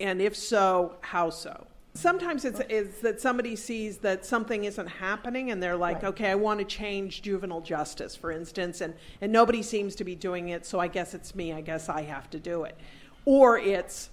and 0.00 0.20
if 0.20 0.34
so, 0.34 0.96
how 1.02 1.30
so? 1.30 1.68
Sometimes 2.00 2.46
it's, 2.46 2.62
it's 2.70 3.00
that 3.02 3.20
somebody 3.20 3.54
sees 3.54 3.98
that 3.98 4.24
something 4.24 4.64
isn't 4.64 4.86
happening 4.86 5.50
and 5.50 5.62
they're 5.62 5.76
like, 5.76 6.02
okay, 6.02 6.30
I 6.30 6.34
want 6.34 6.58
to 6.60 6.64
change 6.64 7.20
juvenile 7.20 7.60
justice, 7.60 8.16
for 8.16 8.32
instance, 8.32 8.80
and, 8.80 8.94
and 9.20 9.30
nobody 9.30 9.62
seems 9.62 9.94
to 9.96 10.04
be 10.04 10.14
doing 10.14 10.48
it, 10.48 10.64
so 10.64 10.80
I 10.80 10.88
guess 10.88 11.12
it's 11.12 11.34
me. 11.34 11.52
I 11.52 11.60
guess 11.60 11.90
I 11.90 12.00
have 12.04 12.30
to 12.30 12.38
do 12.38 12.64
it. 12.64 12.74
Or 13.26 13.58
it's, 13.58 14.08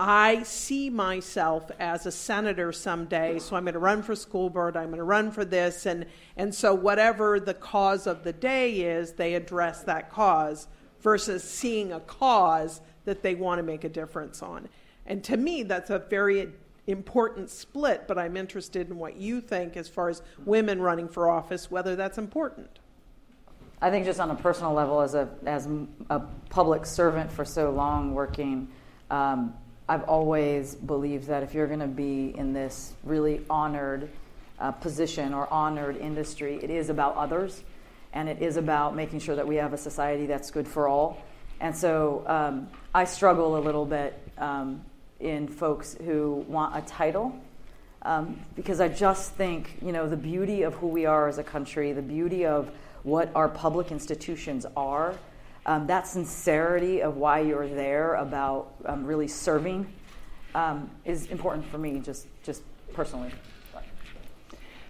I 0.00 0.44
see 0.44 0.88
myself 0.88 1.70
as 1.78 2.06
a 2.06 2.10
senator 2.10 2.72
someday, 2.72 3.38
so 3.38 3.54
I'm 3.54 3.64
going 3.64 3.74
to 3.74 3.80
run 3.80 4.02
for 4.02 4.14
school 4.14 4.48
board, 4.48 4.74
I'm 4.74 4.86
going 4.86 4.96
to 4.96 5.04
run 5.04 5.30
for 5.30 5.44
this, 5.44 5.84
and, 5.84 6.06
and 6.38 6.54
so 6.54 6.72
whatever 6.72 7.38
the 7.38 7.52
cause 7.52 8.06
of 8.06 8.24
the 8.24 8.32
day 8.32 8.80
is, 8.80 9.12
they 9.12 9.34
address 9.34 9.82
that 9.82 10.10
cause 10.10 10.68
versus 11.02 11.44
seeing 11.44 11.92
a 11.92 12.00
cause 12.00 12.80
that 13.04 13.22
they 13.22 13.34
want 13.34 13.58
to 13.58 13.62
make 13.62 13.84
a 13.84 13.90
difference 13.90 14.42
on. 14.42 14.70
And 15.04 15.22
to 15.24 15.36
me, 15.36 15.64
that's 15.64 15.90
a 15.90 15.98
very 15.98 16.48
important 16.86 17.50
split, 17.50 18.06
but 18.06 18.18
I'm 18.18 18.36
interested 18.36 18.88
in 18.88 18.96
what 18.96 19.16
you 19.16 19.40
think 19.40 19.76
as 19.76 19.88
far 19.88 20.08
as 20.08 20.22
women 20.44 20.80
running 20.80 21.08
for 21.08 21.28
office, 21.28 21.70
whether 21.70 21.96
that's 21.96 22.18
important. 22.18 22.78
I 23.80 23.90
think 23.90 24.06
just 24.06 24.20
on 24.20 24.30
a 24.30 24.34
personal 24.34 24.72
level, 24.72 25.00
as 25.00 25.14
a 25.14 25.28
as 25.44 25.68
a 26.08 26.20
public 26.48 26.86
servant 26.86 27.30
for 27.30 27.44
so 27.44 27.70
long, 27.70 28.14
working, 28.14 28.68
um, 29.10 29.54
I've 29.88 30.04
always 30.04 30.74
believed 30.74 31.26
that 31.28 31.42
if 31.42 31.52
you're 31.52 31.66
going 31.66 31.80
to 31.80 31.86
be 31.86 32.34
in 32.36 32.52
this 32.52 32.94
really 33.04 33.44
honored 33.50 34.08
uh, 34.58 34.72
position 34.72 35.34
or 35.34 35.52
honored 35.52 35.98
industry, 35.98 36.58
it 36.62 36.70
is 36.70 36.88
about 36.88 37.16
others, 37.16 37.62
and 38.14 38.28
it 38.28 38.40
is 38.40 38.56
about 38.56 38.96
making 38.96 39.20
sure 39.20 39.36
that 39.36 39.46
we 39.46 39.56
have 39.56 39.74
a 39.74 39.78
society 39.78 40.24
that's 40.24 40.50
good 40.50 40.66
for 40.66 40.88
all. 40.88 41.22
And 41.60 41.76
so 41.76 42.24
um, 42.26 42.68
I 42.94 43.04
struggle 43.04 43.56
a 43.56 43.60
little 43.60 43.84
bit 43.84 44.18
um, 44.38 44.82
in 45.20 45.48
folks 45.48 45.96
who 46.04 46.44
want 46.48 46.76
a 46.76 46.80
title. 46.82 47.34
Um, 48.02 48.40
because 48.54 48.80
I 48.80 48.88
just 48.88 49.32
think, 49.32 49.78
you 49.82 49.90
know, 49.90 50.08
the 50.08 50.16
beauty 50.16 50.62
of 50.62 50.74
who 50.74 50.86
we 50.86 51.06
are 51.06 51.28
as 51.28 51.38
a 51.38 51.44
country, 51.44 51.92
the 51.92 52.02
beauty 52.02 52.46
of 52.46 52.70
what 53.02 53.30
our 53.34 53.48
public 53.48 53.90
institutions 53.90 54.66
are. 54.76 55.14
Um, 55.64 55.88
that 55.88 56.06
sincerity 56.06 57.02
of 57.02 57.16
why 57.16 57.40
you're 57.40 57.68
there 57.68 58.14
about 58.14 58.72
um, 58.84 59.04
really 59.04 59.26
serving 59.26 59.92
um, 60.54 60.90
is 61.04 61.26
important 61.26 61.66
for 61.66 61.78
me, 61.78 61.98
just 61.98 62.26
just 62.44 62.62
personally. 62.92 63.32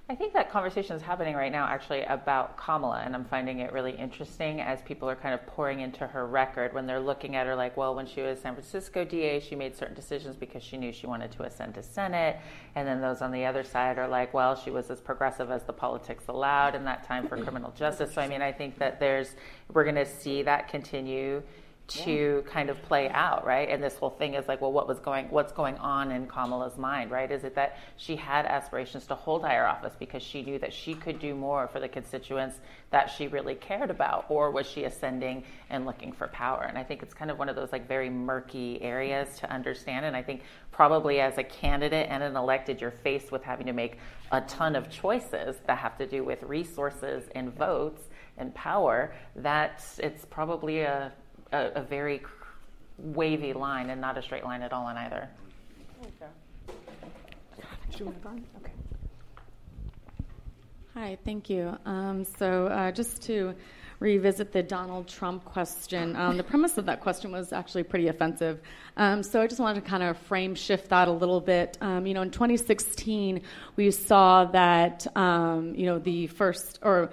I 0.09 0.15
think 0.15 0.35
that 0.35 0.53
conversation 0.53 0.95
is 0.95 1.03
happening 1.03 1.35
right 1.35 1.51
now 1.51 1.67
actually 1.67 2.03
about 2.05 2.57
Kamala, 2.57 3.03
and 3.05 3.13
I'm 3.13 3.25
finding 3.25 3.59
it 3.59 3.73
really 3.73 3.91
interesting 3.91 4.61
as 4.61 4.81
people 4.83 5.11
are 5.11 5.17
kind 5.17 5.35
of 5.35 5.45
pouring 5.49 5.81
into 5.81 6.07
her 6.07 6.29
record 6.29 6.73
when 6.73 6.87
they're 6.87 7.01
looking 7.01 7.35
at 7.35 7.49
her 7.49 7.57
like, 7.57 7.77
well, 7.77 7.93
when 7.93 8.07
she 8.07 8.23
was 8.23 8.39
San 8.39 8.55
Francisco 8.55 9.05
DA, 9.05 9.41
she 9.41 9.57
made 9.57 9.77
certain 9.77 9.97
decisions 9.97 10.37
because 10.37 10.63
she 10.63 10.77
knew 10.77 10.93
she 10.93 11.09
wanted 11.09 11.33
to 11.33 11.43
ascend 11.43 11.75
to 11.75 11.83
Senate. 11.83 12.37
And 12.77 12.87
then 12.87 13.01
those 13.01 13.21
on 13.21 13.33
the 13.33 13.45
other 13.45 13.65
side 13.65 13.99
are 13.99 14.07
like, 14.07 14.33
well, 14.33 14.55
she 14.55 14.71
was 14.71 14.91
as 14.91 15.01
progressive 15.01 15.51
as 15.51 15.65
the 15.65 15.73
politics 15.73 16.27
allowed 16.29 16.77
in 16.77 16.85
that 16.85 17.03
time 17.03 17.27
for 17.27 17.37
criminal 17.43 17.73
justice. 17.77 18.15
So, 18.15 18.23
I 18.23 18.29
mean, 18.29 18.43
I 18.43 18.53
think 18.53 18.79
that 18.79 19.01
there's, 19.01 19.35
we're 19.73 19.83
going 19.83 19.97
to 19.97 20.07
see 20.07 20.45
that 20.45 20.69
continue 20.69 21.43
to 21.89 22.43
yeah. 22.45 22.53
kind 22.53 22.69
of 22.69 22.83
play 22.83 23.09
out, 23.11 23.47
right? 23.47 23.69
And 23.69 23.83
this 23.83 23.97
whole 23.97 24.11
thing 24.11 24.35
is 24.35 24.49
like, 24.49 24.61
well, 24.61 24.73
what 24.73 24.89
was 24.89 24.99
going, 24.99 25.27
what's 25.31 25.53
going 25.53 25.77
on 25.79 26.11
in 26.11 26.27
Kamala's 26.27 26.77
mind, 26.77 27.13
right? 27.13 27.31
Is 27.31 27.45
it 27.45 27.55
that 27.55 27.79
she 27.97 28.17
had 28.17 28.45
aspirations 28.45 29.07
to 29.07 29.15
hold 29.15 29.43
higher 29.43 29.67
office 29.67 29.95
because 29.97 30.23
she 30.23 30.43
knew 30.43 30.59
that 30.59 30.73
she 30.73 30.95
could 30.95 31.21
do 31.21 31.35
more 31.35 31.69
for 31.69 31.79
the 31.79 31.89
constituents 31.89 32.59
that 32.91 33.07
she 33.11 33.29
really 33.29 33.55
cared 33.55 33.91
about, 33.91 34.27
or 34.29 34.51
was 34.51 34.67
she 34.67 34.85
ascending 34.85 35.45
and 35.71 35.87
looking 35.87 36.13
for 36.13 36.27
power? 36.29 36.65
And 36.65 36.77
I 36.77 36.83
think 36.83 37.03
it's 37.03 37.15
kind 37.15 37.31
of 37.31 37.39
one 37.39 37.49
of 37.49 37.55
those 37.55 37.71
like 37.71 37.87
very 37.87 38.11
murky 38.11 38.83
areas 38.83 39.39
to 39.39 39.53
understand. 39.53 40.07
And 40.07 40.17
I 40.17 40.23
think 40.23 40.43
probably 40.73 41.21
as 41.21 41.39
a 41.39 41.45
candidate 41.45 42.09
and 42.11 42.23
an 42.23 42.37
elected, 42.37 42.81
you're 42.81 42.91
faced 42.91 43.31
with 43.31 43.45
having 43.45 43.67
to 43.67 43.73
make 43.73 43.99
a 44.33 44.41
ton 44.43 44.75
of 44.75 44.91
choices 44.91 45.57
that 45.67 45.79
have 45.79 45.97
to 45.99 46.07
do 46.07 46.25
with 46.25 46.43
resources 46.43 47.29
and 47.37 47.55
votes 47.55 48.03
and 48.39 48.55
power. 48.55 49.15
That 49.37 49.85
it's 49.99 50.25
probably 50.25 50.81
a 50.81 51.13
a, 51.53 51.71
a 51.77 51.83
very 51.83 52.23
wavy 52.99 53.53
line 53.53 53.91
and 53.91 54.01
not 54.01 54.17
a 54.17 54.23
straight 54.23 54.45
line 54.45 54.63
at 54.63 54.73
all 54.73 54.85
on 54.85 54.97
either. 54.97 55.29
Okay. 56.03 56.33
Hi, 60.95 61.19
thank 61.25 61.51
you. 61.51 61.77
Um, 61.85 62.25
so, 62.25 62.67
uh, 62.69 62.91
just 62.91 63.23
to 63.25 63.55
revisit 64.01 64.53
the 64.53 64.63
Donald 64.63 65.09
Trump 65.09 65.45
question, 65.45 66.17
um, 66.17 66.37
the 66.37 66.43
premise 66.43 66.79
of 66.79 66.87
that 66.87 67.01
question 67.01 67.33
was 67.33 67.53
actually 67.53 67.83
pretty 67.83 68.09
offensive. 68.09 68.61
Um, 68.97 69.23
so, 69.23 69.43
I 69.43 69.47
just 69.47 69.61
wanted 69.61 69.85
to 69.85 69.91
kind 69.91 70.03
of 70.03 70.17
frame 70.17 70.55
shift 70.55 70.89
that 70.89 71.09
a 71.09 71.13
little 71.13 71.41
bit. 71.41 71.77
Um, 71.81 72.07
you 72.07 72.15
know, 72.15 72.23
in 72.23 72.31
2016, 72.31 73.43
we 73.77 73.91
saw 73.91 74.47
that, 74.47 75.07
um, 75.17 75.75
you 75.75 75.85
know, 75.87 75.99
the 75.99 76.29
first, 76.29 76.79
or 76.83 77.11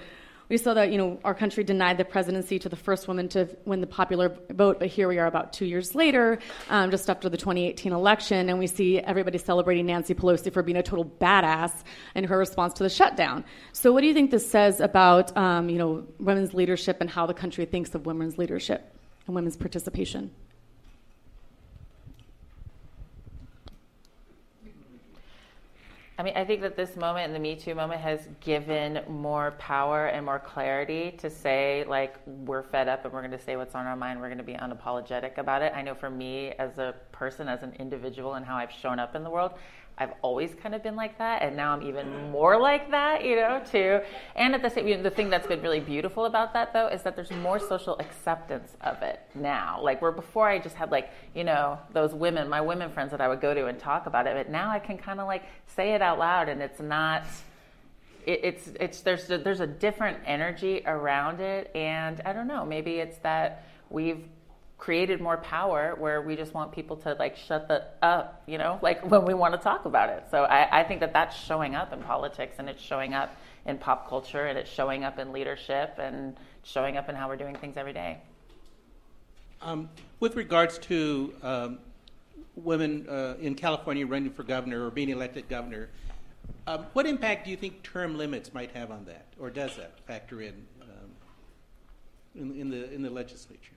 we 0.54 0.58
saw 0.60 0.76
that 0.76 0.92
you 0.92 1.00
know 1.00 1.20
our 1.24 1.34
country 1.34 1.64
denied 1.64 1.98
the 1.98 2.06
presidency 2.06 2.60
to 2.60 2.70
the 2.70 2.76
first 2.76 3.08
woman 3.08 3.28
to 3.28 3.50
win 3.66 3.82
the 3.82 3.88
popular 3.88 4.38
vote, 4.52 4.78
but 4.78 4.88
here 4.88 5.08
we 5.08 5.18
are 5.18 5.26
about 5.26 5.52
two 5.52 5.66
years 5.66 5.96
later, 5.96 6.38
um, 6.70 6.92
just 6.92 7.10
after 7.10 7.28
the 7.28 7.38
2018 7.38 7.92
election, 7.92 8.50
and 8.50 8.60
we 8.60 8.68
see 8.68 9.00
everybody 9.00 9.40
celebrating 9.40 9.88
Nancy 9.88 10.14
Pelosi 10.14 10.54
for 10.54 10.62
being 10.62 10.78
a 10.78 10.84
total 10.84 11.06
badass 11.06 11.72
in 12.14 12.24
her 12.26 12.38
response 12.38 12.74
to 12.74 12.84
the 12.84 12.90
shutdown. 12.90 13.44
So, 13.72 13.92
what 13.92 14.02
do 14.02 14.08
you 14.08 14.14
think 14.14 14.30
this 14.30 14.48
says 14.48 14.80
about 14.80 15.36
um, 15.36 15.70
you 15.70 15.80
know 15.80 16.06
women's 16.20 16.54
leadership 16.54 16.98
and 17.02 17.10
how 17.10 17.26
the 17.26 17.34
country 17.34 17.66
thinks 17.66 17.96
of 17.96 18.06
women's 18.06 18.38
leadership 18.38 18.96
and 19.26 19.34
women's 19.34 19.58
participation? 19.58 20.30
I 26.20 26.22
mean, 26.22 26.34
I 26.36 26.46
think 26.46 26.62
that 26.62 26.76
this 26.76 26.96
moment 26.96 27.26
and 27.26 27.34
the 27.34 27.40
Me 27.40 27.56
Too 27.56 27.74
moment 27.74 28.00
has 28.00 28.28
given 28.40 29.02
more 29.10 29.52
power 29.58 30.06
and 30.08 30.24
more 30.24 30.38
clarity 30.38 31.12
to 31.18 31.28
say, 31.28 31.86
like, 31.88 32.18
we're 32.28 32.62
fed 32.62 32.88
up 32.88 33.04
and 33.04 33.12
we're 33.12 33.22
going 33.22 33.32
to 33.32 33.40
say 33.40 33.56
what's 33.56 33.74
on 33.74 33.88
our 33.88 33.96
mind. 33.96 34.22
We're 34.22 34.28
going 34.28 34.38
to 34.38 34.44
be 34.44 34.54
unapologetic 34.54 35.40
about 35.40 35.64
it. 35.64 35.74
I 35.76 35.82
know 35.82 35.96
for 35.96 36.12
me, 36.12 36.52
as 36.60 36.78
a 36.78 36.94
person, 37.12 37.48
as 37.48 37.64
an 37.64 37.74
individual, 37.80 38.36
and 38.36 38.46
how 38.46 38.56
I've 38.56 38.72
shown 38.72 39.00
up 39.00 39.16
in 39.16 39.24
the 39.24 39.30
world, 39.32 39.54
I've 39.98 40.14
always 40.24 40.56
kind 40.56 40.74
of 40.74 40.82
been 40.82 40.96
like 40.96 41.20
that, 41.20 41.44
and 41.44 41.56
now 41.56 41.72
I'm 41.74 41.84
even 41.84 42.32
more 42.32 42.60
like 42.60 42.90
that, 42.90 43.24
you 43.24 43.36
know, 43.36 43.62
too. 43.64 44.00
And 44.36 44.56
at 44.56 44.64
the 44.64 44.70
same, 44.70 44.88
you 44.88 44.98
know, 44.98 45.04
the 45.04 45.12
thing 45.12 45.30
that's 45.30 45.46
been 45.46 45.62
really 45.62 45.80
beautiful 45.80 46.26
about 46.26 46.54
that, 46.54 46.74
though, 46.74 46.88
is 46.88 47.04
that 47.04 47.16
there's 47.16 47.30
more 47.30 47.60
social 47.60 48.00
acceptance 48.00 48.76
of 48.82 49.04
it 49.04 49.20
now. 49.36 49.80
Like 49.82 50.02
where 50.02 50.12
before 50.12 50.50
I 50.50 50.58
just 50.58 50.76
had 50.76 50.90
like, 50.90 51.12
you 51.36 51.44
know, 51.44 51.78
those 51.92 52.14
women, 52.14 52.50
my 52.50 52.60
women 52.60 52.92
friends 52.92 53.12
that 53.12 53.22
I 53.22 53.28
would 53.28 53.40
go 53.40 53.54
to 53.54 53.68
and 53.68 53.78
talk 53.78 54.08
about 54.08 54.26
it, 54.26 54.36
but 54.36 54.50
now 54.50 54.72
I 54.72 54.80
can 54.80 54.98
kind 54.98 55.20
of 55.20 55.28
like 55.28 55.44
say 55.68 55.94
it 55.94 56.02
out 56.02 56.18
loud, 56.18 56.50
and 56.50 56.62
it's 56.62 56.80
not. 56.80 57.24
It, 58.26 58.40
it's 58.44 58.72
it's 58.80 59.02
there's 59.02 59.30
a, 59.30 59.38
there's 59.38 59.60
a 59.60 59.68
different 59.68 60.18
energy 60.26 60.82
around 60.88 61.40
it, 61.40 61.70
and 61.76 62.20
I 62.26 62.34
don't 62.34 62.48
know. 62.48 62.66
Maybe 62.66 62.96
it's 62.96 63.20
that 63.20 63.66
we've 63.92 64.24
created 64.84 65.22
more 65.22 65.38
power 65.38 65.96
where 65.98 66.22
we 66.22 66.36
just 66.36 66.54
want 66.54 66.70
people 66.70 66.98
to 66.98 67.14
like 67.14 67.38
shut 67.38 67.70
the 67.70 67.86
up, 68.02 68.44
you 68.46 68.58
know, 68.58 68.78
like 68.82 69.02
when 69.10 69.24
we 69.24 69.34
want 69.34 69.54
to 69.54 69.58
talk 69.58 69.86
about 69.86 70.10
it. 70.10 70.26
So 70.30 70.44
I, 70.44 70.82
I 70.82 70.84
think 70.84 71.00
that 71.00 71.14
that's 71.14 71.38
showing 71.38 71.74
up 71.74 71.94
in 71.94 72.02
politics 72.02 72.56
and 72.60 72.68
it's 72.68 72.84
showing 72.84 73.14
up 73.14 73.34
in 73.66 73.78
pop 73.78 74.10
culture 74.10 74.46
and 74.48 74.60
it's 74.60 74.70
showing 74.70 75.06
up 75.06 75.20
in 75.20 75.32
leadership 75.32 75.96
and 76.00 76.36
showing 76.64 76.98
up 76.98 77.08
in 77.08 77.16
how 77.16 77.30
we're 77.30 77.38
doing 77.38 77.56
things 77.56 77.78
every 77.78 77.94
day. 77.94 78.18
Um, 79.62 79.90
with 80.20 80.36
regards 80.36 80.78
to 80.80 81.34
um, 81.42 81.80
women 82.58 83.08
uh, 83.08 83.36
in 83.40 83.56
California 83.56 84.06
running 84.06 84.32
for 84.32 84.44
governor 84.44 84.86
or 84.86 84.92
being 84.92 85.08
elected 85.08 85.48
governor, 85.48 85.92
um, 86.68 86.88
what 86.92 87.06
impact 87.06 87.46
do 87.46 87.52
you 87.52 87.58
think 87.58 87.84
term 87.84 88.18
limits 88.18 88.54
might 88.54 88.72
have 88.72 88.92
on 88.92 89.06
that, 89.06 89.28
or 89.40 89.50
does 89.50 89.78
that 89.78 89.98
factor 90.06 90.42
in 90.42 90.66
um, 90.82 91.10
in, 92.36 92.60
in 92.60 92.70
the 92.70 92.92
in 92.92 93.02
the 93.02 93.10
legislature? 93.10 93.76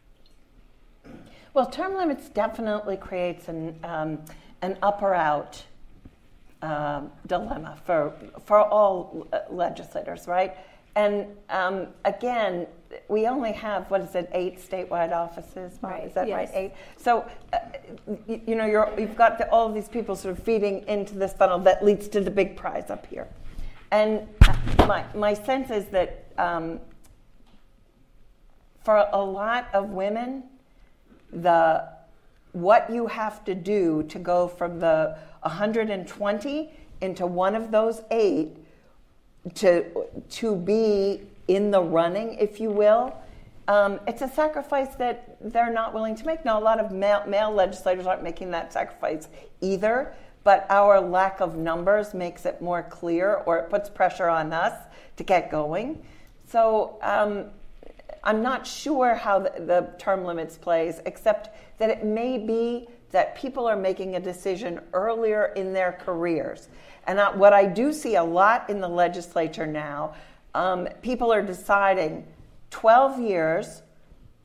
Well, 1.54 1.66
term 1.66 1.94
limits 1.96 2.28
definitely 2.28 2.96
creates 2.96 3.48
an, 3.48 3.78
um, 3.82 4.18
an 4.62 4.78
up 4.82 5.02
or 5.02 5.14
out 5.14 5.62
um, 6.62 7.10
dilemma 7.26 7.78
for, 7.84 8.12
for 8.44 8.60
all 8.60 9.26
legislators, 9.50 10.26
right? 10.26 10.56
And 10.96 11.26
um, 11.50 11.88
again, 12.04 12.66
we 13.08 13.26
only 13.26 13.52
have 13.52 13.90
what 13.90 14.00
is 14.00 14.14
it, 14.14 14.30
eight 14.32 14.58
statewide 14.58 15.12
offices? 15.12 15.78
Right. 15.82 16.04
Is 16.04 16.14
that 16.14 16.26
yes. 16.26 16.36
right? 16.36 16.50
Eight. 16.54 16.72
So, 16.96 17.26
uh, 17.52 17.58
you, 18.26 18.40
you, 18.46 18.54
know, 18.54 18.64
you 18.64 19.06
have 19.06 19.16
got 19.16 19.36
the, 19.36 19.48
all 19.50 19.66
of 19.66 19.74
these 19.74 19.88
people 19.88 20.16
sort 20.16 20.36
of 20.36 20.42
feeding 20.42 20.86
into 20.88 21.14
this 21.14 21.34
funnel 21.34 21.58
that 21.60 21.84
leads 21.84 22.08
to 22.08 22.20
the 22.20 22.30
big 22.30 22.56
prize 22.56 22.90
up 22.90 23.06
here. 23.06 23.28
And 23.90 24.26
uh, 24.42 24.56
my 24.86 25.04
my 25.14 25.34
sense 25.34 25.70
is 25.70 25.86
that 25.86 26.26
um, 26.38 26.80
for 28.84 29.06
a 29.12 29.22
lot 29.22 29.68
of 29.74 29.90
women, 29.90 30.44
the 31.32 31.88
what 32.52 32.90
you 32.90 33.06
have 33.06 33.44
to 33.44 33.54
do 33.54 34.02
to 34.04 34.18
go 34.18 34.48
from 34.48 34.78
the 34.80 35.16
120 35.42 36.70
into 37.02 37.26
one 37.26 37.54
of 37.54 37.70
those 37.70 38.00
eight 38.10 38.56
to 39.54 39.84
to 40.28 40.56
be 40.56 41.22
in 41.48 41.70
the 41.70 41.80
running, 41.80 42.34
if 42.34 42.58
you 42.60 42.70
will. 42.70 43.14
Um, 43.68 44.00
it's 44.06 44.22
a 44.22 44.28
sacrifice 44.28 44.94
that 44.96 45.36
they're 45.40 45.72
not 45.72 45.92
willing 45.92 46.14
to 46.16 46.26
make. 46.26 46.44
Now, 46.44 46.58
a 46.58 46.62
lot 46.62 46.78
of 46.78 46.92
male, 46.92 47.24
male 47.26 47.52
legislators 47.52 48.06
aren't 48.06 48.22
making 48.22 48.50
that 48.52 48.72
sacrifice 48.72 49.28
either, 49.60 50.14
but 50.44 50.66
our 50.70 51.00
lack 51.00 51.40
of 51.40 51.56
numbers 51.56 52.14
makes 52.14 52.46
it 52.46 52.62
more 52.62 52.84
clear 52.84 53.42
or 53.46 53.58
it 53.58 53.70
puts 53.70 53.90
pressure 53.90 54.28
on 54.28 54.52
us 54.52 54.86
to 55.16 55.24
get 55.24 55.50
going. 55.50 56.04
So, 56.46 56.96
um, 57.02 57.46
I'm 58.26 58.42
not 58.42 58.66
sure 58.66 59.14
how 59.14 59.38
the, 59.38 59.52
the 59.60 59.88
term 59.98 60.24
limits 60.24 60.58
plays, 60.58 61.00
except 61.06 61.56
that 61.78 61.88
it 61.88 62.04
may 62.04 62.38
be 62.38 62.88
that 63.12 63.36
people 63.36 63.66
are 63.66 63.76
making 63.76 64.16
a 64.16 64.20
decision 64.20 64.80
earlier 64.92 65.52
in 65.54 65.72
their 65.72 65.92
careers. 65.92 66.68
And 67.06 67.20
I, 67.20 67.34
what 67.34 67.52
I 67.52 67.64
do 67.64 67.92
see 67.92 68.16
a 68.16 68.24
lot 68.24 68.68
in 68.68 68.80
the 68.80 68.88
legislature 68.88 69.66
now, 69.66 70.14
um, 70.54 70.88
people 71.02 71.32
are 71.32 71.40
deciding 71.40 72.26
12 72.70 73.20
years 73.20 73.82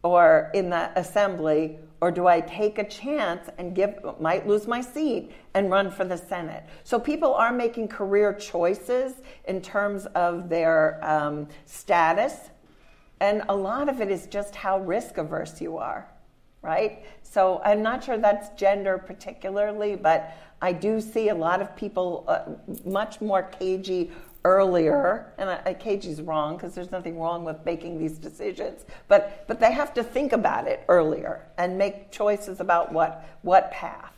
or 0.03 0.51
in 0.53 0.69
the 0.69 0.97
assembly 0.97 1.79
or 2.01 2.11
do 2.11 2.25
I 2.25 2.41
take 2.41 2.79
a 2.79 2.83
chance 2.83 3.47
and 3.59 3.75
give 3.75 3.95
might 4.19 4.47
lose 4.47 4.67
my 4.67 4.81
seat 4.81 5.31
and 5.53 5.69
run 5.69 5.91
for 5.91 6.03
the 6.03 6.17
Senate? 6.17 6.63
So 6.83 6.99
people 6.99 7.35
are 7.35 7.53
making 7.53 7.89
career 7.89 8.33
choices 8.33 9.13
in 9.45 9.61
terms 9.61 10.07
of 10.07 10.49
their 10.49 10.99
um, 11.03 11.47
status, 11.65 12.49
and 13.21 13.43
a 13.49 13.55
lot 13.55 13.87
of 13.87 14.01
it 14.01 14.09
is 14.11 14.25
just 14.25 14.55
how 14.55 14.79
risk 14.79 15.17
averse 15.17 15.61
you 15.61 15.77
are, 15.77 16.09
right? 16.63 17.05
So 17.21 17.61
I'm 17.63 17.81
not 17.83 18.03
sure 18.03 18.17
that's 18.17 18.49
gender 18.59 18.97
particularly, 18.97 19.95
but 19.95 20.35
I 20.61 20.73
do 20.73 20.99
see 20.99 21.29
a 21.29 21.35
lot 21.35 21.61
of 21.61 21.75
people 21.75 22.25
uh, 22.27 22.53
much 22.83 23.21
more 23.21 23.43
cagey 23.43 24.11
earlier, 24.43 25.33
and 25.37 25.49
I, 25.51 25.75
is 25.85 26.21
wrong 26.21 26.57
because 26.57 26.73
there's 26.73 26.89
nothing 26.89 27.19
wrong 27.19 27.45
with 27.45 27.63
making 27.63 27.99
these 27.99 28.17
decisions, 28.17 28.85
but 29.07 29.45
but 29.47 29.59
they 29.59 29.71
have 29.71 29.93
to 29.93 30.03
think 30.03 30.33
about 30.33 30.67
it 30.67 30.83
earlier 30.87 31.47
and 31.59 31.77
make 31.77 32.11
choices 32.11 32.59
about 32.59 32.91
what 32.91 33.23
what 33.43 33.71
path. 33.71 34.13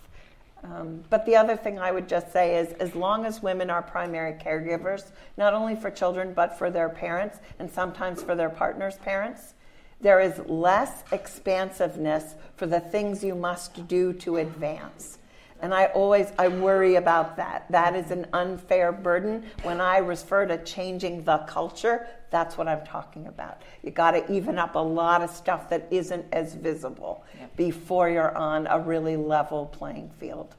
Um, 0.64 1.04
but 1.10 1.26
the 1.26 1.36
other 1.36 1.58
thing 1.58 1.78
I 1.78 1.92
would 1.92 2.08
just 2.08 2.32
say 2.32 2.58
is, 2.58 2.72
as 2.74 2.96
long 2.96 3.26
as 3.26 3.44
women 3.44 3.70
are 3.70 3.82
primary 3.82 4.34
caregivers, 4.34 5.12
not 5.36 5.54
only 5.54 5.76
for 5.76 5.92
children 5.92 6.34
but 6.34 6.58
for 6.58 6.72
their 6.72 6.90
parents 6.90 7.40
and 7.60 7.70
sometimes 7.70 8.24
for 8.24 8.34
their 8.34 8.50
partners' 8.50 8.96
parents, 8.98 9.56
there 10.00 10.20
is 10.20 10.40
less 10.48 11.04
expansiveness 11.12 12.36
for 12.56 12.66
the 12.66 12.80
things 12.80 13.24
you 13.24 13.36
must 13.36 13.88
do 13.88 14.14
to 14.14 14.38
advance. 14.38 15.18
And 15.62 15.74
I 15.74 15.86
always 15.88 16.28
I 16.38 16.50
worry 16.50 16.96
about 16.96 17.38
that. 17.38 17.66
That 17.70 17.96
is 17.96 18.12
an 18.12 18.28
unfair 18.34 18.92
burden. 18.92 19.46
When 19.64 19.80
I 19.80 19.98
refer 19.98 20.46
to 20.46 20.62
changing 20.64 21.24
the 21.24 21.38
culture, 21.40 22.06
that's 22.34 22.58
what 22.58 22.68
I'm 22.68 22.84
talking 22.84 23.28
about. 23.28 23.62
You 23.84 23.92
got 23.92 24.12
to 24.12 24.34
even 24.34 24.58
up 24.58 24.74
a 24.74 24.80
lot 24.80 25.22
of 25.22 25.30
stuff 25.30 25.70
that 25.70 25.88
isn't 25.92 26.26
as 26.34 26.56
visible 26.56 27.24
before 27.56 28.10
you're 28.10 28.36
on 28.36 28.66
a 28.68 28.80
really 28.80 29.16
level 29.16 29.68
playing 29.68 30.10
field. 30.20 30.56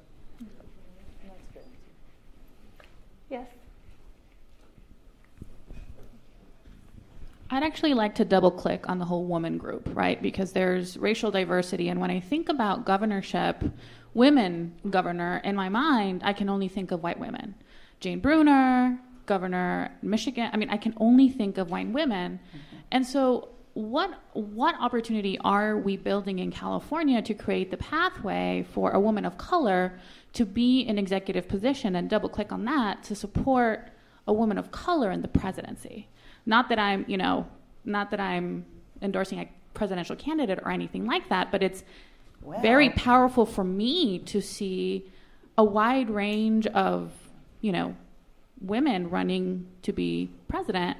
Yes. 3.29 3.49
I'd 7.51 7.65
actually 7.65 7.95
like 7.95 8.15
to 8.17 8.25
double 8.25 8.53
click 8.53 8.89
on 8.89 9.01
the 9.01 9.05
whole 9.05 9.25
woman 9.25 9.59
group, 9.59 9.89
right? 9.93 10.23
Because 10.23 10.53
there's 10.53 10.97
racial 10.97 11.33
diversity. 11.33 11.89
And 11.89 12.01
when 12.01 12.11
I 12.11 12.21
think 12.21 12.49
about 12.49 12.87
governorship, 12.87 13.65
women 14.15 14.77
governor, 14.89 15.41
in 15.43 15.57
my 15.57 15.69
mind, 15.69 16.23
I 16.25 16.33
can 16.35 16.49
only 16.49 16.69
think 16.69 16.93
of 16.93 17.03
white 17.03 17.19
women. 17.19 17.57
Jane 17.99 18.21
Brunner, 18.21 19.01
governor 19.27 19.91
Michigan. 20.03 20.51
I 20.53 20.57
mean, 20.57 20.71
I 20.71 20.77
can 20.77 20.95
only 20.99 21.29
think 21.29 21.59
of 21.59 21.71
white 21.71 21.89
women. 21.89 22.39
Mm-hmm. 22.39 22.77
And 22.93 23.07
so 23.07 23.49
what 23.75 24.21
what 24.35 24.77
opportunity 24.81 25.37
are 25.45 25.77
we 25.77 25.97
building 25.97 26.39
in 26.39 26.53
California 26.53 27.21
to 27.23 27.35
create 27.35 27.71
the 27.71 27.77
pathway 27.77 28.65
for 28.73 28.93
a 28.93 29.01
woman 29.01 29.25
of 29.25 29.37
color 29.37 29.99
to 30.33 30.45
be 30.45 30.81
in 30.81 30.97
executive 30.97 31.49
position 31.49 31.97
and 31.97 32.09
double 32.09 32.29
click 32.29 32.53
on 32.53 32.65
that 32.65 33.03
to 33.03 33.15
support 33.15 33.91
a 34.27 34.33
woman 34.33 34.59
of 34.59 34.71
color 34.71 35.11
in 35.11 35.23
the 35.23 35.29
presidency? 35.29 36.09
Not 36.47 36.69
that 36.69 36.79
I'm, 36.79 37.05
you 37.09 37.17
know, 37.17 37.47
not 37.85 38.11
that 38.13 38.21
I'm 38.21 38.65
endorsing 39.03 39.41
a 39.41 39.49
presidential 39.75 40.15
candidate 40.15 40.61
or 40.63 40.71
anything 40.71 41.05
like 41.05 41.29
that, 41.29 41.51
but 41.51 41.63
it's 41.63 41.83
very 42.61 42.91
powerful 42.91 43.47
for 43.47 43.65
me 43.65 44.19
to 44.21 44.41
see 44.41 45.11
a 45.57 45.65
wide 45.65 46.11
range 46.11 46.67
of, 46.69 47.13
you 47.61 47.73
know, 47.73 47.97
women 48.61 49.11
running 49.11 49.67
to 49.83 49.93
be 49.93 50.31
president. 50.49 50.97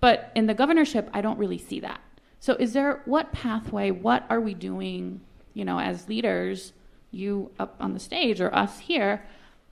But 0.00 0.32
in 0.34 0.46
the 0.46 0.54
governorship, 0.54 1.10
I 1.12 1.20
don't 1.20 1.38
really 1.38 1.58
see 1.58 1.80
that. 1.80 2.00
So, 2.40 2.54
is 2.54 2.72
there 2.72 3.02
what 3.04 3.32
pathway? 3.32 3.90
What 3.90 4.24
are 4.30 4.40
we 4.40 4.54
doing? 4.54 5.20
You 5.52 5.64
know, 5.64 5.78
as 5.78 6.08
leaders, 6.08 6.72
you 7.10 7.50
up 7.58 7.76
on 7.80 7.92
the 7.92 8.00
stage 8.00 8.40
or 8.40 8.54
us 8.54 8.78
here, 8.78 9.22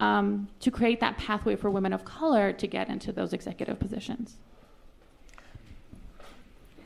um, 0.01 0.49
to 0.61 0.70
create 0.70 1.01
that 1.01 1.16
pathway 1.16 1.57
for 1.57 1.70
women 1.70 1.93
of 1.93 2.05
color 2.05 2.53
to 2.53 2.66
get 2.66 2.89
into 2.89 3.11
those 3.11 3.32
executive 3.32 3.78
positions. 3.78 4.36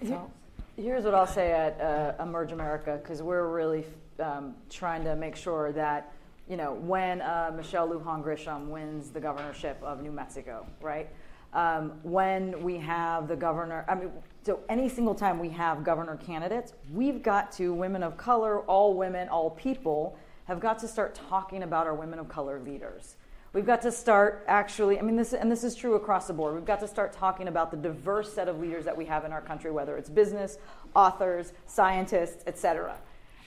So, 0.06 0.30
here's 0.76 1.04
what 1.04 1.14
I'll 1.14 1.26
say 1.26 1.52
at 1.52 1.80
uh, 1.80 2.22
Emerge 2.22 2.52
America 2.52 2.98
because 3.02 3.22
we're 3.22 3.48
really 3.48 3.84
um, 4.20 4.54
trying 4.70 5.04
to 5.04 5.16
make 5.16 5.36
sure 5.36 5.72
that, 5.72 6.12
you 6.52 6.58
know, 6.58 6.74
when 6.74 7.22
uh, 7.22 7.50
Michelle 7.56 7.88
Lujan 7.88 8.22
Grisham 8.22 8.66
wins 8.66 9.08
the 9.08 9.18
governorship 9.18 9.82
of 9.82 10.02
New 10.02 10.12
Mexico, 10.12 10.66
right? 10.82 11.08
Um, 11.54 11.94
when 12.02 12.62
we 12.62 12.76
have 12.76 13.26
the 13.26 13.36
governor, 13.36 13.86
I 13.88 13.94
mean, 13.94 14.10
so 14.44 14.60
any 14.68 14.90
single 14.90 15.14
time 15.14 15.38
we 15.38 15.48
have 15.48 15.82
governor 15.82 16.18
candidates, 16.18 16.74
we've 16.92 17.22
got 17.22 17.52
to, 17.52 17.72
women 17.72 18.02
of 18.02 18.18
color, 18.18 18.60
all 18.66 18.92
women, 18.92 19.30
all 19.30 19.48
people, 19.48 20.18
have 20.44 20.60
got 20.60 20.78
to 20.80 20.88
start 20.88 21.14
talking 21.14 21.62
about 21.62 21.86
our 21.86 21.94
women 21.94 22.18
of 22.18 22.28
color 22.28 22.60
leaders. 22.60 23.16
We've 23.54 23.64
got 23.64 23.80
to 23.82 23.90
start 23.90 24.44
actually, 24.46 24.98
I 24.98 25.02
mean, 25.02 25.16
this, 25.16 25.32
and 25.32 25.50
this 25.50 25.64
is 25.64 25.74
true 25.74 25.94
across 25.94 26.26
the 26.26 26.34
board. 26.34 26.54
We've 26.54 26.66
got 26.66 26.80
to 26.80 26.88
start 26.88 27.14
talking 27.14 27.48
about 27.48 27.70
the 27.70 27.78
diverse 27.78 28.30
set 28.30 28.46
of 28.46 28.60
leaders 28.60 28.84
that 28.84 28.94
we 28.94 29.06
have 29.06 29.24
in 29.24 29.32
our 29.32 29.40
country, 29.40 29.70
whether 29.70 29.96
it's 29.96 30.10
business, 30.10 30.58
authors, 30.94 31.54
scientists, 31.64 32.44
et 32.46 32.58
cetera. 32.58 32.98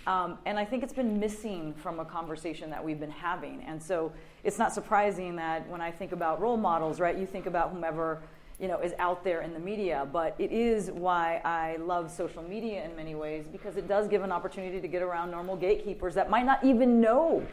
Um, 0.07 0.37
and 0.45 0.59
I 0.59 0.65
think 0.65 0.83
it's 0.83 0.93
been 0.93 1.19
missing 1.19 1.73
from 1.73 1.99
a 1.99 2.05
conversation 2.05 2.69
that 2.69 2.83
we've 2.83 2.99
been 2.99 3.09
having. 3.09 3.63
And 3.63 3.81
so 3.81 4.11
it's 4.43 4.59
not 4.59 4.73
surprising 4.73 5.35
that 5.37 5.67
when 5.67 5.81
I 5.81 5.91
think 5.91 6.11
about 6.11 6.39
role 6.41 6.57
models, 6.57 6.99
right, 6.99 7.17
you 7.17 7.25
think 7.25 7.45
about 7.47 7.71
whomever 7.71 8.21
you 8.59 8.69
know 8.69 8.79
is 8.79 8.93
out 8.99 9.23
there 9.23 9.41
in 9.41 9.53
the 9.53 9.59
media. 9.59 10.07
But 10.11 10.35
it 10.37 10.51
is 10.51 10.91
why 10.91 11.41
I 11.43 11.77
love 11.77 12.11
social 12.11 12.43
media 12.43 12.85
in 12.85 12.95
many 12.95 13.15
ways 13.15 13.47
because 13.51 13.77
it 13.77 13.87
does 13.87 14.07
give 14.07 14.23
an 14.23 14.31
opportunity 14.31 14.79
to 14.79 14.87
get 14.87 15.01
around 15.01 15.31
normal 15.31 15.55
gatekeepers 15.55 16.13
that 16.15 16.29
might 16.29 16.45
not 16.45 16.63
even 16.63 17.01
know 17.01 17.45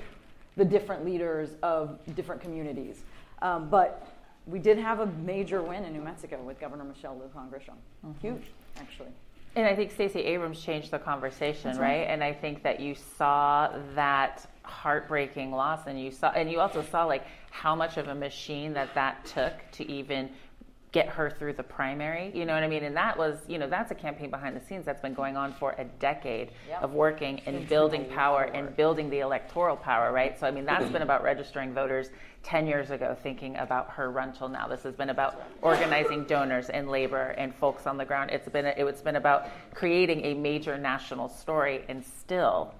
the 0.57 0.65
different 0.65 1.05
leaders 1.05 1.51
of 1.63 1.99
different 2.15 2.43
communities. 2.43 3.01
Um, 3.41 3.69
but 3.71 4.07
we 4.47 4.59
did 4.59 4.79
have 4.79 5.01
a 5.01 5.07
major 5.07 5.63
win 5.63 5.85
in 5.85 5.93
New 5.93 6.03
Mexico 6.03 6.43
with 6.43 6.61
Governor 6.61 6.85
Michelle 6.85 7.15
Lujan 7.17 7.49
Grisham. 7.49 7.75
Mm-hmm. 8.05 8.21
Huge, 8.21 8.43
actually. 8.79 9.09
And 9.55 9.67
I 9.67 9.77
think 9.77 9.91
Stacey 9.91 10.21
Abrams 10.21 10.61
changed 10.63 10.91
the 10.91 10.99
conversation, 10.99 11.77
right. 11.77 11.81
right? 11.81 12.07
And 12.09 12.25
I 12.25 12.33
think 12.33 12.63
that 12.63 12.81
you 12.81 12.95
saw 12.95 13.71
that 13.95 14.47
heartbreaking 14.63 15.53
loss, 15.53 15.87
and 15.87 16.01
you 16.01 16.11
saw, 16.11 16.31
and 16.31 16.51
you 16.51 16.61
also 16.61 16.83
saw 16.83 17.05
like 17.05 17.25
how 17.51 17.75
much 17.75 17.99
of 17.99 18.09
a 18.09 18.15
machine 18.15 18.73
that 18.73 18.95
that 18.95 19.25
took 19.27 19.53
to 19.73 19.91
even 19.91 20.31
get 20.93 21.09
her 21.09 21.31
through 21.31 21.55
the 21.55 21.63
primary. 21.63 22.31
You 22.35 22.45
know 22.45 22.53
what 22.53 22.63
I 22.63 22.69
mean? 22.69 22.85
And 22.85 22.95
that 22.97 23.17
was, 23.17 23.39
you 23.49 23.59
know, 23.59 23.67
that's 23.67 23.91
a 23.91 23.95
campaign 23.95 24.31
behind 24.31 24.55
the 24.55 24.61
scenes 24.61 24.85
that's 24.85 25.01
been 25.01 25.15
going 25.15 25.39
on 25.39 25.55
for 25.55 25.75
a 25.79 25.85
decade 25.85 26.51
yep. 26.69 26.83
of 26.83 26.93
working 26.93 27.41
and 27.47 27.67
building 27.67 28.05
power 28.05 28.43
and 28.43 28.77
building 28.77 29.09
the 29.09 29.21
electoral 29.21 29.77
power, 29.77 30.13
right? 30.13 30.39
So, 30.39 30.47
I 30.47 30.51
mean, 30.51 30.67
that's 30.67 30.91
been 30.91 31.03
about 31.03 31.23
registering 31.23 31.73
voters 31.73 32.11
10 32.43 32.67
years 32.67 32.91
ago, 32.91 33.17
thinking 33.23 33.57
about 33.57 33.91
her 33.91 34.11
run 34.11 34.35
till 34.35 34.49
now. 34.49 34.69
This 34.69 34.83
has 34.83 34.95
been 34.95 35.09
about 35.09 35.43
organizing 35.63 36.25
donors 36.25 36.69
and 36.69 36.91
labor 36.91 37.35
and 37.39 37.55
folks 37.55 37.87
on 37.87 37.97
the 37.97 38.05
ground. 38.05 38.31
It's 38.31 38.49
been, 38.49 38.67
it's 38.67 39.01
been 39.01 39.17
about 39.17 39.49
creating 39.75 40.25
a 40.27 40.35
major 40.35 40.77
national 40.77 41.29
story 41.31 41.85
and 41.89 42.05
still 42.05 42.75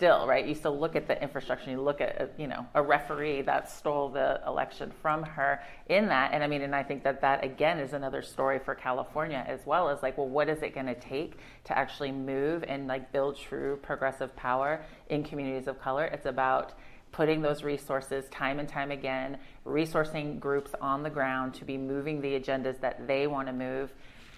still, 0.00 0.26
right? 0.26 0.46
You 0.46 0.54
still 0.54 0.80
look 0.80 0.96
at 0.96 1.06
the 1.06 1.22
infrastructure. 1.22 1.70
You 1.70 1.82
look 1.82 2.00
at, 2.00 2.18
uh, 2.18 2.26
you 2.38 2.46
know, 2.46 2.66
a 2.74 2.82
referee 2.82 3.42
that 3.42 3.70
stole 3.70 4.08
the 4.08 4.40
election 4.46 4.90
from 5.02 5.22
her 5.22 5.60
in 5.90 6.08
that. 6.08 6.32
And 6.32 6.42
I 6.42 6.46
mean, 6.46 6.62
and 6.62 6.74
I 6.74 6.82
think 6.82 7.04
that 7.04 7.20
that 7.20 7.44
again 7.44 7.78
is 7.78 7.92
another 7.92 8.22
story 8.22 8.58
for 8.58 8.74
California 8.74 9.44
as 9.46 9.60
well 9.66 9.90
as 9.90 10.02
like, 10.02 10.16
well, 10.16 10.26
what 10.26 10.48
is 10.48 10.62
it 10.62 10.74
going 10.74 10.86
to 10.86 10.94
take 10.94 11.36
to 11.64 11.76
actually 11.76 12.12
move 12.12 12.64
and 12.66 12.86
like 12.86 13.12
build 13.12 13.36
true 13.36 13.78
progressive 13.82 14.34
power 14.36 14.82
in 15.10 15.22
communities 15.22 15.68
of 15.68 15.78
color? 15.78 16.06
It's 16.06 16.24
about 16.24 16.72
putting 17.12 17.42
those 17.42 17.62
resources 17.62 18.24
time 18.30 18.58
and 18.58 18.70
time 18.70 18.92
again, 18.92 19.36
resourcing 19.66 20.40
groups 20.40 20.70
on 20.80 21.02
the 21.02 21.10
ground 21.10 21.52
to 21.56 21.66
be 21.66 21.76
moving 21.76 22.22
the 22.22 22.40
agendas 22.40 22.80
that 22.80 23.06
they 23.06 23.26
want 23.26 23.48
to 23.48 23.52
move 23.52 23.92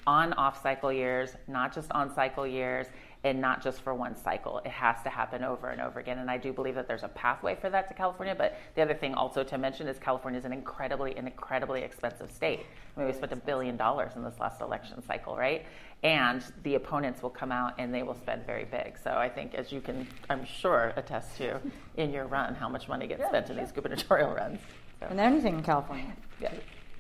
on 0.09 0.33
off 0.33 0.61
cycle 0.61 0.93
years, 0.93 1.37
not 1.47 1.73
just 1.73 1.93
on 1.93 2.13
cycle 2.13 2.45
years 2.45 2.89
and 3.25 3.41
not 3.41 3.63
just 3.63 3.83
for 3.83 3.95
one 3.95 4.17
cycle. 4.17 4.59
It 4.65 4.71
has 4.73 5.01
to 5.05 5.09
happen 5.09 5.45
over 5.45 5.69
and 5.69 5.81
over 5.81 6.01
again. 6.01 6.19
And 6.19 6.31
I 6.31 6.39
do 6.39 6.53
believe 6.53 6.75
that 6.75 6.89
there's 6.89 7.05
a 7.05 7.09
pathway 7.09 7.55
for 7.55 7.71
that 7.71 7.87
to 7.89 7.95
California. 7.95 8.35
But 8.37 8.59
the 8.75 8.83
other 8.83 8.95
thing 8.95 9.15
also 9.15 9.45
to 9.45 9.59
mention 9.59 9.87
is 9.87 9.99
California 9.99 10.39
is 10.39 10.45
an 10.45 10.53
incredibly, 10.53 11.17
an 11.17 11.27
incredibly 11.27 11.83
expensive 11.83 12.33
state. 12.33 12.67
I 12.97 13.01
mean, 13.01 13.09
we 13.09 13.15
spent 13.15 13.33
a 13.33 13.37
billion 13.37 13.77
dollars 13.77 14.13
in 14.17 14.25
this 14.25 14.35
last 14.41 14.61
election 14.61 15.03
cycle, 15.07 15.37
right? 15.37 15.65
And 16.03 16.45
the 16.65 16.75
opponents 16.75 17.23
will 17.23 17.31
come 17.31 17.53
out 17.53 17.75
and 17.79 17.95
they 17.95 18.03
will 18.03 18.17
spend 18.17 18.45
very 18.45 18.65
big. 18.65 18.99
So 19.03 19.13
I 19.13 19.29
think, 19.29 19.55
as 19.55 19.71
you 19.71 19.81
can, 19.81 20.09
I'm 20.29 20.45
sure, 20.45 20.93
attest 20.97 21.37
to 21.37 21.61
in 21.97 22.13
your 22.13 22.27
run, 22.27 22.57
how 22.57 22.69
much 22.69 22.89
money 22.89 23.07
gets 23.07 23.21
yeah, 23.21 23.29
spent 23.29 23.51
in 23.51 23.57
these 23.57 23.71
gubernatorial 23.71 24.35
runs. 24.35 24.59
So. 24.99 25.07
And 25.11 25.21
anything 25.21 25.55
in 25.55 25.63
California. 25.63 26.13
Yeah. 26.41 26.53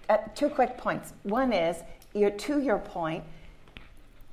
Uh, 0.08 0.18
two 0.36 0.48
quick 0.48 0.78
points. 0.78 1.14
One 1.24 1.52
is, 1.52 1.78
your, 2.14 2.30
to 2.30 2.60
your 2.60 2.78
point, 2.78 3.24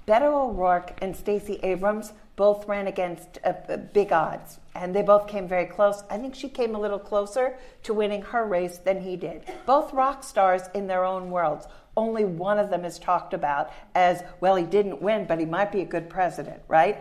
Beto 0.09 0.49
O'Rourke 0.49 0.97
and 1.03 1.15
Stacey 1.15 1.59
Abrams 1.61 2.13
both 2.35 2.67
ran 2.67 2.87
against 2.87 3.37
uh, 3.45 3.53
uh, 3.69 3.77
big 3.77 4.11
odds, 4.11 4.59
and 4.73 4.95
they 4.95 5.03
both 5.03 5.27
came 5.27 5.47
very 5.47 5.67
close. 5.67 6.01
I 6.09 6.17
think 6.17 6.33
she 6.33 6.49
came 6.49 6.73
a 6.73 6.79
little 6.79 6.97
closer 6.97 7.55
to 7.83 7.93
winning 7.93 8.23
her 8.23 8.43
race 8.43 8.79
than 8.79 9.01
he 9.01 9.15
did. 9.15 9.43
Both 9.67 9.93
rock 9.93 10.23
stars 10.23 10.63
in 10.73 10.87
their 10.87 11.05
own 11.05 11.29
worlds. 11.29 11.67
Only 11.95 12.25
one 12.25 12.57
of 12.57 12.71
them 12.71 12.85
is 12.85 12.97
talked 12.97 13.35
about 13.35 13.71
as, 13.93 14.23
well, 14.41 14.55
he 14.55 14.63
didn't 14.65 14.99
win, 14.99 15.25
but 15.25 15.37
he 15.37 15.45
might 15.45 15.71
be 15.71 15.81
a 15.81 15.85
good 15.85 16.09
president, 16.09 16.63
right? 16.67 16.97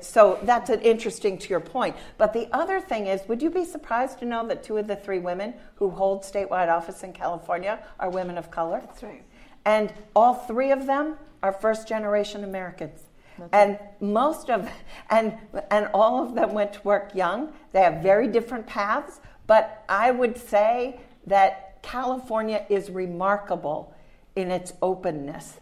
so 0.00 0.38
that's 0.44 0.70
an 0.70 0.80
interesting 0.82 1.36
to 1.36 1.48
your 1.48 1.58
point. 1.58 1.96
But 2.16 2.32
the 2.32 2.48
other 2.52 2.80
thing 2.80 3.08
is, 3.08 3.20
would 3.26 3.42
you 3.42 3.50
be 3.50 3.64
surprised 3.64 4.20
to 4.20 4.24
know 4.24 4.46
that 4.46 4.62
two 4.62 4.76
of 4.76 4.86
the 4.86 4.94
three 4.94 5.18
women 5.18 5.54
who 5.74 5.90
hold 5.90 6.22
statewide 6.22 6.68
office 6.68 7.02
in 7.02 7.12
California 7.12 7.84
are 7.98 8.08
women 8.08 8.38
of 8.38 8.52
color? 8.52 8.80
That's 8.80 9.02
right. 9.02 9.24
And 9.64 9.92
all 10.14 10.34
three 10.34 10.70
of 10.70 10.86
them 10.86 11.16
are 11.42 11.52
first 11.52 11.88
generation 11.88 12.44
Americans. 12.44 13.00
That's 13.38 13.50
and 13.52 13.70
right. 13.72 14.02
most 14.02 14.50
of 14.50 14.68
and 15.10 15.36
and 15.70 15.88
all 15.94 16.22
of 16.22 16.34
them 16.34 16.52
went 16.52 16.74
to 16.74 16.82
work 16.82 17.14
young. 17.14 17.52
They 17.72 17.80
have 17.80 18.02
very 18.02 18.28
different 18.28 18.66
paths, 18.66 19.20
but 19.46 19.84
I 19.88 20.10
would 20.10 20.36
say 20.36 21.00
that 21.26 21.82
California 21.82 22.64
is 22.68 22.90
remarkable 22.90 23.94
in 24.36 24.50
its 24.50 24.72
openness. 24.82 25.58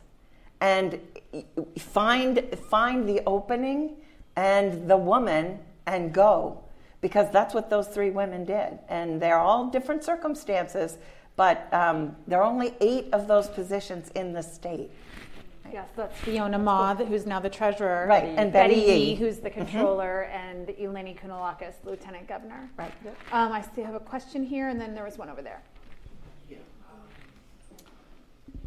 And 0.61 1.01
find 1.79 2.43
find 2.69 3.09
the 3.09 3.23
opening 3.27 3.97
and 4.37 4.91
the 4.91 4.97
woman 4.97 5.59
and 5.87 6.13
go 6.13 6.63
because 7.01 7.31
that's 7.33 7.55
what 7.55 7.71
those 7.71 7.89
three 7.89 8.11
women 8.11 8.45
did. 8.45 8.79
And 8.89 9.21
they're 9.21 9.39
all 9.39 9.67
different 9.71 10.05
circumstances, 10.05 10.99
but 11.37 11.73
um, 11.73 12.15
there 12.27 12.43
are 12.43 12.45
only 12.45 12.75
eight 12.81 13.07
of 13.13 13.27
those 13.27 13.49
positions 13.49 14.11
in 14.15 14.33
the 14.35 14.43
state. 14.43 14.91
Yes, 15.73 15.89
that's 15.97 16.19
Fiona 16.21 16.59
Ma, 16.59 16.95
who's 16.95 17.27
now 17.27 17.41
the 17.41 17.51
treasurer. 17.51 18.07
Right, 18.09 18.25
and 18.25 18.53
Betty, 18.53 18.75
Betty 18.75 18.81
Yee, 18.81 19.15
who's 19.15 19.39
the 19.39 19.51
mm-hmm. 19.51 19.61
controller, 19.61 20.29
mm-hmm. 20.29 20.49
and 20.49 20.69
Eleni 20.69 21.19
Kounalakis, 21.19 21.75
lieutenant 21.85 22.27
governor. 22.29 22.71
Right. 22.77 22.93
Um, 23.33 23.53
I 23.53 23.63
still 23.63 23.85
have 23.85 23.95
a 23.95 24.01
question 24.01 24.43
here, 24.43 24.69
and 24.69 24.81
then 24.81 24.95
there 24.95 25.05
was 25.05 25.19
one 25.19 25.29
over 25.29 25.43
there. 25.43 25.63
Yeah. 26.51 26.59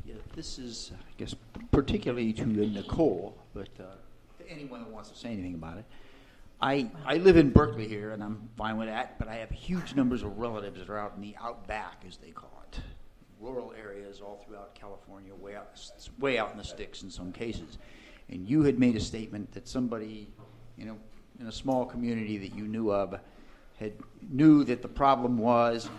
yeah 0.05 0.15
this 0.35 0.57
is, 0.59 0.91
I 0.93 1.11
guess, 1.17 1.35
particularly 1.71 2.33
to 2.33 2.45
Nicole, 2.45 3.37
but 3.53 3.69
uh, 3.79 3.83
anyone 4.49 4.83
who 4.83 4.91
wants 4.91 5.09
to 5.09 5.17
say 5.17 5.29
anything 5.29 5.55
about 5.55 5.77
it. 5.77 5.85
I, 6.61 6.89
I 7.05 7.17
live 7.17 7.35
in 7.35 7.49
Berkeley 7.49 7.89
here, 7.89 8.11
and 8.11 8.23
I'm 8.23 8.49
fine 8.57 8.77
with 8.77 8.87
that, 8.87 9.19
but 9.19 9.27
I 9.27 9.35
have 9.35 9.51
huge 9.51 9.95
numbers 9.95 10.23
of 10.23 10.37
relatives 10.37 10.79
that 10.79 10.89
are 10.89 10.97
out 10.97 11.13
in 11.15 11.21
the 11.21 11.35
outback, 11.41 12.03
as 12.07 12.15
they 12.17 12.29
call 12.29 12.63
it, 12.71 12.79
rural 13.43 13.73
areas 13.77 14.21
all 14.21 14.43
throughout 14.45 14.73
California, 14.73 15.35
way 15.35 15.55
out, 15.55 15.67
way 16.19 16.37
out 16.37 16.51
in 16.51 16.57
the 16.57 16.63
sticks 16.63 17.03
in 17.03 17.11
some 17.11 17.31
cases. 17.31 17.77
And 18.29 18.47
you 18.47 18.63
had 18.63 18.79
made 18.79 18.95
a 18.95 19.01
statement 19.01 19.51
that 19.51 19.67
somebody, 19.67 20.31
you 20.77 20.85
know, 20.85 20.97
in 21.39 21.47
a 21.47 21.51
small 21.51 21.85
community 21.85 22.37
that 22.37 22.55
you 22.55 22.67
knew 22.67 22.91
of, 22.91 23.19
had 23.79 23.93
knew 24.29 24.63
that 24.63 24.81
the 24.81 24.87
problem 24.87 25.37
was 25.37 25.89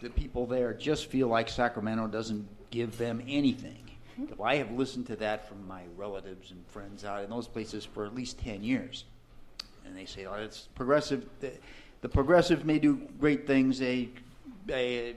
the 0.00 0.10
people 0.10 0.46
there 0.46 0.72
just 0.72 1.06
feel 1.06 1.28
like 1.28 1.48
Sacramento 1.48 2.06
doesn't 2.06 2.48
give 2.70 2.96
them 2.96 3.22
anything. 3.28 3.90
Mm-hmm. 4.18 4.42
I 4.42 4.56
have 4.56 4.70
listened 4.72 5.06
to 5.08 5.16
that 5.16 5.48
from 5.48 5.66
my 5.66 5.82
relatives 5.96 6.50
and 6.50 6.66
friends 6.68 7.04
out 7.04 7.22
in 7.22 7.30
those 7.30 7.46
places 7.46 7.84
for 7.84 8.06
at 8.06 8.14
least 8.14 8.38
10 8.38 8.62
years. 8.62 9.04
And 9.84 9.96
they 9.96 10.06
say, 10.06 10.24
oh, 10.24 10.34
it's 10.34 10.68
progressive. 10.74 11.28
The, 11.40 11.52
the 12.00 12.08
progressive 12.08 12.64
may 12.64 12.78
do 12.78 12.96
great 13.20 13.46
things. 13.46 13.78
They, 13.78 14.08
they 14.64 15.14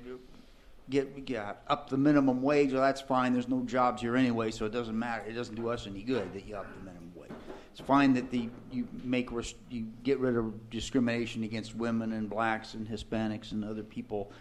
get, 0.90 1.26
get 1.26 1.62
up 1.68 1.90
the 1.90 1.98
minimum 1.98 2.42
wage. 2.42 2.74
Well, 2.74 2.82
that's 2.82 3.02
fine. 3.02 3.34
There's 3.34 3.48
no 3.48 3.62
jobs 3.62 4.02
here 4.02 4.16
anyway, 4.16 4.52
so 4.52 4.66
it 4.66 4.72
doesn't 4.72 4.98
matter. 4.98 5.24
It 5.28 5.34
doesn't 5.34 5.56
do 5.56 5.70
us 5.70 5.88
any 5.88 6.04
good 6.04 6.34
that 6.34 6.46
you 6.46 6.56
up 6.56 6.68
the 6.78 6.84
minimum 6.84 7.12
wage. 7.16 7.32
It's 7.72 7.82
fine 7.82 8.14
that 8.14 8.32
the 8.32 8.50
you 8.72 8.88
make 9.04 9.30
you 9.70 9.88
get 10.04 10.20
rid 10.20 10.36
of 10.36 10.70
discrimination 10.70 11.44
against 11.44 11.76
women 11.76 12.14
and 12.14 12.30
blacks 12.30 12.74
and 12.74 12.88
Hispanics 12.88 13.52
and 13.52 13.64
other 13.64 13.84
people 13.84 14.32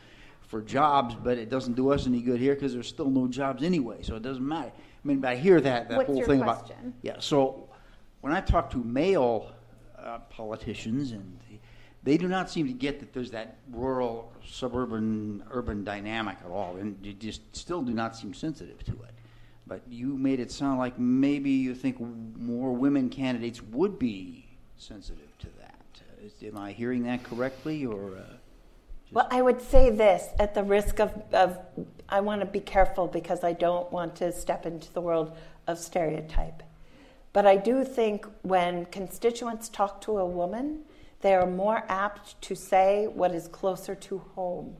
for 0.40 0.62
jobs, 0.62 1.14
but 1.14 1.36
it 1.36 1.50
doesn't 1.50 1.74
do 1.74 1.92
us 1.92 2.06
any 2.06 2.22
good 2.22 2.40
here 2.40 2.54
because 2.54 2.72
there's 2.72 2.88
still 2.88 3.10
no 3.10 3.28
jobs 3.28 3.62
anyway, 3.62 4.02
so 4.02 4.16
it 4.16 4.22
doesn't 4.22 4.46
matter. 4.46 4.72
I 4.74 5.06
mean, 5.06 5.20
but 5.20 5.30
I 5.30 5.36
hear 5.36 5.60
that 5.60 5.90
that 5.90 5.98
What's 5.98 6.08
whole 6.08 6.24
thing 6.24 6.40
question? 6.42 6.76
about 6.78 6.94
yeah. 7.02 7.16
So 7.20 7.68
when 8.22 8.32
I 8.32 8.40
talk 8.40 8.70
to 8.70 8.78
male 8.78 9.52
uh, 9.98 10.18
politicians, 10.30 11.12
and 11.12 11.38
they, 12.08 12.14
they 12.14 12.18
do 12.18 12.28
not 12.28 12.50
seem 12.50 12.66
to 12.66 12.72
get 12.72 13.00
that 13.00 13.12
there's 13.12 13.30
that 13.32 13.58
rural, 13.70 14.32
suburban, 14.46 15.42
urban 15.50 15.84
dynamic 15.84 16.38
at 16.44 16.50
all, 16.50 16.76
and 16.76 16.96
you 17.02 17.12
just 17.12 17.42
still 17.54 17.82
do 17.82 17.92
not 17.92 18.16
seem 18.16 18.32
sensitive 18.32 18.82
to 18.84 18.92
it. 18.92 19.14
But 19.66 19.82
you 19.90 20.16
made 20.16 20.40
it 20.40 20.50
sound 20.50 20.78
like 20.78 20.98
maybe 20.98 21.50
you 21.50 21.74
think 21.74 22.00
more 22.00 22.72
women 22.72 23.10
candidates 23.10 23.62
would 23.62 23.98
be 23.98 24.46
sensitive 24.78 25.36
to 25.40 25.46
that. 25.60 25.74
Am 26.42 26.56
I 26.56 26.72
hearing 26.72 27.02
that 27.04 27.22
correctly, 27.24 27.84
or? 27.84 28.16
Uh, 28.16 28.22
well, 29.12 29.28
I 29.30 29.42
would 29.42 29.60
say 29.60 29.90
this 29.90 30.28
at 30.38 30.54
the 30.54 30.62
risk 30.62 31.00
of, 31.00 31.12
of 31.32 31.58
I 32.08 32.20
want 32.20 32.40
to 32.40 32.46
be 32.46 32.60
careful 32.60 33.06
because 33.06 33.44
I 33.44 33.52
don't 33.52 33.90
want 33.92 34.16
to 34.16 34.32
step 34.32 34.66
into 34.66 34.92
the 34.92 35.00
world 35.00 35.36
of 35.66 35.78
stereotype. 35.78 36.62
But 37.32 37.46
I 37.46 37.56
do 37.56 37.84
think 37.84 38.26
when 38.42 38.86
constituents 38.86 39.68
talk 39.68 40.00
to 40.02 40.18
a 40.18 40.26
woman, 40.26 40.80
they 41.20 41.34
are 41.34 41.46
more 41.46 41.84
apt 41.88 42.40
to 42.42 42.54
say 42.54 43.06
what 43.06 43.34
is 43.34 43.48
closer 43.48 43.94
to 43.94 44.18
home. 44.34 44.76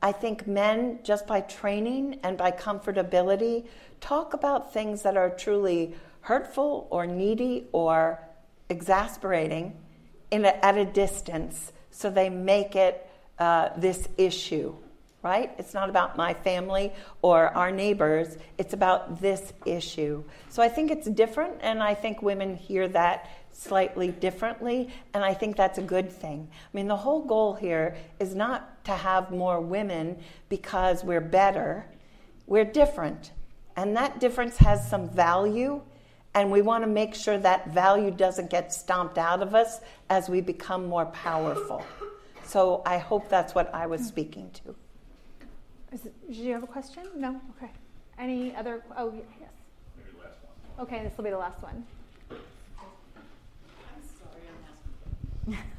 I 0.00 0.12
think 0.12 0.46
men, 0.46 1.00
just 1.02 1.26
by 1.26 1.40
training 1.40 2.20
and 2.22 2.36
by 2.36 2.50
comfortability, 2.50 3.66
talk 4.00 4.34
about 4.34 4.72
things 4.72 5.02
that 5.02 5.16
are 5.16 5.30
truly 5.30 5.94
hurtful 6.20 6.86
or 6.90 7.06
needy 7.06 7.66
or 7.72 8.20
exasperating 8.68 9.76
in 10.30 10.44
a, 10.44 10.48
at 10.48 10.76
a 10.76 10.84
distance 10.84 11.72
so 11.90 12.10
they 12.10 12.28
make 12.28 12.76
it 12.76 13.08
uh, 13.38 13.70
this 13.76 14.08
issue, 14.18 14.74
right? 15.22 15.52
It's 15.58 15.74
not 15.74 15.88
about 15.88 16.16
my 16.16 16.34
family 16.34 16.92
or 17.22 17.48
our 17.48 17.70
neighbors, 17.70 18.36
it's 18.58 18.74
about 18.74 19.20
this 19.20 19.52
issue. 19.64 20.24
So 20.50 20.62
I 20.62 20.68
think 20.68 20.90
it's 20.90 21.08
different, 21.08 21.54
and 21.60 21.82
I 21.82 21.94
think 21.94 22.20
women 22.20 22.56
hear 22.56 22.88
that 22.88 23.30
slightly 23.54 24.08
differently, 24.08 24.90
and 25.14 25.24
I 25.24 25.32
think 25.32 25.56
that's 25.56 25.78
a 25.78 25.82
good 25.82 26.10
thing. 26.10 26.48
I 26.52 26.76
mean, 26.76 26.88
the 26.88 26.96
whole 26.96 27.24
goal 27.24 27.54
here 27.54 27.96
is 28.18 28.34
not 28.34 28.84
to 28.84 28.92
have 28.92 29.30
more 29.30 29.60
women 29.60 30.18
because 30.48 31.04
we're 31.04 31.20
better, 31.20 31.86
we're 32.46 32.64
different. 32.64 33.30
And 33.76 33.96
that 33.96 34.20
difference 34.20 34.56
has 34.58 34.88
some 34.88 35.08
value, 35.08 35.80
and 36.34 36.50
we 36.50 36.62
want 36.62 36.82
to 36.82 36.88
make 36.88 37.14
sure 37.14 37.38
that 37.38 37.72
value 37.72 38.10
doesn't 38.10 38.50
get 38.50 38.72
stomped 38.72 39.18
out 39.18 39.40
of 39.40 39.54
us 39.54 39.80
as 40.10 40.28
we 40.28 40.40
become 40.40 40.86
more 40.86 41.06
powerful. 41.06 41.84
So 42.44 42.82
I 42.84 42.98
hope 42.98 43.28
that's 43.28 43.54
what 43.54 43.72
I 43.74 43.86
was 43.86 44.04
speaking 44.04 44.50
to. 44.64 44.74
Is 45.92 46.06
it, 46.06 46.26
did 46.26 46.36
you 46.36 46.52
have 46.52 46.64
a 46.64 46.66
question? 46.66 47.04
No? 47.14 47.40
Okay. 47.56 47.70
Any 48.18 48.54
other? 48.56 48.82
Oh, 48.96 49.12
yes. 49.14 49.24
Maybe 49.96 50.18
last 50.22 50.38
one. 50.42 50.86
Okay, 50.86 51.04
this 51.04 51.16
will 51.16 51.24
be 51.24 51.30
the 51.30 51.38
last 51.38 51.62
one. 51.62 51.86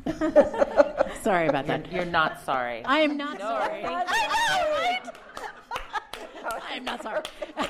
sorry 1.21 1.47
about 1.47 1.67
that. 1.67 1.91
You're, 1.91 2.05
not 2.05 2.41
sorry. 2.43 2.83
I 2.85 2.99
am 2.99 3.17
not 3.17 3.39
no. 3.39 3.45
sorry. 3.45 3.85
I'm 6.69 6.85
not 6.85 7.01
sorry. 7.01 7.21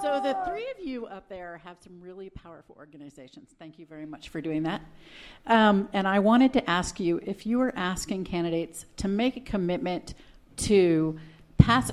So 0.00 0.20
the 0.22 0.38
three 0.46 0.66
of 0.70 0.86
you 0.86 1.06
up 1.06 1.28
there 1.28 1.60
have 1.64 1.76
some 1.82 2.00
really 2.00 2.30
powerful 2.30 2.76
organizations. 2.78 3.50
Thank 3.58 3.80
you 3.80 3.86
very 3.86 4.06
much 4.06 4.28
for 4.28 4.40
doing 4.40 4.62
that. 4.62 4.80
Um, 5.46 5.88
and 5.92 6.06
I 6.06 6.20
wanted 6.20 6.52
to 6.52 6.70
ask 6.70 7.00
you 7.00 7.20
if 7.26 7.46
you 7.46 7.58
were 7.58 7.72
asking 7.74 8.24
candidates 8.24 8.86
to 8.98 9.08
make 9.08 9.36
a 9.36 9.40
commitment 9.40 10.14
to 10.58 11.18
pass 11.58 11.90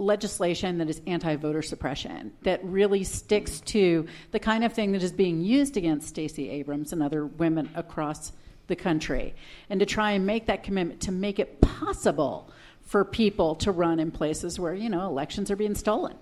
legislation 0.00 0.78
that 0.78 0.88
is 0.88 1.00
anti-voter 1.06 1.62
suppression 1.62 2.32
that 2.42 2.64
really 2.64 3.04
sticks 3.04 3.60
to 3.60 4.06
the 4.32 4.38
kind 4.38 4.64
of 4.64 4.72
thing 4.72 4.92
that 4.92 5.02
is 5.02 5.12
being 5.12 5.40
used 5.40 5.76
against 5.76 6.08
Stacey 6.08 6.48
Abrams 6.50 6.92
and 6.92 7.02
other 7.02 7.26
women 7.26 7.70
across 7.74 8.32
the 8.66 8.76
country 8.76 9.34
and 9.68 9.80
to 9.80 9.86
try 9.86 10.12
and 10.12 10.26
make 10.26 10.46
that 10.46 10.62
commitment 10.62 11.00
to 11.02 11.12
make 11.12 11.38
it 11.38 11.60
possible 11.60 12.50
for 12.82 13.04
people 13.04 13.54
to 13.56 13.70
run 13.70 14.00
in 14.00 14.10
places 14.10 14.58
where 14.58 14.74
you 14.74 14.88
know 14.88 15.06
elections 15.06 15.50
are 15.50 15.56
being 15.56 15.74
stolen 15.74 16.16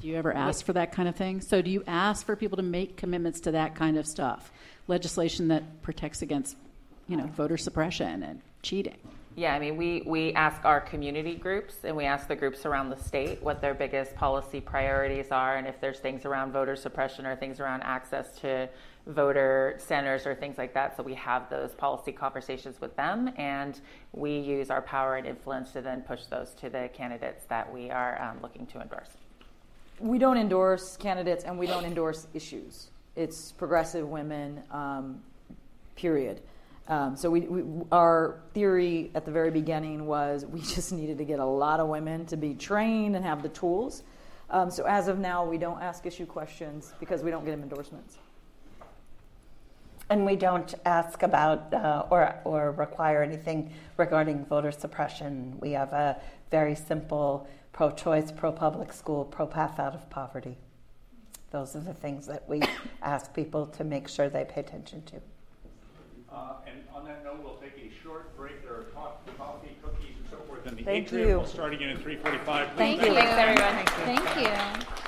do 0.00 0.08
you 0.08 0.16
ever 0.16 0.32
ask 0.32 0.64
for 0.64 0.74
that 0.74 0.92
kind 0.92 1.08
of 1.08 1.16
thing? 1.16 1.40
So, 1.40 1.62
do 1.62 1.70
you 1.70 1.82
ask 1.86 2.26
for 2.26 2.36
people 2.36 2.56
to 2.56 2.62
make 2.62 2.96
commitments 2.96 3.40
to 3.40 3.52
that 3.52 3.74
kind 3.74 3.96
of 3.96 4.06
stuff? 4.06 4.52
Legislation 4.88 5.48
that 5.48 5.82
protects 5.82 6.22
against, 6.22 6.56
you 7.08 7.16
know, 7.16 7.26
voter 7.26 7.56
suppression 7.56 8.22
and 8.22 8.42
cheating. 8.62 8.98
Yeah, 9.36 9.54
I 9.54 9.58
mean, 9.58 9.76
we, 9.76 10.02
we 10.06 10.32
ask 10.32 10.64
our 10.64 10.80
community 10.80 11.34
groups 11.34 11.84
and 11.84 11.94
we 11.94 12.06
ask 12.06 12.26
the 12.26 12.34
groups 12.34 12.64
around 12.64 12.88
the 12.88 12.96
state 12.96 13.42
what 13.42 13.60
their 13.60 13.74
biggest 13.74 14.14
policy 14.14 14.62
priorities 14.62 15.30
are 15.30 15.56
and 15.56 15.66
if 15.66 15.78
there's 15.78 15.98
things 15.98 16.24
around 16.24 16.52
voter 16.52 16.74
suppression 16.74 17.26
or 17.26 17.36
things 17.36 17.60
around 17.60 17.82
access 17.82 18.34
to 18.38 18.66
voter 19.06 19.74
centers 19.76 20.26
or 20.26 20.34
things 20.34 20.56
like 20.56 20.72
that. 20.72 20.96
So 20.96 21.02
we 21.02 21.12
have 21.16 21.50
those 21.50 21.74
policy 21.74 22.12
conversations 22.12 22.80
with 22.80 22.96
them 22.96 23.30
and 23.36 23.78
we 24.14 24.38
use 24.38 24.70
our 24.70 24.80
power 24.80 25.16
and 25.16 25.26
influence 25.26 25.70
to 25.72 25.82
then 25.82 26.00
push 26.00 26.24
those 26.30 26.54
to 26.54 26.70
the 26.70 26.88
candidates 26.94 27.44
that 27.50 27.70
we 27.70 27.90
are 27.90 28.18
um, 28.22 28.38
looking 28.40 28.64
to 28.68 28.80
endorse. 28.80 29.10
we 30.00 30.18
don't 30.18 30.38
endorse 30.38 30.96
candidates 30.96 31.44
and 31.44 31.58
we 31.58 31.66
don't 31.66 31.84
endorse 31.84 32.26
issues. 32.32 32.88
It's 33.16 33.52
progressive 33.52 34.08
women, 34.08 34.62
um, 34.70 35.20
period. 35.94 36.40
Um, 36.88 37.16
so 37.16 37.30
we, 37.30 37.40
we, 37.40 37.84
our 37.90 38.40
theory 38.54 39.10
at 39.14 39.24
the 39.24 39.32
very 39.32 39.50
beginning 39.50 40.06
was 40.06 40.44
we 40.44 40.60
just 40.74 40.92
needed 40.92 41.18
to 41.18 41.24
get 41.24 41.38
a 41.38 41.44
lot 41.44 41.80
of 41.80 41.88
women 41.88 42.26
to 42.26 42.36
be 42.36 42.54
trained 42.54 43.16
and 43.16 43.24
have 43.24 43.42
the 43.42 43.48
tools. 43.48 44.02
Um, 44.50 44.70
so 44.70 44.84
as 44.84 45.08
of 45.08 45.18
now, 45.18 45.44
we 45.44 45.58
don't 45.58 45.82
ask 45.82 46.06
issue 46.06 46.26
questions 46.26 46.94
because 47.00 47.22
we 47.22 47.30
don't 47.30 47.44
get 47.44 47.50
them 47.50 47.62
endorsements. 47.62 48.18
And 50.08 50.24
we 50.24 50.36
don't 50.36 50.72
ask 50.84 51.24
about 51.24 51.74
uh, 51.74 52.06
or, 52.10 52.36
or 52.44 52.70
require 52.70 53.24
anything 53.24 53.72
regarding 53.96 54.44
voter 54.44 54.70
suppression. 54.70 55.56
We 55.60 55.72
have 55.72 55.92
a 55.92 56.20
very 56.52 56.76
simple 56.76 57.48
pro 57.72 57.90
choice, 57.90 58.30
pro 58.30 58.52
public 58.52 58.92
school, 58.92 59.24
pro 59.24 59.48
path 59.48 59.80
out 59.80 59.96
of 59.96 60.08
poverty. 60.08 60.58
Those 61.50 61.74
are 61.74 61.80
the 61.80 61.94
things 61.94 62.26
that 62.28 62.48
we 62.48 62.62
ask 63.02 63.34
people 63.34 63.66
to 63.66 63.82
make 63.82 64.06
sure 64.06 64.28
they 64.28 64.44
pay 64.44 64.60
attention 64.60 65.02
to. 65.06 65.20
Uh, 66.36 66.52
and 66.66 66.76
on 66.94 67.06
that 67.06 67.24
note, 67.24 67.40
we'll 67.42 67.56
take 67.56 67.72
a 67.78 67.90
short 68.02 68.36
break. 68.36 68.62
There 68.62 68.74
are 68.74 68.82
coffee, 68.94 69.30
coffee 69.38 69.76
cookies, 69.82 70.16
and 70.20 70.28
so 70.30 70.36
forth 70.46 70.66
in 70.66 70.76
the 70.76 70.82
Thank 70.82 71.06
atrium. 71.06 71.28
you. 71.28 71.36
We'll 71.38 71.46
start 71.46 71.72
again 71.72 71.88
at 71.88 71.98
3:45. 71.98 72.76
Thank 72.76 73.00
Please 73.00 73.08
you, 73.08 73.14
back. 73.14 73.58
everyone. 73.58 73.86
Thank 74.04 74.90
you. 74.92 75.05